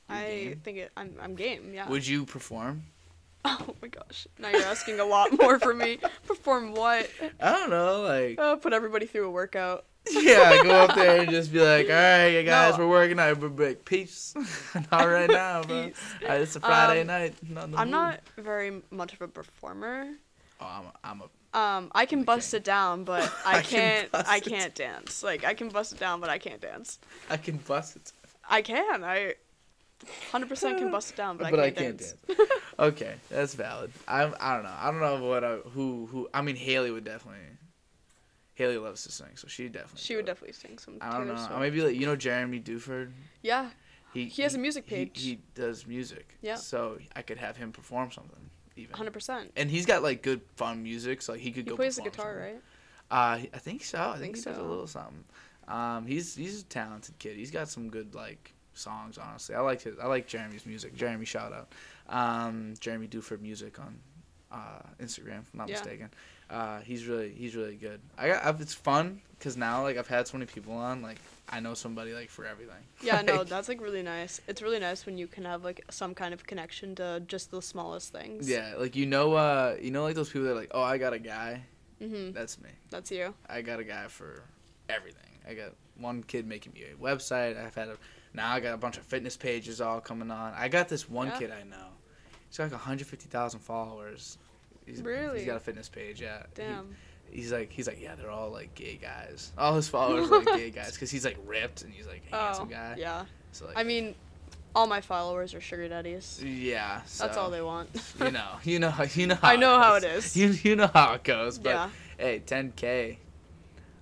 I 0.08 0.22
game? 0.24 0.60
think 0.64 0.78
it, 0.78 0.92
I'm, 0.96 1.14
I'm 1.20 1.34
game, 1.34 1.72
yeah. 1.74 1.88
Would 1.88 2.06
you 2.06 2.24
perform? 2.24 2.82
oh 3.44 3.74
my 3.82 3.88
gosh. 3.88 4.26
Now 4.38 4.50
you're 4.50 4.62
asking 4.62 5.00
a 5.00 5.04
lot 5.04 5.36
more 5.38 5.58
from 5.58 5.78
me. 5.78 5.98
Perform 6.26 6.72
what? 6.74 7.08
I 7.40 7.52
don't 7.52 7.70
know, 7.70 8.02
like 8.02 8.38
Uh, 8.38 8.56
put 8.56 8.72
everybody 8.72 9.06
through 9.06 9.26
a 9.26 9.30
workout. 9.30 9.84
yeah, 10.10 10.62
go 10.62 10.70
up 10.70 10.94
there 10.94 11.20
and 11.20 11.30
just 11.38 11.52
be 11.52 11.60
like, 11.60 11.86
all 11.88 11.94
right, 11.94 12.28
you 12.28 12.42
guys, 12.42 12.76
No. 12.78 12.84
we're 12.86 12.90
working 12.90 13.18
out. 13.20 13.38
We're 13.38 13.48
like, 13.68 13.84
peace. 13.84 14.34
not 14.90 15.04
right 15.06 15.28
now, 15.30 15.62
bro. 15.62 15.84
Peace. 15.88 15.96
Uh, 16.28 16.32
it's 16.32 16.56
a 16.56 16.60
Friday 16.60 17.02
Um, 17.02 17.06
night. 17.08 17.34
Not 17.48 17.64
I'm 17.64 17.70
mood. 17.70 17.88
not 17.90 18.20
very 18.38 18.82
much 18.90 19.12
of 19.12 19.20
a 19.22 19.28
performer. 19.28 20.14
Oh, 20.60 20.66
I'm 20.66 20.84
a, 20.86 20.92
I'm 21.04 21.22
a 21.22 21.58
Um, 21.58 21.92
I 21.94 22.06
can 22.06 22.24
bust 22.24 22.52
it 22.54 22.64
down, 22.64 23.04
but 23.04 23.30
I 23.46 23.58
I 23.58 23.62
can 23.62 24.06
can't. 24.10 24.28
I 24.28 24.40
can't 24.40 24.74
dance. 24.74 25.22
Like 25.22 25.44
I 25.44 25.54
can 25.54 25.68
bust 25.68 25.92
it 25.92 26.00
down, 26.00 26.20
but 26.20 26.30
I 26.30 26.38
can't 26.38 26.60
dance. 26.60 26.98
I 27.30 27.36
can 27.36 27.58
bust 27.58 27.96
it. 27.96 28.12
I 28.48 28.62
can. 28.62 29.04
I, 29.04 29.34
hundred 30.30 30.48
percent 30.48 30.78
can 30.78 30.90
bust 30.90 31.10
it 31.10 31.16
down, 31.16 31.36
but, 31.36 31.50
But 31.50 31.60
I 31.60 31.64
I 31.66 31.70
can't, 31.70 31.98
can't 31.98 32.16
dance. 32.28 32.50
Okay, 32.78 33.14
that's 33.30 33.54
valid. 33.54 33.90
I 34.06 34.22
I 34.40 34.54
don't 34.54 34.62
know. 34.64 34.74
I 34.78 34.90
don't 34.90 35.00
know 35.00 35.24
what 35.28 35.44
I, 35.44 35.56
who 35.56 36.06
who. 36.06 36.28
I 36.32 36.42
mean, 36.42 36.56
Haley 36.56 36.90
would 36.90 37.04
definitely. 37.04 37.40
Haley 38.54 38.78
loves 38.78 39.04
to 39.04 39.12
sing, 39.12 39.28
so 39.36 39.46
she 39.46 39.68
definitely. 39.68 40.00
She 40.00 40.16
would 40.16 40.24
it. 40.24 40.26
definitely 40.26 40.52
sing 40.54 40.78
some. 40.78 40.98
I 41.00 41.16
don't 41.16 41.28
know. 41.28 41.58
Maybe 41.60 41.80
like 41.80 41.94
you 41.96 42.06
know 42.06 42.16
Jeremy 42.16 42.60
Duford. 42.60 43.12
Yeah, 43.42 43.70
He 44.12 44.24
He 44.26 44.42
has 44.42 44.54
a 44.54 44.58
music 44.58 44.86
page. 44.86 45.10
He, 45.14 45.30
he 45.30 45.40
does 45.54 45.86
music. 45.86 46.34
Yeah. 46.42 46.56
So 46.56 46.98
I 47.14 47.22
could 47.22 47.38
have 47.38 47.56
him 47.56 47.70
perform 47.72 48.10
something 48.10 48.50
even. 48.76 48.94
hundred 48.96 49.12
percent. 49.12 49.52
And 49.56 49.70
he's 49.70 49.86
got 49.86 50.02
like 50.02 50.22
good 50.22 50.40
fun 50.56 50.82
music, 50.82 51.22
so 51.22 51.34
he 51.34 51.50
could 51.52 51.64
He 51.64 51.70
go. 51.70 51.76
plays 51.76 51.96
the 51.96 52.02
guitar, 52.02 52.34
something. 52.34 52.54
right? 52.54 52.62
Uh, 53.10 53.46
I 53.54 53.58
think 53.58 53.84
so. 53.84 53.98
I 53.98 54.12
think, 54.18 54.34
Think 54.34 54.36
he 54.36 54.42
does 54.42 54.58
a 54.58 54.62
little 54.62 54.86
something. 54.88 55.24
Um, 55.68 56.06
he's 56.06 56.34
he's 56.34 56.62
a 56.62 56.64
talented 56.64 57.16
kid. 57.18 57.36
He's 57.36 57.50
got 57.52 57.68
some 57.68 57.90
good 57.90 58.14
like 58.14 58.54
songs. 58.78 59.18
Honestly, 59.18 59.54
I 59.54 59.60
like 59.60 59.82
his. 59.82 59.98
I 59.98 60.06
like 60.06 60.26
Jeremy's 60.26 60.66
music. 60.66 60.94
Jeremy, 60.96 61.24
shout 61.24 61.52
out. 61.52 61.72
Um, 62.08 62.74
Jeremy 62.80 63.08
Duford 63.08 63.40
music 63.40 63.78
on 63.78 63.98
uh, 64.50 64.80
Instagram, 65.00 65.40
if 65.40 65.50
I'm 65.52 65.58
not 65.58 65.68
Yeah. 65.68 65.74
mistaken. 65.74 66.10
Uh, 66.50 66.80
he's 66.80 67.06
really 67.06 67.30
he's 67.30 67.54
really 67.54 67.76
good. 67.76 68.00
I 68.16 68.28
got 68.28 68.44
I've, 68.46 68.60
it's 68.62 68.72
fun 68.72 69.20
because 69.38 69.56
now 69.58 69.82
like 69.82 69.98
I've 69.98 70.08
had 70.08 70.26
so 70.26 70.38
many 70.38 70.46
people 70.46 70.72
on. 70.72 71.02
Like 71.02 71.18
I 71.50 71.60
know 71.60 71.74
somebody 71.74 72.14
like 72.14 72.30
for 72.30 72.46
everything. 72.46 72.74
Yeah, 73.02 73.20
no, 73.22 73.44
that's 73.44 73.68
like 73.68 73.80
really 73.82 74.02
nice. 74.02 74.40
It's 74.48 74.62
really 74.62 74.78
nice 74.80 75.04
when 75.06 75.18
you 75.18 75.26
can 75.26 75.44
have 75.44 75.62
like 75.62 75.84
some 75.90 76.14
kind 76.14 76.32
of 76.32 76.46
connection 76.46 76.94
to 76.96 77.22
just 77.26 77.50
the 77.50 77.60
smallest 77.60 78.12
things. 78.12 78.48
Yeah, 78.48 78.74
like 78.78 78.96
you 78.96 79.04
know, 79.04 79.34
uh, 79.34 79.76
you 79.80 79.90
know, 79.90 80.02
like 80.04 80.14
those 80.14 80.30
people 80.30 80.44
that 80.46 80.52
are 80.52 80.60
like, 80.60 80.70
oh, 80.72 80.82
I 80.82 80.96
got 80.96 81.12
a 81.12 81.18
guy. 81.18 81.62
Mhm. 82.02 82.32
That's 82.32 82.58
me. 82.60 82.70
That's 82.90 83.10
you. 83.10 83.34
I 83.48 83.60
got 83.60 83.78
a 83.80 83.84
guy 83.84 84.06
for 84.08 84.42
everything. 84.88 85.22
I 85.46 85.52
got 85.54 85.72
one 85.98 86.22
kid 86.22 86.46
making 86.46 86.72
me 86.72 86.84
a 86.84 86.94
website. 86.96 87.62
I've 87.62 87.74
had 87.74 87.88
a 87.88 87.96
now 88.34 88.52
I 88.52 88.60
got 88.60 88.74
a 88.74 88.78
bunch 88.78 88.96
of 88.98 89.04
fitness 89.04 89.36
pages 89.36 89.80
all 89.80 90.00
coming 90.00 90.30
on. 90.30 90.52
I 90.56 90.68
got 90.68 90.88
this 90.88 91.08
one 91.08 91.28
Yeah. 91.28 91.38
kid 91.38 91.50
I 91.50 91.62
know. 91.64 91.86
He's 92.48 92.56
got 92.58 92.64
like 92.64 92.72
150,000 92.72 93.60
followers. 93.60 94.38
He's, 94.86 95.02
Really? 95.02 95.38
He's 95.38 95.46
got 95.46 95.56
a 95.56 95.60
fitness 95.60 95.88
page. 95.88 96.20
Yeah. 96.20 96.38
He- 96.56 96.62
Damn. 96.62 96.94
he's 97.30 97.52
like 97.52 97.70
he's 97.70 97.86
like 97.86 98.00
yeah 98.00 98.14
they're 98.14 98.30
all 98.30 98.50
like 98.50 98.74
gay 98.74 98.96
guys. 99.00 99.52
All 99.58 99.74
his 99.76 99.88
followers 99.88 100.30
are 100.30 100.38
like 100.42 100.56
gay 100.56 100.70
guys 100.80 100.92
because 100.92 101.10
he's 101.10 101.24
like 101.24 101.36
ripped 101.46 101.82
and 101.82 101.92
he's 101.92 102.06
like 102.06 102.22
a 102.32 102.36
handsome 102.36 102.68
oh, 102.68 102.70
guy. 102.72 102.94
yeah. 102.98 103.24
So 103.52 103.66
like 103.66 103.76
I 103.76 103.82
mean, 103.82 104.14
all 104.74 104.86
my 104.86 105.00
followers 105.00 105.54
are 105.54 105.60
sugar 105.60 105.88
daddies. 105.88 106.42
yeah. 106.44 107.00
That's 107.18 107.36
all 107.36 107.50
they 107.50 107.62
want. 107.62 107.88
you 108.20 108.30
know. 108.30 108.48
You 108.64 108.78
know. 108.78 108.94
You 109.14 109.26
know. 109.28 109.34
How 109.34 109.48
I 109.48 109.56
know 109.56 109.78
how 109.78 109.94
it 109.96 110.04
is. 110.04 110.36
You 110.36 110.48
you 110.48 110.76
know 110.76 110.90
how 110.92 111.14
it 111.14 111.24
goes. 111.24 111.58
But 111.58 111.70
yeah. 111.70 111.90
hey, 112.18 112.42
10k. 112.46 113.16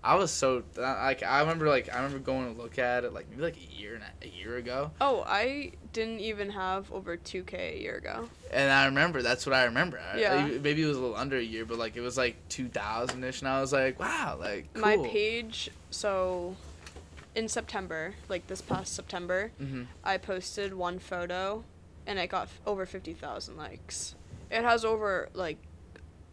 I 0.07 0.15
was 0.15 0.31
so 0.31 0.63
like 0.77 1.23
I 1.25 1.41
remember 1.41 1.69
like 1.69 1.93
I 1.93 1.97
remember 1.97 2.21
going 2.21 2.55
to 2.55 2.61
look 2.63 2.79
at 2.79 3.03
it 3.05 3.13
like 3.13 3.29
maybe 3.29 3.43
like 3.43 3.57
a 3.57 3.75
year 3.75 3.95
and 3.95 4.05
a, 4.05 4.27
a 4.27 4.31
year 4.31 4.57
ago, 4.57 4.93
Oh, 5.01 5.25
I 5.27 5.73
didn't 5.93 6.21
even 6.21 6.51
have 6.51 6.93
over 6.93 7.17
2k 7.17 7.55
a 7.77 7.81
year 7.81 7.97
ago. 7.97 8.29
and 8.53 8.71
I 8.71 8.85
remember 8.87 9.21
that's 9.23 9.45
what 9.47 9.55
I 9.55 9.65
remember. 9.65 9.99
I- 9.99 10.19
Yeah. 10.19 10.47
maybe 10.63 10.83
it 10.83 10.87
was 10.87 10.97
a 10.97 11.01
little 11.01 11.17
under 11.17 11.37
a 11.37 11.43
year, 11.43 11.65
but 11.65 11.79
like 11.79 11.97
it 11.97 12.03
was 12.03 12.17
like 12.17 12.37
2000 12.51 13.25
ish, 13.25 13.41
and 13.41 13.49
I 13.49 13.61
was 13.61 13.73
like, 13.73 13.99
wow, 13.99 14.37
like 14.39 14.73
cool. 14.75 14.83
My 14.83 14.97
page, 14.99 15.71
so 15.91 16.55
in 17.35 17.49
September, 17.49 18.15
like 18.29 18.47
this 18.47 18.61
past 18.63 18.95
September, 18.95 19.51
hmm 19.59 19.83
I 20.05 20.19
posted 20.19 20.73
one 20.75 20.99
photo 21.01 21.65
and 22.07 22.19
it 22.21 22.29
got 22.31 22.45
f- 22.45 22.61
over 22.65 22.87
50,000 22.87 23.57
likes. 23.57 24.15
It 24.51 24.63
has 24.63 24.85
over 24.85 25.29
like 25.35 25.59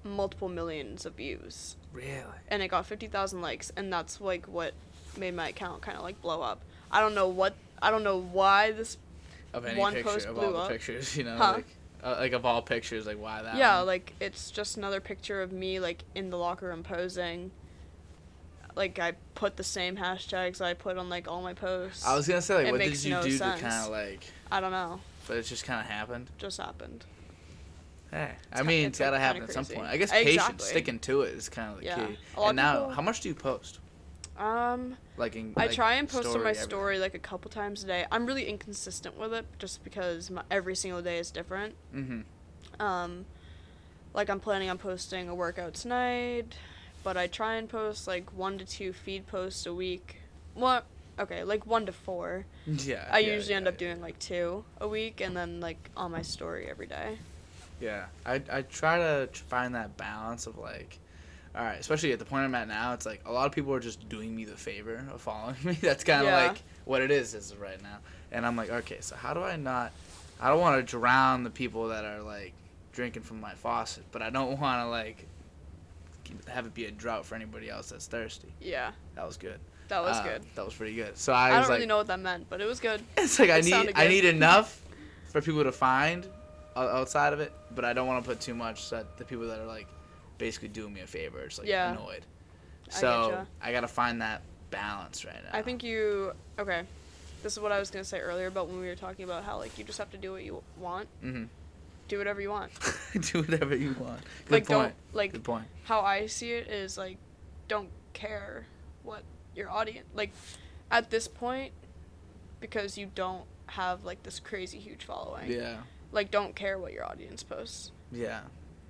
multiple 0.04 0.50
millions 0.50 1.06
of 1.06 1.14
views 1.16 1.76
Really? 1.94 2.16
and 2.50 2.62
it 2.62 2.68
got 2.68 2.86
50,000 2.86 3.42
likes 3.42 3.72
and 3.78 3.92
that's 3.94 4.20
like 4.20 4.46
what 4.48 4.74
made 5.18 5.34
my 5.36 5.50
account 5.50 5.82
kind 5.82 5.98
of 5.98 6.04
like 6.04 6.22
blow 6.22 6.42
up. 6.42 6.62
I 6.92 7.00
don't 7.02 7.16
know 7.16 7.28
what 7.28 7.56
I 7.82 7.92
don't 7.92 8.04
know 8.04 8.18
why 8.20 8.72
this 8.72 8.98
Of 9.54 9.66
any 9.66 9.80
One 9.80 9.94
picture 9.94 10.10
post 10.10 10.26
of 10.28 10.36
blew 10.36 10.46
all 10.46 10.52
the 10.54 10.58
up. 10.60 10.70
pictures, 10.70 11.16
you 11.18 11.24
know, 11.24 11.38
Huh? 11.38 11.54
like 11.58 11.66
uh, 12.04 12.16
like 12.20 12.34
of 12.34 12.46
all 12.46 12.62
pictures, 12.62 13.06
like 13.06 13.18
why 13.20 13.42
that? 13.42 13.56
yeah, 13.56 13.78
one? 13.78 13.88
like 13.88 14.14
it's 14.20 14.52
just 14.52 14.76
another 14.78 15.00
picture 15.00 15.42
of 15.42 15.52
me 15.54 15.80
like 15.80 16.04
in 16.16 16.30
the 16.32 16.38
locker 16.38 16.68
room 16.68 16.84
posing. 16.84 17.52
Like 18.76 18.98
I 19.00 19.14
put 19.36 19.56
the 19.56 19.64
same 19.64 19.96
hashtags 19.98 20.60
I 20.60 20.74
put 20.74 20.98
on 20.98 21.08
like 21.10 21.28
all 21.28 21.42
my 21.44 21.54
posts. 21.54 22.06
I 22.06 22.16
was 22.16 22.28
gonna 22.28 22.42
say 22.42 22.56
like, 22.56 22.68
it 22.68 22.72
what 22.72 22.82
did 22.82 23.04
you 23.04 23.12
no 23.12 23.22
do 23.24 23.32
sense. 23.32 23.62
to 23.62 23.68
kind 23.68 23.86
of 23.86 23.92
like? 23.92 24.26
I 24.52 24.60
don't 24.60 24.72
know. 24.72 25.00
But 25.28 25.38
it 25.38 25.44
just 25.44 25.64
kind 25.64 25.80
of 25.80 25.86
happened. 25.88 26.30
Just 26.38 26.58
happened. 26.60 27.06
Hey, 28.14 28.30
I 28.52 28.62
mean, 28.62 28.86
it's, 28.88 29.00
gotta 29.00 29.14
like, 29.14 29.22
happen 29.22 29.42
at 29.42 29.52
some 29.52 29.66
point. 29.66 29.88
I 29.88 29.98
guess 29.98 30.12
Exactly. 30.12 30.38
patience, 30.38 30.64
sticking 30.66 31.00
to 31.00 31.22
it 31.24 31.34
is 31.34 31.50
kind 31.50 31.74
of 31.74 31.80
the 31.80 31.86
Yeah. 31.86 31.96
key. 32.08 32.18
And 32.38 32.56
now, 32.56 32.74
people- 32.82 32.90
how 32.92 33.02
much 33.02 33.22
do 33.22 33.30
you 33.30 33.34
post? 33.36 33.80
Um 34.38 34.98
Like 35.18 35.36
in 35.36 35.54
I 35.58 35.68
try 35.68 35.94
and 35.96 36.08
post 36.10 36.28
on 36.28 36.34
my 36.44 36.50
everything? 36.52 36.64
story 36.64 37.00
like 37.00 37.14
a 37.16 37.20
couple 37.20 37.50
times 37.52 37.84
a 37.84 37.88
day. 37.88 38.06
I'm 38.12 38.26
really 38.28 38.48
inconsistent 38.48 39.18
with 39.18 39.34
it 39.34 39.46
just 39.60 39.84
because 39.84 40.30
my, 40.32 40.44
every 40.52 40.76
single 40.76 41.02
day 41.02 41.18
is 41.18 41.30
different. 41.32 41.76
Mhm. 41.94 42.24
Um, 42.80 43.26
like 44.14 44.30
I'm 44.30 44.40
planning 44.40 44.70
on 44.70 44.78
posting 44.78 45.28
a 45.30 45.36
workout 45.36 45.74
tonight, 45.76 46.56
but 47.04 47.16
I 47.18 47.26
try 47.28 47.56
and 47.56 47.68
post 47.70 48.08
like 48.08 48.32
one 48.34 48.58
to 48.60 48.66
two 48.66 48.94
feed 48.94 49.26
posts 49.28 49.66
a 49.68 49.74
week. 49.74 50.18
What? 50.56 50.86
Okay, 51.20 51.44
like 51.44 51.66
one 51.68 51.86
to 51.88 51.92
four. 51.92 52.46
Yeah. 52.66 53.08
I 53.12 53.20
yeah, 53.20 53.34
usually 53.36 53.54
end 53.56 53.66
yeah, 53.66 53.70
up 53.72 53.78
doing 53.78 54.02
like 54.02 54.18
two 54.20 54.66
a 54.80 54.88
week, 54.88 55.20
and 55.22 55.36
then 55.38 55.60
like 55.60 55.90
on 55.98 56.12
my 56.12 56.22
story 56.24 56.68
every 56.68 56.88
day. 56.88 57.18
Yeah, 57.84 58.06
I 58.26 58.36
I 58.52 58.62
try 58.62 58.98
to 58.98 59.28
find 59.34 59.76
that 59.76 59.98
balance 59.98 60.48
of 60.48 60.58
like, 60.58 61.00
all 61.56 61.64
right, 61.64 61.80
especially 61.80 62.12
at 62.14 62.20
the 62.20 62.26
point 62.26 62.46
I'm 62.46 62.56
at 62.56 62.68
now, 62.68 62.94
it's 62.94 63.06
like 63.06 63.22
a 63.26 63.32
lot 63.32 63.46
of 63.46 63.52
people 63.52 63.74
are 63.74 63.80
just 63.80 64.08
doing 64.08 64.36
me 64.36 64.46
the 64.46 64.56
favor 64.56 65.06
of 65.14 65.22
following 65.22 65.56
me. 65.64 65.74
That's 65.74 66.04
kind 66.04 66.22
of 66.22 66.28
Yeah. 66.28 66.48
like 66.48 66.62
what 66.86 67.02
it 67.02 67.12
is 67.12 67.36
as 67.36 67.52
of 67.52 67.60
right 67.62 67.82
now, 67.82 67.98
and 68.32 68.46
I'm 68.46 68.56
like, 68.56 68.70
okay, 68.70 68.98
so 69.02 69.16
how 69.16 69.34
do 69.34 69.42
I 69.42 69.56
not? 69.58 69.92
I 70.40 70.50
don't 70.50 70.60
want 70.62 70.78
to 70.78 70.84
drown 70.90 71.44
the 71.44 71.50
people 71.50 71.90
that 71.90 72.06
are 72.06 72.22
like 72.22 72.54
drinking 72.94 73.24
from 73.24 73.42
my 73.42 73.54
faucet, 73.54 74.04
but 74.12 74.22
I 74.22 74.30
don't 74.30 74.60
want 74.62 74.82
to 74.82 74.88
like 74.90 75.28
have 76.48 76.66
it 76.66 76.74
be 76.74 76.86
a 76.86 76.92
drought 76.92 77.26
for 77.26 77.36
anybody 77.36 77.70
else 77.70 77.90
that's 77.90 78.08
thirsty. 78.08 78.48
Yeah, 78.62 78.92
That 79.16 79.26
was 79.28 79.36
good. 79.38 79.60
that 79.90 80.02
was 80.02 80.18
Uh, 80.18 80.24
good. 80.24 80.42
That 80.56 80.64
was 80.66 80.74
pretty 80.74 80.96
good. 80.96 81.18
So 81.18 81.34
I, 81.34 81.48
I, 81.48 81.50
don't 81.52 81.62
like, 81.64 81.70
really 81.72 81.86
know 81.86 81.98
what 81.98 82.08
that 82.08 82.20
meant, 82.20 82.50
but 82.50 82.62
it 82.62 82.66
was 82.66 82.80
good. 82.80 83.02
It's 83.18 83.38
like 83.40 83.50
I 83.50 83.60
need 83.60 83.92
I 83.96 84.08
need 84.08 84.24
enough 84.26 84.82
for 85.32 85.42
people 85.42 85.64
to 85.66 85.72
find 85.72 86.26
outside 86.76 87.34
of 87.34 87.40
it, 87.40 87.54
but 87.76 87.86
I 87.86 87.94
don't 87.94 88.08
want 88.08 88.24
to 88.24 88.30
put 88.30 88.40
too 88.42 88.56
much 88.56 88.84
so 88.84 88.98
that 88.98 89.18
the 89.18 89.26
people 89.26 89.48
that 89.48 89.60
are 89.60 89.66
like 89.66 89.88
basically 90.38 90.70
doing 90.70 90.94
me 90.94 91.02
a 91.02 91.08
favor, 91.08 91.40
it's 91.40 91.58
like 91.60 91.68
Yeah. 91.68 91.92
annoyed. 91.92 92.26
I 92.90 93.00
So 93.00 93.08
getcha. 93.08 93.48
I, 93.62 93.72
gotta 93.72 93.88
find 93.88 94.22
that 94.22 94.42
balance 94.72 95.26
right 95.26 95.36
now. 95.44 95.50
I 95.58 95.62
think 95.62 95.84
you 95.84 96.34
okay. 96.60 96.84
This 97.44 97.54
is 97.54 97.60
what 97.60 97.72
I 97.72 97.80
was 97.80 97.90
gonna 97.92 98.04
say 98.06 98.20
earlier 98.20 98.48
about 98.48 98.68
when 98.68 98.80
we 98.80 98.88
were 98.88 98.96
talking 98.96 99.26
about 99.26 99.44
how 99.44 99.58
like 99.58 99.78
you 99.78 99.84
just 99.84 99.98
have 100.00 100.12
to 100.12 100.18
do 100.18 100.32
what 100.32 100.44
you 100.44 100.62
want, 100.78 101.08
hmm 101.22 101.46
do 102.10 102.18
whatever 102.18 102.42
you 102.42 102.50
want. 102.50 102.70
do 103.32 103.42
whatever 103.42 103.76
you 103.76 103.96
want. 104.00 104.20
Good 104.46 104.52
like 104.52 104.66
point. 104.68 104.68
don't 104.68 104.94
like 105.14 105.32
Good 105.32 105.44
point. 105.44 105.66
how 105.86 106.02
I 106.02 106.26
see 106.28 106.52
it 106.52 106.68
is 106.68 106.98
like 106.98 107.18
don't 107.70 107.90
care 108.12 108.66
what 109.04 109.24
your 109.56 109.70
audience 109.72 110.06
like 110.14 110.32
at 110.92 111.10
this 111.10 111.28
point 111.30 111.72
because 112.60 112.98
you 112.98 113.10
don't 113.16 113.46
have 113.68 114.04
like 114.04 114.22
this 114.24 114.40
crazy 114.40 114.80
huge 114.80 115.06
following. 115.06 115.50
Yeah. 115.50 115.78
Like 116.14 116.32
don't 116.32 116.56
care 116.56 116.78
what 116.80 116.94
your 116.94 117.06
audience 117.06 117.44
posts. 117.44 117.92
Yeah. 118.12 118.42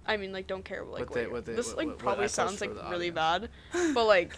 I 0.05 0.17
mean 0.17 0.31
like 0.33 0.47
don't 0.47 0.65
care 0.65 0.83
like 0.83 0.99
What 0.99 1.09
what, 1.09 1.13
they- 1.15 1.27
what 1.27 1.45
they- 1.45 1.53
this 1.53 1.67
what- 1.69 1.77
like 1.77 1.87
what- 1.87 1.97
probably 1.97 2.27
sounds 2.27 2.59
like 2.61 2.69
really 2.89 3.09
audience. 3.09 3.49
bad, 3.73 3.93
but 3.95 4.05
like 4.05 4.35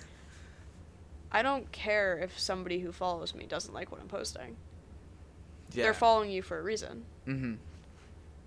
I 1.32 1.42
don't 1.42 1.70
care 1.72 2.18
if 2.20 2.40
somebody 2.40 2.80
who 2.80 2.92
follows 2.92 3.36
me 3.36 3.46
doesn't 3.46 3.74
like 3.74 3.92
what 3.92 4.00
I'm 4.00 4.08
posting. 4.08 4.56
Yeah. 5.74 5.84
They're 5.86 5.94
following 5.94 6.30
you 6.32 6.42
for 6.42 6.58
a 6.58 6.62
reason. 6.62 7.04
mm-hmm. 7.28 7.56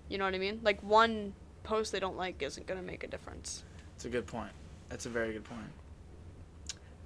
You 0.07 0.17
know 0.17 0.23
what 0.25 0.33
I 0.33 0.39
mean? 0.39 0.61
Like 0.63 0.81
one 0.81 1.33
post 1.63 1.91
they 1.91 1.99
don't 1.99 2.17
like 2.17 2.41
isn't 2.41 2.65
gonna 2.65 2.81
make 2.81 3.03
a 3.03 3.07
difference. 3.07 3.63
It's 3.95 4.05
a 4.05 4.09
good 4.09 4.25
point. 4.25 4.53
That's 4.87 5.05
a 5.05 5.09
very 5.09 5.33
good 5.33 5.43
point. 5.43 5.69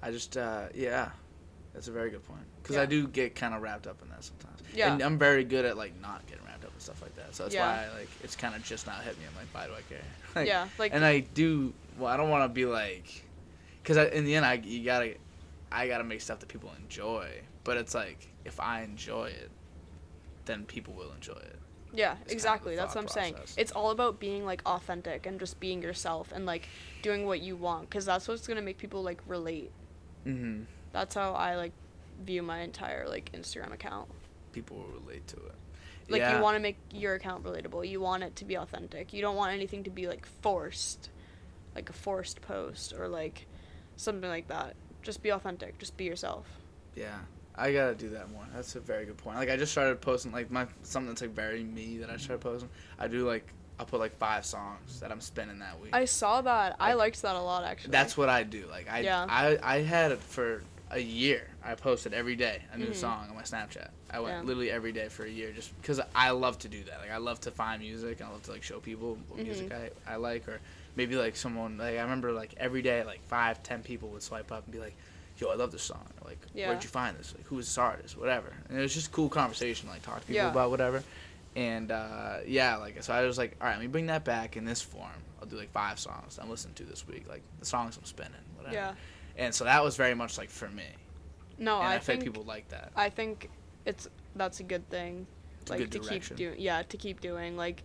I 0.00 0.10
just, 0.10 0.36
uh, 0.36 0.68
yeah, 0.74 1.10
that's 1.74 1.88
a 1.88 1.92
very 1.92 2.10
good 2.10 2.24
point. 2.24 2.44
Because 2.62 2.76
I 2.76 2.86
do 2.86 3.06
get 3.08 3.34
kind 3.34 3.52
of 3.54 3.60
wrapped 3.62 3.86
up 3.86 4.00
in 4.02 4.08
that 4.10 4.22
sometimes. 4.24 4.60
Yeah. 4.72 4.92
And 4.92 5.02
I'm 5.02 5.18
very 5.18 5.42
good 5.44 5.64
at 5.64 5.76
like 5.76 6.00
not 6.00 6.24
getting 6.26 6.44
wrapped 6.46 6.53
stuff 6.84 7.02
like 7.02 7.14
that. 7.16 7.34
So 7.34 7.44
that's 7.44 7.54
Yeah. 7.54 7.66
why 7.66 7.86
I, 7.86 7.98
like 7.98 8.08
it's 8.22 8.36
kind 8.36 8.54
of 8.54 8.62
just 8.62 8.86
not 8.86 9.02
hit 9.02 9.18
me. 9.18 9.24
I'm 9.28 9.36
like, 9.36 9.46
why 9.52 9.66
do 9.66 9.72
I 9.72 9.82
care? 9.88 10.04
Like, 10.34 10.48
yeah, 10.48 10.68
like 10.78 10.92
And 10.92 11.04
I 11.04 11.20
do. 11.20 11.72
Well, 11.96 12.08
I 12.12 12.16
don't 12.16 12.28
want 12.28 12.44
to 12.44 12.48
be 12.48 12.64
like, 12.66 13.24
because 13.82 13.96
in 14.12 14.24
the 14.24 14.34
end, 14.34 14.44
I 14.44 14.54
you 14.54 14.84
gotta, 14.84 15.14
I 15.70 15.86
gotta 15.86 16.02
make 16.04 16.20
stuff 16.20 16.40
that 16.40 16.48
people 16.48 16.72
enjoy. 16.80 17.28
But 17.62 17.76
it's 17.76 17.94
like 17.94 18.26
if 18.44 18.58
I 18.60 18.82
enjoy 18.82 19.26
it, 19.26 19.50
then 20.44 20.64
people 20.64 20.92
will 20.94 21.12
enjoy 21.12 21.34
it. 21.34 21.58
Yeah, 21.92 22.12
It's 22.12 22.18
kind 22.18 22.26
of 22.26 22.32
exactly. 22.32 22.76
That's 22.76 22.94
what 22.94 23.02
I'm 23.02 23.06
thought 23.06 23.14
saying. 23.14 23.36
It's 23.56 23.70
all 23.70 23.90
about 23.90 24.18
being 24.18 24.44
like 24.44 24.62
authentic 24.66 25.26
and 25.26 25.38
just 25.38 25.60
being 25.60 25.80
yourself 25.80 26.32
and 26.32 26.44
like 26.44 26.68
doing 27.02 27.24
what 27.26 27.40
you 27.40 27.54
want 27.54 27.88
cuz 27.88 28.04
that's 28.04 28.26
what's 28.26 28.46
going 28.46 28.56
to 28.56 28.62
make 28.62 28.78
people 28.78 29.02
like 29.02 29.20
relate. 29.28 29.70
Mm-hmm. 30.26 30.64
That's 30.92 31.14
how 31.14 31.34
I 31.34 31.54
like 31.54 31.72
view 32.20 32.42
my 32.42 32.60
entire 32.60 33.08
like 33.08 33.30
Instagram 33.32 33.72
account. 33.72 34.10
People 34.52 34.78
will 34.78 35.00
relate 35.00 35.26
to 35.28 35.36
it. 35.36 35.54
Like 36.08 36.20
yeah. 36.20 36.36
you 36.36 36.42
want 36.42 36.56
to 36.56 36.60
make 36.60 36.76
your 36.92 37.14
account 37.14 37.44
relatable. 37.44 37.88
You 37.88 38.00
want 38.00 38.22
it 38.22 38.36
to 38.36 38.44
be 38.44 38.56
authentic. 38.56 39.12
You 39.12 39.22
don't 39.22 39.36
want 39.36 39.52
anything 39.52 39.84
to 39.84 39.90
be 39.90 40.06
like 40.06 40.26
forced. 40.42 41.10
Like 41.74 41.90
a 41.90 41.92
forced 41.92 42.40
post 42.40 42.92
or 42.92 43.08
like 43.08 43.46
something 43.96 44.28
like 44.28 44.48
that. 44.48 44.74
Just 45.02 45.22
be 45.22 45.30
authentic. 45.30 45.78
Just 45.78 45.96
be 45.96 46.04
yourself. 46.04 46.46
Yeah. 46.94 47.18
I 47.56 47.72
gotta 47.72 47.94
do 47.94 48.10
that 48.10 48.30
more. 48.32 48.46
That's 48.54 48.74
a 48.74 48.80
very 48.80 49.06
good 49.06 49.16
point. 49.16 49.36
Like 49.36 49.50
I 49.50 49.56
just 49.56 49.72
started 49.72 50.00
posting 50.00 50.32
like 50.32 50.50
my 50.50 50.66
something 50.82 51.08
that's 51.08 51.22
like 51.22 51.30
very 51.30 51.62
me 51.62 51.98
that 51.98 52.10
I 52.10 52.16
started 52.16 52.40
mm-hmm. 52.40 52.52
posting. 52.52 52.70
I 52.98 53.08
do 53.08 53.26
like 53.26 53.46
I'll 53.78 53.86
put 53.86 54.00
like 54.00 54.16
five 54.16 54.44
songs 54.44 55.00
that 55.00 55.10
I'm 55.10 55.20
spinning 55.20 55.58
that 55.60 55.80
week. 55.80 55.90
I 55.94 56.04
saw 56.04 56.40
that. 56.42 56.76
I 56.78 56.94
liked 56.94 57.22
that 57.22 57.36
a 57.36 57.40
lot 57.40 57.64
actually. 57.64 57.92
That's 57.92 58.16
what 58.16 58.28
I 58.28 58.42
do. 58.42 58.66
Like 58.70 58.90
I 58.90 59.00
Yeah. 59.00 59.26
I 59.28 59.58
I 59.62 59.80
had 59.82 60.12
it 60.12 60.20
for 60.20 60.62
a 60.90 60.98
year. 60.98 61.48
I 61.64 61.74
posted 61.74 62.12
every 62.14 62.36
day 62.36 62.62
a 62.72 62.78
new 62.78 62.88
Mhm. 62.88 62.94
song 62.94 63.28
on 63.30 63.34
my 63.34 63.42
Snapchat. 63.42 63.88
I 64.10 64.20
went 64.20 64.34
Yeah. 64.36 64.42
literally 64.42 64.70
every 64.70 64.92
day 64.92 65.08
for 65.08 65.24
a 65.24 65.28
year 65.28 65.50
just 65.52 65.74
because 65.80 66.00
I 66.14 66.30
love 66.30 66.58
to 66.60 66.68
do 66.68 66.84
that. 66.84 67.00
Like 67.00 67.10
I 67.10 67.16
love 67.16 67.40
to 67.40 67.50
find 67.50 67.80
music. 67.82 68.20
and 68.20 68.28
I 68.28 68.32
love 68.32 68.42
to 68.44 68.52
like 68.52 68.62
show 68.62 68.80
people 68.80 69.18
what 69.28 69.40
music 69.40 69.70
Mhm. 69.70 69.90
I, 70.06 70.12
I 70.12 70.16
like 70.16 70.46
or 70.46 70.60
maybe 70.94 71.16
like 71.16 71.36
someone 71.36 71.78
like 71.78 71.96
I 71.98 72.02
remember 72.02 72.32
like 72.32 72.54
every 72.58 72.82
day 72.82 73.02
like 73.02 73.22
five 73.26 73.62
ten 73.62 73.82
people 73.82 74.08
would 74.10 74.22
swipe 74.22 74.52
up 74.52 74.64
and 74.64 74.72
be 74.72 74.78
like, 74.78 74.94
"Yo, 75.38 75.48
I 75.48 75.54
love 75.54 75.72
this 75.72 75.82
song." 75.82 76.06
Or, 76.20 76.28
like, 76.28 76.38
Yeah. 76.54 76.68
where'd 76.68 76.84
you 76.84 76.90
find 76.90 77.18
this? 77.18 77.34
Like, 77.36 77.46
who 77.46 77.58
is 77.58 77.66
this 77.66 77.78
artist? 77.78 78.16
Whatever. 78.16 78.52
And 78.68 78.78
it 78.78 78.82
was 78.82 78.94
just 78.94 79.10
cool 79.10 79.28
conversation. 79.28 79.88
Like 79.88 80.02
talk 80.02 80.20
to 80.20 80.26
people 80.26 80.34
Yeah. 80.36 80.50
about 80.50 80.70
whatever. 80.70 81.02
And 81.56 81.90
uh, 81.90 82.38
yeah, 82.46 82.76
like 82.76 83.02
so 83.02 83.12
I 83.14 83.24
was 83.24 83.38
like, 83.38 83.56
all 83.60 83.66
right, 83.66 83.74
let 83.74 83.80
me 83.80 83.86
bring 83.88 84.06
that 84.06 84.24
back 84.24 84.56
in 84.56 84.64
this 84.64 84.82
form. 84.82 85.10
I'll 85.40 85.46
do 85.46 85.56
like 85.56 85.72
five 85.72 85.98
songs 85.98 86.38
I'm 86.40 86.50
listening 86.50 86.74
to 86.74 86.84
this 86.84 87.06
week, 87.06 87.26
like 87.28 87.42
the 87.60 87.66
songs 87.66 87.96
I'm 87.96 88.04
spinning, 88.04 88.32
whatever. 88.56 88.74
Yeah. 88.74 88.94
And 89.36 89.54
so 89.54 89.64
that 89.64 89.82
was 89.82 89.96
very 89.96 90.14
much 90.14 90.38
like 90.38 90.50
for 90.50 90.68
me. 90.68 90.84
No, 91.58 91.76
and 91.78 91.88
I, 91.88 91.94
I, 91.94 91.98
think 91.98 92.24
people 92.24 92.44
like 92.44 92.68
that. 92.68 92.92
I 92.96 93.08
think 93.10 93.50
it's 93.84 94.08
that's 94.36 94.60
a 94.60 94.64
good 94.64 94.88
thing. 94.90 95.26
It's 95.62 95.70
like 95.70 95.80
to 95.80 95.86
direction. 95.86 96.36
keep 96.36 96.36
doing 96.36 96.60
yeah, 96.60 96.82
to 96.82 96.96
keep 96.96 97.20
doing. 97.20 97.56
Like 97.56 97.82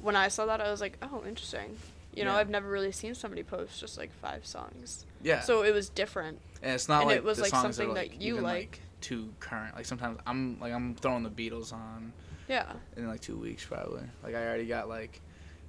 when 0.00 0.16
I 0.16 0.28
saw 0.28 0.46
that 0.46 0.60
I 0.60 0.70
was 0.70 0.80
like, 0.80 0.98
"Oh, 1.02 1.22
interesting." 1.26 1.76
You 2.14 2.24
know, 2.24 2.32
Yeah. 2.32 2.38
I've 2.38 2.50
never 2.50 2.68
really 2.68 2.90
seen 2.92 3.14
somebody 3.14 3.42
post 3.44 3.78
just 3.78 3.96
like 3.96 4.12
five 4.12 4.44
songs. 4.44 5.06
Yeah. 5.22 5.40
So 5.40 5.62
it 5.62 5.72
was 5.72 5.88
different. 5.88 6.40
and 6.62 6.72
it's 6.72 6.88
not 6.88 7.02
and 7.02 7.08
like 7.10 7.18
it 7.18 7.24
was, 7.24 7.36
the 7.36 7.44
like, 7.44 7.50
songs 7.52 7.76
something 7.76 7.92
are, 7.92 7.94
that 7.94 8.10
like, 8.10 8.20
you 8.22 8.34
even, 8.34 8.42
like. 8.44 8.80
too 9.00 9.32
current. 9.38 9.76
Like 9.76 9.86
sometimes 9.86 10.18
I'm 10.26 10.58
like 10.60 10.72
I'm 10.72 10.94
throwing 10.96 11.22
the 11.22 11.30
Beatles 11.30 11.72
on 11.72 12.12
Yeah. 12.48 12.72
in 12.96 13.06
like 13.06 13.20
two 13.20 13.36
weeks 13.36 13.64
probably. 13.64 14.02
Like 14.24 14.34
I 14.34 14.44
already 14.44 14.66
got 14.66 14.88
like 14.88 15.20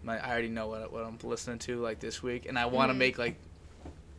my 0.04 0.18
I 0.20 0.32
already 0.32 0.50
know 0.50 0.68
what 0.68 0.92
what 0.92 1.04
I'm 1.06 1.18
listening 1.24 1.60
to 1.60 1.80
like 1.80 2.00
this 2.00 2.24
week, 2.24 2.46
and 2.48 2.58
I 2.58 2.66
want 2.66 2.90
to 2.90 2.96
Mhm. 2.96 3.00
make 3.00 3.18
like. 3.20 3.36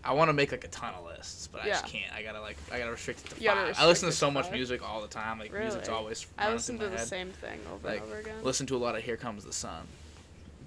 I 0.04 0.12
want 0.14 0.28
to 0.30 0.32
make 0.32 0.50
like 0.52 0.64
a 0.64 0.68
ton 0.68 0.94
of 0.94 1.04
lists, 1.04 1.48
but 1.52 1.62
I 1.62 1.68
just 1.68 1.86
can't. 1.86 2.12
I 2.12 2.22
gotta 2.22 2.40
like 2.40 2.56
I 2.72 2.78
gotta 2.78 2.90
restrict 2.90 3.20
it 3.20 3.28
to 3.30 3.34
five. 3.36 3.76
I 3.78 3.86
listen 3.86 4.08
to 4.08 4.14
so 4.14 4.26
to 4.26 4.32
much 4.32 4.46
five? 4.46 4.54
music 4.54 4.82
all 4.88 5.00
the 5.00 5.08
time. 5.08 5.38
Like 5.38 5.52
music's 5.52 5.86
Really? 5.88 5.98
always. 5.98 6.26
I 6.38 6.52
listen 6.52 6.78
to 6.80 6.88
the 6.88 6.98
head. 6.98 7.06
same 7.06 7.30
thing 7.30 7.60
over 7.72 7.86
Like, 7.88 8.00
and 8.02 8.10
over 8.10 8.18
again. 8.20 8.34
Listen 8.42 8.66
to 8.66 8.76
a 8.76 8.78
lot 8.78 8.96
of 8.96 9.02
"Here 9.04 9.16
Comes 9.16 9.44
the 9.44 9.52
Sun" 9.52 9.86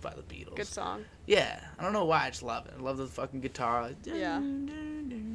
by 0.02 0.14
the 0.14 0.22
Beatles. 0.22 0.56
Good 0.56 0.68
song. 0.68 1.04
Yeah, 1.26 1.60
I 1.80 1.84
don't 1.84 1.92
know 1.94 2.06
why 2.06 2.26
I 2.26 2.30
just 2.30 2.44
love 2.44 2.66
it. 2.68 2.74
I 2.78 2.82
love 2.82 2.98
the 2.98 3.08
fucking 3.08 3.42
guitar. 3.42 3.82
Like, 3.84 3.96
Yeah. 4.06 4.40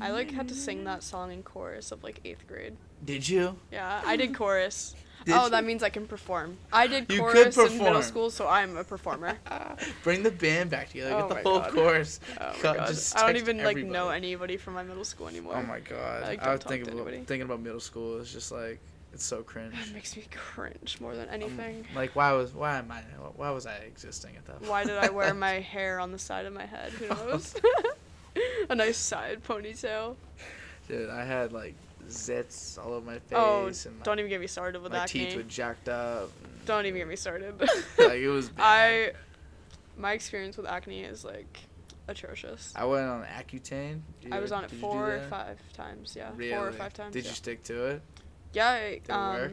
I 0.01 0.11
like 0.13 0.31
had 0.31 0.49
to 0.49 0.55
sing 0.55 0.85
that 0.85 1.03
song 1.03 1.31
in 1.33 1.43
chorus 1.43 1.93
of 1.93 2.03
like 2.03 2.21
eighth 2.25 2.47
grade. 2.47 2.77
Did 3.05 3.29
you? 3.29 3.57
Yeah, 3.71 4.01
I 4.05 4.17
did 4.17 4.35
chorus. 4.35 4.95
Did 5.25 5.35
oh, 5.35 5.45
you? 5.45 5.51
that 5.51 5.65
means 5.65 5.83
I 5.83 5.91
can 5.91 6.07
perform. 6.07 6.57
I 6.73 6.87
did 6.87 7.11
You 7.13 7.19
chorus 7.21 7.57
in 7.59 7.79
middle 7.79 8.03
school, 8.03 8.31
so 8.31 8.49
I'm 8.49 8.77
a 8.77 8.85
performer. 8.85 9.37
Bring 10.03 10.23
the 10.23 10.31
band 10.31 10.71
back 10.71 10.89
together. 10.91 11.15
Oh 11.15 11.29
Get 11.29 11.43
the 11.43 11.49
whole 11.51 11.61
God. 11.61 11.71
chorus. 11.73 12.21
Oh 12.41 12.55
god. 12.63 12.87
just 12.89 13.17
I 13.17 13.27
don't 13.27 13.37
even 13.37 13.63
like 13.63 13.77
know 13.79 14.09
anybody 14.09 14.57
from 14.57 14.75
my 14.75 14.83
middle 14.83 15.05
school 15.05 15.29
anymore. 15.29 15.55
Oh 15.57 15.63
my 15.63 15.81
god. 15.81 16.23
I 16.23 16.31
I, 16.33 16.37
don't 16.37 16.47
was 16.53 16.61
talk 16.61 16.69
thinking 16.71 16.87
to 16.87 16.93
about 16.93 17.09
anybody. 17.09 17.25
thinking 17.27 17.43
about 17.43 17.61
middle 17.61 17.81
school. 17.81 18.19
It's 18.21 18.33
just 18.33 18.51
like 18.51 18.81
it's 19.13 19.25
so 19.25 19.43
cringe. 19.43 19.75
That 19.75 19.93
makes 19.93 20.17
me 20.17 20.25
cringe 20.31 20.99
more 21.01 21.15
than 21.17 21.29
Um, 21.29 21.35
anything. 21.35 21.85
like 21.95 22.15
why 22.17 22.33
was 22.33 22.55
why 22.55 22.79
am 22.79 22.91
I 22.91 23.01
why 23.37 23.51
was 23.51 23.67
I 23.67 23.75
existing 23.77 24.37
at 24.37 24.47
that? 24.47 24.69
Why 24.69 24.85
did 24.85 24.97
I 24.97 25.11
wear 25.11 25.35
my 25.35 25.61
hair 25.61 26.01
on 26.01 26.13
the 26.13 26.19
side 26.19 26.47
of 26.47 26.53
my 26.53 26.65
head? 26.65 26.93
Who 26.93 27.09
knows? 27.15 27.55
a 28.71 28.75
nice 28.75 28.97
side 28.97 29.43
ponytail. 29.45 30.17
Dude, 30.89 31.11
I 31.11 31.25
had 31.25 31.53
like 31.53 31.75
zits 32.11 32.79
all 32.79 32.93
over 32.93 33.07
my 33.07 33.19
face 33.19 33.33
Oh, 33.33 33.67
and 33.67 34.03
don't 34.03 34.19
even 34.19 34.29
get 34.29 34.41
me 34.41 34.47
started 34.47 34.83
with 34.83 34.93
that. 34.93 35.03
my 35.03 35.07
teeth 35.07 35.37
were 35.37 35.43
jacked 35.43 35.89
up. 35.89 36.31
Don't 36.67 36.87
even 36.87 36.99
get 36.99 37.09
me 37.09 37.17
started. 37.17 37.59
like 37.99 38.21
it 38.21 38.29
was. 38.29 38.49
Bad. 38.51 38.63
I, 38.63 39.13
my 40.01 40.13
experience 40.13 40.57
with 40.57 40.67
acne 40.67 41.03
is 41.03 41.25
like 41.25 41.61
atrocious. 42.09 42.73
I 42.77 42.85
went 42.85 43.07
on 43.07 43.25
Accutane. 43.25 44.01
I 44.31 44.41
was 44.41 44.53
on 44.53 44.65
it 44.65 44.71
did 44.71 44.77
you 44.77 44.83
do 44.83 44.89
four 44.89 45.15
or 45.15 45.21
five 45.29 45.59
times. 45.73 46.15
Yeah, 46.17 46.31
Really? 46.37 46.53
four 46.55 46.69
or 46.69 46.73
five 46.73 46.93
times. 46.93 47.13
Did 47.13 47.25
yeah. 47.25 47.31
you 47.31 47.37
stick 47.37 47.63
to 47.65 47.85
it? 47.87 48.03
Yeah. 48.53 48.69
I, 48.69 48.81
Did 48.91 49.03
it 49.09 49.11
um, 49.11 49.35
work? 49.35 49.53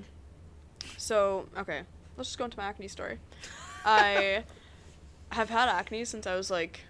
So 0.97 1.47
okay, 1.57 1.81
let's 2.17 2.29
just 2.29 2.37
go 2.37 2.45
into 2.45 2.57
my 2.57 2.65
acne 2.65 2.87
story. 2.87 3.19
I 3.85 4.43
have 5.31 5.49
had 5.49 5.69
acne 5.69 6.05
since 6.05 6.27
I 6.27 6.35
was 6.35 6.51
like. 6.51 6.81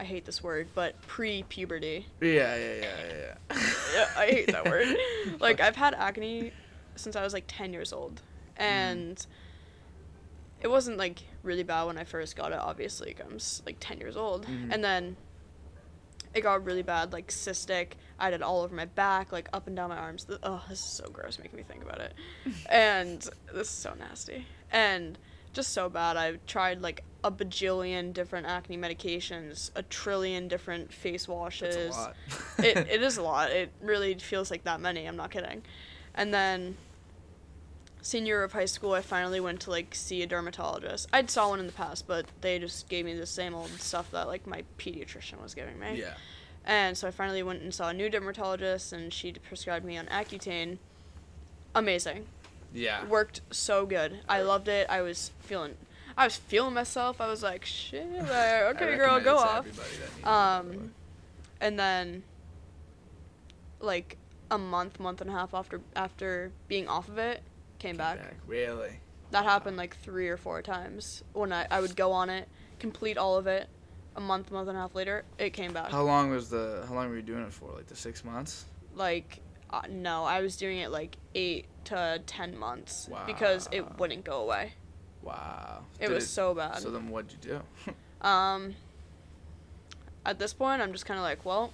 I 0.00 0.04
hate 0.04 0.24
this 0.24 0.42
word, 0.42 0.68
but 0.74 1.00
pre-puberty. 1.02 2.06
Yeah, 2.20 2.28
yeah, 2.56 2.56
yeah, 2.56 2.82
yeah. 2.82 3.34
yeah. 3.50 3.58
Yeah, 3.94 4.08
I 4.16 4.26
hate 4.26 4.52
that 4.52 4.64
word. 4.64 4.86
Like 5.40 5.60
I've 5.60 5.76
had 5.76 5.94
acne 5.94 6.52
since 6.96 7.16
I 7.16 7.22
was 7.22 7.32
like 7.32 7.44
10 7.48 7.72
years 7.72 7.92
old. 7.92 8.22
And 8.56 9.24
it 10.60 10.68
wasn't 10.68 10.98
like 10.98 11.22
really 11.42 11.62
bad 11.62 11.84
when 11.84 11.98
I 11.98 12.04
first 12.04 12.34
got 12.36 12.52
it, 12.52 12.58
obviously. 12.58 13.14
'cause 13.14 13.60
I'm 13.62 13.66
like 13.66 13.76
10 13.80 13.98
years 13.98 14.16
old. 14.16 14.46
Mhm. 14.46 14.72
And 14.72 14.82
then 14.84 15.16
it 16.34 16.42
got 16.42 16.64
really 16.64 16.82
bad, 16.82 17.12
like 17.12 17.28
cystic. 17.28 17.92
I 18.18 18.24
had 18.26 18.34
it 18.34 18.42
all 18.42 18.62
over 18.62 18.74
my 18.74 18.84
back, 18.84 19.32
like 19.32 19.48
up 19.52 19.66
and 19.66 19.74
down 19.76 19.88
my 19.90 19.96
arms. 19.96 20.26
Oh, 20.42 20.62
this 20.68 20.78
is 20.80 20.84
so 20.84 21.08
gross 21.08 21.38
making 21.38 21.56
me 21.56 21.62
think 21.62 21.82
about 21.82 22.00
it. 22.00 22.14
and 22.70 23.20
this 23.54 23.68
is 23.68 23.70
so 23.70 23.94
nasty. 23.98 24.46
And 24.70 25.18
just 25.52 25.72
so 25.72 25.88
bad. 25.88 26.16
I've 26.16 26.44
tried 26.46 26.82
like 26.82 27.02
a 27.24 27.30
bajillion 27.30 28.12
different 28.12 28.46
acne 28.46 28.76
medications, 28.76 29.70
a 29.74 29.82
trillion 29.82 30.48
different 30.48 30.92
face 30.92 31.26
washes 31.26 31.74
That's 31.74 31.96
a 31.96 32.00
lot. 32.00 32.16
it, 32.58 32.76
it 32.90 33.02
is 33.02 33.16
a 33.16 33.22
lot. 33.22 33.50
It 33.50 33.70
really 33.80 34.14
feels 34.14 34.50
like 34.50 34.64
that 34.64 34.80
many. 34.80 35.06
I'm 35.06 35.16
not 35.16 35.30
kidding. 35.30 35.62
And 36.14 36.32
then 36.32 36.76
senior 38.02 38.34
year 38.34 38.44
of 38.44 38.52
high 38.52 38.64
school, 38.64 38.92
I 38.92 39.00
finally 39.00 39.40
went 39.40 39.60
to 39.60 39.70
like 39.70 39.94
see 39.94 40.22
a 40.22 40.26
dermatologist. 40.26 41.08
I'd 41.12 41.30
saw 41.30 41.48
one 41.48 41.60
in 41.60 41.66
the 41.66 41.72
past, 41.72 42.06
but 42.06 42.26
they 42.40 42.58
just 42.58 42.88
gave 42.88 43.04
me 43.04 43.14
the 43.14 43.26
same 43.26 43.54
old 43.54 43.70
stuff 43.80 44.10
that 44.12 44.28
like 44.28 44.46
my 44.46 44.64
pediatrician 44.78 45.42
was 45.42 45.54
giving 45.54 45.78
me. 45.78 45.98
Yeah. 46.00 46.14
And 46.64 46.96
so 46.98 47.08
I 47.08 47.10
finally 47.10 47.42
went 47.42 47.62
and 47.62 47.72
saw 47.72 47.88
a 47.88 47.94
new 47.94 48.10
dermatologist, 48.10 48.92
and 48.92 49.12
she 49.12 49.32
prescribed 49.32 49.84
me 49.84 49.96
on 49.96 50.06
Accutane. 50.06 50.78
Amazing. 51.74 52.26
Yeah. 52.74 53.06
Worked 53.06 53.40
so 53.50 53.86
good. 53.86 54.20
I 54.28 54.42
loved 54.42 54.68
it. 54.68 54.86
I 54.90 55.00
was 55.00 55.30
feeling. 55.40 55.76
I 56.18 56.24
was 56.24 56.36
feeling 56.36 56.74
myself. 56.74 57.20
I 57.20 57.28
was 57.28 57.44
like, 57.44 57.64
shit. 57.64 58.10
like, 58.12 58.28
okay, 58.28 58.96
girl, 58.96 59.20
go 59.20 59.36
off. 59.36 59.58
everybody 59.58 59.88
that 59.88 59.88
needs 59.88 60.18
it, 60.18 60.22
by 60.24 60.30
the 60.62 60.68
way. 60.68 60.80
Um, 60.80 60.90
and 61.60 61.78
then, 61.78 62.22
like 63.78 64.16
a 64.50 64.58
month, 64.58 64.98
month 64.98 65.20
and 65.20 65.30
a 65.30 65.32
half 65.32 65.54
after 65.54 65.80
after 65.94 66.50
being 66.66 66.88
off 66.88 67.08
of 67.08 67.18
it, 67.18 67.40
came 67.78 67.90
Came 67.90 67.96
back. 67.98 68.34
Really? 68.48 68.98
That 69.30 69.44
happened 69.44 69.76
like 69.76 69.96
three 69.98 70.28
or 70.28 70.36
four 70.36 70.60
times 70.60 71.22
when 71.34 71.52
I 71.52 71.66
I 71.70 71.80
would 71.80 71.94
go 71.94 72.10
on 72.10 72.30
it, 72.30 72.48
complete 72.80 73.16
all 73.16 73.36
of 73.36 73.46
it. 73.46 73.68
A 74.16 74.20
month, 74.20 74.50
month 74.50 74.68
and 74.68 74.76
a 74.76 74.80
half 74.80 74.96
later, 74.96 75.24
it 75.38 75.50
came 75.50 75.72
back. 75.72 75.92
How 75.92 76.02
long 76.02 76.30
was 76.30 76.50
the? 76.50 76.84
How 76.88 76.94
long 76.94 77.08
were 77.08 77.14
you 77.14 77.22
doing 77.22 77.44
it 77.44 77.52
for? 77.52 77.70
Like 77.70 77.86
the 77.86 77.94
six 77.94 78.24
months? 78.24 78.64
Like, 78.96 79.38
uh, 79.70 79.82
no, 79.88 80.24
I 80.24 80.40
was 80.40 80.56
doing 80.56 80.78
it 80.78 80.90
like 80.90 81.16
eight 81.36 81.66
to 81.84 82.20
ten 82.26 82.58
months 82.58 83.08
because 83.26 83.68
it 83.70 84.00
wouldn't 84.00 84.24
go 84.24 84.42
away. 84.42 84.72
Wow. 85.28 85.80
It 86.00 86.08
Did 86.08 86.14
was 86.14 86.28
so 86.28 86.54
bad. 86.54 86.78
So 86.78 86.90
then, 86.90 87.10
what'd 87.10 87.32
you 87.32 87.38
do? 87.38 87.92
Um, 88.20 88.74
at 90.26 90.40
this 90.40 90.52
point, 90.52 90.82
I'm 90.82 90.90
just 90.90 91.06
kind 91.06 91.18
of 91.18 91.22
like, 91.22 91.44
well, 91.44 91.72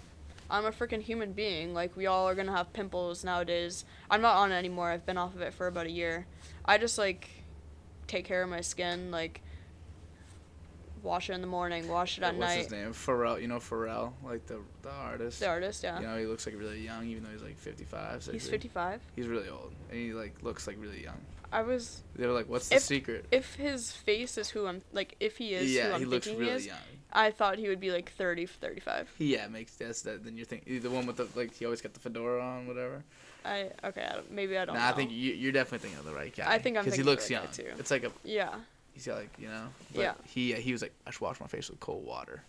I'm 0.51 0.67
a 0.67 0.73
freaking 0.73 1.01
human 1.01 1.33
being. 1.33 1.73
Like, 1.73 1.97
we 1.97 2.05
all 2.05 2.29
are 2.29 2.35
gonna 2.35 2.53
have 2.53 2.71
pimples 2.75 3.25
nowadays. 3.25 3.87
I'm 4.11 4.21
not 4.21 4.37
on 4.37 4.53
it 4.53 4.57
anymore. 4.57 4.91
I've 4.91 5.07
been 5.07 5.17
off 5.17 5.35
of 5.35 5.41
it 5.41 5.55
for 5.55 5.69
about 5.69 5.87
a 5.87 5.91
year. 5.91 6.27
I 6.67 6.77
just 6.77 6.99
like 6.99 7.31
take 8.07 8.27
care 8.27 8.43
of 8.43 8.51
my 8.51 8.61
skin, 8.61 9.11
like 9.11 9.41
wash 11.03 11.31
it 11.31 11.33
in 11.33 11.41
the 11.41 11.47
morning, 11.47 11.89
wash 11.89 12.19
it 12.19 12.25
at 12.25 12.35
What's 12.35 12.41
night. 12.41 12.59
What's 12.59 12.73
his 12.73 12.73
name? 12.73 12.93
Pharrell. 12.93 13.41
You 13.41 13.49
know 13.49 13.59
Pharrell, 13.59 14.13
like 14.23 14.45
the 14.47 14.61
the 14.83 14.91
artist. 14.91 15.41
The 15.41 15.49
artist, 15.49 15.83
yeah. 15.83 15.99
You 15.99 16.07
know 16.07 16.19
he 16.19 16.27
looks 16.27 16.45
like 16.45 16.59
really 16.59 16.81
young, 16.81 17.07
even 17.07 17.25
though 17.25 17.31
he's 17.31 17.43
like 17.43 17.57
55. 17.57 18.25
60. 18.25 18.33
He's 18.33 18.49
55. 18.51 19.01
He's 19.17 19.29
really 19.29 19.49
old, 19.49 19.73
and 19.91 19.99
he 19.99 20.13
like 20.13 20.35
looks 20.43 20.67
like 20.67 20.77
really 20.79 21.03
young. 21.03 21.21
I 21.55 21.63
was. 21.63 22.03
They 22.17 22.27
were 22.27 22.33
like, 22.33 22.49
"What's 22.49 22.69
the 22.69 22.77
If- 22.77 22.83
secret?" 22.83 23.27
If 23.31 23.55
his 23.55 23.93
face 23.93 24.37
is 24.37 24.51
who 24.51 24.67
I'm 24.67 24.83
like, 24.93 25.15
if 25.21 25.37
he 25.39 25.55
is 25.55 25.77
who 25.79 25.93
I'm 25.93 26.01
he 26.01 26.05
looks 26.07 26.27
thinking 26.27 26.41
really 26.41 26.53
he 26.53 26.57
is, 26.59 26.67
young. 26.67 26.77
I 27.13 27.31
thought 27.31 27.59
he 27.59 27.69
would 27.69 27.79
be 27.79 27.93
like 27.93 28.11
30, 28.11 28.47
35. 28.47 29.09
Yeah, 29.19 29.47
makes 29.47 29.75
that's 29.77 30.03
that. 30.03 30.25
Then 30.25 30.37
you're 30.37 30.47
thinking 30.47 30.81
the 30.81 30.91
one 30.91 31.07
with 31.07 31.17
the 31.17 31.29
like 31.37 31.55
he 31.55 31.65
always 31.65 31.81
got 31.81 31.95
the 31.95 32.01
fedora 32.01 32.43
on, 32.43 32.67
whatever. 32.67 33.05
I 33.45 33.71
okay. 33.85 34.03
I 34.05 34.21
maybe 34.31 34.59
I 34.59 34.65
don't 34.65 34.75
Nah, 34.75 34.81
know. 34.83 34.89
I 34.89 34.93
think 34.93 35.13
you, 35.13 35.33
you're 35.35 35.53
definitely 35.53 35.79
thinking 35.89 36.01
of 36.01 36.07
the 36.07 36.15
right 36.15 36.35
guy. 36.35 36.51
I 36.51 36.59
think 36.59 36.77
I'm 36.77 36.85
because 36.85 36.97
he 36.99 37.03
thinking 37.03 37.03
of 37.03 37.07
the 37.07 37.11
looks 37.11 37.31
young. 37.31 37.73
too. 37.75 37.79
It's 37.79 37.91
like 37.93 38.05
a 38.05 38.11
Yeah. 38.25 38.55
he's 38.95 39.07
got 39.07 39.19
like 39.19 39.31
you 39.39 39.49
know. 39.49 39.67
Yeah. 39.93 40.15
He 40.25 40.55
he 40.55 40.73
was 40.73 40.83
like 40.83 40.93
I 41.07 41.11
should 41.13 41.21
wash 41.21 41.39
my 41.41 41.47
face 41.47 41.71
with 41.71 41.79
cold 41.79 42.05
water. 42.05 42.43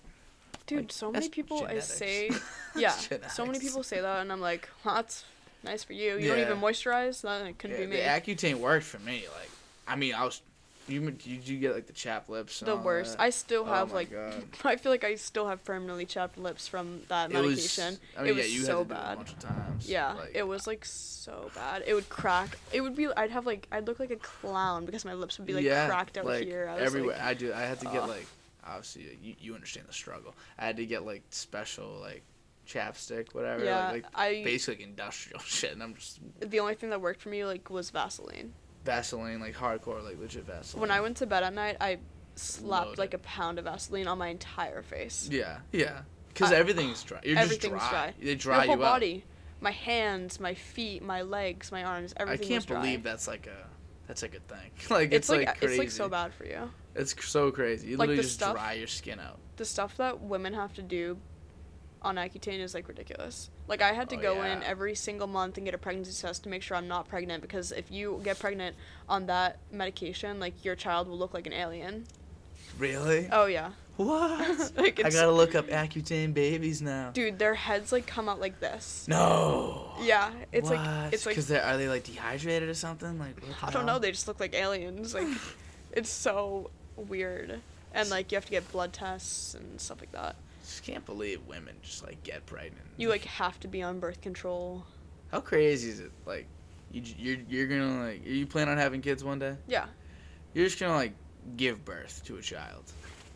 Dude, 0.67 0.79
Like, 0.79 0.91
so 0.91 1.11
many 1.11 1.29
people 1.29 1.59
genetics. 1.59 1.91
I 1.91 1.95
say, 2.05 2.29
yeah, 2.75 2.89
so 3.29 3.45
many 3.45 3.59
people 3.59 3.83
say 3.83 4.01
that, 4.01 4.21
and 4.21 4.31
I'm 4.31 4.41
like, 4.41 4.67
well, 4.83 4.95
that's 4.95 5.23
nice 5.65 5.83
for 5.83 5.93
you. 5.93 6.17
You 6.17 6.29
don't 6.29 6.39
even 6.39 6.59
moisturize. 6.61 7.21
That 7.21 7.57
couldn't 7.59 7.77
Yeah, 7.77 7.85
be 7.85 7.91
me. 7.91 7.97
the 7.97 8.03
Accutane 8.03 8.55
worked 8.55 8.85
for 8.85 8.99
me. 8.99 9.25
Like, 9.37 9.49
I 9.87 9.95
mean, 9.95 10.13
I 10.15 10.23
was 10.23 10.41
You 10.87 11.01
did 11.11 11.47
you 11.47 11.57
get 11.57 11.73
like 11.73 11.87
the 11.87 11.93
chapped 11.93 12.29
lips? 12.29 12.61
and 12.61 12.67
The 12.69 12.75
worst. 12.75 13.17
that? 13.17 13.23
I 13.23 13.31
still 13.31 13.63
Oh 13.63 13.73
have 13.73 13.89
my 13.89 13.95
like 13.95 14.11
God. 14.11 14.43
I 14.63 14.75
feel 14.75 14.91
like 14.91 15.03
I 15.03 15.15
still 15.15 15.47
have 15.47 15.63
permanently 15.65 16.05
chapped 16.05 16.37
lips 16.37 16.67
from 16.67 17.01
that 17.09 17.31
It 17.31 17.37
was- 17.37 17.55
medication. 17.57 17.97
I 18.17 18.21
mean, 18.21 18.37
it 18.37 18.47
yeah, 18.49 18.59
was 18.59 18.65
so 18.67 18.77
had 18.77 18.87
to 18.87 18.93
do 18.93 18.93
it 18.93 18.95
bad. 18.95 19.13
a 19.13 19.15
bunch 19.17 19.31
of 19.33 19.39
times. 19.39 19.89
Yeah, 19.89 20.13
like- 20.13 20.31
it 20.35 20.47
was 20.47 20.67
like 20.67 20.85
so 20.85 21.49
bad. 21.55 21.83
It 21.87 21.93
would 21.95 22.07
crack. 22.09 22.57
It 22.71 22.81
would 22.81 22.95
be. 22.95 23.07
I'd 23.17 23.31
have 23.31 23.45
like. 23.47 23.67
I'd 23.71 23.87
look 23.87 23.99
like 23.99 24.11
a 24.11 24.15
clown 24.17 24.85
because 24.85 25.03
my 25.05 25.13
lips 25.15 25.37
would 25.39 25.47
be 25.47 25.53
like 25.53 25.63
yeah, 25.65 25.87
cracked 25.87 26.17
out 26.19 26.25
like, 26.25 26.45
here. 26.45 26.67
I 26.69 26.75
was 26.75 26.83
everywhere. 26.83 27.15
Like, 27.17 27.25
I 27.25 27.33
do. 27.33 27.51
I 27.53 27.61
had 27.61 27.79
to 27.79 27.85
get 27.85 28.03
ugh. 28.03 28.09
like 28.09 28.27
obviously 28.67 29.17
you, 29.21 29.35
you 29.39 29.53
understand 29.55 29.87
the 29.87 29.93
struggle. 29.93 30.33
I 30.59 30.65
had 30.65 30.77
to 30.77 30.85
get 30.85 31.03
like 31.05 31.21
special 31.31 31.97
like 32.01 32.21
chapstick, 32.65 33.33
whatever. 33.33 33.63
yeah, 33.63 33.85
Like, 33.91 34.03
like 34.03 34.05
I. 34.15 34.41
basic 34.43 34.79
industrial 34.79 35.39
shit, 35.45 35.71
and 35.73 35.81
I'm 35.83 35.95
just 35.95 36.19
the 36.39 36.59
only 36.59 36.75
thing 36.75 36.89
that 36.89 37.01
worked 37.01 37.21
for 37.21 37.29
me 37.29 37.45
like 37.45 37.69
was 37.69 37.89
Vaseline. 37.89 38.53
Vaseline, 38.83 39.39
like 39.39 39.55
hardcore, 39.55 40.03
like 40.03 40.19
legit 40.19 40.45
Vaseline. 40.45 40.81
When 40.81 40.91
I 40.91 41.01
went 41.01 41.17
to 41.17 41.25
bed 41.25 41.43
at 41.43 41.53
night, 41.53 41.77
I 41.81 41.99
slapped 42.35 42.85
Loaded. 42.87 42.99
like 42.99 43.13
a 43.13 43.17
pound 43.19 43.57
of 43.59 43.65
Vaseline 43.65 44.07
on 44.07 44.17
my 44.17 44.27
entire 44.27 44.81
face. 44.83 45.27
Yeah, 45.31 45.57
yeah. 45.71 46.01
Because 46.29 46.51
everything's 46.51 47.01
dry. 47.03 47.19
You're 47.23 47.37
Everything's 47.39 47.73
just 47.73 47.89
dry. 47.91 48.11
dry. 48.11 48.13
They 48.21 48.35
dry 48.35 48.55
Your 48.57 48.65
whole 48.65 48.75
you 48.75 48.81
body, 48.81 49.23
my 49.61 49.71
hands, 49.71 50.39
my 50.39 50.53
feet, 50.53 51.01
my 51.01 51.21
legs, 51.21 51.71
my 51.71 51.83
arms, 51.83 52.13
everything. 52.17 52.45
I 52.45 52.49
can't 52.49 52.67
believe 52.67 53.03
that's 53.03 53.27
like 53.27 53.47
a 53.47 53.67
that's 54.07 54.21
a 54.21 54.27
thing. 54.27 54.39
like 54.89 55.13
It's, 55.13 55.29
it's, 55.29 55.29
like, 55.29 55.47
like, 55.47 55.63
it's 55.63 55.77
like 55.77 55.89
so 55.89 56.09
bad 56.09 56.33
for 56.33 56.45
you. 56.45 56.69
It's 56.93 57.15
so 57.25 57.51
crazy. 57.51 57.87
You 57.87 57.97
Like, 57.97 58.09
literally 58.09 58.23
just 58.23 58.35
stuff- 58.35 58.53
dry 58.55 58.73
your 58.73 58.87
skin 58.87 59.19
out. 59.19 59.39
the 59.55 59.65
stuff 59.65 59.95
that 59.97 60.19
women 60.21 60.53
have 60.53 60.73
to 60.73 60.81
do 60.81 61.17
on 62.05 62.15
Accutane 62.17 62.59
is 62.59 62.73
like 62.75 62.87
ridiculous. 62.87 63.49
Like 63.67 63.81
I 63.81 63.91
had 63.93 64.09
to 64.11 64.15
Oh, 64.17 64.21
go 64.21 64.43
in 64.43 64.61
every 64.63 64.93
single 64.95 65.27
month 65.27 65.57
and 65.57 65.65
get 65.65 65.73
a 65.73 65.77
pregnancy 65.77 66.13
test 66.21 66.43
to 66.43 66.49
make 66.49 66.61
sure 66.61 66.77
I'm 66.77 66.87
not 66.87 67.07
pregnant 67.09 67.41
because 67.41 67.71
if 67.71 67.91
you 67.91 68.21
get 68.23 68.37
pregnant 68.39 68.75
on 69.09 69.25
that 69.25 69.57
medication, 69.71 70.39
like 70.39 70.63
your 70.63 70.75
child 70.75 71.07
will 71.07 71.17
look 71.17 71.33
like 71.33 71.47
an 71.47 71.53
alien. 71.53 72.05
Really? 72.77 73.27
Oh 73.31 73.47
yeah. 73.47 73.71
What? 73.97 74.71
Like, 74.77 75.03
I 75.03 75.09
gotta 75.09 75.31
look 75.31 75.55
up 75.55 75.67
Accutane 75.67 76.33
babies 76.33 76.81
now. 76.81 77.11
Dude, 77.11 77.39
their 77.39 77.55
heads 77.55 77.91
like 77.91 78.05
come 78.05 78.29
out 78.29 78.39
like 78.39 78.59
this. 78.59 79.05
No. 79.07 79.93
Yeah, 80.01 80.31
it's 80.51 80.69
What? 80.69 80.77
like 80.77 81.13
it's 81.13 81.25
like 81.25 81.33
because 81.33 81.47
they're 81.47 81.77
they 81.77 81.87
like 81.87 82.03
dehydrated 82.03 82.69
or 82.69 82.73
something? 82.75 83.17
Like 83.17 83.35
I 83.63 83.71
don't 83.71 83.85
know, 83.85 83.97
they 83.97 84.11
just 84.11 84.27
look 84.27 84.39
like 84.39 84.53
aliens. 84.53 85.13
Like 85.15 85.27
it's 85.91 86.09
so 86.09 86.69
weird. 86.95 87.61
And 87.93 88.09
like 88.09 88.31
you 88.31 88.35
have 88.35 88.45
to 88.45 88.51
get 88.51 88.69
blood 88.71 88.93
tests 88.93 89.55
and 89.55 89.79
stuff 89.81 90.01
like 90.01 90.11
that. 90.11 90.35
Just 90.65 90.83
can't 90.83 91.05
believe 91.05 91.41
women 91.47 91.75
just 91.81 92.03
like 92.03 92.21
get 92.23 92.45
pregnant. 92.45 92.85
You 92.97 93.09
like 93.09 93.25
have 93.25 93.59
to 93.61 93.67
be 93.67 93.81
on 93.83 93.99
birth 93.99 94.21
control. 94.21 94.83
how 95.31 95.39
crazy 95.41 95.89
is 95.89 95.99
it? 95.99 96.11
Like 96.25 96.47
you 96.91 97.01
you're 97.17 97.37
you're 97.49 97.67
gonna 97.67 98.03
like 98.05 98.25
are 98.25 98.29
you 98.29 98.45
plan 98.45 98.69
on 98.69 98.77
having 98.77 99.01
kids 99.01 99.23
one 99.23 99.39
day? 99.39 99.55
Yeah. 99.67 99.85
You're 100.53 100.65
just 100.65 100.79
gonna 100.79 100.93
like 100.95 101.13
give 101.57 101.83
birth 101.85 102.21
to 102.25 102.37
a 102.37 102.41
child. 102.41 102.83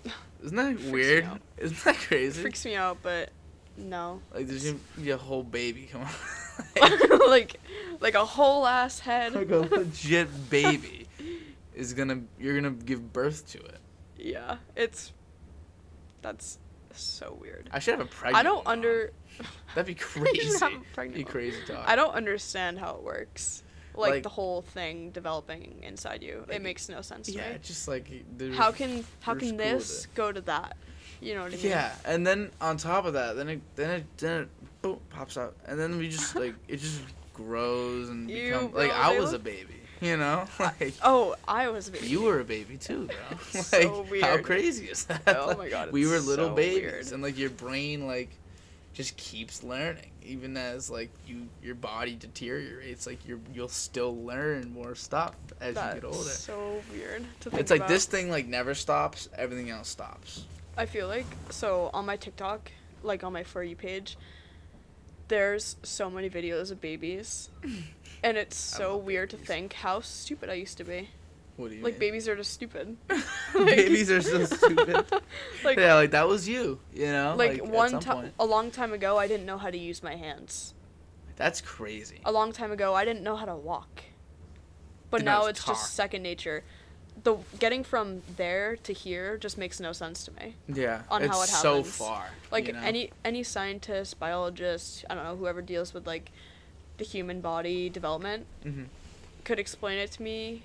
Isn't 0.43 0.55
that 0.55 0.80
weird? 0.91 1.27
Isn't 1.57 1.84
that 1.84 1.95
crazy? 1.97 2.41
Freaks 2.41 2.65
me 2.65 2.75
out, 2.75 2.97
but 3.03 3.30
no. 3.77 4.21
Like 4.34 4.47
there's 4.47 4.65
gonna 4.65 4.80
be 5.01 5.11
a 5.11 5.17
whole 5.17 5.43
baby 5.43 5.89
come 5.91 6.01
on. 6.01 7.19
like 7.30 7.59
like 7.99 8.15
a 8.15 8.25
whole 8.25 8.65
ass 8.65 8.99
head. 8.99 9.34
like 9.34 9.49
a 9.51 9.57
legit 9.57 10.49
baby 10.49 11.07
is 11.75 11.93
gonna 11.93 12.21
you're 12.39 12.55
gonna 12.55 12.71
give 12.71 13.11
birth 13.13 13.49
to 13.51 13.59
it. 13.59 13.80
yeah, 14.17 14.57
it's 14.75 15.11
that's 16.21 16.57
so 16.93 17.37
weird. 17.39 17.69
I 17.71 17.79
should 17.79 17.97
have 17.97 18.05
a 18.05 18.09
pregnant. 18.09 18.37
I 18.37 18.43
don't 18.43 18.65
on. 18.65 18.71
under 18.73 19.11
That'd 19.75 19.85
be 19.85 19.93
You 19.93 19.97
crazy. 19.97 20.39
should 20.39 20.59
have 20.59 20.71
a 20.71 20.75
That'd 20.75 20.93
pregnant 20.93 21.15
be 21.15 21.23
crazy 21.23 21.57
talk. 21.67 21.83
I 21.87 21.95
don't 21.95 22.13
understand 22.13 22.79
how 22.79 22.95
it 22.95 23.03
works. 23.03 23.63
Like, 23.95 24.11
Like- 24.11 24.23
the 24.23 24.29
whole 24.29 24.61
thing 24.61 25.11
developing 25.11 25.79
inside 25.83 26.23
you. 26.23 26.45
Like, 26.47 26.57
it 26.57 26.61
makes 26.61 26.87
no 26.89 27.01
sense 27.01 27.27
to 27.27 27.33
Yeah, 27.33 27.53
me. 27.53 27.59
just 27.63 27.87
like 27.87 28.09
How 28.53 28.71
can 28.71 29.03
how 29.21 29.33
can 29.33 29.49
just 29.49 29.57
cool 29.57 29.73
with 29.73 29.87
this 29.87 30.07
go 30.15 30.31
to 30.31 30.41
that? 30.41 30.77
You 31.21 31.35
know 31.35 31.43
what 31.43 31.51
I 31.53 31.57
mean? 31.57 31.65
Yeah, 31.65 31.93
and 32.05 32.25
then 32.25 32.49
on 32.61 32.77
top 32.77 33.05
of 33.05 33.13
that, 33.13 33.35
then 33.35 33.49
it 33.49 33.61
then 33.75 33.89
it 33.91 34.05
then 34.17 34.41
it 34.43 34.49
boom 34.81 34.99
pops 35.09 35.37
out, 35.37 35.55
and 35.65 35.77
then 35.77 35.97
we 35.97 36.07
just 36.07 36.33
like 36.43 36.55
it 36.69 36.77
just 36.77 37.01
grows 37.33 38.07
and 38.09 38.29
Ew, 38.29 38.51
becomes 38.51 38.71
bro, 38.71 38.81
like 38.83 38.91
I 38.91 39.19
was 39.19 39.33
a 39.33 39.39
baby, 39.39 39.78
you 40.02 40.18
know, 40.18 40.45
like. 40.60 40.93
Oh, 41.04 41.36
I 41.47 41.70
was 41.70 41.88
a 41.88 41.91
baby. 41.91 42.08
You 42.08 42.24
were 42.24 42.39
a 42.39 42.43
baby 42.45 42.78
too, 42.78 43.06
bro. 43.08 43.16
like, 43.54 43.64
So 43.66 44.06
how 44.22 44.38
crazy 44.38 44.86
is 44.88 45.06
that? 45.06 45.22
Oh 45.28 45.56
my 45.58 45.70
God, 45.70 45.91
we 45.91 46.08
were 46.08 46.20
little 46.20 46.50
so 46.50 46.56
babies, 46.56 46.82
weird. 46.82 47.12
and 47.12 47.22
like 47.24 47.38
your 47.38 47.50
brain, 47.50 48.08
like, 48.08 48.30
just 48.93 49.16
keeps 49.18 49.64
learning, 49.64 50.12
even 50.24 50.58
as 50.58 50.89
like 50.89 51.10
you 51.28 51.47
your 51.64 51.76
body 51.76 52.16
deteriorates. 52.16 53.06
Like 53.08 53.26
you 53.28 53.39
you'll 53.54 53.68
still 53.68 54.16
learn 54.26 54.74
more 54.74 54.95
stuff 54.95 55.36
as 55.62 55.76
That's 55.76 55.95
you 55.95 56.02
get 56.02 56.08
older. 56.08 56.30
so 56.30 56.82
weird 56.91 57.24
to 57.41 57.50
think 57.50 57.62
It's 57.62 57.72
like 57.72 57.82
about. 57.82 57.89
this 57.89 58.06
thing 58.06 58.30
like 58.30 58.47
never 58.47 58.74
stops. 58.74 59.30
Everything 59.38 59.70
else 59.70 59.88
stops. 59.89 60.45
I 60.78 60.86
feel 60.86 61.08
like 61.08 61.26
so 61.50 61.89
on 61.93 62.06
my 62.06 62.16
TikTok, 62.16 62.72
like 63.04 63.24
on 63.24 63.32
my 63.34 63.43
for 63.43 63.64
you 63.64 63.76
page, 63.76 64.18
there's 65.28 65.76
so 65.84 66.10
many 66.10 66.30
videos 66.30 66.72
of 66.72 66.82
babies, 66.82 67.50
and 68.24 68.38
it's 68.38 68.57
so 68.57 68.97
weird 68.97 69.30
to 69.32 69.38
think 69.38 69.74
how 69.74 70.01
stupid 70.01 70.49
I 70.49 70.53
used 70.53 70.78
to 70.78 70.84
be. 70.84 71.09
What 71.57 71.70
do 71.72 71.76
you 71.76 71.84
Like 71.84 71.93
mean? 71.93 71.99
babies 71.99 72.28
are 72.28 72.36
just 72.36 72.53
stupid. 72.53 72.95
babies 73.53 74.09
are 74.09 74.22
so 74.22 74.45
stupid. 74.45 75.05
Like 75.63 75.78
yeah, 75.78 75.95
like 75.95 76.11
that 76.11 76.28
was 76.28 76.47
you, 76.47 76.80
you 76.93 77.07
know. 77.07 77.36
like, 77.38 77.57
at 77.59 77.67
one 77.67 77.99
time, 77.99 78.32
a 78.39 78.45
long 78.45 78.72
time 78.72 78.93
ago, 78.93 79.17
I 79.17 79.28
didn't 79.28 79.45
know 79.45 79.57
how 79.57 79.70
to 79.70 79.78
use 79.78 80.01
my 80.01 80.15
hands. 80.15 80.74
That's 81.36 81.59
crazy. 81.61 82.22
A 82.26 82.32
long 82.32 82.53
time 82.53 82.72
ago, 82.72 82.95
I 82.95 83.03
didn't 83.05 83.24
know 83.24 83.36
how 83.36 83.45
to 83.45 83.55
walk. 83.55 84.03
But 85.09 85.24
now 85.24 85.45
it's 85.47 85.63
talk. 85.63 85.76
just 85.76 85.93
second 85.95 86.24
nature. 86.24 86.63
The 87.24 87.36
getting 87.59 87.84
from 87.84 88.22
there 88.38 88.78
to 88.78 88.93
here 88.93 89.38
just 89.38 89.57
makes 89.57 89.80
no 89.82 89.91
sense 89.91 90.24
to 90.26 90.32
me. 90.34 90.55
Yeah, 90.70 91.01
on 91.09 91.24
it's 91.24 91.34
how 91.34 91.41
it 91.41 91.49
happens. 91.49 91.61
so 91.61 91.84
far. 91.84 92.30
Like 92.51 92.67
you 92.67 92.74
know? 92.74 92.80
any 92.80 93.11
any 93.26 93.43
scientist, 93.43 94.17
biologist, 94.20 95.03
I 95.09 95.15
don't 95.15 95.26
know, 95.26 95.36
whoever 95.36 95.61
deals 95.61 95.93
with 95.93 96.07
like 96.07 96.32
the 97.00 97.06
human 97.06 97.41
body 97.41 97.89
development 97.89 98.45
Mhm. 98.64 98.86
could 99.43 99.58
explain 99.60 99.97
it 99.97 100.12
to 100.12 100.22
me 100.22 100.62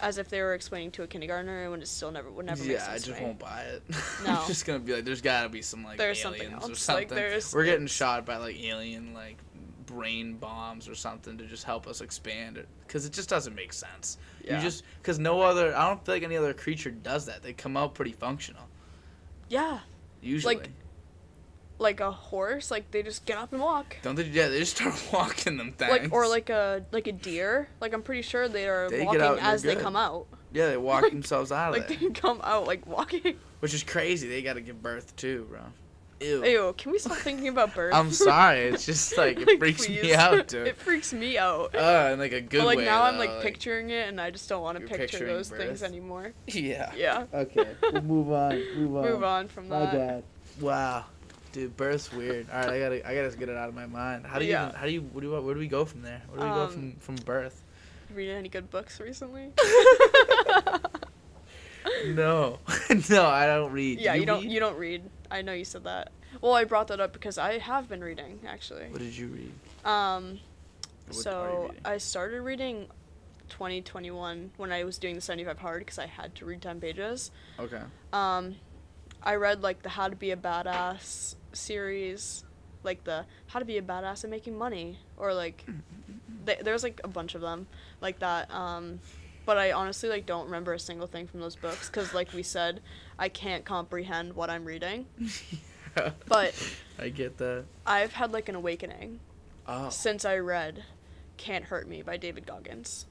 as 0.00 0.16
if 0.18 0.28
they 0.30 0.40
were 0.40 0.54
explaining 0.54 0.90
to 0.92 1.02
a 1.02 1.06
kindergartner 1.06 1.70
when 1.70 1.82
it 1.82 1.86
still 1.86 2.10
never 2.10 2.30
would 2.30 2.46
never 2.46 2.64
make 2.64 2.78
sense. 2.78 2.88
yeah, 2.88 2.94
I 2.94 2.98
just 2.98 3.20
won't 3.22 3.38
buy 3.38 3.62
it. 3.62 3.82
No. 4.24 4.40
I'm 4.40 4.46
just 4.46 4.64
gonna 4.66 4.78
be 4.80 4.94
like, 4.94 5.04
there's 5.04 5.20
gotta 5.20 5.48
be 5.50 5.62
some 5.62 5.84
like 5.84 5.98
There's 5.98 6.20
something 6.20 6.42
aliens 6.42 6.64
or 6.64 6.70
else, 6.70 6.80
something. 6.82 7.08
like, 7.08 7.14
there's- 7.14 7.52
We're 7.54 7.64
getting 7.66 7.86
shot 7.86 8.24
by 8.26 8.38
like 8.38 8.58
alien 8.58 9.12
like 9.14 9.36
brain 9.86 10.34
bombs 10.34 10.88
or 10.88 10.94
something 10.94 11.36
to 11.36 11.44
just 11.46 11.64
help 11.64 11.86
us 11.86 12.00
expand 12.00 12.56
it, 12.56 12.68
because 12.86 13.04
it 13.04 13.12
just 13.12 13.28
doesn't 13.28 13.54
make 13.54 13.72
sense. 13.72 14.16
Yeah. 14.42 14.56
You 14.56 14.62
just 14.62 14.84
because 15.02 15.18
no 15.18 15.42
other, 15.42 15.76
I 15.76 15.88
don't 15.88 16.02
feel 16.06 16.14
like 16.14 16.22
any 16.22 16.36
other 16.36 16.54
creature 16.54 16.90
does 16.90 17.26
that. 17.26 17.42
They 17.42 17.52
come 17.52 17.76
out 17.76 17.94
pretty 17.94 18.12
functional 18.12 18.62
Yeah. 19.48 19.80
usually. 20.22 20.56
Like 20.56 20.70
a 21.80 22.10
horse, 22.12 22.70
like 22.70 22.90
they 22.90 23.02
just 23.02 23.24
get 23.24 23.38
up 23.38 23.52
and 23.52 23.60
walk. 23.62 23.96
don't 24.02 24.14
they? 24.14 24.24
Yeah, 24.24 24.48
they 24.48 24.58
just 24.60 24.76
start 24.76 24.94
walking 25.12 25.56
them 25.56 25.72
things. 25.72 25.90
Like 25.90 26.12
or 26.12 26.28
like 26.28 26.50
a 26.50 26.84
like 26.92 27.06
a 27.06 27.12
deer. 27.12 27.68
Like 27.80 27.92
I'm 27.94 28.02
pretty 28.02 28.22
sure 28.22 28.48
they 28.48 28.68
are 28.68 28.88
They 28.90 29.04
walking 29.04 29.20
out 29.22 29.38
and 29.38 29.46
they're 29.46 29.54
as 29.54 29.62
they 29.62 29.76
come 29.76 29.96
out. 29.96 30.26
yeah, 30.52 30.68
they 30.68 30.76
walk 30.76 31.02
like- 31.04 31.12
themselves 31.12 31.50
out 31.50 31.70
of 31.70 31.78
Like 31.78 31.88
there, 31.88 31.96
they 31.98 32.10
come 32.14 32.40
out 32.44 32.66
like 32.66 32.86
walking. 32.86 33.36
which 33.60 33.74
is 33.74 33.82
crazy. 33.82 34.28
They 34.28 34.42
gotta 34.42 34.60
give 34.60 34.82
birth 34.82 35.16
too, 35.16 35.46
bro. 35.50 35.60
Ew. 36.22 36.44
Ew, 36.44 36.74
can 36.76 36.92
we 36.92 36.98
stop 36.98 37.16
thinking 37.16 37.48
about 37.48 37.74
birth? 37.74 37.94
I'm 37.94 38.10
sorry. 38.12 38.64
It's 38.64 38.84
just 38.84 39.16
like 39.16 39.38
it 39.40 39.46
Like, 39.48 39.58
freaks 39.58 39.88
me 39.88 40.12
out, 40.14 40.48
dude. 40.48 40.66
it 40.66 40.76
freaks 40.76 41.14
me 41.14 41.38
out. 41.38 41.74
Uh, 41.74 42.10
in 42.12 42.18
like 42.18 42.32
a 42.32 42.42
good 42.42 42.58
but 42.58 42.66
like 42.66 42.76
way. 42.76 42.84
now 42.84 43.04
I'm 43.04 43.14
though, 43.16 43.24
like, 43.24 43.40
picturing 43.42 43.88
it 43.88 44.06
and 44.06 44.20
I 44.20 44.30
just 44.30 44.46
don't 44.46 44.60
want 44.62 44.78
to 44.78 44.86
picture 44.86 45.24
those 45.26 45.48
things 45.48 45.82
anymore. 45.82 46.34
Yeah. 46.46 46.92
Yeah. 46.94 47.24
Okay. 47.32 47.68
We'll 47.90 48.02
move 48.02 48.32
on. 48.32 48.62
Move 48.76 48.96
on. 48.96 49.02
Move 49.10 49.24
on 49.24 49.48
from 49.48 49.70
that. 49.70 49.92
My 49.94 49.98
bad. 49.98 50.24
Wow. 50.60 51.06
Dude, 51.52 51.76
birth's 51.76 52.12
weird. 52.12 52.48
All 52.50 52.58
right, 52.60 52.70
I 52.70 52.78
gotta, 52.78 53.08
I 53.08 53.14
gotta 53.14 53.36
get 53.36 53.48
it 53.48 53.56
out 53.56 53.68
of 53.68 53.74
my 53.74 53.86
mind. 53.86 54.24
How 54.26 54.38
do 54.38 54.44
you, 54.44 54.52
Yeah. 54.52 54.66
even, 54.68 54.76
how 54.78 54.86
do 54.86 54.92
you, 54.92 55.00
what 55.02 55.20
do 55.20 55.26
you, 55.28 55.40
where 55.40 55.54
do 55.54 55.60
we 55.60 55.66
go 55.68 55.84
from 55.84 56.02
there? 56.02 56.22
Where 56.28 56.40
do 56.40 56.44
we 56.46 56.50
go 56.54 56.62
Um, 56.64 56.70
from, 56.70 56.92
from 56.96 57.16
birth? 57.16 57.62
Read 58.14 58.30
any 58.30 58.48
good 58.48 58.70
books 58.70 59.00
recently? 59.00 59.52
No, 62.06 62.58
no, 63.10 63.26
I 63.26 63.46
don't 63.46 63.72
read. 63.72 64.00
yeah, 64.00 64.14
you, 64.14 64.26
don't 64.26 64.42
read? 64.42 64.50
you 64.52 64.60
don't 64.60 64.76
read. 64.76 65.02
I 65.30 65.42
know 65.42 65.52
you 65.52 65.64
said 65.64 65.84
that. 65.84 66.12
Well, 66.40 66.52
I 66.54 66.64
brought 66.64 66.88
that 66.88 67.00
up 67.00 67.12
because 67.12 67.36
I 67.38 67.58
have 67.58 67.88
been 67.88 68.02
reading 68.02 68.38
actually. 68.46 68.88
What 68.88 69.00
did 69.00 69.16
you 69.16 69.28
read? 69.28 69.52
Um 69.84 70.40
What 71.06 71.16
so? 71.16 71.70
I 71.84 71.96
started 71.98 72.42
reading 72.42 72.86
2021 73.48 74.50
when 74.56 74.72
I 74.72 74.84
was 74.84 74.98
doing 74.98 75.14
the 75.14 75.20
75 75.20 75.58
hard 75.58 75.80
because 75.80 75.98
I 75.98 76.06
had 76.06 76.34
to 76.36 76.44
read 76.44 76.62
10 76.62 76.80
pages. 76.80 77.30
Okay. 77.58 77.80
Um, 78.12 78.56
I 79.22 79.34
read 79.36 79.62
like 79.62 79.82
the 79.82 79.88
How 79.90 80.08
to 80.08 80.16
Be 80.16 80.30
a 80.30 80.36
Badass 80.36 81.34
series, 81.52 82.44
like 82.82 83.04
the 83.04 83.24
How 83.48 83.58
to 83.58 83.64
Be 83.64 83.78
a 83.78 83.82
Badass 83.82 84.24
at 84.24 84.30
Making 84.30 84.56
Money, 84.58 84.98
or 85.16 85.32
like 85.34 85.64
th- 86.46 86.60
there's 86.60 86.82
like 86.82 87.00
a 87.04 87.08
bunch 87.08 87.34
of 87.34 87.40
them 87.40 87.66
like 88.00 88.18
that. 88.20 88.50
Um, 88.52 89.00
but 89.46 89.58
I 89.58 89.72
honestly 89.72 90.08
like 90.08 90.26
don't 90.26 90.44
remember 90.46 90.72
a 90.74 90.78
single 90.78 91.06
thing 91.06 91.26
from 91.26 91.40
those 91.40 91.56
books 91.56 91.88
because 91.88 92.14
like 92.14 92.32
we 92.32 92.42
said, 92.42 92.80
I 93.18 93.28
can't 93.28 93.64
comprehend 93.64 94.34
what 94.34 94.50
I'm 94.50 94.64
reading. 94.64 95.06
yeah. 95.18 96.10
But 96.28 96.54
I 97.00 97.08
get 97.08 97.36
that. 97.38 97.64
I've 97.84 98.12
had 98.12 98.30
like 98.32 98.48
an 98.48 98.54
awakening 98.54 99.18
Oh. 99.66 99.88
since 99.90 100.24
I 100.24 100.38
read 100.38 100.84
Can't 101.36 101.64
Hurt 101.64 101.88
Me 101.88 102.00
by 102.02 102.16
David 102.16 102.46
Goggins. 102.46 103.06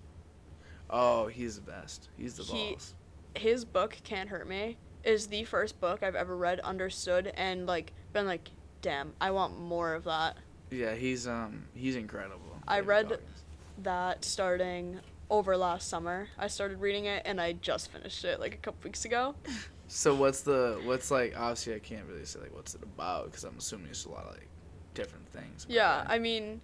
Oh, 0.90 1.28
he's 1.28 1.56
the 1.56 1.62
best. 1.62 2.08
He's 2.18 2.36
the 2.36 2.44
He- 2.44 2.70
balls. 2.72 2.94
His 3.36 3.66
book 3.66 3.98
Can't 4.06 4.30
Hurt 4.30 4.48
Me 4.48 4.78
is 5.04 5.28
the 5.28 5.44
first 5.46 5.80
book 5.80 6.04
I've 6.04 6.16
ever 6.16 6.36
read, 6.36 6.60
understood, 6.62 7.32
and 7.36 7.66
like 7.66 7.94
been 8.14 8.26
like, 8.26 8.50
damn, 8.82 9.14
I 9.22 9.32
want 9.32 9.60
more 9.60 9.94
of 9.94 10.04
that. 10.06 10.38
Yeah, 10.72 10.96
he's 10.96 11.28
um 11.28 11.66
he's 11.74 11.96
incredible. 11.96 12.58
I 12.68 12.76
David 12.78 12.88
read- 12.88 13.10
Goggins. 13.10 13.44
That 13.84 14.26
starting 14.26 15.00
over 15.30 15.56
last 15.56 15.88
summer, 15.88 16.28
I 16.38 16.48
started 16.48 16.82
reading 16.82 17.06
it, 17.06 17.22
and 17.26 17.40
I 17.40 17.54
just 17.54 17.92
finished 17.92 18.26
it 18.26 18.40
like 18.42 18.54
a 18.54 18.58
couple 18.58 18.80
weeks 18.84 19.06
ago. 19.06 19.36
So 19.92 20.14
what's 20.14 20.42
the 20.42 20.80
what's 20.84 21.10
like? 21.10 21.34
Obviously, 21.36 21.74
I 21.74 21.80
can't 21.80 22.06
really 22.08 22.24
say 22.24 22.40
like 22.40 22.54
what's 22.54 22.76
it 22.76 22.84
about 22.84 23.26
because 23.26 23.44
I'm 23.44 23.58
assuming 23.58 23.88
it's 23.90 24.06
a 24.06 24.10
lot 24.12 24.26
of 24.26 24.34
like 24.34 24.48
different 24.94 25.28
things. 25.30 25.66
Yeah? 25.68 26.06
I 26.08 26.20
mean, 26.20 26.62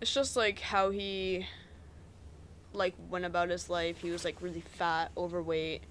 it's 0.00 0.12
just 0.12 0.34
like 0.36 0.58
how 0.58 0.90
he 0.90 1.46
like 2.72 2.94
went 3.08 3.24
about 3.24 3.50
his 3.50 3.70
life. 3.70 3.98
He 3.98 4.10
was 4.10 4.24
like 4.24 4.42
really 4.42 4.62
fat, 4.62 5.12
overweight, 5.16 5.82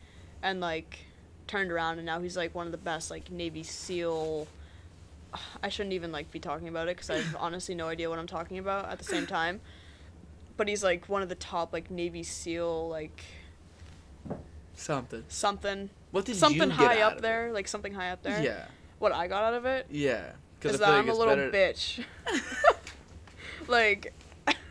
and 0.44 0.60
like 0.60 1.00
turned 1.50 1.72
around 1.72 1.98
and 1.98 2.06
now 2.06 2.22
he's 2.22 2.38
like 2.38 2.54
one 2.54 2.68
of 2.68 2.72
the 2.72 2.78
best 2.78 3.10
like 3.10 3.32
Navy 3.32 3.64
SEAL. 3.64 4.48
I 5.64 5.70
shouldn't 5.70 5.94
even 5.94 6.12
like 6.12 6.32
be 6.32 6.40
talking 6.40 6.68
about 6.68 6.88
it 6.88 6.96
because 6.96 7.10
I 7.10 7.16
have 7.18 7.36
honestly 7.40 7.76
no 7.76 7.88
idea 7.88 8.10
what 8.10 8.20
I'm 8.20 8.28
talking 8.28 8.60
about 8.60 8.90
at 8.90 9.00
the 9.00 9.04
same 9.04 9.26
time. 9.26 9.60
But 10.56 10.68
he's 10.68 10.84
like 10.84 11.10
one 11.10 11.22
of 11.22 11.30
the 11.30 11.36
top 11.36 11.74
like 11.74 11.90
Navy 11.90 12.24
SEAL 12.24 12.88
like 12.90 13.24
something. 14.76 15.24
something 15.28 15.90
What 16.12 16.26
did 16.26 16.36
something 16.36 16.62
you 16.62 16.68
get 16.68 16.76
high 16.76 17.02
out 17.02 17.02
up 17.02 17.12
of 17.14 17.18
it? 17.20 17.22
there 17.24 17.52
like 17.52 17.68
something 17.68 17.94
high 17.94 18.12
up 18.12 18.22
there. 18.22 18.42
Yeah, 18.42 18.66
What 19.00 19.12
I 19.12 19.28
got 19.28 19.44
out 19.44 19.56
of 19.56 19.66
it 19.66 19.88
yeah. 19.90 20.32
because 20.60 20.76
I 20.76 20.78
that 20.80 20.86
feel 20.86 20.96
like 20.96 21.04
I'm 21.04 21.10
a 21.10 21.14
little 21.14 21.52
bitch. 21.52 22.04
like. 23.68 24.14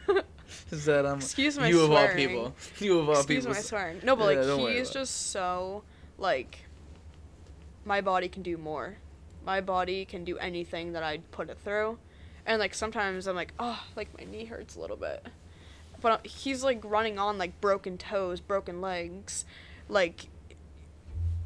Is 0.71 0.85
that 0.85 1.07
um 1.07 1.19
Excuse 1.19 1.59
my 1.59 1.67
you 1.67 1.81
of 1.81 1.91
all 1.91 2.09
people, 2.09 2.55
you 2.79 2.99
of 2.99 3.09
all 3.09 3.15
people. 3.15 3.21
Excuse 3.21 3.45
people. 3.45 3.55
my 3.55 3.61
swearing. 3.61 4.01
No, 4.03 4.15
but 4.15 4.37
Yeah, 4.37 4.41
like 4.43 4.61
worry 4.61 4.79
he's 4.79 4.91
just 4.91 5.31
so 5.31 5.83
like 6.19 6.68
my 7.89 8.02
body 8.02 8.28
can 8.28 8.43
do 8.43 8.59
more. 8.59 8.98
My 9.44 9.62
body 9.62 10.05
can 10.05 10.23
do 10.23 10.36
anything 10.36 10.93
that 10.93 11.02
I 11.02 11.19
put 11.32 11.48
it 11.48 11.59
through. 11.59 11.98
And 12.44 12.60
like 12.60 12.74
sometimes 12.74 13.27
I'm 13.27 13.35
like, 13.35 13.55
oh, 13.59 13.82
like 13.97 14.09
my 14.16 14.31
knee 14.31 14.44
hurts 14.44 14.77
a 14.77 14.81
little 14.81 14.97
bit. 14.97 15.27
But 16.01 16.12
uh, 16.12 16.19
he's 16.23 16.62
like 16.62 16.81
running 16.85 17.19
on 17.19 17.39
like 17.39 17.60
broken 17.62 17.97
toes, 17.97 18.40
broken 18.40 18.82
legs. 18.82 19.47
Like 19.89 20.28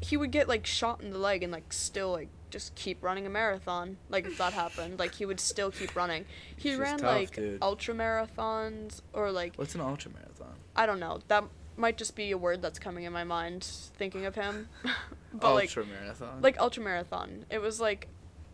he 0.01 0.17
would 0.17 0.33
get 0.33 0.49
like 0.49 0.67
shot 0.67 1.01
in 1.01 1.11
the 1.11 1.19
leg 1.19 1.45
and 1.45 1.53
like 1.53 1.73
still 1.73 2.11
like 2.11 2.29
just 2.51 2.75
keep 2.75 3.03
running 3.05 3.25
a 3.25 3.31
marathon. 3.31 3.97
Like 4.11 4.27
if 4.27 4.37
that 4.39 4.53
happened, 4.53 4.99
like 4.99 5.15
he 5.15 5.25
would 5.25 5.39
still 5.41 5.71
keep 5.71 5.95
running. 5.95 6.25
He 6.57 6.71
He's 6.71 6.79
ran 6.79 6.99
tough, 6.99 7.17
like 7.17 7.37
dude. 7.37 7.63
ultra 7.63 7.95
marathons 7.95 9.01
or 9.13 9.31
like 9.31 9.55
What's 9.55 9.77
an 9.77 9.81
ultra 9.81 10.11
marathon? 10.11 10.55
I 10.75 10.87
don't 10.87 10.99
know. 10.99 11.21
That 11.29 11.45
might 11.77 11.97
just 11.97 12.17
be 12.17 12.33
a 12.33 12.39
word 12.39 12.63
that's 12.63 12.81
coming 12.81 13.05
in 13.05 13.13
my 13.13 13.25
mind 13.25 13.63
thinking 13.65 14.27
of 14.27 14.35
him. 14.35 14.69
but 15.35 15.55
like 15.55 15.65
ultra 15.65 15.87
marathon. 15.87 16.41
like 16.43 16.61
ultra 16.61 16.83
marathon. 16.83 17.45
It 17.51 17.61
was 17.61 17.81
like 17.81 18.09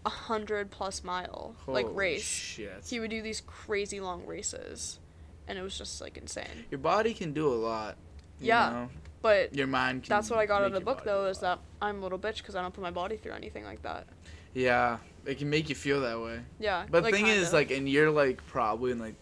a 0.06 0.10
hundred 0.10 0.70
plus 0.70 1.02
mile 1.04 1.54
like 1.66 1.86
race. 1.92 2.22
Shit. 2.22 2.84
He 2.88 3.00
would 3.00 3.10
do 3.10 3.20
these 3.22 3.40
crazy 3.42 4.00
long 4.00 4.24
races, 4.26 4.98
and 5.46 5.58
it 5.58 5.62
was 5.62 5.76
just 5.76 6.00
like 6.00 6.16
insane. 6.16 6.64
Your 6.70 6.78
body 6.78 7.14
can 7.14 7.32
do 7.32 7.48
a 7.48 7.54
lot. 7.54 7.96
you 8.40 8.48
Yeah. 8.48 8.70
know? 8.70 8.88
But 9.20 9.52
Your 9.54 9.66
mind 9.66 10.04
can. 10.04 10.10
that's 10.10 10.30
what 10.30 10.38
I 10.38 10.46
got 10.46 10.60
out 10.62 10.68
of 10.68 10.72
the 10.74 10.80
book 10.80 11.02
though 11.04 11.26
is 11.26 11.40
that 11.40 11.58
I'm 11.82 11.98
a 11.98 12.00
little 12.00 12.20
bitch 12.20 12.36
because 12.38 12.54
I 12.54 12.62
don't 12.62 12.72
put 12.72 12.82
my 12.82 12.92
body 12.92 13.16
through 13.16 13.32
anything 13.32 13.64
like 13.64 13.82
that. 13.82 14.06
Yeah, 14.54 14.98
it 15.26 15.38
can 15.38 15.50
make 15.50 15.68
you 15.68 15.74
feel 15.74 16.00
that 16.02 16.20
way. 16.20 16.40
Yeah. 16.60 16.86
But 16.88 17.02
like, 17.02 17.12
the 17.12 17.18
thing 17.18 17.26
is, 17.26 17.46
kinda. 17.50 17.56
like, 17.56 17.70
and 17.72 17.88
you're 17.88 18.10
like 18.12 18.46
probably 18.46 18.92
in 18.92 19.00
like, 19.00 19.14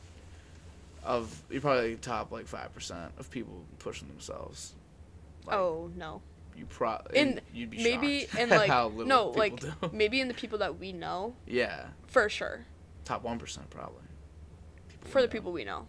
of 1.02 1.42
you're 1.50 1.60
probably 1.60 1.90
like 1.92 2.00
top 2.00 2.30
like 2.30 2.46
five 2.46 2.74
percent 2.74 3.12
of 3.18 3.30
people 3.30 3.64
pushing 3.78 4.08
themselves. 4.08 4.74
Like, 5.46 5.56
oh 5.56 5.90
no. 5.96 6.20
You 6.56 6.66
pro. 6.66 6.98
In- 7.14 7.40
you'd 7.52 7.70
be 7.70 7.82
maybe 7.82 8.26
in 8.38 8.48
like 8.50 8.68
how 8.68 8.88
little 8.88 9.06
no 9.06 9.28
like 9.30 9.60
do. 9.60 9.72
maybe 9.92 10.20
in 10.20 10.28
the 10.28 10.34
people 10.34 10.58
that 10.58 10.78
we 10.78 10.92
know 10.92 11.34
yeah, 11.46 11.86
for 12.06 12.28
sure 12.28 12.64
top 13.04 13.22
one 13.22 13.38
percent 13.38 13.70
probably. 13.70 14.02
For 15.02 15.20
the 15.20 15.26
know. 15.28 15.32
people 15.32 15.52
we 15.52 15.64
know. 15.64 15.86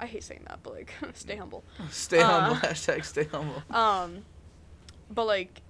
I 0.00 0.06
hate 0.06 0.22
saying 0.24 0.44
that, 0.48 0.60
but 0.62 0.74
like 0.74 0.92
stay 1.14 1.36
humble. 1.36 1.64
Stay 1.90 2.20
Uh, 2.20 2.26
humble. 2.28 2.56
Hashtag 2.56 3.04
stay 3.04 3.24
humble. 3.24 3.62
Um, 3.70 4.24
but 5.10 5.26
like, 5.26 5.62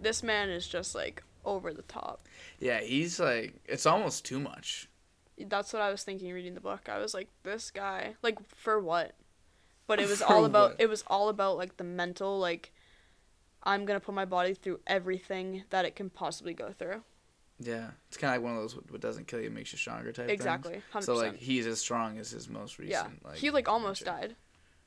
this 0.00 0.22
man 0.22 0.50
is 0.50 0.66
just 0.66 0.94
like 0.94 1.22
over 1.44 1.72
the 1.72 1.82
top. 1.82 2.26
Yeah, 2.60 2.80
he's 2.80 3.18
like 3.20 3.54
it's 3.66 3.86
almost 3.86 4.24
too 4.24 4.38
much. 4.40 4.88
That's 5.38 5.72
what 5.72 5.82
I 5.82 5.90
was 5.90 6.02
thinking 6.02 6.32
reading 6.32 6.54
the 6.54 6.60
book. 6.60 6.88
I 6.88 6.98
was 6.98 7.12
like, 7.12 7.28
this 7.42 7.70
guy, 7.70 8.14
like, 8.22 8.38
for 8.48 8.80
what? 8.80 9.14
But 9.86 10.00
it 10.00 10.08
was 10.08 10.22
all 10.22 10.46
about. 10.46 10.70
what? 10.72 10.80
It 10.80 10.88
was 10.88 11.04
all 11.06 11.28
about 11.28 11.58
like 11.58 11.76
the 11.76 11.84
mental. 11.84 12.38
Like, 12.38 12.72
I'm 13.66 13.84
gonna 13.84 14.00
put 14.00 14.14
my 14.14 14.24
body 14.24 14.54
through 14.54 14.80
everything 14.86 15.64
that 15.70 15.84
it 15.84 15.94
can 15.96 16.08
possibly 16.08 16.54
go 16.54 16.72
through. 16.72 17.02
Yeah, 17.58 17.90
it's 18.08 18.16
kind 18.16 18.34
of 18.34 18.42
like 18.42 18.44
one 18.50 18.56
of 18.56 18.62
those 18.62 18.74
what 18.90 19.00
doesn't 19.00 19.26
kill 19.26 19.40
you 19.40 19.50
makes 19.50 19.72
you 19.72 19.78
stronger 19.78 20.12
type. 20.12 20.26
things. 20.26 20.32
Exactly, 20.40 20.80
hundred 20.92 21.04
So 21.04 21.14
like 21.14 21.36
he's 21.36 21.66
as 21.66 21.80
strong 21.80 22.18
as 22.18 22.30
his 22.30 22.48
most 22.48 22.78
recent. 22.78 23.10
Yeah, 23.22 23.28
Like, 23.30 23.38
he 23.38 23.50
like 23.50 23.68
almost 23.68 24.02
adventure. 24.02 24.28
died. 24.28 24.36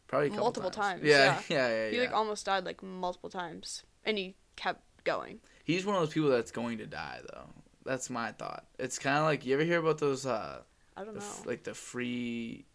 Probably 0.07 0.29
multiple 0.31 0.71
times, 0.71 1.03
Yeah, 1.03 1.15
yeah. 1.15 1.41
yeah, 1.49 1.67
yeah. 1.69 1.83
yeah, 1.85 1.89
He 1.91 1.99
like 1.99 2.13
almost 2.13 2.45
died 2.45 2.65
like 2.65 2.81
multiple 2.81 3.29
times, 3.29 3.83
and 4.05 4.17
he 4.17 4.35
kept 4.55 4.81
going. 5.03 5.39
He's 5.63 5.85
one 5.85 5.95
of 5.95 6.01
those 6.01 6.13
people 6.13 6.29
that's 6.29 6.51
going 6.51 6.77
to 6.79 6.85
die 6.87 7.19
though. 7.31 7.45
That's 7.85 8.09
my 8.09 8.31
thought. 8.31 8.65
It's 8.77 8.97
kind 8.99 9.17
of 9.17 9.23
like 9.25 9.45
you 9.45 9.53
ever 9.55 9.63
hear 9.63 9.79
about 9.79 9.97
those 9.97 10.25
uh 10.25 10.61
I 10.95 11.03
don't 11.03 11.15
know. 11.15 11.23
like 11.45 11.63
the 11.63 11.73
free 11.73 12.65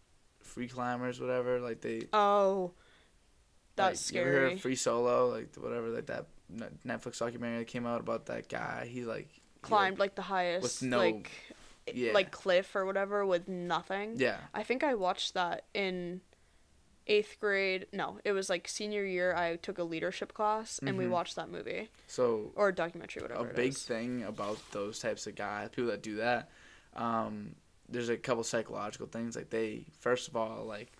free 0.41 0.67
climbers 0.67 1.19
whatever 1.19 1.59
like 1.59 1.81
they 1.81 2.07
oh, 2.13 2.71
that's 3.75 4.11
like, 4.11 4.15
You 4.15 4.21
ever 4.21 4.31
scary. 4.47 4.57
free 4.57 4.75
solo 4.75 5.29
like 5.29 5.55
whatever 5.55 5.89
like 5.89 6.05
that 6.07 6.25
Netflix 6.85 7.19
documentary 7.19 7.59
that 7.59 7.67
came 7.67 7.85
out 7.85 7.99
about 8.01 8.27
that 8.27 8.47
guy. 8.49 8.87
He 8.89 9.03
like 9.03 9.29
he, 9.31 9.41
climbed 9.61 9.99
like 9.99 10.15
the 10.15 10.21
highest 10.21 10.83
no- 10.83 10.99
like 10.99 11.31
yeah. 11.93 12.13
like 12.13 12.31
cliff 12.31 12.75
or 12.75 12.85
whatever 12.85 13.25
with 13.25 13.47
nothing. 13.47 14.13
yeah 14.17 14.37
I 14.53 14.63
think 14.63 14.83
I 14.83 14.93
watched 14.95 15.33
that 15.33 15.65
in 15.73 16.21
eighth 17.07 17.37
grade. 17.39 17.85
No, 17.93 18.17
it 18.23 18.31
was 18.31 18.49
like 18.49 18.67
senior 18.67 19.03
year. 19.05 19.35
I 19.35 19.57
took 19.57 19.77
a 19.77 19.83
leadership 19.83 20.33
class 20.33 20.79
and 20.85 20.97
we 20.97 21.05
Mhm. 21.05 21.09
watched 21.09 21.35
that 21.35 21.49
movie 21.49 21.89
so 22.07 22.51
or 22.55 22.71
documentary, 22.71 23.21
a 23.21 23.23
whatever. 23.25 23.47
it 23.49 23.55
big 23.55 23.69
is. 23.73 23.83
thing 23.83 24.23
about 24.23 24.57
those 24.71 24.99
types 24.99 25.27
of 25.27 25.35
guys, 25.35 25.69
people 25.69 25.91
that 25.91 26.01
do 26.01 26.15
that, 26.15 26.49
um, 26.95 27.55
there's 27.87 28.09
a 28.09 28.17
couple 28.17 28.43
psychological 28.43 29.05
things. 29.05 29.35
Like 29.35 29.51
they, 29.51 29.85
first 29.99 30.27
of 30.27 30.35
all, 30.35 30.65
like 30.65 30.91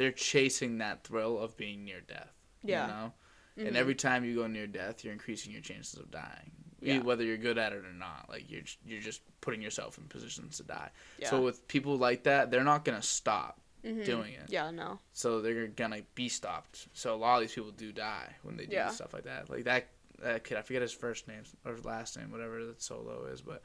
they're 0.00 0.10
chasing 0.12 0.78
that 0.78 1.04
thrill 1.04 1.38
of 1.38 1.54
being 1.58 1.84
near 1.84 2.00
death. 2.00 2.32
Yeah. 2.62 2.86
You 2.86 2.92
know, 2.92 3.12
Mhm. 3.58 3.66
and 3.68 3.76
every 3.76 3.94
time 3.94 4.24
you 4.24 4.34
go 4.34 4.46
near 4.46 4.66
death, 4.66 5.04
you're 5.04 5.12
increasing 5.12 5.52
your 5.52 5.60
chances 5.60 6.00
of 6.00 6.10
dying. 6.10 6.52
Yeah. 6.80 7.00
Whether 7.00 7.22
you're 7.24 7.36
good 7.36 7.58
at 7.58 7.74
it 7.74 7.84
or 7.84 7.92
not, 7.92 8.30
like 8.30 8.50
you're 8.50 8.62
you're 8.82 9.02
just 9.02 9.20
putting 9.42 9.60
yourself 9.60 9.98
in 9.98 10.04
positions 10.04 10.56
to 10.56 10.62
die. 10.62 10.90
yeah. 11.18 11.28
So 11.28 11.42
with 11.42 11.68
people 11.68 11.98
like 11.98 12.22
that, 12.22 12.50
they're 12.50 12.64
not 12.64 12.86
gonna 12.86 13.02
stop 13.02 13.60
Mhm. 13.84 14.06
doing 14.06 14.32
it. 14.32 14.48
Yeah, 14.48 14.70
no. 14.70 15.00
So 15.12 15.42
they're 15.42 15.66
gonna 15.68 16.00
be 16.14 16.30
stopped. 16.30 16.88
So 16.94 17.14
a 17.14 17.16
lot 17.16 17.34
of 17.36 17.42
these 17.42 17.54
people 17.54 17.70
do 17.72 17.92
die 17.92 18.36
when 18.42 18.56
they 18.56 18.64
do 18.64 18.76
Yeah. 18.76 18.88
stuff 18.88 19.12
like 19.12 19.24
that. 19.24 19.50
Like 19.50 19.64
that, 19.64 19.88
that 20.20 20.44
kid, 20.44 20.56
I 20.56 20.62
forget 20.62 20.80
his 20.80 20.92
first 20.92 21.28
name 21.28 21.44
or 21.66 21.76
last 21.78 22.16
name, 22.16 22.30
whatever 22.30 22.64
that 22.64 22.80
solo 22.80 23.26
is, 23.26 23.42
but 23.42 23.62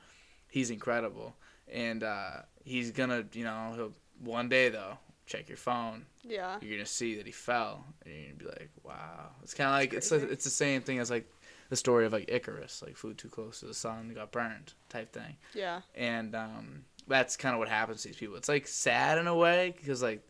he's 0.49 0.70
incredible. 0.70 1.38
And 1.70 2.03
uh, 2.03 2.41
he's 2.66 2.91
gonna, 2.91 3.26
you 3.32 3.45
know, 3.45 3.72
he'll 3.76 3.94
one 4.20 4.48
day 4.49 4.68
though 4.70 4.98
check 5.26 5.48
your 5.50 5.58
phone. 5.58 6.06
Yeah. 6.24 6.58
You're 6.62 6.78
gonna 6.78 6.86
see 6.86 7.16
that 7.16 7.26
he 7.26 7.32
fell, 7.32 7.86
and 8.06 8.14
you're 8.14 8.24
gonna 8.34 8.38
be 8.38 8.46
like, 8.46 8.70
wow. 8.84 9.32
It's 9.44 9.54
kind 9.54 9.70
of 9.70 9.76
like 9.76 9.94
it's 9.94 10.12
like, 10.12 10.24
it's 10.24 10.44
the 10.44 10.50
same 10.50 10.82
thing 10.82 11.00
as 11.00 11.10
like 11.10 11.30
the 11.70 11.76
story 11.76 12.06
of 12.06 12.14
like 12.14 12.26
Icarus, 12.30 12.82
like 12.86 12.96
flew 12.96 13.14
too 13.14 13.30
close 13.30 13.60
to 13.62 13.66
the 13.66 13.74
sun, 13.74 14.12
got 14.14 14.32
burned 14.32 14.74
type 14.90 15.12
thing 15.12 15.36
Yeah. 15.56 15.82
and 15.96 16.36
um, 16.36 16.84
that's 17.08 17.36
kind 17.38 17.54
of 17.56 17.60
what 17.60 17.70
happens 17.70 18.04
to 18.04 18.10
these 18.10 18.18
people. 18.18 18.36
It's 18.36 18.50
like 18.50 18.68
sad 18.68 19.18
in 19.18 19.26
a 19.28 19.36
way 19.36 19.74
because 19.76 20.02
like 20.04 20.22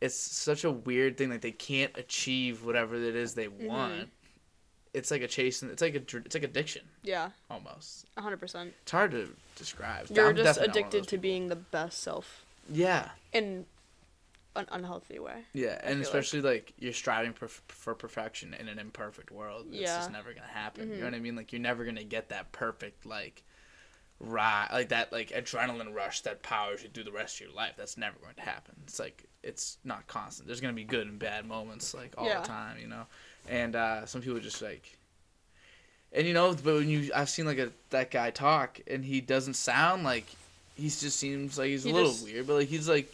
it's 0.00 0.16
such 0.16 0.64
a 0.64 0.70
weird 0.70 1.16
thing. 1.16 1.30
Like 1.30 1.40
they 1.42 1.52
can't 1.52 1.96
achieve 1.96 2.64
whatever 2.64 2.94
it 2.96 3.14
is 3.16 3.34
they 3.34 3.46
Mm-hmm. 3.46 3.66
want. 3.66 4.08
It's 4.94 5.10
like 5.10 5.22
a 5.22 5.28
chasing. 5.28 5.70
It's 5.70 5.80
like 5.80 5.94
a 5.94 6.02
it's 6.18 6.34
like 6.34 6.42
addiction 6.42 6.82
Yeah. 7.02 7.30
almost. 7.50 8.04
A 8.18 8.20
hundred 8.20 8.38
percent. 8.40 8.74
It's 8.82 8.92
hard 8.92 9.12
to 9.12 9.28
describe. 9.56 10.08
You're 10.10 10.28
I'm 10.28 10.36
just 10.36 10.44
definitely 10.44 10.68
not 10.68 10.74
one 10.74 10.84
of 10.84 10.88
addicted 10.88 11.02
to 11.04 11.10
people. 11.16 11.22
being 11.22 11.48
the 11.48 11.56
best 11.56 12.00
self 12.02 12.41
Yeah, 12.70 13.10
in 13.32 13.66
an 14.54 14.66
unhealthy 14.70 15.18
way. 15.18 15.44
yeah, 15.52 15.78
and 15.82 15.82
feel 15.82 15.96
like- 15.98 16.02
especially 16.06 16.40
like, 16.42 16.72
you're 16.78 16.92
striving 16.92 17.32
per- 17.32 17.48
for 17.48 17.94
perfection 17.94 18.54
in 18.54 18.68
an 18.68 18.78
imperfect 18.78 19.30
world. 19.30 19.66
It's 19.70 19.78
Yeah. 19.80 19.96
just 19.98 20.10
never 20.12 20.32
gonna 20.34 20.46
happen. 20.46 20.88
You 20.90 20.96
Mhm. 20.96 20.98
know 21.00 21.04
what 21.06 21.14
I 21.14 21.20
mean? 21.20 21.36
Like 21.36 21.52
you're 21.52 21.60
never 21.60 21.84
gonna 21.84 22.04
get 22.04 22.28
that 22.30 22.52
perfect 22.52 23.06
like. 23.06 23.42
Right, 24.24 24.68
like 24.70 24.90
that, 24.90 25.10
like 25.10 25.30
adrenaline 25.30 25.92
rush 25.92 26.20
that 26.20 26.44
powers 26.44 26.84
you 26.84 26.88
through 26.90 27.02
the 27.02 27.10
rest 27.10 27.36
of 27.40 27.46
your 27.48 27.56
life. 27.56 27.74
That's 27.76 27.96
never 27.96 28.16
going 28.20 28.36
to 28.36 28.42
happen. 28.42 28.76
It's 28.84 29.00
like 29.00 29.24
it's 29.42 29.78
not 29.82 30.06
constant. 30.06 30.46
There's 30.46 30.60
gonna 30.60 30.74
be 30.74 30.84
good 30.84 31.08
and 31.08 31.18
bad 31.18 31.44
moments, 31.44 31.92
like 31.92 32.14
all 32.16 32.26
Yeah. 32.26 32.40
the 32.42 32.46
time, 32.46 32.78
you 32.78 32.86
know. 32.86 33.08
And 33.48 33.74
uh, 33.74 34.06
some 34.06 34.22
people 34.22 34.38
just 34.38 34.62
like, 34.62 34.96
and 36.12 36.24
you 36.24 36.34
know, 36.34 36.54
but 36.54 36.74
when 36.74 36.88
you, 36.88 37.10
I've 37.12 37.30
seen 37.30 37.46
like 37.46 37.58
a 37.58 37.72
that 37.90 38.12
guy 38.12 38.30
talk, 38.30 38.78
and 38.86 39.04
he 39.04 39.20
doesn't 39.20 39.54
sound 39.54 40.04
like, 40.04 40.26
he 40.82 40.88
just 40.88 41.18
seems 41.18 41.58
like 41.58 41.68
he's 41.68 41.84
a 41.84 41.90
little 41.90 42.10
just- 42.10 42.24
weird, 42.24 42.46
but 42.46 42.54
like 42.54 42.68
he's 42.68 42.88
like, 42.88 43.12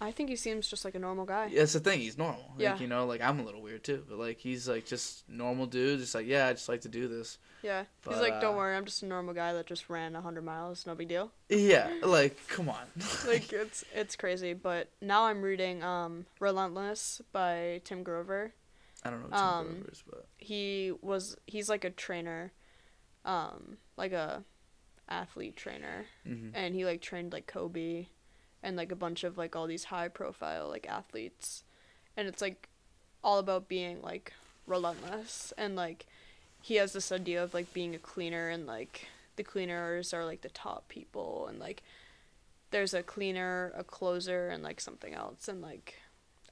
I 0.00 0.10
think 0.12 0.28
he 0.28 0.36
seems 0.36 0.68
just 0.68 0.84
like 0.84 0.94
a 0.94 0.98
normal 0.98 1.24
guy. 1.24 1.50
That's 1.54 1.72
the 1.72 1.80
thing. 1.80 2.00
He's 2.00 2.18
normal. 2.18 2.44
Like, 2.56 2.60
Yeah. 2.62 2.78
You 2.78 2.86
know, 2.86 3.06
like 3.06 3.22
I'm 3.22 3.40
a 3.40 3.42
little 3.42 3.62
weird 3.62 3.82
too, 3.82 4.04
but 4.08 4.18
like 4.18 4.38
he's 4.38 4.68
like 4.68 4.84
just 4.86 5.28
normal 5.28 5.66
dude. 5.66 6.00
Just 6.00 6.14
like 6.14 6.26
yeah, 6.26 6.48
I 6.48 6.52
just 6.52 6.68
like 6.68 6.82
to 6.82 6.88
do 6.88 7.08
this. 7.08 7.38
Yeah. 7.62 7.80
He's 7.80 8.14
But, 8.14 8.20
like, 8.22 8.40
don't 8.40 8.54
uh, 8.54 8.58
worry, 8.58 8.76
I'm 8.76 8.84
just 8.84 9.02
a 9.02 9.06
normal 9.06 9.32
guy 9.34 9.54
that 9.54 9.66
just 9.66 9.88
ran 9.88 10.12
100 10.12 10.44
miles. 10.44 10.86
No 10.86 10.94
big 10.94 11.08
deal. 11.08 11.32
Yeah. 11.48 11.90
Like 12.04 12.36
come 12.48 12.68
on. 12.68 12.84
Like 13.26 13.50
it's 13.52 13.84
it's 13.94 14.16
crazy. 14.16 14.52
But 14.52 14.88
now 15.00 15.24
I'm 15.24 15.40
reading 15.42 15.82
um 15.82 16.26
Relentless 16.40 17.22
by 17.32 17.80
Tim 17.84 18.02
Grover. 18.02 18.52
I 19.02 19.10
don't 19.10 19.22
know 19.22 19.28
Tim 19.28 19.38
um, 19.38 19.64
Grover 19.66 19.90
is, 19.92 20.04
but 20.08 20.26
He 20.36 20.92
was 21.00 21.36
he's 21.46 21.68
like 21.70 21.84
a 21.84 21.90
trainer, 21.90 22.52
um 23.24 23.78
like 23.96 24.12
a 24.12 24.44
athlete 25.08 25.56
trainer, 25.56 26.06
mhm. 26.26 26.50
and 26.54 26.74
he 26.74 26.84
like 26.84 27.00
trained 27.00 27.32
like 27.32 27.46
Kobe, 27.46 28.06
and 28.62 28.76
like 28.76 28.92
a 28.92 28.96
bunch 28.96 29.24
of 29.24 29.38
like 29.38 29.54
all 29.56 29.66
these 29.66 29.84
high 29.84 30.08
profile 30.08 30.68
like 30.68 30.88
athletes, 30.88 31.64
and 32.16 32.28
it's 32.28 32.42
like 32.42 32.68
all 33.22 33.38
about 33.38 33.68
being 33.68 34.00
like 34.02 34.32
relentless 34.66 35.52
and 35.56 35.76
like 35.76 36.06
he 36.62 36.76
has 36.76 36.92
this 36.92 37.12
idea 37.12 37.42
of 37.42 37.54
like 37.54 37.72
being 37.72 37.94
a 37.94 37.98
cleaner 37.98 38.48
and 38.48 38.66
like 38.66 39.06
the 39.36 39.42
cleaners 39.42 40.12
are 40.12 40.24
like 40.24 40.40
the 40.40 40.48
top 40.48 40.88
people 40.88 41.46
and 41.48 41.58
like 41.58 41.82
there's 42.72 42.94
a 42.94 43.02
cleaner, 43.02 43.72
a 43.76 43.84
closer, 43.84 44.48
and 44.48 44.62
like 44.62 44.80
something 44.80 45.14
else 45.14 45.48
and 45.48 45.62
like 45.62 45.94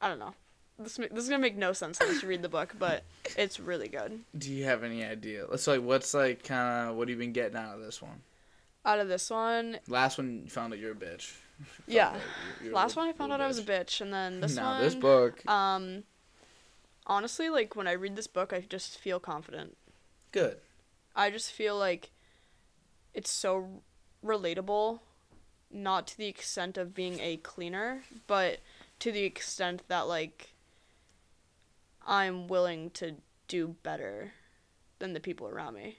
I 0.01 0.09
don't 0.09 0.19
know. 0.19 0.35
This 0.79 0.97
this 0.97 1.25
is 1.25 1.29
gonna 1.29 1.41
make 1.41 1.57
no 1.57 1.73
sense 1.73 2.01
unless 2.01 2.23
you 2.23 2.29
read 2.29 2.43
the 2.43 2.49
book, 2.49 2.75
but 2.79 3.05
it's 3.37 3.59
really 3.59 3.89
good. 3.89 4.21
do 4.37 4.53
you 4.53 4.65
have 4.65 4.85
any 4.85 5.05
idea? 5.05 5.47
Let's 5.49 5.67
like 5.67 5.83
what's 5.83 6.15
like 6.15 6.45
kind 6.45 6.91
of 6.91 6.97
what 6.97 7.09
have 7.09 7.19
you 7.19 7.25
been 7.25 7.33
getting 7.33 7.57
out 7.57 7.75
of 7.75 7.81
this 7.81 8.01
one? 8.01 8.23
Out 8.85 8.99
of 9.01 9.09
this 9.09 9.31
one, 9.31 9.79
Last 9.89 10.19
one 10.19 10.43
you 10.45 10.51
found 10.51 10.73
out 10.73 10.79
you're 10.79 10.93
a 10.93 10.97
bitch. 10.97 11.33
yeah. 11.87 12.11
You're- 12.13 12.21
you're 12.67 12.75
Last 12.75 12.97
one 12.97 13.09
I 13.09 13.13
found 13.13 13.33
out 13.33 13.41
little 13.41 13.45
I 13.47 13.49
was 13.49 13.59
a 13.59 13.63
bitch, 13.63 14.01
and 14.01 14.13
then 14.13 14.41
this 14.43 14.57
now 14.57 14.73
one. 14.73 14.83
this 14.83 14.95
book, 14.95 15.47
Um, 15.49 16.05
honestly, 17.07 17.49
like 17.49 17.75
when 17.77 17.87
I 17.87 17.93
read 17.93 18.17
this 18.17 18.27
book, 18.27 18.53
I 18.53 18.61
just 18.61 18.99
feel 18.99 19.19
confident. 19.21 19.77
good. 20.33 20.59
I 21.17 21.31
just 21.31 21.53
feel 21.53 21.79
like 21.79 22.11
it's 23.15 23.31
so 23.31 23.83
relatable, 24.25 24.99
not 25.71 26.07
to 26.09 26.19
the 26.19 26.27
extent 26.27 26.77
of 26.77 26.93
being 26.93 27.21
a 27.21 27.37
cleaner, 27.37 28.03
but 28.27 28.59
to 28.99 29.13
the 29.13 29.23
extent 29.23 29.83
that 29.89 30.09
like 30.09 30.55
I'm 32.07 32.49
willing 32.49 32.91
to 32.91 33.15
do 33.49 33.77
better 33.83 34.33
than 34.99 35.13
the 35.13 35.21
people 35.21 35.47
around 35.49 35.75
me. 35.75 35.99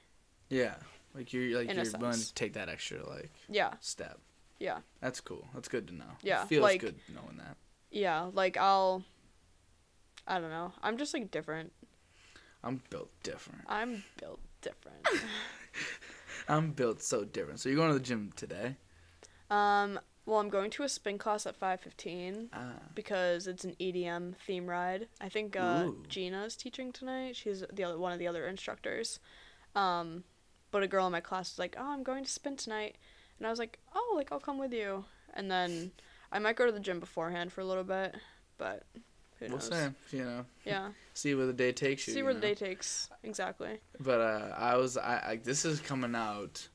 Yeah. 0.49 0.75
Like 1.15 1.31
you're 1.33 1.57
like 1.57 1.73
you're 1.73 1.83
willing 1.99 2.19
to 2.19 2.33
take 2.33 2.53
that 2.53 2.67
extra 2.69 3.07
like 3.09 3.31
Yeah, 3.49 3.73
step. 3.79 4.19
yeah, 4.59 4.79
That's 5.01 5.21
cool. 5.21 5.47
That's 5.53 5.67
good 5.69 5.87
to 5.87 5.95
know. 5.95 6.11
Yeah, 6.21 6.43
It 6.43 6.49
feels 6.49 6.63
like- 6.63 6.81
good 6.81 6.99
knowing 7.13 7.37
that. 7.37 7.57
yeah. 7.91 8.29
Like 8.33 8.57
I'll. 8.57 9.03
I 10.27 10.39
don't 10.39 10.49
know. 10.49 10.73
I'm 10.83 10.97
just 10.97 11.13
like 11.13 11.29
different. 11.31 11.71
I'm 12.63 12.81
built 12.89 13.11
different. 13.23 13.61
I'm 13.67 14.03
built 14.19 14.39
different. 14.61 15.07
I'm 16.49 16.71
built 16.71 17.01
so 17.01 17.23
different. 17.23 17.59
So 17.59 17.69
you're 17.69 17.77
going 17.77 17.89
to 17.91 17.97
the 17.99 18.03
gym 18.03 18.31
today? 18.35 18.75
um. 19.49 19.99
Well, 20.27 20.39
I'm 20.39 20.49
going 20.49 20.71
to 20.71 20.81
a 20.81 20.89
spin 20.89 21.19
class 21.19 21.45
at 21.45 21.55
five 21.55 21.81
fifteen. 21.81 22.49
Ah. 22.51 22.73
because 22.95 23.45
it's 23.45 23.63
an 23.63 23.75
EDM 23.79 24.33
theme 24.47 24.65
ride. 24.65 25.07
I 25.21 25.29
think 25.29 25.55
uh. 25.55 25.89
Gina's 26.07 26.55
teaching 26.55 26.91
tonight. 26.91 27.35
She's 27.35 27.63
the 27.71 27.83
other 27.83 27.99
one 27.99 28.11
of 28.11 28.17
the 28.19 28.27
other 28.27 28.47
instructors. 28.47 29.19
Um, 29.75 30.23
but 30.75 30.83
a 30.83 30.87
girl 30.87 31.05
in 31.05 31.11
my 31.13 31.21
class 31.21 31.53
was 31.53 31.57
like, 31.59 31.77
"Oh, 31.79 31.93
I'm 31.93 32.03
going 32.03 32.25
to 32.25 32.29
spin 32.29 32.57
tonight," 32.57 32.97
and 33.37 33.47
I 33.47 33.49
was 33.49 33.59
like, 33.59 33.79
"Oh, 33.95 34.13
like 34.17 34.29
I'll 34.33 34.41
come 34.41 34.57
with 34.57 34.73
you." 34.73 35.05
And 35.33 35.49
then 35.49 35.93
I 36.33 36.39
might 36.39 36.57
go 36.57 36.65
to 36.65 36.71
the 36.73 36.81
gym 36.81 36.99
beforehand 36.99 37.53
for 37.53 37.61
a 37.61 37.65
little 37.65 37.85
bit, 37.85 38.15
but 38.57 38.83
who 39.39 39.47
We'll 39.47 39.59
knows? 39.59 39.69
see. 39.69 40.17
You 40.17 40.25
know, 40.25 40.45
Yeah, 40.65 40.89
see 41.13 41.33
where 41.33 41.45
the 41.45 41.53
day 41.53 41.71
takes 41.71 42.05
you. 42.09 42.13
see 42.13 42.19
you 42.19 42.25
where 42.25 42.33
the 42.33 42.41
know? 42.41 42.47
day 42.47 42.55
takes. 42.55 43.09
Exactly. 43.23 43.79
But 44.01 44.19
uh, 44.19 44.53
I 44.57 44.75
was 44.75 44.97
I, 44.97 45.21
I 45.31 45.39
this 45.41 45.63
is 45.63 45.79
coming 45.79 46.13
out. 46.13 46.67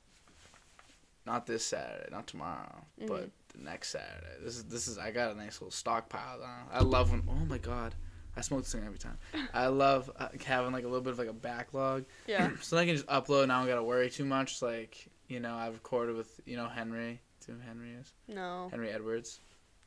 Not 1.27 1.47
this 1.47 1.67
Saturday, 1.67 2.09
not 2.11 2.27
tomorrow, 2.27 2.87
but 3.07 3.25
Mhm. 3.25 3.31
the 3.53 3.59
next 3.59 3.91
Saturday. 3.91 4.37
This 4.43 4.57
is 4.57 4.65
this 4.65 4.89
is 4.89 4.97
I 4.97 5.11
got 5.11 5.31
a 5.31 5.35
nice 5.35 5.61
little 5.61 5.71
stockpile. 5.71 6.43
On. 6.43 6.67
I 6.73 6.81
love 6.81 7.11
when 7.11 7.23
oh 7.29 7.45
my 7.45 7.59
god, 7.59 7.95
I 8.41 8.43
smoke 8.43 8.63
this 8.63 8.73
thing 8.73 8.85
every 8.87 8.99
time. 8.99 9.19
I 9.53 9.67
love 9.67 10.11
uh, 10.19 10.29
having 10.47 10.73
like 10.73 10.85
a 10.85 10.87
little 10.87 11.03
bit 11.03 11.13
of 11.13 11.19
like 11.19 11.29
a 11.29 11.33
backlog. 11.35 12.07
Yeah. 12.27 12.51
so 12.63 12.75
then 12.75 12.85
I 12.85 12.87
can 12.87 12.97
just 12.97 13.07
upload. 13.07 13.49
Now 13.49 13.59
I 13.59 13.61
don't 13.61 13.69
gotta 13.69 13.83
worry 13.83 14.09
too 14.09 14.25
much. 14.25 14.63
Like 14.63 15.07
you 15.29 15.41
know, 15.41 15.55
I've 15.55 15.75
recorded 15.75 16.17
with 16.17 16.41
you 16.47 16.57
know 16.57 16.67
Henry. 16.67 17.21
Do 17.45 17.53
you 17.53 17.59
know 17.59 17.61
who 17.63 17.69
Henry 17.69 17.91
is? 18.01 18.13
no, 18.29 18.69
Henry 18.71 18.91
Edwards. 18.91 19.41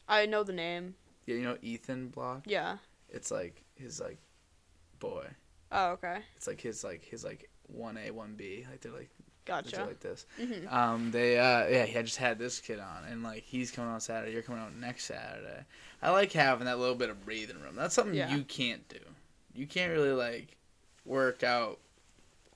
I 0.07 0.27
know 0.27 0.43
the 0.43 0.53
name. 0.53 0.93
Yeah, 1.25 1.35
you 1.35 1.41
know 1.41 1.57
Ethan 1.63 2.09
Block. 2.09 2.43
Yeah. 2.45 2.77
It's 3.09 3.31
like 3.31 3.63
his 3.73 3.99
like 3.99 4.19
boy. 4.99 5.25
Oh, 5.71 5.91
okay. 5.93 6.19
It's 6.35 6.45
like 6.45 6.61
his 6.61 6.83
like 6.83 7.03
his 7.03 7.23
like 7.23 7.49
one 7.63 7.97
A 7.97 8.11
one 8.11 8.35
B. 8.35 8.67
Like 8.69 8.81
they're 8.81 8.91
like 8.91 9.09
Gotcha. 9.45 9.85
like 9.85 9.99
this. 9.99 10.25
hmm 10.39 10.67
Um, 10.69 11.11
they 11.11 11.37
uh 11.39 11.67
yeah, 11.67 11.85
had 11.85 12.05
just 12.05 12.17
had 12.17 12.39
this 12.39 12.59
kid 12.59 12.79
on, 12.79 13.03
and 13.09 13.23
like 13.23 13.43
he's 13.43 13.71
coming 13.71 13.91
on 13.91 13.99
Saturday. 13.99 14.31
You're 14.33 14.41
coming 14.41 14.61
out 14.61 14.75
next 14.75 15.05
Saturday. 15.05 15.63
I 16.01 16.11
like 16.11 16.31
having 16.31 16.65
that 16.65 16.79
little 16.79 16.95
bit 16.95 17.09
of 17.09 17.23
breathing 17.25 17.59
room. 17.61 17.75
That's 17.75 17.93
something 17.95 18.13
Yeah. 18.15 18.33
you 18.35 18.43
can't 18.43 18.87
do. 18.89 18.99
You 19.55 19.67
can't 19.67 19.91
really 19.91 20.11
like 20.13 20.55
work 21.05 21.43
out 21.43 21.79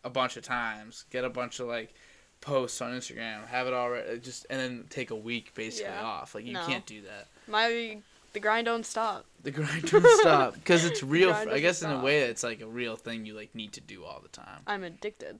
a 0.03 0.09
bunch 0.09 0.37
of 0.37 0.43
times, 0.43 1.05
get 1.09 1.23
a 1.25 1.29
bunch 1.29 1.59
of 1.59 1.67
like 1.67 1.93
posts 2.39 2.81
on 2.81 2.91
Instagram, 2.93 3.45
have 3.47 3.67
it 3.67 3.73
all 3.73 3.89
right, 3.89 4.21
just 4.23 4.45
and 4.49 4.59
then 4.59 4.85
take 4.89 5.11
a 5.11 5.15
week 5.15 5.53
basically 5.55 5.91
Yeah. 5.91 6.03
off. 6.03 6.35
Like 6.35 6.45
you 6.45 6.53
No. 6.53 6.65
can't 6.65 6.85
do 6.85 7.01
that. 7.03 7.27
My 7.47 7.97
the 8.33 8.39
grind 8.39 8.65
don't 8.65 8.85
stop. 8.85 9.25
The 9.43 9.51
grind 9.51 9.89
don't 9.89 10.05
stop 10.19 10.53
because 10.53 10.85
it's 10.85 11.01
real. 11.03 11.31
I 11.33 11.59
guess 11.59 11.81
in 11.81 11.89
a 11.91 12.01
way, 12.01 12.19
it's 12.19 12.43
like 12.43 12.61
a 12.61 12.67
real 12.67 12.95
thing 12.95 13.25
you 13.25 13.33
like 13.33 13.55
need 13.55 13.73
to 13.73 13.81
do 13.81 14.03
all 14.05 14.19
the 14.21 14.29
time. 14.29 14.61
I'm 14.67 14.83
addicted. 14.83 15.39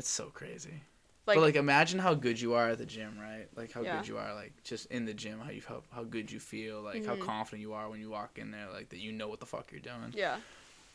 It's 0.00 0.08
so 0.08 0.30
crazy. 0.30 0.82
Like, 1.26 1.34
but 1.36 1.42
like 1.42 1.56
imagine 1.56 1.98
how 1.98 2.14
good 2.14 2.40
you 2.40 2.54
are 2.54 2.70
at 2.70 2.78
the 2.78 2.86
gym, 2.86 3.18
right? 3.20 3.46
Like 3.54 3.70
how 3.70 3.82
Yeah. 3.82 3.98
good 3.98 4.08
you 4.08 4.16
are, 4.16 4.32
like 4.34 4.54
just 4.64 4.86
in 4.86 5.04
the 5.04 5.12
gym, 5.12 5.38
how 5.40 5.50
you 5.50 5.60
how, 5.68 5.82
how 5.92 6.04
good 6.04 6.32
you 6.32 6.40
feel, 6.40 6.80
like 6.80 7.04
how 7.04 7.16
Mhm. 7.16 7.20
confident 7.20 7.60
you 7.60 7.74
are 7.74 7.90
when 7.90 8.00
you 8.00 8.08
walk 8.08 8.38
in 8.38 8.50
there, 8.50 8.70
like 8.72 8.88
that 8.88 8.98
you 8.98 9.12
know 9.12 9.28
what 9.28 9.40
the 9.40 9.46
fuck 9.46 9.70
you're 9.70 9.80
doing. 9.82 10.14
yeah. 10.16 10.38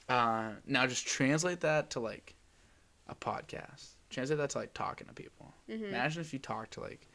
Uh, 0.09 0.53
now 0.65 0.87
just 0.87 1.05
translate 1.05 1.59
that 1.59 1.91
to 1.91 1.99
like 1.99 2.33
a 3.07 3.13
podcast. 3.13 3.89
Translate 4.09 4.39
that 4.39 4.49
to 4.51 4.57
like 4.57 4.73
talking 4.73 5.05
to 5.05 5.13
people. 5.13 5.53
hmm 5.67 5.83
Imagine 5.85 6.21
if 6.21 6.33
you 6.33 6.39
talk 6.39 6.71
to 6.71 6.79
like 6.81 7.07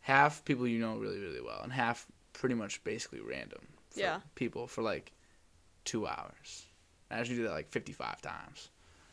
half 0.00 0.44
people 0.46 0.66
you 0.66 0.78
know 0.78 0.96
really 0.96 1.18
really 1.20 1.42
well 1.42 1.60
and 1.62 1.72
half 1.72 2.06
pretty 2.32 2.54
much 2.54 2.82
basically 2.84 3.20
random. 3.20 3.66
Yeah. 3.94 4.20
People 4.34 4.66
for 4.66 4.80
like 4.80 5.12
two 5.84 6.06
hours. 6.06 6.64
Imagine 7.10 7.34
you 7.36 7.42
do 7.42 7.48
that 7.48 7.54
like 7.54 7.68
fifty 7.68 7.92
five 7.92 8.22
times. 8.22 8.70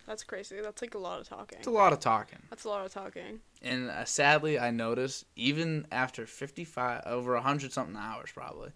That's 0.08 0.24
crazy. 0.24 0.60
That's 0.62 0.82
like 0.82 0.96
a 0.96 1.00
lot 1.00 1.22
of 1.22 1.30
talking. 1.30 1.60
It's 1.60 1.68
a 1.68 1.72
lot 1.72 1.94
of 1.94 2.00
talking. 2.00 2.40
That's 2.50 2.66
a 2.66 2.70
lot 2.70 2.86
of 2.86 2.94
talking. 2.94 3.40
And 3.62 3.90
uh, 3.90 4.06
sadly, 4.06 4.60
I 4.60 4.70
noticed 4.70 5.26
even 5.36 5.88
after 5.92 6.26
55, 6.26 7.04
over 7.06 7.34
100 7.36 7.72
something 7.72 7.96
hours 7.96 8.30
probably, 8.34 8.72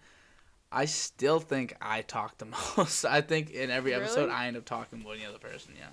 I 0.72 0.86
still 0.86 1.40
think 1.40 1.76
I 1.82 2.02
talk 2.02 2.38
the 2.38 2.45
most. 2.78 3.06
I 3.06 3.22
think 3.22 3.52
in 3.52 3.70
every 3.72 3.94
episode, 3.94 4.30
I 4.30 4.48
end 4.48 4.58
up 4.58 4.66
talking 4.66 4.99
more 4.99 5.14
than 5.14 5.24
the 5.24 5.30
other 5.30 5.40
person, 5.40 5.74
yeah. 5.78 5.88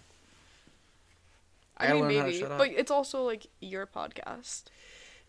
I, 1.76 1.88
gotta 1.88 1.94
mean, 1.94 2.02
learn 2.04 2.14
how 2.14 2.20
to 2.20 2.26
maybe, 2.26 2.38
shut 2.40 2.52
up. 2.52 2.58
but 2.58 2.70
it's 2.70 2.90
also 2.90 3.24
like 3.24 3.48
your 3.60 3.86
podcast. 3.86 4.64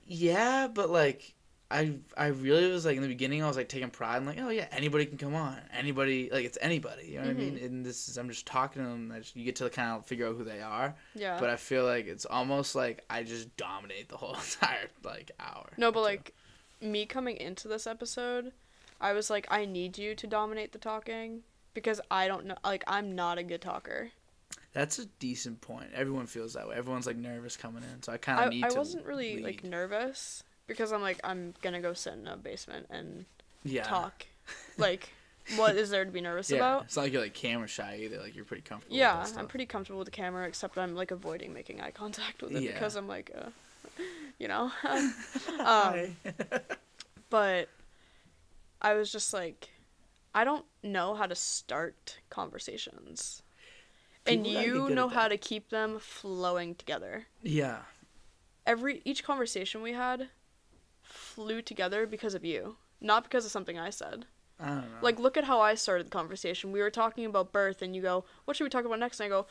Yeah, 0.06 0.68
but 0.68 0.92
like, 0.92 1.34
I 1.72 1.94
I 2.16 2.28
really 2.28 2.70
was 2.72 2.86
like 2.86 2.96
in 2.96 3.02
the 3.02 3.08
beginning 3.08 3.44
I 3.44 3.48
was 3.48 3.58
like 3.58 3.70
taking 3.70 3.90
pride 3.90 4.18
in 4.18 4.26
like 4.26 4.40
oh 4.40 4.50
yeah 4.50 4.68
anybody 4.72 5.06
can 5.06 5.18
come 5.18 5.34
on 5.34 5.58
anybody 5.76 6.30
like 6.32 6.46
it's 6.46 6.58
anybody 6.62 7.08
you 7.08 7.16
know 7.16 7.22
what 7.22 7.30
I 7.32 7.34
mean 7.34 7.56
Mm-hmm. 7.56 7.66
and 7.66 7.86
this 7.86 8.08
is 8.08 8.18
I'm 8.18 8.30
just 8.30 8.46
talking 8.46 8.84
to 8.84 8.88
them 8.88 9.12
I 9.14 9.20
just, 9.20 9.36
you 9.36 9.44
get 9.44 9.56
to 9.58 9.70
kind 9.72 9.92
of 9.98 10.06
figure 10.06 10.28
out 10.28 10.36
who 10.38 10.44
they 10.44 10.62
are 10.62 10.96
Yeah. 11.16 11.40
but 11.40 11.50
I 11.50 11.56
feel 11.56 11.84
like 11.86 12.06
it's 12.08 12.26
almost 12.26 12.76
like 12.76 13.04
I 13.10 13.24
just 13.24 13.56
dominate 13.58 14.10
the 14.10 14.18
whole 14.18 14.34
entire 14.62 14.90
like 15.04 15.32
hour 15.40 15.70
no, 15.78 15.92
but 15.92 16.02
like 16.04 16.34
me 16.82 17.06
coming 17.06 17.38
into 17.38 17.68
this 17.68 17.88
episode, 17.88 18.52
I 19.02 19.14
was 19.14 19.30
like, 19.30 19.48
I 19.50 19.66
need 19.66 19.98
you 19.98 20.14
to 20.16 20.28
dominate 20.28 20.72
the 20.72 20.78
talking 20.78 21.42
because 21.74 22.00
I 22.12 22.28
don't 22.28 22.46
know. 22.46 22.56
Like, 22.64 22.84
I'm 22.86 23.16
not 23.16 23.38
a 23.38 23.44
good 23.44 23.62
talker. 23.62 24.12
That's 24.74 25.00
a 25.00 25.06
decent 25.20 25.62
point. 25.62 25.88
Everyone 25.96 26.28
feels 26.28 26.54
that 26.54 26.68
way. 26.68 26.76
Everyone's 26.76 27.08
like 27.08 27.16
nervous 27.16 27.56
coming 27.58 27.84
in, 27.84 28.04
so 28.04 28.12
I 28.12 28.18
kind 28.18 28.40
I, 28.40 28.44
of 28.46 28.50
need 28.52 28.62
to. 28.70 28.76
I 28.76 28.78
wasn't 28.78 29.06
really 29.06 29.42
like 29.42 29.64
nervous 29.64 30.44
because 30.68 30.92
I'm 30.92 31.02
like, 31.02 31.20
I'm 31.24 31.54
gonna 31.62 31.82
go 31.82 31.94
sit 31.94 32.14
in 32.14 32.28
a 32.28 32.38
basement 32.38 32.88
and 32.90 33.26
yeah. 33.64 33.84
talk. 33.84 34.26
like, 34.78 35.10
what 35.58 35.76
is 35.76 35.90
there 35.90 36.06
to 36.06 36.12
be 36.12 36.22
nervous 36.22 36.50
Yeah, 36.50 36.58
about? 36.58 36.84
it's 36.86 36.96
not 36.96 37.04
like 37.04 37.14
you're 37.14 37.22
like 37.22 37.34
camera 37.34 37.68
shy 37.68 38.00
either. 38.04 38.20
Like 38.20 38.36
you're 38.36 38.46
pretty 38.46 38.64
comfortable. 38.64 38.94
with 38.96 39.00
Yeah, 39.00 39.26
I'm 39.38 39.48
pretty 39.48 39.66
comfortable 39.66 40.00
with 40.00 40.08
the 40.08 40.12
camera, 40.12 40.48
except 40.48 40.78
I'm 40.78 40.96
like 40.96 41.12
avoiding 41.12 41.54
making 41.54 41.82
eye 41.82 41.92
contact 41.92 42.42
with 42.42 42.56
it 42.56 42.64
Yeah. 42.64 42.74
because 42.74 42.96
I'm 42.96 43.08
like, 43.08 43.32
uh, 43.38 43.50
you 44.40 44.48
know. 44.48 44.72
um, 45.60 46.16
but 47.30 47.70
I 48.82 48.94
was 48.94 49.12
just 49.12 49.34
like, 49.34 49.70
I 50.34 50.44
don't 50.44 50.66
know 50.84 51.14
how 51.16 51.26
to 51.28 51.36
start 51.36 52.18
conversations, 52.30 53.42
and 54.26 54.44
People 54.44 54.54
gotta 54.54 54.68
you 54.68 54.90
know 54.90 55.08
how 55.08 55.28
to 55.28 55.38
keep 55.38 55.70
them 55.70 55.98
flowing 56.00 56.76
together. 56.76 57.28
yeah. 57.42 57.80
Every 58.68 59.02
each 59.06 59.24
conversation 59.24 59.84
we 59.84 59.94
had 59.94 60.28
flew 61.16 61.62
together 61.62 62.06
because 62.06 62.34
of 62.36 62.44
you. 62.46 62.78
Not 63.02 63.24
because 63.24 63.46
of 63.46 63.52
something 63.52 63.78
I 63.80 63.90
said. 63.90 64.26
I 64.60 64.68
don't 64.68 64.78
know. 64.78 64.84
Like, 65.02 65.20
look 65.20 65.36
at 65.38 65.44
how 65.44 65.60
I 65.60 65.76
started 65.76 66.08
the 66.08 66.12
conversation. 66.12 66.72
We 66.72 66.80
were 66.82 66.90
talking 66.90 67.26
about 67.26 67.52
birth, 67.52 67.82
and 67.82 67.96
you 67.96 68.02
go, 68.02 68.24
"What 68.46 68.56
should 68.56 68.64
we 68.64 68.70
talk 68.70 68.86
about 68.86 69.00
next?" 69.00 69.20
And 69.20 69.26
I 69.26 69.30
go, 69.30 69.48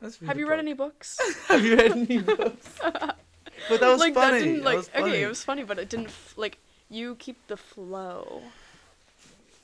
"Have 0.26 0.38
you 0.38 0.48
read 0.48 0.58
any 0.58 0.72
books?" 0.72 1.18
Have 1.48 1.64
you 1.64 1.76
read 1.76 1.92
any 1.92 2.18
books? 2.18 2.78
but 2.82 3.80
that 3.80 3.88
was 3.88 4.00
like 4.00 4.14
funny. 4.14 4.38
that 4.38 4.44
didn't 4.44 4.56
That 4.58 4.64
like 4.64 4.76
was 4.78 4.88
funny. 4.88 5.04
okay, 5.10 5.22
it 5.22 5.28
was 5.28 5.44
funny, 5.44 5.62
but 5.62 5.78
it 5.78 5.88
didn't 5.88 6.06
f- 6.08 6.34
like 6.36 6.58
you 6.90 7.14
keep 7.16 7.46
the 7.46 7.56
flow 7.56 8.42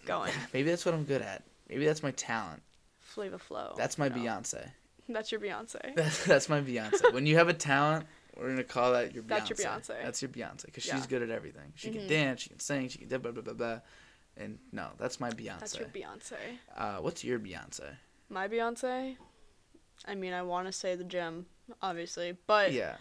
going. 0.06 0.32
Maybe 0.52 0.70
that's 0.70 0.84
what 0.86 0.94
I'm 0.94 1.04
good 1.04 1.22
at. 1.22 1.42
Maybe 1.68 1.84
that's 1.84 2.02
my 2.02 2.12
talent. 2.12 2.62
Flavor 3.00 3.38
flow. 3.38 3.74
That's 3.76 3.98
my 3.98 4.08
No. 4.08 4.14
Beyonce. 4.16 4.70
That's 5.08 5.32
your 5.32 5.40
Beyonce. 5.40 5.94
That's, 5.96 6.24
that's 6.26 6.48
my 6.48 6.60
Beyonce. 6.60 7.12
when 7.12 7.26
you 7.26 7.36
have 7.36 7.48
a 7.48 7.54
talent, 7.54 8.06
we're 8.38 8.48
gonna 8.50 8.64
call 8.64 8.92
that 8.92 9.14
your 9.14 9.22
Beyonce. 9.24 9.28
That's 9.28 9.50
your 9.50 9.58
Beyonce. 9.58 10.02
That's 10.02 10.22
your 10.22 10.28
Beyonce 10.30 10.66
because 10.66 10.86
Yeah. 10.86 10.96
she's 10.96 11.06
good 11.06 11.22
at 11.22 11.30
everything. 11.30 11.72
She 11.74 11.90
can 11.90 12.02
Mhm. 12.02 12.08
dance, 12.08 12.40
she 12.42 12.50
can 12.50 12.60
sing, 12.60 12.88
she 12.88 12.98
can 12.98 13.08
blah 13.08 13.18
blah 13.32 13.42
blah 13.42 13.54
blah. 13.54 13.80
And 14.36 14.58
no, 14.72 14.90
that's 14.98 15.18
my 15.18 15.30
Beyonce. 15.30 15.58
That's 15.60 15.78
your 15.78 15.88
Beyonce. 15.88 16.36
uh, 16.76 16.98
what's 16.98 17.24
your 17.24 17.38
Beyonce? 17.40 17.96
My 18.28 18.46
Beyonce. 18.46 19.16
I 20.06 20.14
mean, 20.14 20.32
I 20.32 20.42
want 20.42 20.66
to 20.68 20.72
say 20.72 20.94
the 20.94 21.02
gym, 21.04 21.46
obviously, 21.82 22.36
but 22.46 22.72
yeah, 22.72 22.96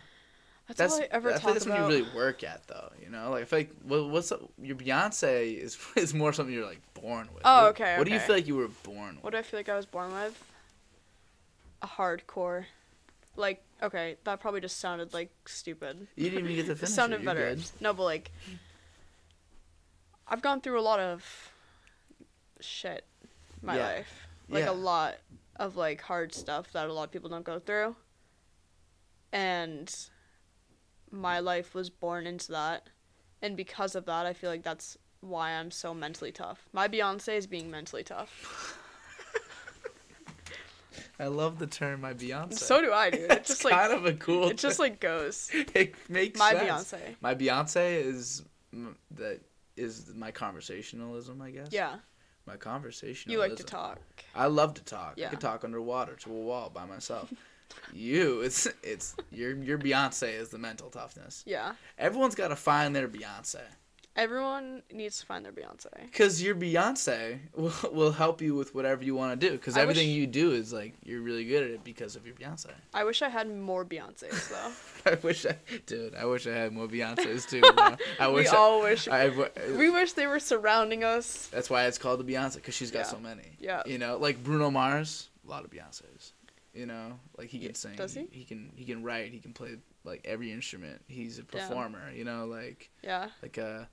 that's, 0.67 0.79
that's 0.79 0.93
all 0.95 1.01
I 1.01 1.07
ever 1.11 1.29
I 1.29 1.37
feel 1.37 1.43
like 1.49 1.53
that's 1.53 1.65
about. 1.67 1.81
what 1.83 1.91
you 1.93 1.99
really 2.05 2.15
work 2.15 2.43
at, 2.43 2.65
though. 2.67 2.91
You 2.99 3.09
know, 3.09 3.29
like 3.29 3.43
I 3.43 3.45
feel 3.45 3.59
like 3.59 3.71
what, 3.83 4.09
what's 4.09 4.31
up, 4.31 4.41
your 4.59 4.75
Beyonce 4.75 5.57
is 5.59 5.77
is 5.95 6.13
more 6.15 6.33
something 6.33 6.53
you're 6.55 6.65
like 6.65 6.81
born 6.95 7.29
with. 7.33 7.43
Oh, 7.45 7.65
What- 7.65 7.69
okay, 7.79 7.97
What 7.99 8.07
do 8.07 8.13
you 8.13 8.19
feel 8.19 8.35
like 8.35 8.47
you 8.47 8.55
were 8.55 8.69
born 8.81 9.15
with? 9.15 9.23
What 9.23 9.31
do 9.33 9.37
I 9.37 9.43
feel 9.43 9.59
like 9.59 9.69
I 9.69 9.75
was 9.75 9.85
born 9.85 10.11
with? 10.11 10.43
A 11.83 11.87
hardcore. 11.87 12.65
Like, 13.37 13.63
okay, 13.81 14.17
that 14.25 14.39
probably 14.41 14.59
just 14.61 14.79
sounded 14.79 15.13
like 15.13 15.31
stupid. 15.45 16.07
You 16.15 16.29
didn't 16.29 16.49
even 16.49 16.55
get 16.65 16.69
It 16.71 16.77
finish. 16.79 16.93
sounded 16.93 17.21
it. 17.21 17.23
You're 17.23 17.33
better. 17.33 17.55
good. 17.55 17.63
No, 17.79 17.93
but 17.93 18.03
like, 18.03 18.31
I've 20.27 20.41
gone 20.41 20.59
through 20.61 20.79
a 20.79 20.81
lot 20.81 20.99
of 20.99 21.51
shit 22.59 23.05
my 23.61 23.75
Yeah. 23.77 23.83
life. 23.85 24.27
Like 24.49 24.63
Yeah. 24.65 24.71
a 24.71 24.73
lot 24.73 25.15
of 25.57 25.75
like 25.77 26.01
hard 26.01 26.33
stuff 26.33 26.71
that 26.73 26.89
a 26.89 26.93
lot 26.93 27.03
of 27.03 27.11
people 27.11 27.29
don't 27.29 27.45
go 27.45 27.59
through. 27.59 27.95
And 29.31 29.93
my 31.11 31.39
life 31.39 31.73
was 31.75 31.89
born 31.89 32.25
into 32.27 32.51
that. 32.51 32.89
And 33.41 33.55
because 33.55 33.93
of 33.95 34.05
that, 34.05 34.25
I 34.25 34.33
feel 34.33 34.49
like 34.49 34.63
that's 34.63 34.97
why 35.21 35.51
I'm 35.51 35.69
so 35.71 35.93
mentally 35.93 36.31
tough. 36.31 36.67
My 36.73 36.87
Beyonce 36.87 37.37
is 37.37 37.45
being 37.47 37.69
mentally 37.69 38.03
tough. 38.03 38.77
I 41.19 41.27
love 41.27 41.57
the 41.57 41.67
term 41.67 42.01
my 42.01 42.13
Beyonce. 42.13 42.53
So 42.53 42.81
do 42.81 42.93
I, 42.93 43.09
dude. 43.09 43.21
It 43.21 43.31
It's 43.39 43.47
just 43.49 43.63
kind 43.63 43.91
like 43.91 43.99
of 43.99 44.05
a 44.05 44.13
cool. 44.13 44.49
it 44.49 44.57
just 44.57 44.79
like 44.79 44.99
goes. 44.99 45.49
it 45.53 45.95
makes 46.09 46.39
My 46.39 46.51
sense. 46.51 46.93
Beyonce. 46.93 47.15
My 47.21 47.35
Beyonce 47.35 48.03
is 48.03 48.43
that 49.11 49.39
is 49.75 50.13
my 50.15 50.31
conversationalism, 50.31 51.41
I 51.41 51.51
guess. 51.51 51.69
Yeah. 51.71 51.95
My 52.45 52.55
conversationalism. 52.55 53.31
You 53.31 53.39
like 53.39 53.57
to 53.57 53.63
talk. 53.63 53.99
I 54.35 54.47
love 54.47 54.73
to 54.75 54.83
talk. 54.83 55.13
Yeah. 55.17 55.27
I 55.27 55.29
could 55.29 55.41
talk 55.41 55.63
underwater 55.63 56.15
to 56.15 56.31
a 56.31 56.39
wall 56.39 56.69
by 56.69 56.85
myself. 56.85 57.31
you, 57.93 58.41
it's 58.41 58.67
it's 58.83 59.15
your 59.31 59.55
your 59.55 59.77
Beyonce 59.77 60.39
is 60.39 60.49
the 60.49 60.57
mental 60.57 60.89
toughness. 60.89 61.43
Yeah. 61.45 61.73
Everyone's 61.97 62.35
got 62.35 62.49
to 62.49 62.55
find 62.55 62.95
their 62.95 63.07
Beyonce. 63.07 63.61
Everyone 64.17 64.81
needs 64.91 65.19
to 65.19 65.27
find 65.27 65.45
their 65.45 65.51
Beyonce. 65.51 65.85
Because 66.01 66.41
your 66.41 66.55
Beyonce 66.55 67.37
will, 67.55 67.71
will 67.93 68.11
help 68.11 68.41
you 68.41 68.55
with 68.55 68.73
whatever 68.73 69.03
you 69.03 69.13
want 69.13 69.39
to 69.39 69.47
do. 69.49 69.53
Because 69.53 69.77
everything 69.77 70.07
wish- 70.07 70.15
you 70.17 70.25
do 70.25 70.53
is 70.53 70.73
like 70.73 70.95
you're 71.03 71.21
really 71.21 71.45
good 71.45 71.61
at 71.63 71.69
it 71.69 71.83
because 71.83 72.15
of 72.15 72.25
your 72.25 72.33
Beyonce. 72.35 72.71
I 72.95 73.03
wish 73.03 73.21
I 73.21 73.29
had 73.29 73.47
more 73.55 73.85
Beyonces 73.85 74.49
though. 74.49 75.11
I 75.11 75.15
wish 75.21 75.45
I, 75.45 75.55
dude. 75.85 76.15
I 76.15 76.25
wish 76.25 76.47
I 76.47 76.51
had 76.51 76.73
more 76.73 76.87
Beyonces 76.87 77.47
too. 77.47 77.61
I 78.19 78.27
we 78.27 78.33
wish. 78.33 78.47
all 78.49 78.81
wish. 78.81 79.07
I, 79.07 79.25
I, 79.27 79.49
we 79.77 79.91
wish 79.91 80.13
they 80.13 80.25
were 80.27 80.39
surrounding 80.39 81.03
us. 81.03 81.47
That's 81.51 81.69
why 81.69 81.85
it's 81.85 81.99
called 81.99 82.19
the 82.19 82.33
Beyonce 82.33 82.55
because 82.55 82.73
she's 82.73 82.89
got 82.91 82.99
Yeah. 83.01 83.03
so 83.11 83.19
many. 83.19 83.43
Yeah. 83.59 83.83
You 83.85 83.99
know, 83.99 84.17
like 84.17 84.43
Bruno 84.43 84.71
Mars, 84.71 85.29
a 85.45 85.49
lot 85.49 85.63
of 85.63 85.69
Beyonces. 85.69 86.31
You 86.73 86.87
know, 86.87 87.19
like 87.37 87.49
he 87.49 87.59
can 87.59 87.67
Yeah, 87.69 87.73
sing. 87.75 87.95
does 87.95 88.13
he? 88.15 88.27
He 88.31 88.43
can 88.45 88.71
he 88.75 88.83
can 88.85 89.03
write. 89.03 89.31
He 89.31 89.39
can 89.39 89.53
play 89.53 89.77
like 90.03 90.21
every 90.25 90.51
instrument. 90.51 91.01
He's 91.07 91.37
a 91.39 91.43
performer. 91.43 92.11
You 92.15 92.23
know, 92.23 92.45
like 92.45 92.89
Yeah. 93.03 93.29
like 93.43 93.57
uh 93.59 93.85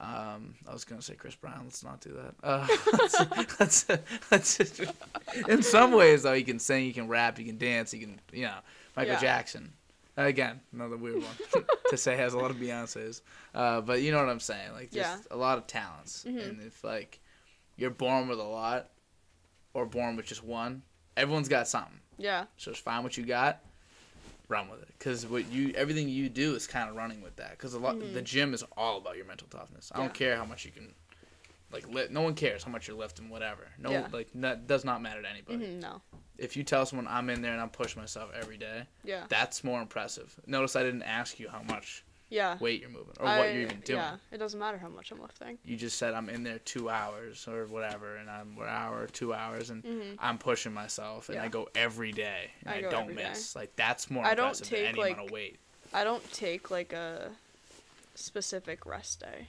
um 0.00 0.54
I 0.66 0.72
was 0.72 0.84
gonna 0.84 1.02
say 1.02 1.14
Chris 1.14 1.34
Brown. 1.34 1.60
Let's 1.64 1.84
not 1.84 2.00
do 2.00 2.12
that. 2.12 2.34
Uh, 2.42 2.66
let's, 3.60 3.86
let's, 3.90 4.58
let's 4.58 4.80
in 5.48 5.62
some 5.62 5.92
ways 5.92 6.22
though 6.22 6.32
he 6.34 6.42
can 6.42 6.58
sing, 6.58 6.84
he 6.84 6.92
can 6.92 7.06
rap, 7.08 7.36
he 7.38 7.44
can 7.44 7.58
dance, 7.58 7.90
he 7.90 7.98
can 8.00 8.18
you 8.32 8.46
know 8.46 8.54
Michael 8.96 9.14
Yeah. 9.14 9.20
Jackson. 9.20 9.72
Again, 10.16 10.60
another 10.72 10.96
weird 10.96 11.22
one 11.22 11.64
to 11.90 11.96
say 11.96 12.16
has 12.16 12.34
a 12.34 12.38
lot 12.38 12.50
of 12.50 12.56
Beyonces. 12.58 13.22
Uh, 13.54 13.80
but 13.80 14.02
you 14.02 14.10
know 14.12 14.18
what 14.18 14.28
I'm 14.28 14.40
saying? 14.40 14.72
Like 14.72 14.90
just 14.90 14.96
Yeah. 14.96 15.18
a 15.30 15.36
lot 15.36 15.56
of 15.58 15.66
talents. 15.66 16.24
Mhm. 16.28 16.48
And 16.48 16.60
if 16.62 16.82
like 16.84 17.20
you're 17.76 17.90
born 17.90 18.28
with 18.28 18.38
a 18.38 18.42
lot 18.44 18.88
or 19.72 19.86
born 19.86 20.16
with 20.16 20.26
just 20.26 20.42
one, 20.44 20.82
everyone's 21.16 21.48
got 21.48 21.68
something. 21.68 22.00
Yeah. 22.18 22.46
So 22.58 22.70
just 22.72 22.82
find 22.84 23.02
what 23.04 23.16
you 23.16 23.24
got, 23.24 23.60
run 24.50 24.68
with 24.68 24.82
it. 24.82 24.88
Because 24.98 25.24
what 25.26 25.50
you 25.50 25.72
everything 25.74 26.08
you 26.08 26.28
do 26.28 26.54
is 26.54 26.66
kind 26.66 26.90
of 26.90 26.96
running 26.96 27.22
with 27.22 27.36
that. 27.36 27.52
Because 27.52 27.72
a 27.72 27.78
lot 27.78 27.94
Mhm. 27.96 28.12
the 28.12 28.20
gym 28.22 28.52
is 28.52 28.62
all 28.76 28.98
about 28.98 29.16
your 29.16 29.24
mental 29.24 29.48
toughness. 29.48 29.90
I 29.94 29.98
Yeah. 29.98 30.04
don't 30.04 30.14
care 30.14 30.36
how 30.36 30.44
much 30.44 30.64
you 30.66 30.72
can, 30.72 30.94
like 31.72 31.88
lift. 31.88 32.10
No 32.10 32.20
one 32.22 32.34
cares 32.34 32.64
how 32.64 32.70
much 32.72 32.88
you're 32.88 32.96
lifting. 32.96 33.30
Whatever. 33.30 33.68
No, 33.78 33.90
Yeah. 33.92 34.08
like 34.12 34.28
that 34.34 34.66
does 34.66 34.84
not 34.84 35.00
matter 35.00 35.22
to 35.22 35.28
anybody. 35.30 35.64
hmm 35.74 35.78
no. 35.80 36.02
If 36.36 36.56
you 36.56 36.64
tell 36.64 36.84
someone 36.86 37.06
I'm 37.06 37.28
in 37.30 37.42
there 37.42 37.52
and 37.52 37.60
I'm 37.60 37.68
pushing 37.70 38.00
myself 38.02 38.30
every 38.34 38.56
day, 38.56 38.86
Yeah. 39.04 39.26
that's 39.28 39.62
more 39.62 39.80
impressive. 39.80 40.38
Notice 40.46 40.74
I 40.74 40.82
didn't 40.82 41.02
ask 41.02 41.38
you 41.38 41.48
how 41.50 41.62
much 41.62 42.02
Yeah. 42.30 42.56
weight 42.58 42.80
you're 42.80 42.90
moving 42.90 43.14
or 43.20 43.26
I- 43.26 43.38
what 43.38 43.52
you're 43.52 43.62
even 43.62 43.80
doing. 43.80 43.98
Yeah. 43.98 44.16
It 44.32 44.38
doesn't 44.38 44.58
matter 44.58 44.78
how 44.78 44.88
much 44.88 45.10
I'm 45.10 45.20
lifting. 45.20 45.58
You 45.64 45.76
just 45.76 45.98
said 45.98 46.14
I'm 46.14 46.28
in 46.28 46.42
there 46.44 46.58
two 46.60 46.88
hours 46.88 47.46
or 47.48 47.66
whatever, 47.66 48.16
and 48.16 48.30
I'm 48.30 48.56
an 48.58 48.68
hour, 48.68 49.06
two 49.08 49.34
hours, 49.34 49.70
and 49.70 49.84
hmm 49.84 50.12
I'm 50.18 50.38
pushing 50.38 50.72
myself, 50.72 51.28
and 51.28 51.38
I 51.38 51.48
go 51.48 51.68
every 51.74 52.12
day, 52.12 52.50
and 52.64 52.74
I 52.74 52.78
I, 52.78 52.80
don't 52.82 53.02
every 53.10 53.16
day. 53.16 53.28
miss. 53.28 53.54
Like 53.56 53.74
that's 53.76 54.10
more 54.10 54.24
I 54.24 54.34
don't 54.34 54.54
take, 54.62 54.86
any 54.88 54.98
like- 54.98 55.14
amount 55.14 55.28
of 55.28 55.32
weight. 55.32 55.58
I 55.92 56.04
don't 56.04 56.32
take 56.32 56.70
like 56.70 56.92
a 56.92 57.30
specific 58.14 58.86
rest 58.86 59.20
day. 59.20 59.48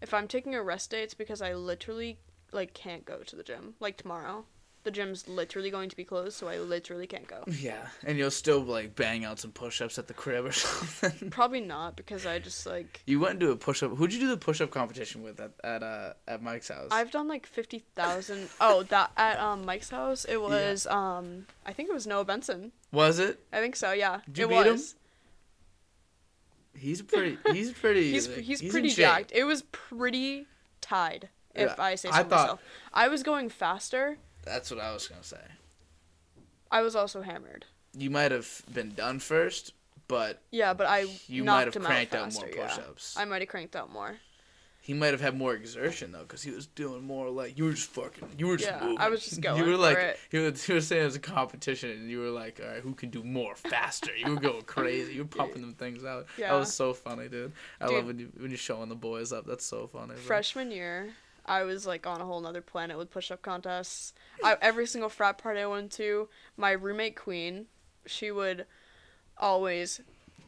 If 0.00 0.14
I'm 0.14 0.28
taking 0.28 0.54
a 0.54 0.62
rest 0.62 0.90
day, 0.90 1.02
it's 1.02 1.14
because 1.14 1.42
I 1.42 1.54
literally 1.54 2.16
like 2.52 2.74
can't 2.74 3.04
go 3.04 3.18
to 3.18 3.36
the 3.36 3.42
gym. 3.42 3.74
Like 3.80 3.96
tomorrow, 3.96 4.44
the 4.82 4.90
gym's 4.90 5.28
literally 5.28 5.70
going 5.70 5.88
to 5.90 5.96
be 5.96 6.04
closed, 6.04 6.36
so 6.38 6.48
I 6.48 6.56
literally 6.58 7.06
can't 7.06 7.26
go. 7.26 7.44
Yeah, 7.60 7.86
and 8.04 8.16
you'll 8.16 8.30
still 8.30 8.60
like 8.60 8.94
bang 8.96 9.24
out 9.26 9.38
some 9.38 9.50
push-ups 9.52 9.98
at 9.98 10.06
the 10.08 10.14
crib 10.14 10.46
or 10.46 10.52
something. 10.52 11.28
Probably 11.30 11.60
not 11.60 11.96
because 11.96 12.24
I 12.24 12.38
just 12.38 12.64
like 12.66 13.02
you 13.06 13.20
went 13.20 13.32
and 13.32 13.40
do 13.40 13.50
a 13.50 13.56
push-up. 13.56 13.96
Who'd 13.96 14.12
you 14.14 14.20
do 14.20 14.28
the 14.28 14.36
push-up 14.38 14.70
competition 14.70 15.22
with 15.22 15.38
at 15.40 15.52
at 15.62 15.82
uh 15.82 16.12
at 16.26 16.42
Mike's 16.42 16.68
house? 16.68 16.88
I've 16.90 17.10
done 17.10 17.28
like 17.28 17.46
fifty 17.46 17.80
thousand. 17.94 18.48
Oh, 18.60 18.82
that 18.84 19.10
at 19.16 19.38
um 19.38 19.64
Mike's 19.66 19.90
house, 19.90 20.24
it 20.24 20.40
was 20.40 20.86
um 20.86 21.46
I 21.66 21.72
think 21.72 21.88
it 21.90 21.92
was 21.92 22.06
Noah 22.06 22.24
Benson. 22.24 22.72
Was 22.92 23.18
it? 23.18 23.38
I 23.52 23.60
think 23.60 23.76
so. 23.76 23.92
Yeah, 23.92 24.20
Did 24.26 24.38
you 24.38 24.44
it 24.46 24.48
beat 24.48 24.66
him? 24.66 24.72
was. 24.72 24.94
He's 26.74 27.02
pretty. 27.02 27.36
He's 27.52 27.72
pretty. 27.82 28.10
He's 28.12 28.28
like, 28.28 28.38
he's, 28.38 28.60
in 28.62 28.70
pretty 28.70 28.90
jacked. 28.90 29.32
It 29.34 29.44
was 29.44 29.62
pretty 29.72 30.46
tied, 30.80 31.28
if 31.54 31.68
Yeah, 31.68 31.74
I 31.78 31.94
say 31.96 32.08
so 32.10 32.14
I 32.14 32.22
thought- 32.22 32.30
myself. 32.30 32.62
I 32.92 33.08
was 33.08 33.22
going 33.22 33.48
faster. 33.48 34.18
That's 34.42 34.70
what 34.70 34.80
I 34.80 34.92
was 34.92 35.06
gonna 35.08 35.22
say. 35.22 35.40
I 36.70 36.82
was 36.82 36.94
also 36.94 37.22
hammered. 37.22 37.66
You 37.96 38.10
might 38.10 38.30
have 38.30 38.62
been 38.72 38.94
done 38.94 39.18
first, 39.18 39.72
but 40.08 40.40
Yeah, 40.50 40.74
but 40.74 40.86
I 40.86 41.06
you 41.26 41.44
might 41.44 41.66
have 41.72 41.74
cranked 41.84 42.14
out 42.14 42.26
out 42.28 42.34
more 42.34 42.48
yeah. 42.48 42.66
push-ups. 42.68 43.16
I 43.18 43.24
might 43.24 43.42
have 43.42 43.48
cranked 43.48 43.74
out 43.76 43.92
more. 43.92 44.16
He 44.82 44.94
might 44.94 45.08
have 45.12 45.20
had 45.20 45.36
more 45.36 45.54
exertion 45.54 46.10
though, 46.10 46.22
because 46.22 46.42
he 46.42 46.50
was 46.50 46.66
doing 46.66 47.04
more 47.04 47.28
like 47.28 47.58
you 47.58 47.64
were 47.64 47.72
just 47.72 47.90
fucking, 47.90 48.28
you 48.38 48.46
were 48.46 48.56
just 48.56 48.70
Yeah, 48.70 48.80
moving. 48.80 48.98
I 48.98 49.08
was 49.10 49.22
just 49.24 49.40
going. 49.42 49.62
You 49.62 49.70
were 49.70 49.76
like, 49.76 49.98
it. 49.98 50.18
You, 50.30 50.40
were, 50.40 50.52
you 50.66 50.74
were 50.74 50.80
saying 50.80 51.02
it 51.02 51.04
was 51.04 51.16
a 51.16 51.20
competition, 51.20 51.90
and 51.90 52.08
you 52.10 52.18
were 52.20 52.30
like, 52.30 52.60
all 52.64 52.72
right, 52.72 52.80
who 52.82 52.94
can 52.94 53.10
do 53.10 53.22
more 53.22 53.54
faster? 53.54 54.10
You 54.16 54.34
were 54.34 54.40
going 54.40 54.62
crazy. 54.62 55.12
You 55.14 55.22
were 55.24 55.28
pumping 55.38 55.60
them 55.60 55.74
things 55.74 56.04
out. 56.04 56.26
Yeah. 56.38 56.52
That 56.52 56.58
was 56.60 56.72
so 56.74 56.94
funny, 56.94 57.28
dude. 57.28 57.52
I 57.80 57.86
Dude. 57.86 57.96
love 57.96 58.06
when 58.06 58.18
you 58.18 58.32
when 58.38 58.50
you're 58.50 58.58
showing 58.58 58.88
the 58.88 58.94
boys 58.94 59.32
up. 59.32 59.44
That's 59.46 59.66
so 59.66 59.86
funny. 59.86 60.14
bro. 60.14 60.16
Freshman 60.16 60.70
year, 60.70 61.10
I 61.46 61.62
was 61.64 61.86
like 61.86 62.06
on 62.06 62.20
a 62.20 62.24
whole 62.24 62.40
nother 62.40 62.60
planet 62.60 62.96
with 62.98 63.10
push-up 63.10 63.42
contests. 63.42 64.12
I, 64.44 64.56
every 64.60 64.86
single 64.86 65.08
frat 65.10 65.38
party 65.38 65.60
I 65.60 65.66
went 65.66 65.92
to, 65.92 66.28
my 66.56 66.72
roommate 66.72 67.16
Queen, 67.16 67.66
she 68.06 68.30
would 68.30 68.66
always 69.38 70.00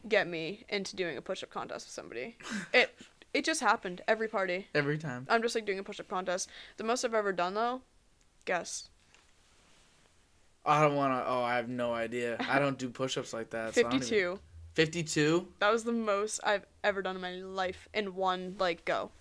get 0.07 0.27
me 0.27 0.65
into 0.69 0.95
doing 0.95 1.17
a 1.17 1.21
push-up 1.21 1.49
contest 1.49 1.87
with 1.87 1.93
somebody. 1.93 2.37
It 2.73 2.95
it 3.33 3.43
just 3.45 3.61
happened 3.61 4.01
every 4.07 4.27
party. 4.27 4.67
every 4.75 4.97
time. 4.99 5.25
I'm 5.29 5.41
just 5.41 5.55
like 5.55 5.65
doing 5.65 5.79
a 5.79 5.83
push-up 5.83 6.07
contest. 6.07 6.49
The 6.77 6.83
most 6.83 7.03
I've 7.03 7.15
ever 7.15 7.31
done 7.33 7.55
though, 7.55 7.81
guess 8.45 8.89
I 10.65 10.81
don't 10.81 10.95
want 10.95 11.13
to. 11.13 11.29
Oh, 11.29 11.41
I 11.43 11.55
have 11.55 11.67
no 11.67 11.93
idea. 11.93 12.37
I 12.49 12.57
don't 12.59 12.77
do 12.77 12.89
push-ups 12.89 13.33
like 13.33 13.49
that. 13.49 13.73
so 13.73 13.81
even- 13.81 13.91
fifty-two. 13.91 14.39
Fifty-two. 14.73 15.47
That 15.59 15.71
was 15.71 15.83
the 15.83 15.91
most 15.91 16.39
I've 16.43 16.65
ever 16.83 17.01
done 17.01 17.15
in 17.15 17.21
my 17.21 17.33
life 17.35 17.87
in 17.93 18.15
one 18.15 18.55
like 18.59 18.85
go. 18.85 19.11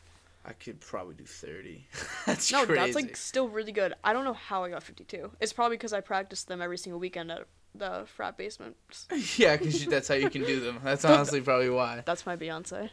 I 0.44 0.52
could 0.52 0.80
probably 0.80 1.14
do 1.14 1.24
thirty. 1.24 1.86
that's 2.26 2.50
No, 2.50 2.64
crazy. 2.66 2.80
that's 2.80 2.94
like 2.94 3.16
still 3.16 3.48
really 3.48 3.72
good. 3.72 3.94
I 4.02 4.12
don't 4.12 4.24
know 4.24 4.32
how 4.32 4.64
I 4.64 4.70
got 4.70 4.82
52. 4.82 5.30
It's 5.40 5.52
probably 5.52 5.76
because 5.76 5.92
I 5.92 6.00
practiced 6.00 6.48
them 6.48 6.60
every 6.60 6.78
single 6.78 6.98
weekend 6.98 7.30
at 7.30 7.46
the 7.74 8.04
frat 8.16 8.36
basement. 8.36 8.76
yeah, 9.36 9.56
because 9.56 9.86
that's 9.86 10.08
how 10.08 10.14
you 10.16 10.28
can 10.28 10.44
do 10.44 10.60
them. 10.60 10.78
That's 10.84 11.04
honestly 11.04 11.40
probably 11.40 11.70
why. 11.70 12.02
That's 12.04 12.26
my 12.26 12.36
Beyonce. 12.36 12.90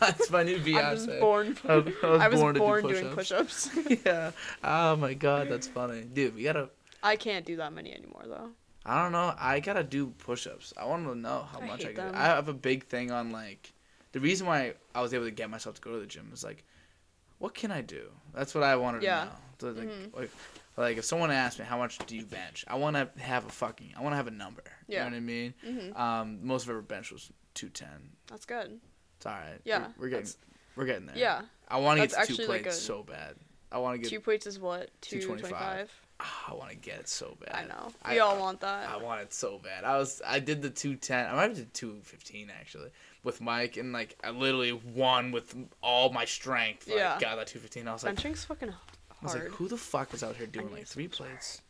that's 0.00 0.30
my 0.30 0.42
new 0.44 0.58
Beyonce. 0.60 0.82
I 0.84 0.92
was 0.92 1.06
born. 1.06 1.56
I 1.68 1.76
was, 1.76 1.94
I 2.02 2.06
was 2.08 2.20
I 2.22 2.28
was 2.28 2.40
born, 2.40 2.56
born, 2.56 2.82
to 2.84 2.88
do 2.88 3.00
doing 3.00 3.14
push-ups. 3.14 3.70
yeah. 4.06 4.30
Oh 4.64 4.96
my 4.96 5.14
god, 5.14 5.48
that's 5.50 5.66
funny, 5.68 6.02
dude. 6.02 6.34
We 6.36 6.44
gotta. 6.44 6.70
I 7.02 7.16
can't 7.16 7.44
do 7.44 7.56
that 7.56 7.72
many 7.72 7.92
anymore 7.92 8.22
though. 8.26 8.50
I 8.86 9.02
don't 9.02 9.12
know. 9.12 9.34
I 9.38 9.60
gotta 9.60 9.84
do 9.84 10.06
push-ups. 10.18 10.72
I 10.78 10.86
want 10.86 11.04
to 11.06 11.14
know 11.14 11.46
how 11.52 11.60
I 11.60 11.66
much 11.66 11.80
I 11.84 11.88
can. 11.88 11.96
them. 11.96 12.12
do. 12.12 12.18
I 12.18 12.24
have 12.24 12.48
a 12.48 12.54
big 12.54 12.86
thing 12.86 13.10
on 13.10 13.30
like, 13.30 13.74
the 14.12 14.20
reason 14.20 14.46
why 14.46 14.74
I 14.94 15.00
was 15.02 15.12
able 15.14 15.24
to 15.26 15.30
get 15.30 15.50
myself 15.50 15.76
to 15.76 15.80
go 15.80 15.92
to 15.92 15.98
the 16.00 16.06
gym 16.06 16.30
is 16.32 16.42
like, 16.44 16.64
what 17.38 17.54
can 17.54 17.70
I 17.70 17.82
do? 17.82 18.10
That's 18.34 18.54
what 18.54 18.64
I 18.64 18.76
wanted 18.76 19.02
Yeah. 19.02 19.28
to 19.58 19.66
know. 19.66 19.74
So, 19.74 19.80
like, 19.80 19.88
Mhm. 19.88 20.16
like, 20.16 20.30
like 20.76 20.96
if 20.98 21.04
someone 21.04 21.30
asked 21.30 21.58
me 21.58 21.64
how 21.64 21.78
much 21.78 21.98
do 22.06 22.16
you 22.16 22.24
bench, 22.24 22.64
I 22.68 22.76
want 22.76 22.96
to 22.96 23.20
have 23.22 23.44
a 23.46 23.50
fucking. 23.50 23.94
I 23.96 24.00
want 24.02 24.12
to 24.12 24.16
have 24.16 24.26
a 24.28 24.32
number. 24.32 24.62
Yeah. 24.86 25.04
You 25.04 25.10
know 25.10 25.16
what 25.16 25.16
I 25.16 25.20
mean? 25.20 25.54
hmm 25.64 25.96
Um, 25.96 26.46
most 26.46 26.64
of 26.64 26.70
our 26.74 26.80
bench 26.82 27.10
was 27.12 27.30
two 27.54 27.68
ten. 27.68 28.10
That's 28.26 28.44
good. 28.46 28.80
It's 29.16 29.26
all 29.26 29.32
right. 29.32 29.60
Yeah, 29.64 29.88
We're, 29.96 30.04
we're 30.06 30.08
getting. 30.10 30.32
We're 30.76 30.84
getting 30.86 31.06
there. 31.06 31.16
Yeah. 31.16 31.42
I 31.66 31.78
want 31.78 32.00
to 32.00 32.06
get 32.06 32.26
to 32.26 32.36
two 32.36 32.42
like, 32.46 32.62
plates 32.62 32.78
a- 32.78 32.80
so 32.80 33.02
bad. 33.02 33.34
I 33.72 33.78
want 33.78 33.96
to 33.96 33.98
get. 34.02 34.08
Two 34.10 34.20
plates 34.20 34.46
is 34.46 34.58
what? 34.60 34.90
225. 35.02 35.50
225? 35.90 35.90
Ah, 36.20 36.44
I 36.52 36.54
want 36.54 36.70
to 36.70 36.76
get 36.76 36.98
it 37.00 37.08
so 37.08 37.36
bad. 37.40 37.54
I 37.54 37.64
know. 37.66 37.92
I- 38.02 38.14
We 38.14 38.18
all 38.20 38.38
want 38.38 38.60
that. 38.60 38.88
I 38.88 38.96
want 38.96 39.20
it 39.22 39.32
so 39.32 39.58
bad. 39.58 39.84
I 39.84 39.96
was 39.98 40.22
I 40.24 40.38
did 40.40 40.62
the 40.62 40.70
two 40.70 40.94
ten. 40.96 41.28
I 41.28 41.34
might 41.34 41.48
have 41.48 41.56
did 41.56 41.74
two 41.74 42.00
fifteen 42.02 42.50
actually 42.50 42.90
with 43.24 43.40
Mike 43.40 43.76
and 43.76 43.92
like 43.92 44.16
I 44.22 44.30
literally 44.30 44.72
won 44.72 45.32
with 45.32 45.54
all 45.82 46.10
my 46.10 46.24
strength. 46.24 46.86
Like, 46.88 46.96
Yeah. 46.98 47.18
got 47.20 47.36
that 47.36 47.46
two 47.48 47.58
fifteen. 47.58 47.88
I 47.88 47.92
was 47.92 48.04
like, 48.04 48.14
Benching's 48.16 48.44
fucking 48.44 48.70
I 48.70 48.74
was 49.22 49.32
hard. 49.32 49.44
like, 49.44 49.52
who 49.54 49.68
the 49.68 49.76
fuck 49.76 50.14
is 50.14 50.22
out 50.22 50.36
here 50.36 50.46
doing 50.46 50.70
like 50.72 50.86
three 50.86 51.08
plates? 51.08 51.62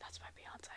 That's 0.00 0.18
my 0.20 0.26
Beyonce. 0.28 0.68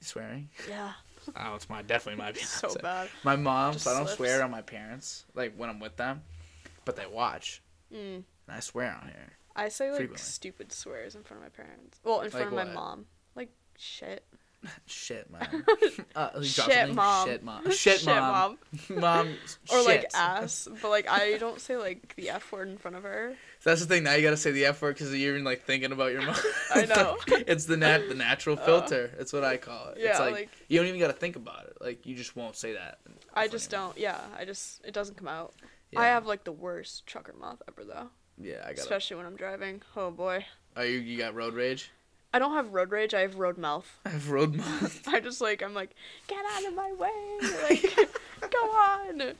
You 0.00 0.06
swearing? 0.06 0.48
Yeah. 0.68 0.92
Oh, 1.34 1.56
it's 1.56 1.68
my 1.68 1.82
definitely 1.82 2.22
my 2.22 2.30
Beyonce. 2.38 2.70
so 2.72 2.80
bad. 2.80 3.08
My 3.24 3.34
mom, 3.34 3.72
Just 3.72 3.84
so 3.84 3.90
I 3.90 3.94
don't 3.94 4.04
slips. 4.06 4.16
swear 4.18 4.44
on 4.44 4.50
my 4.52 4.62
parents 4.62 5.24
like 5.34 5.54
when 5.56 5.68
I'm 5.68 5.80
with 5.80 5.96
them, 5.96 6.22
but 6.84 6.94
they 6.94 7.06
watch 7.06 7.62
Mm. 7.92 8.16
and 8.16 8.24
I 8.48 8.60
swear 8.60 8.96
on 9.02 9.08
here. 9.08 9.32
I 9.56 9.68
say 9.70 9.88
like 9.90 9.96
Frequently. 9.98 10.22
stupid 10.22 10.70
swears 10.72 11.16
in 11.16 11.24
front 11.24 11.42
of 11.42 11.46
my 11.46 11.48
parents. 11.64 11.98
Well, 12.04 12.20
in 12.20 12.30
front 12.30 12.52
Like 12.52 12.62
of 12.66 12.68
my 12.68 12.74
what? 12.74 12.74
mom. 12.80 13.06
Like 13.34 13.50
shit. 13.76 14.24
Shit, 14.86 15.30
mom. 15.30 15.42
uh, 16.14 16.40
he 16.40 16.48
dropped 16.48 16.72
Shit, 16.72 16.94
mom. 16.94 17.28
Shit, 17.28 17.42
mom. 17.44 17.70
Shit, 17.70 18.06
mom. 18.06 18.58
mom. 18.90 19.34
Or 19.72 19.82
like 19.82 20.06
ass, 20.14 20.68
but 20.80 20.90
like 20.90 21.08
I 21.08 21.38
don't 21.38 21.60
say 21.60 21.76
like 21.76 22.14
the 22.16 22.30
f 22.30 22.50
word 22.52 22.68
in 22.68 22.78
front 22.78 22.96
of 22.96 23.02
her. 23.02 23.34
That's 23.64 23.80
the 23.80 23.86
thing. 23.86 24.04
Now 24.04 24.14
you 24.14 24.22
gotta 24.22 24.36
say 24.36 24.52
the 24.52 24.66
F 24.66 24.80
word 24.80 24.94
because 24.94 25.12
you're 25.12 25.32
even 25.32 25.42
like 25.42 25.64
thinking 25.64 25.90
about 25.90 26.12
your 26.12 26.22
mom. 26.22 26.36
I 26.72 26.84
know. 26.84 27.16
it's 27.26 27.64
the 27.64 27.76
nat 27.76 28.08
the 28.08 28.14
natural 28.14 28.56
Uh, 28.56 28.64
filter. 28.64 29.10
It's 29.18 29.32
what 29.32 29.42
I 29.42 29.56
call 29.56 29.88
it. 29.88 29.98
Yeah, 29.98 30.10
it's 30.10 30.20
like, 30.20 30.32
like, 30.34 30.48
you 30.68 30.78
don't 30.78 30.86
even 30.86 31.00
gotta 31.00 31.12
think 31.12 31.34
about 31.34 31.64
it. 31.66 31.76
Like 31.80 32.06
you 32.06 32.14
just 32.14 32.36
won't 32.36 32.54
say 32.54 32.74
that. 32.74 32.98
I 33.34 33.48
just 33.48 33.68
don't. 33.68 33.98
Yeah, 33.98 34.20
I 34.38 34.44
just 34.44 34.84
it 34.84 34.94
doesn't 34.94 35.16
come 35.16 35.26
out. 35.28 35.54
Yeah. 35.90 36.00
I 36.00 36.06
have 36.06 36.26
like 36.26 36.44
the 36.44 36.52
worst 36.52 37.06
trucker 37.06 37.32
mouth 37.40 37.60
ever 37.66 37.84
though, 37.84 38.08
Yeah, 38.40 38.62
I 38.64 38.68
got. 38.68 38.78
especially 38.78 39.16
when 39.16 39.26
I'm 39.26 39.36
driving. 39.36 39.82
Oh 39.96 40.10
boy. 40.12 40.44
Oh, 40.76 40.82
you 40.82 40.98
you 40.98 41.18
got 41.18 41.34
road 41.34 41.54
rage? 41.54 41.90
I 42.34 42.38
don't 42.38 42.52
have 42.52 42.74
road 42.74 42.90
rage. 42.90 43.14
I 43.14 43.20
have 43.20 43.36
road 43.36 43.56
mouth. 43.56 43.98
I 44.04 44.10
have 44.10 44.28
road 44.30 44.54
mouth. 44.56 45.02
I 45.08 45.20
just 45.20 45.40
like 45.40 45.62
I'm 45.62 45.72
like 45.74 45.90
get 46.26 46.38
out 46.52 46.64
of 46.66 46.74
my 46.74 46.92
way. 46.92 47.10
Like 47.68 48.10
go 48.50 48.58
on. 48.70 49.32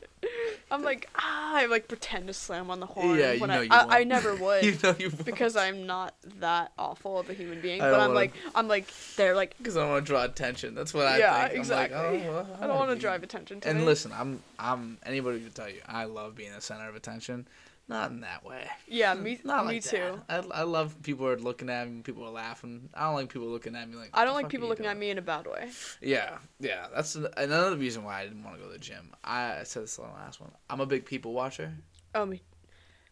I'm 0.71 0.83
like 0.83 1.09
ah. 1.17 1.57
I 1.57 1.67
like 1.67 1.89
pretend 1.89 2.27
to 2.29 2.33
slam 2.33 2.71
on 2.71 2.81
the 2.81 2.87
horn. 2.87 3.19
Yeah, 3.19 3.33
you 3.33 3.41
when 3.41 3.51
know 3.51 3.61
I, 3.61 3.63
you 3.63 3.69
I, 3.71 3.81
I 3.81 3.87
won't. 3.99 4.09
never 4.09 4.35
would. 4.37 4.65
you 4.65 4.77
know 4.83 4.95
you 4.99 5.11
because 5.11 5.57
I'm 5.57 5.87
not 5.87 6.15
that 6.41 6.73
awful 6.79 7.19
of 7.19 7.29
a 7.29 7.35
human 7.35 7.61
being. 7.61 7.81
I 7.83 7.87
But 7.87 7.91
don't 7.93 8.01
I'm 8.01 8.07
wanna- 8.09 8.15
like 8.21 8.33
I'm 8.55 8.69
like 8.69 8.87
they're 9.17 9.35
like 9.35 9.57
because 9.59 9.77
I 9.77 9.81
don't 9.81 9.91
want 9.91 10.07
to 10.07 10.11
draw 10.13 10.25
attention. 10.25 10.75
That's 10.75 10.95
what 10.95 11.07
I 11.07 11.19
Yeah, 11.19 11.39
think. 11.43 11.53
I'm 11.53 11.59
exactly. 11.59 11.99
like, 11.99 12.25
oh, 12.27 12.33
well, 12.33 12.59
I 12.61 12.67
don't 12.67 12.77
want 12.79 12.91
to 12.91 12.97
drive 12.97 13.23
attention 13.23 13.61
to 13.61 13.69
And 13.69 13.81
me. 13.81 13.85
listen, 13.85 14.13
I'm 14.13 14.43
I'm 14.59 14.99
anybody 15.05 15.41
can 15.41 15.51
tell 15.51 15.69
you 15.69 15.81
I 15.87 16.05
love 16.05 16.35
being 16.37 16.53
the 16.53 16.61
center 16.63 16.89
of 16.89 16.95
attention. 16.97 17.47
Not 17.89 18.11
in 18.11 18.21
that 18.23 18.45
way. 18.45 18.67
Yeah, 18.89 19.15
hmm, 19.15 19.23
me 19.23 19.41
Not 19.45 19.67
me 19.67 19.75
like 19.75 19.85
too. 19.85 20.21
I, 20.29 20.39
I 20.39 20.63
love 20.63 21.01
people 21.03 21.27
are 21.29 21.39
looking 21.39 21.71
at 21.71 21.89
me, 21.89 22.03
people 22.03 22.25
are 22.25 22.31
laughing. 22.31 22.89
I 22.93 23.05
don't 23.05 23.15
like 23.15 23.29
people 23.29 23.47
looking 23.47 23.77
at 23.77 23.89
me 23.89 23.95
like. 23.97 24.11
I 24.13 24.25
don't 24.25 24.35
like 24.35 24.49
people 24.49 24.67
looking 24.69 24.87
at 24.87 24.97
me 24.99 25.11
in 25.11 25.19
a 25.19 25.23
bad 25.23 25.47
way. 25.47 25.71
Yeah, 26.01 26.39
yeah. 26.59 26.87
That's 26.93 27.15
another 27.37 27.77
reason 27.77 28.03
why 28.03 28.21
I 28.21 28.25
didn't 28.25 28.43
want 28.43 28.57
to 28.57 28.63
go 28.63 28.67
to 28.69 28.73
the 28.73 28.79
gym. 28.81 29.11
I, 29.23 29.61
I 29.61 29.63
said 29.63 29.85
this 29.85 29.99
on 30.01 30.09
the 30.09 30.15
last 30.15 30.41
one. 30.41 30.51
I'm 30.69 30.81
a 30.81 30.87
big 30.87 31.05
people 31.05 31.33
watcher, 31.33 31.73
Oh 32.15 32.27
me, 32.27 32.43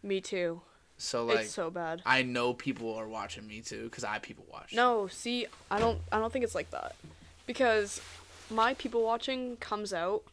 me 0.02 0.20
too. 0.20 0.60
so 0.96 1.24
like 1.24 1.40
it's 1.40 1.52
so 1.52 1.70
bad. 1.70 2.02
I 2.04 2.22
know 2.22 2.52
people 2.52 2.94
are 2.94 3.06
watching 3.06 3.46
me 3.46 3.60
too 3.60 3.84
because 3.84 4.02
I 4.02 4.18
people 4.18 4.44
watch. 4.50 4.72
No, 4.74 5.06
see, 5.06 5.46
I 5.70 5.78
don't 5.78 6.00
I 6.10 6.18
don't 6.18 6.32
think 6.32 6.44
it's 6.44 6.54
like 6.54 6.70
that. 6.72 6.96
Because 7.46 8.00
my 8.50 8.74
people 8.74 9.04
watching 9.04 9.56
comes 9.58 9.92
out 9.92 10.24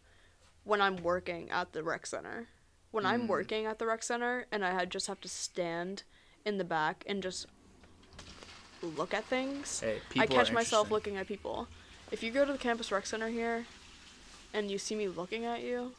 when 0.64 0.82
I'm 0.82 0.98
working 1.04 1.52
at 1.52 1.74
the 1.74 1.84
rec 1.84 2.08
center. 2.08 2.48
When 2.92 3.06
I'm 3.06 3.24
Mm. 3.24 3.28
working 3.28 3.66
at 3.66 3.80
the 3.80 3.86
rec 3.88 4.04
center 4.04 4.48
and 4.52 4.66
I 4.66 4.86
just 4.86 5.08
have 5.08 5.22
to 5.22 5.30
stand 5.30 6.04
in 6.46 6.58
the 6.58 6.64
back 6.64 7.04
and 7.08 7.24
just 7.24 7.46
look 8.82 9.14
at 9.14 9.26
things. 9.26 9.80
Hey, 9.80 10.02
I 10.18 10.26
catch 10.26 10.52
myself 10.52 10.88
interesting. 10.88 10.90
looking 10.92 11.18
at 11.18 11.28
people. 11.28 11.68
If 12.12 12.24
you 12.24 12.32
go 12.32 12.46
to 12.46 12.52
the 12.52 12.58
campus 12.58 12.92
rec 12.92 13.06
center 13.06 13.30
here 13.30 13.66
and 14.54 14.70
you 14.70 14.78
see 14.78 14.96
me 14.96 15.08
looking 15.08 15.46
at 15.46 15.62
you, 15.62 15.94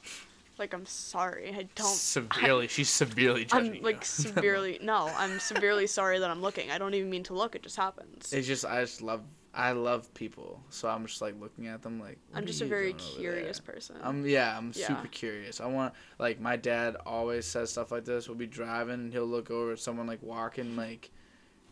like 0.59 0.74
I'm 0.74 0.86
sorry. 0.86 1.48
I 1.55 1.69
don't 1.74 1.86
severely. 1.86 2.69
she's 2.69 2.90
severely 2.90 3.44
judging. 3.44 3.77
I'm 3.77 3.82
like 3.82 3.97
you. 3.97 4.01
severely 4.05 4.78
no, 4.82 5.09
I'm 5.16 5.39
severely 5.40 5.86
sorry 5.86 6.19
that 6.19 6.31
I'm 6.31 6.43
looking. 6.43 6.70
I 6.70 6.78
don't 6.78 6.94
even 6.94 7.09
mean 7.10 7.23
to 7.24 7.35
look, 7.35 7.55
it 7.55 7.62
just 7.62 7.77
happens. 7.77 8.32
it's 8.32 8.47
just 8.47 8.64
I 8.64 8.81
just 8.82 9.01
love 9.01 9.23
I 9.55 9.73
love 9.73 10.12
people, 10.15 10.62
so 10.70 10.89
I'm 10.89 11.05
just 11.07 11.20
like 11.20 11.39
looking 11.39 11.66
at 11.66 11.83
them 11.83 12.01
like. 12.01 12.19
I'm 12.35 12.47
just 12.47 12.62
a 12.62 12.65
very 12.65 12.95
curious 12.95 13.61
person. 13.61 13.97
I'm 14.03 14.24
yeah, 14.27 14.57
I'm 14.57 14.73
Yeah. 14.74 14.87
super 14.89 15.09
curious. 15.09 15.61
I 15.61 15.66
want 15.66 15.93
like 16.19 16.41
my 16.41 16.57
dad 16.57 16.97
always 17.05 17.45
says 17.45 17.70
stuff 17.70 17.93
like 17.93 18.05
this. 18.07 18.29
We'll 18.29 18.39
be 18.39 18.47
driving 18.47 18.95
and 18.95 19.12
he'll 19.12 19.27
look 19.27 19.51
over 19.51 19.73
at 19.73 19.79
someone 19.79 20.07
like 20.07 20.23
walking 20.23 20.74
like 20.77 21.11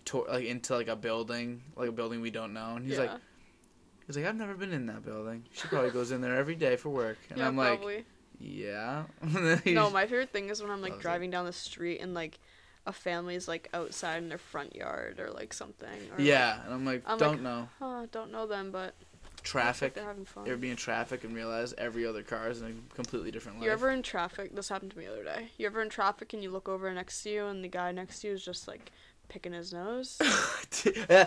to, 0.06 0.24
like 0.28 0.44
into 0.44 0.74
like 0.74 0.88
a 0.88 0.96
building, 0.96 1.62
like 1.76 1.88
a 1.88 1.92
building 1.92 2.20
we 2.20 2.30
don't 2.30 2.52
know, 2.52 2.74
and 2.76 2.84
he's 2.84 2.98
like 2.98 3.10
he's 4.06 4.16
like 4.16 4.26
I've 4.26 4.36
never 4.36 4.54
been 4.54 4.72
in 4.72 4.84
that 4.86 5.02
building. 5.04 5.44
She 5.52 5.66
probably 5.68 5.90
goes 5.90 6.12
in 6.12 6.20
there 6.20 6.36
every 6.36 6.56
day 6.56 6.76
for 6.76 6.90
work, 6.90 7.16
and 7.30 7.38
yeah, 7.38 7.46
I'm 7.48 7.56
like 7.56 7.78
probably. 7.78 8.04
yeah. 8.38 9.04
Then 9.22 9.58
he's- 9.64 9.74
No, 9.74 9.88
my 9.88 10.06
favorite 10.06 10.32
thing 10.32 10.50
is 10.50 10.60
when 10.60 10.70
I'm 10.70 10.82
like 10.82 10.92
Loves 10.92 11.00
it. 11.00 11.08
driving 11.08 11.30
down 11.30 11.46
the 11.46 11.52
street 11.54 12.00
and 12.00 12.12
like 12.12 12.38
a 12.86 12.92
family's 12.92 13.46
like 13.46 13.68
outside 13.74 14.22
in 14.22 14.28
their 14.28 14.38
front 14.38 14.74
yard 14.74 15.20
or 15.20 15.30
like 15.30 15.52
something. 15.52 15.88
Or, 16.16 16.20
yeah, 16.20 16.64
and 16.64 16.74
I'm 16.74 16.84
like 16.84 17.02
I'm 17.06 17.18
don't 17.18 17.32
like, 17.32 17.40
know 17.42 17.68
huh, 17.78 18.06
don't 18.10 18.32
know 18.32 18.46
them, 18.46 18.70
but 18.70 18.94
like 19.40 19.42
traffic. 19.42 19.94
they're 19.94 20.04
having 20.04 20.24
fun. 20.24 20.46
You 20.46 20.52
ever 20.52 20.60
be 20.60 20.70
in 20.70 20.76
traffic 20.76 21.24
and 21.24 21.34
realize 21.34 21.74
every 21.78 22.06
other 22.06 22.22
car 22.22 22.50
is 22.50 22.60
in 22.62 22.66
a 22.68 22.94
completely 22.94 23.30
different 23.30 23.58
life? 23.58 23.64
You 23.66 23.72
ever 23.72 23.90
in 23.90 24.02
traffic? 24.02 24.54
This 24.54 24.68
happened 24.68 24.92
to 24.92 24.98
me 24.98 25.06
the 25.06 25.12
other 25.12 25.24
day. 25.24 25.48
You 25.58 25.66
ever 25.66 25.82
in 25.82 25.88
traffic 25.88 26.32
and 26.32 26.42
you 26.42 26.50
look 26.50 26.68
over 26.68 26.92
next 26.92 27.22
to 27.22 27.30
you 27.30 27.46
and 27.46 27.62
the 27.64 27.68
guy 27.68 27.92
next 27.92 28.20
to 28.20 28.28
you 28.28 28.34
is 28.34 28.44
just 28.44 28.68
like 28.68 28.92
picking 29.28 29.52
his 29.52 29.72
nose? 29.72 30.18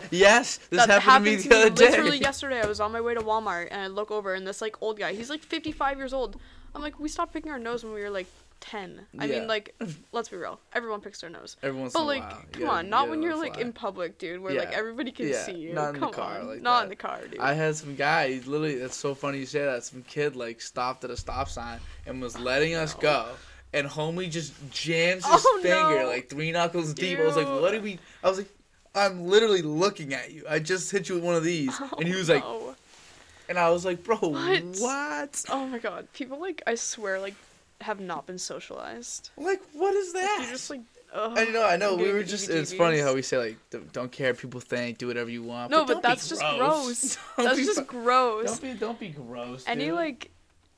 Yes, 0.10 0.58
this 0.70 0.86
that 0.86 1.02
happened, 1.02 1.26
to 1.26 1.32
me 1.32 1.50
the 1.50 1.56
other 1.56 1.70
day. 1.70 1.90
literally 1.92 2.18
yesterday. 2.30 2.62
I 2.62 2.66
was 2.66 2.80
on 2.80 2.92
my 2.92 3.02
way 3.02 3.14
to 3.14 3.22
Walmart 3.22 3.68
and 3.72 3.82
I 3.82 3.88
look 3.88 4.10
over 4.10 4.34
and 4.34 4.48
this 4.48 4.62
like 4.62 4.82
old 4.82 4.98
guy. 4.98 5.14
He's 5.14 5.30
like 5.30 5.42
55 5.42 5.98
years 5.98 6.14
old. 6.14 6.40
I'm 6.76 6.82
like, 6.82 7.00
we 7.00 7.08
stopped 7.08 7.34
picking 7.34 7.52
our 7.52 7.60
nose 7.60 7.84
when 7.84 7.94
we 7.94 8.02
were 8.02 8.10
like 8.10 8.26
10. 8.64 9.06
I 9.20 9.26
Yeah. 9.26 9.40
mean, 9.40 9.48
like, 9.48 9.76
let's 10.14 10.30
be 10.30 10.38
real. 10.38 10.60
Everyone 10.74 11.02
picks 11.02 11.20
their 11.22 11.30
nose. 11.30 11.58
Every 11.62 11.80
once 11.80 11.94
But 11.94 12.06
like, 12.06 12.52
come 12.54 12.70
on, 12.70 12.90
not 12.90 13.10
when 13.10 13.22
you're 13.22 13.36
like 13.36 13.56
fly. 13.56 13.62
in 13.64 13.74
public, 13.74 14.18
dude, 14.18 14.40
where 14.42 14.54
like 14.56 14.72
everybody 14.72 15.12
can 15.12 15.28
Yeah, 15.28 15.44
see 15.44 15.52
you. 15.58 15.74
not 15.74 15.90
in 15.90 15.94
the 15.96 16.00
come 16.00 16.14
car 16.14 16.40
on, 16.40 16.48
like 16.48 16.62
not 16.62 16.78
that. 16.80 16.84
in 16.86 16.90
the 16.90 16.96
car, 16.96 17.20
dude. 17.30 17.40
I 17.40 17.54
had 17.54 17.76
some 17.76 17.96
guy, 17.96 18.30
he's 18.30 18.48
literally, 18.48 18.76
that's 18.76 18.96
so 18.96 19.14
funny 19.14 19.40
you 19.40 19.46
say 19.46 19.64
that. 19.66 19.84
Some 19.84 20.02
kid, 20.04 20.36
like, 20.38 20.62
stopped 20.62 21.04
at 21.04 21.12
a 21.12 21.18
stop 21.18 21.50
sign 21.50 21.80
and 22.08 22.22
was 22.22 22.36
oh, 22.38 22.40
letting 22.40 22.74
us 22.76 22.96
no. 22.96 23.02
go. 23.02 23.26
And 23.74 23.88
homie 23.88 24.30
just 24.32 24.54
jams 24.72 25.26
his 25.26 25.44
Oh, 25.46 25.60
finger, 25.62 26.04
no. 26.04 26.08
like, 26.08 26.30
three 26.30 26.52
knuckles 26.52 26.94
deep. 26.94 27.20
I 27.20 27.26
was 27.26 27.36
like, 27.36 27.48
what 27.48 27.72
did 27.72 27.84
we. 27.84 28.00
I 28.24 28.30
was 28.30 28.38
like, 28.38 28.50
I'm 28.96 29.26
literally 29.28 29.62
looking 29.64 30.14
at 30.14 30.32
you. 30.32 30.46
I 30.50 30.60
just 30.60 30.90
hit 30.92 31.10
you 31.10 31.16
with 31.16 31.24
one 31.24 31.36
of 31.36 31.44
these. 31.44 31.78
and 31.98 32.08
he 32.08 32.14
oh, 32.14 32.18
was 32.18 32.30
like, 32.30 32.44
Oh, 32.46 32.76
and 33.50 33.58
I 33.60 33.70
was 33.72 33.84
like, 33.84 34.04
bro, 34.04 34.18
What? 34.20 34.64
what? 34.80 35.46
oh 35.50 35.68
my 35.68 35.80
god, 35.80 36.08
people 36.14 36.40
like 36.40 36.62
I 36.66 36.76
swear 36.76 37.20
like 37.20 37.34
have 37.84 38.00
not 38.00 38.26
been 38.26 38.38
socialized. 38.40 39.30
Like, 39.38 39.62
what 39.74 39.94
is 39.94 40.14
Like, 40.14 40.24
that? 40.24 40.40
you 40.46 40.52
just 40.52 40.70
like. 40.70 40.82
Ugh, 41.14 41.34
I 41.38 41.46
know, 41.46 41.64
I 41.64 41.76
know. 41.78 41.96
We 41.96 42.12
were 42.12 42.24
just. 42.24 42.50
It's 42.50 42.74
funny 42.74 42.98
how 42.98 43.14
we 43.14 43.22
say 43.22 43.38
like, 43.38 43.58
don't, 43.70 43.94
don't 43.94 44.12
care. 44.12 44.34
People 44.34 44.60
think. 44.60 44.98
Do 44.98 45.08
whatever 45.08 45.30
you 45.30 45.44
want. 45.44 45.70
No, 45.70 45.86
but 45.86 45.94
don't 45.94 46.02
that's 46.04 46.28
just 46.28 46.42
gross. 46.42 47.18
Don't 47.38 47.46
That's 47.46 47.60
be 47.60 47.66
just 47.66 47.80
fu- 47.82 47.86
gross. 47.86 48.46
Don't 48.46 48.62
be. 48.62 48.74
Don't 48.80 49.00
be 49.00 49.10
gross. 49.10 49.64
any 49.68 49.86
dude. 49.86 49.94
like 49.96 50.32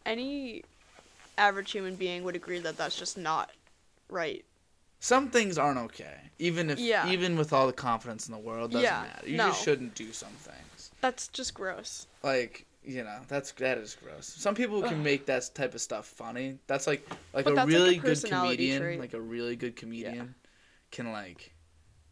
any 0.06 0.64
average 1.38 1.72
human 1.72 1.96
being 1.96 2.24
would 2.26 2.36
agree 2.36 2.60
that 2.60 2.76
that's 2.78 2.98
just 2.98 3.18
not 3.18 3.50
right. 4.10 4.44
Some 5.00 5.30
things 5.30 5.58
aren't 5.58 5.80
okay. 5.80 6.18
Even 6.40 6.70
if. 6.70 6.80
Yeah. 6.80 7.08
Even 7.10 7.38
with 7.38 7.54
all 7.54 7.66
the 7.68 7.74
confidence 7.74 8.28
in 8.28 8.34
the 8.34 8.40
world, 8.40 8.72
doesn't 8.72 8.84
Yeah, 8.84 9.04
matter. 9.04 9.30
You 9.30 9.38
no. 9.38 9.48
just 9.48 9.64
shouldn't 9.64 9.96
do 9.96 10.12
some 10.12 10.30
things. 10.40 10.92
That's 11.00 11.30
just 11.30 11.54
gross. 11.54 12.08
Like 12.24 12.66
you 12.86 13.04
know, 13.04 13.20
that's 13.28 13.52
that 13.54 13.78
is 13.78 13.96
gross. 14.02 14.28
Some 14.28 14.56
people 14.56 14.82
can 14.82 14.96
Ugh. 14.96 15.04
make 15.04 15.26
that 15.26 15.50
type 15.54 15.74
of 15.74 15.82
stuff 15.82 16.06
funny. 16.06 16.58
That's 16.68 16.88
like 16.88 17.08
like 17.34 17.46
But 17.46 17.54
a 17.54 17.56
that's 17.56 17.68
like 17.68 17.76
a 17.76 17.80
really 17.80 17.98
good 17.98 18.24
comedian, 18.24 18.82
trait. 18.82 19.00
like 19.00 19.14
a 19.14 19.22
really 19.22 19.56
good 19.56 19.76
comedian, 19.76 20.36
can 20.92 21.12
like 21.12 21.54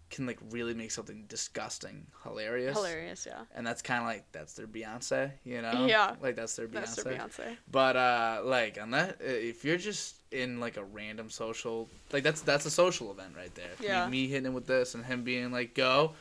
can 0.09 0.27
like 0.27 0.37
really 0.51 0.75
make 0.75 0.91
something 0.91 1.25
disgusting 1.27 2.05
hilarious. 2.23 2.75
Hilarious, 2.77 3.25
yeah. 3.25 3.41
And 3.55 3.65
that's 3.65 3.81
kind 3.81 3.99
of 4.01 4.05
like 4.05 4.25
that's 4.31 4.53
their 4.53 4.67
Beyonce, 4.67 5.31
you 5.43 5.61
know? 5.63 5.87
Yeah. 5.87 6.15
Like 6.21 6.35
that's 6.35 6.55
their 6.55 6.67
Beyonce. 6.67 6.73
That's 6.73 7.03
their 7.03 7.13
Beyonce. 7.15 7.57
But 7.71 7.95
uh, 7.95 8.41
like 8.43 8.79
on 8.79 8.91
that, 8.91 9.17
if 9.21 9.65
you're 9.65 9.77
just 9.77 10.17
in 10.31 10.59
like 10.59 10.77
a 10.77 10.83
random 10.83 11.31
social, 11.31 11.89
like 12.11 12.23
that's 12.23 12.41
that's 12.41 12.65
a 12.67 12.71
social 12.71 13.11
event 13.11 13.33
right 13.35 13.53
there. 13.55 13.71
Yeah. 13.81 14.05
Me, 14.05 14.11
me 14.23 14.27
hitting 14.27 14.45
him 14.45 14.53
with 14.53 14.67
this 14.67 14.93
and 14.93 15.03
him 15.03 15.23
being 15.23 15.51
like, 15.51 15.73
"Go." 15.73 16.13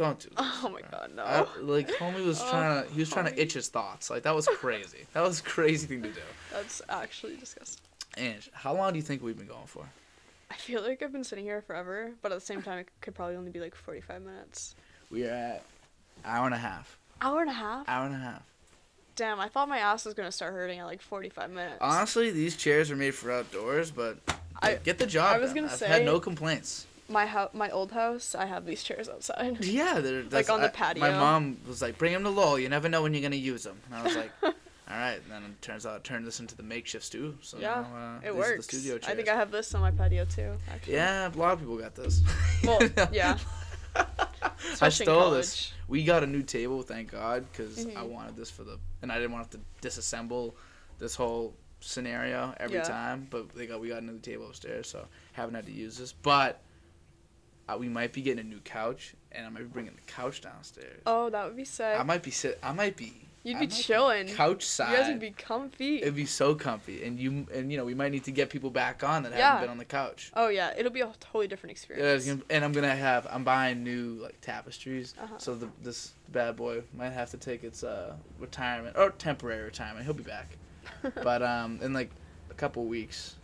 Don't 0.00 0.18
do 0.18 0.28
this. 0.30 0.38
Oh 0.38 0.70
my 0.72 0.80
god, 0.90 1.10
no. 1.14 1.22
I- 1.24 1.46
like 1.60 1.88
homie 1.90 2.24
was 2.24 2.40
Oh, 2.44 2.50
trying 2.50 2.84
to, 2.84 2.90
he 2.92 3.00
was 3.00 3.10
trying 3.10 3.26
to 3.26 3.38
itch 3.40 3.52
his 3.52 3.68
thoughts. 3.68 4.08
Like 4.08 4.22
that 4.22 4.34
was 4.34 4.46
crazy. 4.46 5.04
that 5.12 5.20
was 5.22 5.40
a 5.40 5.42
crazy 5.42 5.86
thing 5.86 6.02
to 6.02 6.08
do. 6.08 6.20
That's 6.52 6.80
actually 6.88 7.36
disgusting. 7.36 7.82
And 8.16 8.38
how 8.54 8.74
long 8.74 8.92
do 8.92 8.98
you 8.98 9.02
think 9.02 9.22
we've 9.22 9.36
been 9.36 9.46
going 9.46 9.66
for? 9.66 9.84
I 10.50 10.54
feel 10.54 10.80
like 10.82 11.02
I've 11.02 11.12
been 11.12 11.22
sitting 11.22 11.44
here 11.44 11.60
forever, 11.60 12.12
but 12.22 12.32
at 12.32 12.40
the 12.40 12.44
same 12.44 12.62
time, 12.62 12.78
it 12.78 12.88
could 13.02 13.14
probably 13.14 13.36
only 13.36 13.50
be 13.50 13.60
like 13.60 13.74
45 13.74 14.22
minutes. 14.22 14.74
We 15.10 15.24
are 15.26 15.30
at 15.30 15.64
hour 16.24 16.46
and 16.46 16.54
a 16.54 16.58
half. 16.58 16.96
Hour 17.20 17.42
and 17.42 17.50
a 17.50 17.52
half? 17.52 17.86
Hour 17.88 18.06
and 18.06 18.14
a 18.14 18.18
half. 18.18 18.42
Damn, 19.16 19.38
I 19.38 19.48
thought 19.48 19.68
my 19.68 19.78
ass 19.78 20.06
was 20.06 20.14
gonna 20.14 20.32
start 20.32 20.54
hurting 20.54 20.78
at 20.78 20.86
like 20.86 21.02
45 21.02 21.50
minutes. 21.50 21.76
Honestly, 21.82 22.30
these 22.30 22.56
chairs 22.56 22.90
are 22.90 22.96
made 22.96 23.14
for 23.14 23.30
outdoors, 23.30 23.90
but 23.90 24.16
I- 24.62 24.76
get 24.82 24.96
the 24.98 25.06
job. 25.06 25.34
I 25.36 25.38
was 25.38 25.50
done. 25.50 25.56
gonna 25.64 25.72
I've 25.72 25.78
say- 25.78 25.88
had 25.88 26.04
no 26.06 26.18
complaints. 26.18 26.86
My 27.10 27.26
ho- 27.26 27.50
my 27.52 27.68
old 27.70 27.92
house, 27.92 28.34
I 28.34 28.46
have 28.46 28.64
these 28.64 28.82
chairs 28.82 29.08
outside. 29.08 29.62
Yeah, 29.64 30.00
they're 30.00 30.22
that's, 30.22 30.48
on 30.48 30.60
the 30.60 30.66
I- 30.68 30.70
My 30.70 31.08
patio. 31.10 31.18
mom 31.18 31.58
was 31.66 31.82
like, 31.82 31.98
"Bring 31.98 32.12
them 32.12 32.22
to 32.24 32.30
Lowell. 32.30 32.58
You 32.58 32.68
never 32.68 32.88
know 32.88 33.02
when 33.02 33.12
you're 33.12 33.22
gonna 33.22 33.36
use 33.36 33.64
them." 33.64 33.78
And 33.86 33.94
I 33.96 34.02
was 34.02 34.16
like, 34.16 34.30
"All 34.42 34.52
right." 34.88 35.20
And 35.22 35.30
then 35.30 35.42
it 35.44 35.60
turns 35.60 35.84
out, 35.84 35.96
I 35.96 35.98
turned 35.98 36.26
this 36.26 36.40
into 36.40 36.56
the 36.56 36.62
makeshift 36.62 37.04
stew. 37.04 37.36
So 37.42 37.58
Yeah, 37.58 37.84
now, 37.92 38.18
uh, 38.24 38.26
it 38.26 38.34
works. 38.34 38.66
The 38.68 38.76
studio 38.78 38.98
I 39.06 39.14
think. 39.14 39.28
I 39.28 39.34
have 39.34 39.50
this 39.50 39.74
on 39.74 39.80
my 39.82 39.90
patio 39.90 40.24
too. 40.24 40.52
Actually. 40.72 40.94
Yeah, 40.94 41.28
a 41.28 41.36
lot 41.36 41.52
of 41.54 41.58
people 41.60 41.76
got 41.76 41.94
this. 41.94 42.22
Well, 42.64 42.80
yeah. 43.12 43.36
I 44.80 44.88
stole 44.88 45.32
this. 45.32 45.72
We 45.88 46.04
got 46.04 46.22
a 46.22 46.26
new 46.26 46.42
table, 46.42 46.82
thank 46.82 47.10
God, 47.10 47.44
because 47.50 47.84
I 47.86 47.90
Mhm. 47.90 48.08
wanted 48.10 48.36
this 48.36 48.50
for 48.50 48.62
the, 48.62 48.78
and 49.02 49.10
I 49.10 49.16
didn't 49.16 49.32
want 49.32 49.50
to 49.50 49.58
have 49.58 49.66
to 49.82 49.88
disassemble 49.88 50.54
this 50.98 51.14
whole 51.16 51.54
scenario 51.80 52.54
every 52.58 52.76
Yeah. 52.76 52.82
time. 52.84 53.26
But 53.30 53.48
they 53.54 53.66
got 53.66 53.80
we 53.80 53.88
got 53.88 54.02
a 54.02 54.04
new 54.04 54.18
table 54.20 54.46
upstairs, 54.46 54.88
so 54.88 55.08
haven't 55.32 55.54
had 55.54 55.66
to 55.66 55.72
use 55.72 55.96
this. 55.98 56.12
But 56.12 56.60
uh, 57.72 57.76
we 57.78 57.88
might 57.88 58.12
be 58.12 58.22
getting 58.22 58.44
a 58.44 58.48
new 58.48 58.60
couch, 58.60 59.14
and 59.32 59.46
I 59.46 59.48
might 59.48 59.60
be 59.60 59.64
bringing 59.66 59.94
the 59.94 60.12
couch 60.12 60.40
downstairs. 60.40 61.00
Oh, 61.06 61.30
that 61.30 61.44
would 61.46 61.56
be 61.56 61.64
sick. 61.64 61.98
I 61.98 62.02
might 62.02 62.22
be 62.22 62.30
sit. 62.30 62.58
I 62.62 62.72
might 62.72 62.96
be. 62.96 63.12
You'd 63.42 63.56
I 63.56 63.60
be 63.60 63.66
chilling. 63.68 64.26
Couch 64.28 64.66
side. 64.66 64.90
You 64.90 64.96
guys 64.98 65.08
would 65.08 65.20
be 65.20 65.30
comfy. 65.30 66.02
It'd 66.02 66.14
be 66.14 66.26
so 66.26 66.54
comfy, 66.54 67.04
and 67.04 67.18
you 67.18 67.46
and 67.54 67.70
you 67.72 67.78
know 67.78 67.86
we 67.86 67.94
might 67.94 68.12
need 68.12 68.24
to 68.24 68.30
get 68.32 68.50
people 68.50 68.68
back 68.70 69.02
on 69.02 69.22
that 69.22 69.32
Yeah. 69.32 69.52
haven't 69.52 69.62
been 69.62 69.70
on 69.70 69.78
the 69.78 69.86
couch. 69.86 70.30
oh 70.36 70.48
yeah, 70.48 70.74
it'll 70.76 70.92
be 70.92 71.00
a 71.00 71.10
totally 71.20 71.48
different 71.48 71.70
experience. 71.70 72.26
gonna- 72.26 72.42
and 72.50 72.62
I'm 72.64 72.72
gonna 72.72 72.94
have 72.94 73.26
I'm 73.30 73.42
buying 73.44 73.82
new 73.82 74.18
like 74.22 74.38
tapestries, 74.42 75.14
Uh-huh. 75.18 75.38
so 75.38 75.54
the, 75.54 75.68
this 75.82 76.12
bad 76.28 76.56
boy 76.56 76.82
might 76.94 77.10
have 77.10 77.30
to 77.30 77.38
take 77.38 77.64
its 77.64 77.82
uh 77.82 78.14
retirement 78.38 78.96
or 78.98 79.08
temporary 79.10 79.64
retirement. 79.64 80.04
He'll 80.04 80.12
be 80.12 80.22
back, 80.22 80.58
but 81.22 81.42
um 81.42 81.78
in 81.80 81.94
like 81.94 82.10
a 82.50 82.54
couple 82.54 82.84
weeks, 82.84 83.36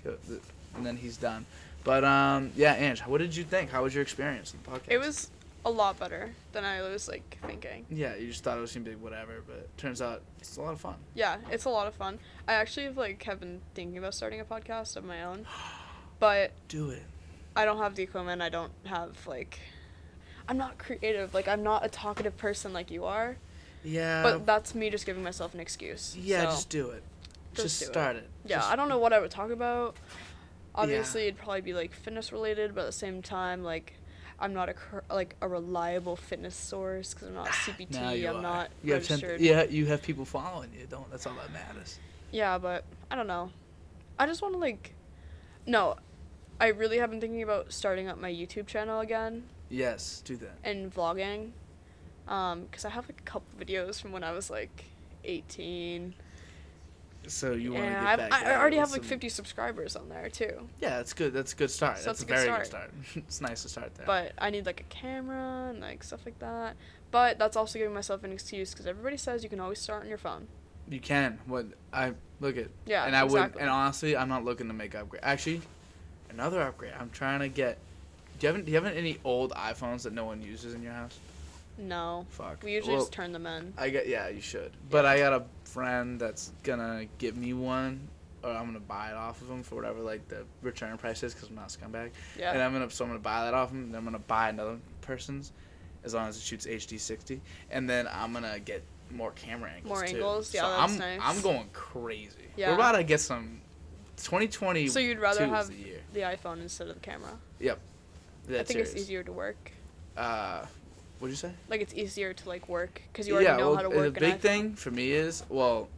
and 0.75 0.85
then 0.85 0.99
he's 0.99 1.17
done. 1.17 1.47
But 1.87 2.03
um 2.05 2.51
yeah, 2.57 2.75
Ange, 2.75 3.01
what 3.07 3.19
did 3.19 3.35
you 3.35 3.45
think? 3.45 3.71
How 3.71 3.85
was 3.85 3.95
your 3.95 4.03
experience 4.03 4.53
in 4.53 4.59
the 4.63 4.69
podcast? 4.79 4.89
it 4.93 4.99
was 4.99 5.31
a 5.65 5.71
lot 5.71 5.99
better 5.99 6.33
than 6.53 6.65
I 6.65 6.83
was 6.83 7.07
like 7.09 7.39
thinking. 7.47 7.87
Yeah, 7.91 8.17
you 8.17 8.27
just 8.27 8.43
thought 8.43 8.59
it 8.59 8.61
was 8.61 8.73
gonna 8.73 8.85
be 8.85 8.97
whatever, 8.97 9.43
but 9.47 9.57
it 9.57 9.79
turns 9.79 10.03
out 10.03 10.23
it's 10.41 10.57
a 10.57 10.63
lot 10.63 10.73
of 10.73 10.81
fun. 10.81 10.97
Yeah, 11.15 11.37
it's 11.51 11.65
a 11.65 11.71
lot 11.71 11.87
of 11.87 11.95
fun. 11.95 12.19
I 12.49 12.55
actually 12.55 12.87
have 12.87 12.97
like 12.97 13.23
have 13.23 13.39
been 13.39 13.61
thinking 13.75 13.99
about 13.99 14.15
starting 14.15 14.41
a 14.41 14.45
podcast 14.45 14.97
of 14.97 15.05
my 15.05 15.23
own, 15.23 15.47
but 16.19 16.51
Do 16.69 16.91
it. 16.91 17.05
I 17.55 17.65
don't 17.65 17.79
have 17.79 17.95
the 17.95 18.03
equipment. 18.03 18.43
I 18.43 18.49
don't 18.49 18.73
have 18.85 19.25
like, 19.29 19.61
I'm 20.49 20.59
not 20.59 20.79
creative. 20.79 21.35
Like 21.35 21.47
I'm 21.47 21.63
not 21.63 21.87
a 21.87 21.89
talkative 21.89 22.37
person 22.37 22.73
like 22.73 22.91
you 22.91 23.05
are. 23.05 23.37
Yeah. 23.85 24.25
But 24.25 24.45
that's 24.45 24.75
me 24.75 24.91
just 24.91 25.07
giving 25.07 25.23
myself 25.23 25.55
an 25.55 25.61
excuse. 25.61 26.17
yeah, 26.19 26.41
so, 26.43 26.51
just 26.51 26.69
do 26.69 26.91
it. 26.91 27.05
just 27.55 27.63
Just, 27.69 27.81
do 27.81 27.87
it. 27.87 27.93
start 27.93 28.17
it. 28.17 28.29
yeah. 28.45 28.57
Just- 28.57 28.71
I 28.71 28.75
don't 28.77 28.89
know 28.89 28.99
what 28.99 29.13
I 29.13 29.21
would 29.21 29.31
talk 29.31 29.51
about. 29.53 29.97
Obviously, 30.77 31.23
it'd 31.23 31.39
probably 31.39 31.61
be 31.63 31.73
like 31.73 31.93
fitness 31.93 32.33
related, 32.33 32.75
but 32.75 32.83
at 32.83 32.87
the 32.87 32.93
same 32.93 33.23
time, 33.23 33.63
like. 33.63 33.95
I'm 34.39 34.53
not 34.53 34.69
a 34.69 34.75
like 35.11 35.35
a 35.41 35.49
reliable 35.49 36.15
fitness 36.15 36.55
source 36.55 37.15
because 37.15 37.29
I'm 37.29 37.35
not 37.35 37.47
CPT. 37.65 37.93
Now 37.93 38.11
you 38.11 38.29
I'm 38.29 38.37
are. 38.37 38.43
not 38.43 38.71
You 38.85 38.93
have 38.93 39.09
ten, 39.09 39.19
yeah, 39.39 39.65
you 39.65 39.87
have 39.87 40.03
people 40.03 40.27
following 40.27 40.69
you. 40.79 40.87
Don't. 40.87 41.11
That's 41.11 41.27
all 41.27 41.33
that 41.37 41.51
matters. 41.55 41.99
Yeah, 42.33 42.59
but 42.59 42.85
I 43.11 43.17
don't 43.17 43.29
know. 43.29 43.51
I 44.19 44.27
just 44.27 44.43
want 44.43 44.53
to 44.53 44.59
like, 44.59 44.93
no, 45.67 45.97
I 46.61 46.67
really 46.67 46.99
have 46.99 47.09
been 47.09 47.19
thinking 47.21 47.43
about 47.43 47.73
starting 47.73 48.09
up 48.09 48.19
my 48.19 48.31
YouTube 48.31 48.67
channel 48.67 49.01
again 49.01 49.45
Yes, 49.71 50.21
do 50.23 50.37
that. 50.37 50.59
and 50.63 50.95
vlogging, 50.95 51.53
um, 52.29 52.65
because 52.65 52.85
I 52.85 52.91
have 52.91 53.09
like 53.09 53.21
a 53.21 53.25
couple 53.25 53.47
videos 53.59 54.01
from 54.03 54.13
when 54.13 54.23
I 54.23 54.33
was 54.33 54.51
like 54.51 54.85
18. 55.25 56.13
So 57.29 57.53
you 57.53 57.73
want 57.73 57.85
to 57.85 57.91
and 57.91 58.19
get 58.19 58.31
back 58.31 58.43
I, 58.45 58.53
I 58.53 58.57
already 58.59 58.77
have 58.77 58.93
like 58.93 59.05
50 59.05 59.29
subscribers 59.29 59.97
on 59.97 60.09
there 60.09 60.29
too. 60.29 60.69
Yeah, 60.81 60.97
that's 60.99 61.13
good. 61.13 61.33
That's 61.33 61.53
a 61.53 61.57
good 61.57 61.71
start. 61.71 61.99
So 61.99 62.05
that's 62.05 62.21
that's 62.21 62.23
a 62.23 62.27
good 62.27 62.47
very 62.47 62.59
good 62.59 62.67
start. 62.67 62.91
start. 62.91 63.17
it's 63.27 63.41
nice 63.41 63.63
to 63.63 63.69
start 63.69 63.95
there. 63.95 64.07
But 64.07 64.33
I 64.39 64.51
need 64.51 64.67
like 64.67 64.81
a 64.81 64.85
camera 64.85 65.71
and 65.71 65.81
like 65.81 66.03
stuff 66.03 66.21
like 66.25 66.39
that. 66.39 66.77
But 67.11 67.39
that's 67.39 67.57
also 67.57 67.79
giving 67.79 67.95
myself 67.95 68.25
an 68.25 68.33
excuse 68.33 68.71
because 68.73 68.87
everybody 68.87 69.17
says 69.17 69.43
you 69.43 69.49
can 69.51 69.61
always 69.61 69.79
start 69.81 70.03
on 70.03 70.09
your 70.09 70.19
phone. 70.19 70.49
you 70.89 71.01
can. 71.01 71.39
What 71.47 71.67
I 71.93 72.13
look 72.41 72.57
at. 72.57 72.69
Yeah, 72.85 73.05
And 73.07 73.17
I 73.17 73.25
exactly. 73.25 73.59
would. 73.59 73.63
And 73.63 73.71
honestly, 73.71 74.17
I'm 74.17 74.29
not 74.29 74.45
looking 74.45 74.69
to 74.69 74.75
make 74.75 74.95
upgrade. 74.95 75.23
Actually, 75.25 75.63
another 76.31 76.61
upgrade. 76.63 76.93
I'm 76.99 77.11
trying 77.11 77.41
to 77.41 77.49
get. 77.49 77.79
Do 78.39 78.47
you 78.47 78.53
have 78.53 78.65
do 78.67 78.71
you 78.71 78.77
have 78.77 78.87
any 78.87 79.19
old 79.25 79.53
iPhones 79.53 80.03
that 80.03 80.13
no 80.13 80.25
one 80.27 80.43
uses 80.43 80.75
in 80.75 80.83
your 80.83 80.93
house? 80.93 81.19
No, 81.79 82.27
Fuck. 82.31 82.63
we 82.63 82.73
usually 82.73 82.95
Well, 82.95 83.03
just 83.03 83.13
turn 83.13 83.33
them 83.33 83.47
in. 83.47 83.73
I 83.77 83.91
get 83.91 84.07
yeah, 84.09 84.29
you 84.29 84.41
should. 84.41 84.73
But 84.91 85.05
I 85.05 85.19
got 85.19 85.33
a 85.33 85.45
friend 85.65 86.19
that's 86.21 86.53
gonna 86.63 87.07
give 87.19 87.37
me 87.37 87.53
one, 87.53 88.09
or 88.43 88.51
I'm 88.51 88.67
gonna 88.67 88.81
buy 88.81 89.11
it 89.11 89.15
off 89.15 89.43
of 89.43 89.51
him 89.51 89.63
for 89.63 89.75
whatever 89.75 90.01
like 90.01 90.27
the 90.29 90.45
return 90.63 90.97
price 90.97 91.23
is, 91.23 91.35
because 91.35 91.49
I'm 91.49 91.55
not 91.55 91.75
a 91.75 91.79
scumbag. 91.79 92.11
Yeah. 92.39 92.53
And 92.53 92.63
I'm 92.63 92.73
gonna 92.73 92.91
so 92.91 93.05
I'm 93.05 93.11
gonna 93.11 93.21
buy 93.21 93.45
that 93.45 93.55
off 93.55 93.71
him. 93.71 93.91
Then 93.93 93.99
I'm 93.99 94.05
gonna 94.05 94.19
buy 94.19 94.49
another 94.49 94.79
person's, 95.03 95.53
as 96.05 96.15
long 96.15 96.29
as 96.29 96.37
it 96.37 96.43
shoots 96.43 96.67
HD 96.67 96.99
60, 96.99 97.41
and 97.71 97.89
then 97.89 98.09
I'm 98.11 98.33
gonna 98.33 98.59
get 98.59 98.83
more 99.11 99.33
camera 99.33 99.71
angles. 99.71 99.89
More 99.89 100.05
too. 100.07 100.15
angles? 100.17 100.55
Yeah, 100.55 100.63
so 100.63 100.69
that's 100.71 100.93
I'm 100.93 100.99
nice. 100.99 101.21
I'm 101.23 101.41
going 101.43 101.69
crazy. 101.73 102.33
Yeah. 102.57 102.71
We're 102.71 102.75
about 102.77 102.93
to 102.93 103.05
get 103.05 103.21
some. 103.21 103.61
2020. 104.19 104.89
So 104.89 104.99
you'd 104.99 105.19
rather 105.19 105.47
have 105.47 105.69
the 105.69 105.99
the 106.15 106.21
iPhone 106.21 106.63
instead 106.63 106.89
of 106.89 106.95
the 106.95 107.01
camera? 107.01 107.39
Yep. 107.61 107.79
I 108.49 108.53
That's 108.53 108.69
think 108.73 108.81
it's 108.81 108.97
easier 108.97 109.23
to 109.23 109.31
work. 109.33 109.73
Uh, 110.17 110.65
what'd 111.19 111.33
you 111.33 111.37
say? 111.37 111.53
Like 111.69 111.81
it's 111.81 111.95
easier 111.95 112.33
to 112.33 112.49
like 112.49 112.69
work 112.69 113.03
because 113.13 113.27
you 113.29 113.35
already 113.35 113.57
know 113.59 113.69
well, 113.71 113.77
how 113.77 113.83
to 113.83 113.89
work. 113.91 114.15
the 114.15 114.21
big 114.21 114.41
thing 114.41 114.75
for 114.75 114.91
me 114.91 115.13
is 115.13 115.43
well, 115.49 115.89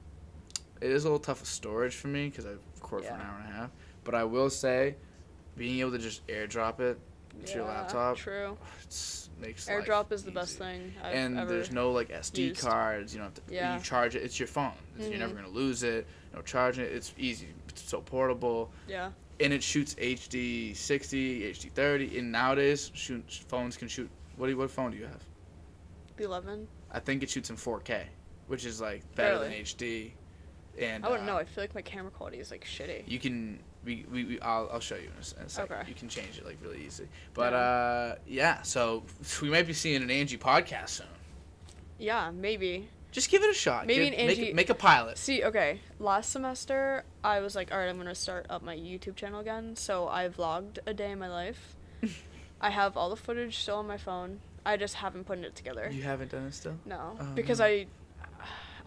it 0.80 0.90
is 0.90 1.04
a 1.04 1.06
little 1.08 1.18
tough 1.18 1.40
with 1.40 1.48
storage 1.48 1.94
for 1.96 2.08
me 2.08 2.28
because 2.28 2.46
I 2.46 2.50
record 2.76 3.04
for 3.04 3.14
an 3.14 3.20
hour 3.20 3.40
and 3.44 3.48
a 3.48 3.56
half. 3.56 3.70
But 4.04 4.14
I 4.14 4.24
will 4.24 4.48
say, 4.50 4.94
being 5.56 5.80
able 5.80 5.90
to 5.92 5.98
just 5.98 6.26
AirDrop 6.28 6.80
it 6.80 6.98
to 7.46 7.52
your 7.54 7.64
Yeah, 7.64 7.68
laptop, 7.72 8.16
True. 8.16 8.56
it's, 8.84 9.28
makes 9.40 9.68
AirDrop 9.68 10.10
is 10.12 10.22
the 10.24 10.30
best 10.30 10.56
thing 10.58 10.92
I've 11.02 11.14
and 11.14 11.38
there's 11.48 11.70
no 11.70 11.90
like 11.92 12.08
SD 12.08 12.38
used. 12.48 12.60
cards. 12.60 13.12
You 13.12 13.18
don't 13.20 13.26
have 13.36 13.46
to. 13.46 13.54
Yeah. 13.54 13.76
You 13.76 13.82
charge 13.82 14.16
it. 14.16 14.22
It's 14.22 14.38
your 14.40 14.48
phone. 14.48 14.72
It's- 14.96 15.10
You're 15.10 15.18
never 15.20 15.32
Mhm. 15.34 15.42
gonna 15.42 15.48
lose 15.48 15.82
it. 15.82 16.06
No 16.34 16.42
charging 16.42 16.84
it. 16.84 16.92
It's 16.92 17.12
easy. 17.18 17.48
It's 17.68 17.82
so 17.82 18.00
portable, 18.00 18.70
Yeah. 18.88 19.10
and 19.40 19.52
it 19.52 19.62
shoots 19.62 19.94
HD 19.98 20.74
60, 20.74 21.44
HD 21.44 21.68
30. 21.68 22.18
And 22.18 22.32
nowadays, 22.32 22.90
shoot, 22.94 23.24
phones 23.48 23.76
can 23.76 23.88
shoot. 23.88 24.10
What 24.38 24.46
do 24.46 24.52
you, 24.52 24.56
what 24.58 24.70
phone 24.70 24.90
do 24.92 24.96
you 24.96 25.04
have? 25.04 25.22
The 26.16 26.24
11. 26.24 26.66
I 26.90 27.00
think 27.00 27.22
it 27.22 27.28
shoots 27.30 27.50
in 27.50 27.56
4K, 27.56 28.04
which 28.46 28.64
is 28.64 28.80
like 28.80 29.02
better 29.14 29.38
than 29.38 29.52
HD. 29.52 30.12
And 30.78 31.04
I 31.04 31.10
wouldn't 31.10 31.28
uh, 31.28 31.32
know. 31.32 31.38
I 31.38 31.44
feel 31.44 31.62
like 31.64 31.74
my 31.74 31.82
camera 31.82 32.10
quality 32.10 32.38
is 32.38 32.50
like 32.50 32.64
shitty. 32.64 33.02
You 33.06 33.18
can 33.18 33.58
we, 33.84 34.06
we, 34.12 34.24
we 34.24 34.40
I'll, 34.40 34.68
I'll 34.72 34.80
show 34.80 34.94
you 34.94 35.02
in 35.08 35.12
a, 35.16 35.18
s- 35.18 35.34
in 35.38 35.44
a 35.46 35.48
second. 35.48 35.76
Okay. 35.76 35.88
You 35.88 35.94
can 35.94 36.08
change 36.08 36.38
it 36.38 36.46
like 36.46 36.56
really 36.62 36.84
easy. 36.84 37.08
But 37.34 37.52
Yeah. 37.52 37.58
uh 37.58 38.14
yeah, 38.26 38.62
so 38.62 39.02
we 39.42 39.50
might 39.50 39.66
be 39.66 39.72
seeing 39.72 40.02
an 40.02 40.10
Angie 40.10 40.38
podcast 40.38 40.90
soon. 40.90 41.06
Yeah, 41.98 42.30
maybe. 42.30 42.88
Just 43.10 43.28
give 43.30 43.42
it 43.42 43.50
a 43.50 43.54
shot. 43.54 43.86
Maybe 43.86 44.04
Give- 44.10 44.14
an 44.20 44.28
Angie- 44.30 44.48
it- 44.50 44.54
make 44.54 44.70
a 44.70 44.74
pilot. 44.74 45.18
See, 45.18 45.42
okay, 45.44 45.80
last 45.98 46.30
semester 46.30 47.04
I 47.24 47.40
was 47.40 47.56
like, 47.56 47.72
all 47.72 47.78
right, 47.78 47.88
I'm 47.88 47.98
gonna 47.98 48.14
start 48.14 48.46
up 48.48 48.62
my 48.62 48.76
YouTube 48.76 49.16
channel 49.16 49.40
again. 49.40 49.74
So 49.74 50.06
I 50.08 50.28
vlogged 50.28 50.78
a 50.86 50.94
day 50.94 51.10
in 51.10 51.18
my 51.18 51.28
life. 51.28 51.74
I 52.60 52.70
have 52.70 52.96
all 52.96 53.10
the 53.10 53.16
footage 53.16 53.58
still 53.58 53.76
on 53.76 53.86
my 53.86 53.96
phone. 53.98 54.40
I 54.66 54.76
just 54.76 54.94
haven't 54.94 55.24
put 55.24 55.38
it 55.38 55.54
together. 55.54 55.88
You 55.92 56.02
haven't 56.02 56.30
done 56.32 56.44
it 56.46 56.54
still? 56.54 56.76
No, 56.84 57.16
Oh, 57.20 57.24
because 57.34 57.60
no. 57.60 57.66
I. 57.66 57.86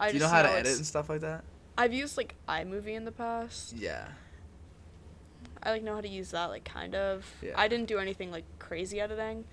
I 0.00 0.08
Do 0.08 0.14
you 0.14 0.20
just 0.20 0.32
know 0.32 0.36
how 0.36 0.42
to 0.42 0.50
edit 0.50 0.76
and 0.76 0.86
stuff 0.86 1.08
like 1.08 1.20
that? 1.20 1.44
I've 1.78 1.92
used 1.92 2.16
like 2.16 2.34
iMovie 2.48 2.94
in 2.94 3.04
the 3.04 3.12
past. 3.12 3.72
Yeah. 3.76 4.08
I 5.62 5.70
like 5.70 5.82
know 5.82 5.94
how 5.94 6.00
to 6.00 6.08
use 6.08 6.30
that 6.32 6.46
like 6.46 6.64
kind 6.64 6.94
of. 6.94 7.24
Yeah. 7.40 7.52
I 7.56 7.68
didn't 7.68 7.86
do 7.86 7.98
anything 7.98 8.30
like 8.30 8.44
crazy 8.58 9.00
editing, 9.00 9.44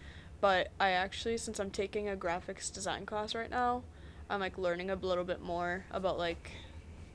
but 0.42 0.70
I 0.80 0.92
actually 0.92 1.38
since 1.38 1.60
I'm 1.60 1.70
taking 1.70 2.10
a 2.10 2.16
graphics 2.16 2.74
design 2.74 3.06
class 3.06 3.36
right 3.36 3.50
now, 3.50 3.84
I'm 4.30 4.40
like 4.40 4.58
learning 4.58 4.90
a 4.90 4.96
little 4.96 5.24
bit 5.24 5.42
more 5.42 5.86
about 5.92 6.18
like 6.18 6.52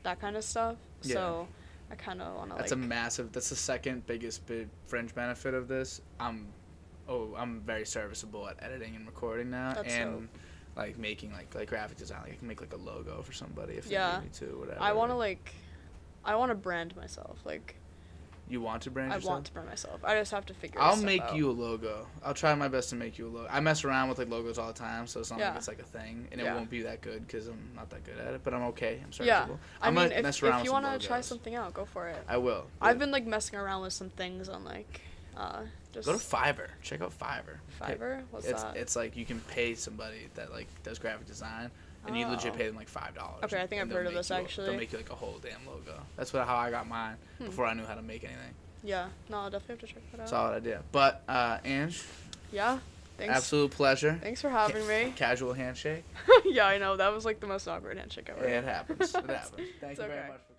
that 0.04 0.20
kind 0.20 0.36
of 0.36 0.44
stuff. 0.44 0.76
Yeah. 1.02 1.14
So 1.14 1.48
I 1.90 1.96
kind 1.96 2.22
of 2.22 2.36
want 2.36 2.50
to 2.50 2.54
like 2.54 2.62
That's 2.62 2.72
a 2.72 2.76
massive 2.76 3.32
that's 3.32 3.50
the 3.50 3.56
second 3.56 4.06
biggest 4.06 4.46
big 4.46 4.68
fringe 4.86 5.14
benefit 5.14 5.54
of 5.54 5.66
this. 5.66 6.00
I'm 6.20 6.46
oh, 7.08 7.34
I'm 7.36 7.60
very 7.60 7.84
serviceable 7.86 8.48
at 8.48 8.56
editing 8.62 8.96
and 8.96 9.06
recording 9.06 9.50
now, 9.50 9.74
That's 9.74 9.92
and 9.94 10.12
dope. 10.22 10.28
like 10.76 10.98
making 10.98 11.32
like 11.32 11.54
like 11.54 11.68
graphic 11.68 11.98
design. 11.98 12.20
Like 12.24 12.32
I 12.32 12.36
can 12.36 12.48
make 12.48 12.60
like 12.60 12.72
a 12.72 12.76
logo 12.78 13.22
for 13.22 13.32
somebody 13.32 13.74
if 13.74 13.86
Yeah. 13.86 14.12
they 14.12 14.16
need 14.18 14.24
me 14.24 14.30
to, 14.52 14.58
whatever. 14.58 14.80
I 14.80 14.92
want 14.92 15.10
to 15.10 15.16
like, 15.16 15.54
I 16.24 16.36
want 16.36 16.50
to 16.50 16.54
brand 16.54 16.96
myself. 16.96 17.38
Like, 17.44 17.76
You 18.48 18.60
want 18.60 18.82
to 18.82 18.90
brand 18.90 19.10
I 19.12 19.16
yourself? 19.16 19.30
want 19.32 19.46
to 19.46 19.52
brand 19.52 19.68
myself. 19.68 20.00
I 20.04 20.14
just 20.18 20.30
have 20.30 20.44
to 20.46 20.54
figure. 20.54 20.78
Out. 20.80 20.94
I'll 20.94 21.02
make 21.02 21.22
out. 21.22 21.34
you 21.36 21.50
a 21.50 21.52
logo. 21.52 22.06
I'll 22.22 22.34
try 22.34 22.54
my 22.54 22.68
best 22.68 22.90
to 22.90 22.96
make 22.96 23.16
you 23.18 23.28
a 23.28 23.30
logo. 23.30 23.48
I 23.50 23.60
mess 23.60 23.84
around 23.84 24.08
with 24.10 24.18
like 24.18 24.28
logos 24.28 24.58
all 24.58 24.66
the 24.68 24.72
time, 24.78 25.06
so 25.06 25.20
it's 25.20 25.30
not 25.30 25.38
Yeah. 25.40 25.48
like 25.50 25.56
it's 25.58 25.68
like 25.68 25.80
a 25.80 25.84
thing, 25.84 26.28
and 26.32 26.40
it 26.40 26.44
won't 26.44 26.68
be 26.70 26.82
that 26.82 27.00
good 27.02 27.26
because 27.26 27.46
I'm 27.48 27.70
not 27.74 27.88
that 27.90 28.04
good 28.04 28.18
at 28.18 28.34
it. 28.34 28.40
But 28.44 28.52
I'm 28.54 28.62
okay. 28.72 29.00
I'm 29.02 29.10
Yeah. 29.22 29.44
serviceable. 29.44 29.60
I 29.80 29.88
I'm 29.88 29.94
mean, 29.94 30.04
gonna 30.08 30.16
if, 30.16 30.22
mess 30.22 30.42
around 30.42 30.58
if 30.60 30.64
you 30.66 30.72
want 30.72 31.00
to 31.00 31.06
try 31.06 31.20
something 31.20 31.54
out, 31.54 31.72
go 31.74 31.84
for 31.84 32.08
it. 32.08 32.22
I 32.28 32.36
will. 32.38 32.66
I've 32.80 32.98
been 32.98 33.10
like 33.10 33.26
messing 33.26 33.58
around 33.58 33.82
with 33.82 33.92
some 33.94 34.10
things 34.10 34.48
on 34.48 34.64
like, 34.64 35.00
uh, 35.36 35.62
just 35.94 36.06
go 36.06 36.12
to 36.12 36.18
Fiverr. 36.18 36.68
Check 36.82 37.00
out 37.00 37.12
Fiverr. 37.18 37.58
Fiverr. 37.80 38.22
What's 38.30 38.46
it's 38.46 38.62
that? 38.62 38.76
it's 38.76 38.96
like 38.96 39.16
you 39.16 39.24
can 39.24 39.40
pay 39.40 39.74
somebody 39.74 40.28
that 40.34 40.52
like 40.52 40.66
does 40.82 40.98
graphic 40.98 41.26
design, 41.26 41.70
and 42.06 42.16
you 42.16 42.26
legit 42.26 42.52
Oh. 42.52 42.56
pay 42.56 42.66
them 42.66 42.76
like 42.76 42.88
five 42.88 43.14
dollars. 43.14 43.44
Okay, 43.44 43.60
I 43.60 43.66
think 43.66 43.80
I've 43.82 43.90
heard 43.90 44.06
of 44.06 44.12
this, 44.14 44.30
actually. 44.30 44.68
They'll 44.68 44.76
make 44.78 44.92
you 44.92 44.98
like 44.98 45.10
a 45.10 45.14
whole 45.14 45.38
damn 45.42 45.66
logo. 45.66 46.00
That's 46.16 46.32
what 46.32 46.46
how 46.46 46.56
I 46.56 46.70
got 46.70 46.86
mine 46.88 47.16
Hmm. 47.38 47.46
before 47.46 47.66
I 47.66 47.74
knew 47.74 47.84
how 47.84 47.94
to 47.94 48.02
make 48.02 48.24
anything. 48.24 48.54
yeah. 48.82 49.08
No, 49.30 49.38
I'll 49.38 49.50
definitely 49.50 49.76
have 49.76 49.88
to 49.88 49.94
check 49.94 50.10
that 50.12 50.20
out. 50.22 50.28
Solid 50.28 50.56
idea. 50.56 50.82
But 50.92 51.22
uh, 51.28 51.58
Ange, 51.64 52.02
yeah. 52.52 52.78
Thanks. 53.16 53.32
absolute 53.32 53.70
pleasure. 53.70 54.18
Thanks 54.20 54.40
for 54.40 54.50
having 54.50 54.86
me. 54.88 55.12
Casual 55.16 55.52
handshake. 55.52 56.02
yeah, 56.44 56.66
I 56.66 56.78
know 56.78 56.96
that 56.96 57.12
was 57.14 57.24
like 57.24 57.38
the 57.38 57.46
most 57.46 57.68
awkward 57.68 57.96
handshake 57.96 58.28
ever. 58.28 58.44
It 58.44 58.64
happens. 58.64 59.14
It 59.14 59.14
happens. 59.30 59.68
Thank 59.80 59.92
It's 59.92 60.00
you 60.00 60.06
very 60.08 60.18
okay. 60.18 60.28
much 60.30 60.40
for 60.48 60.53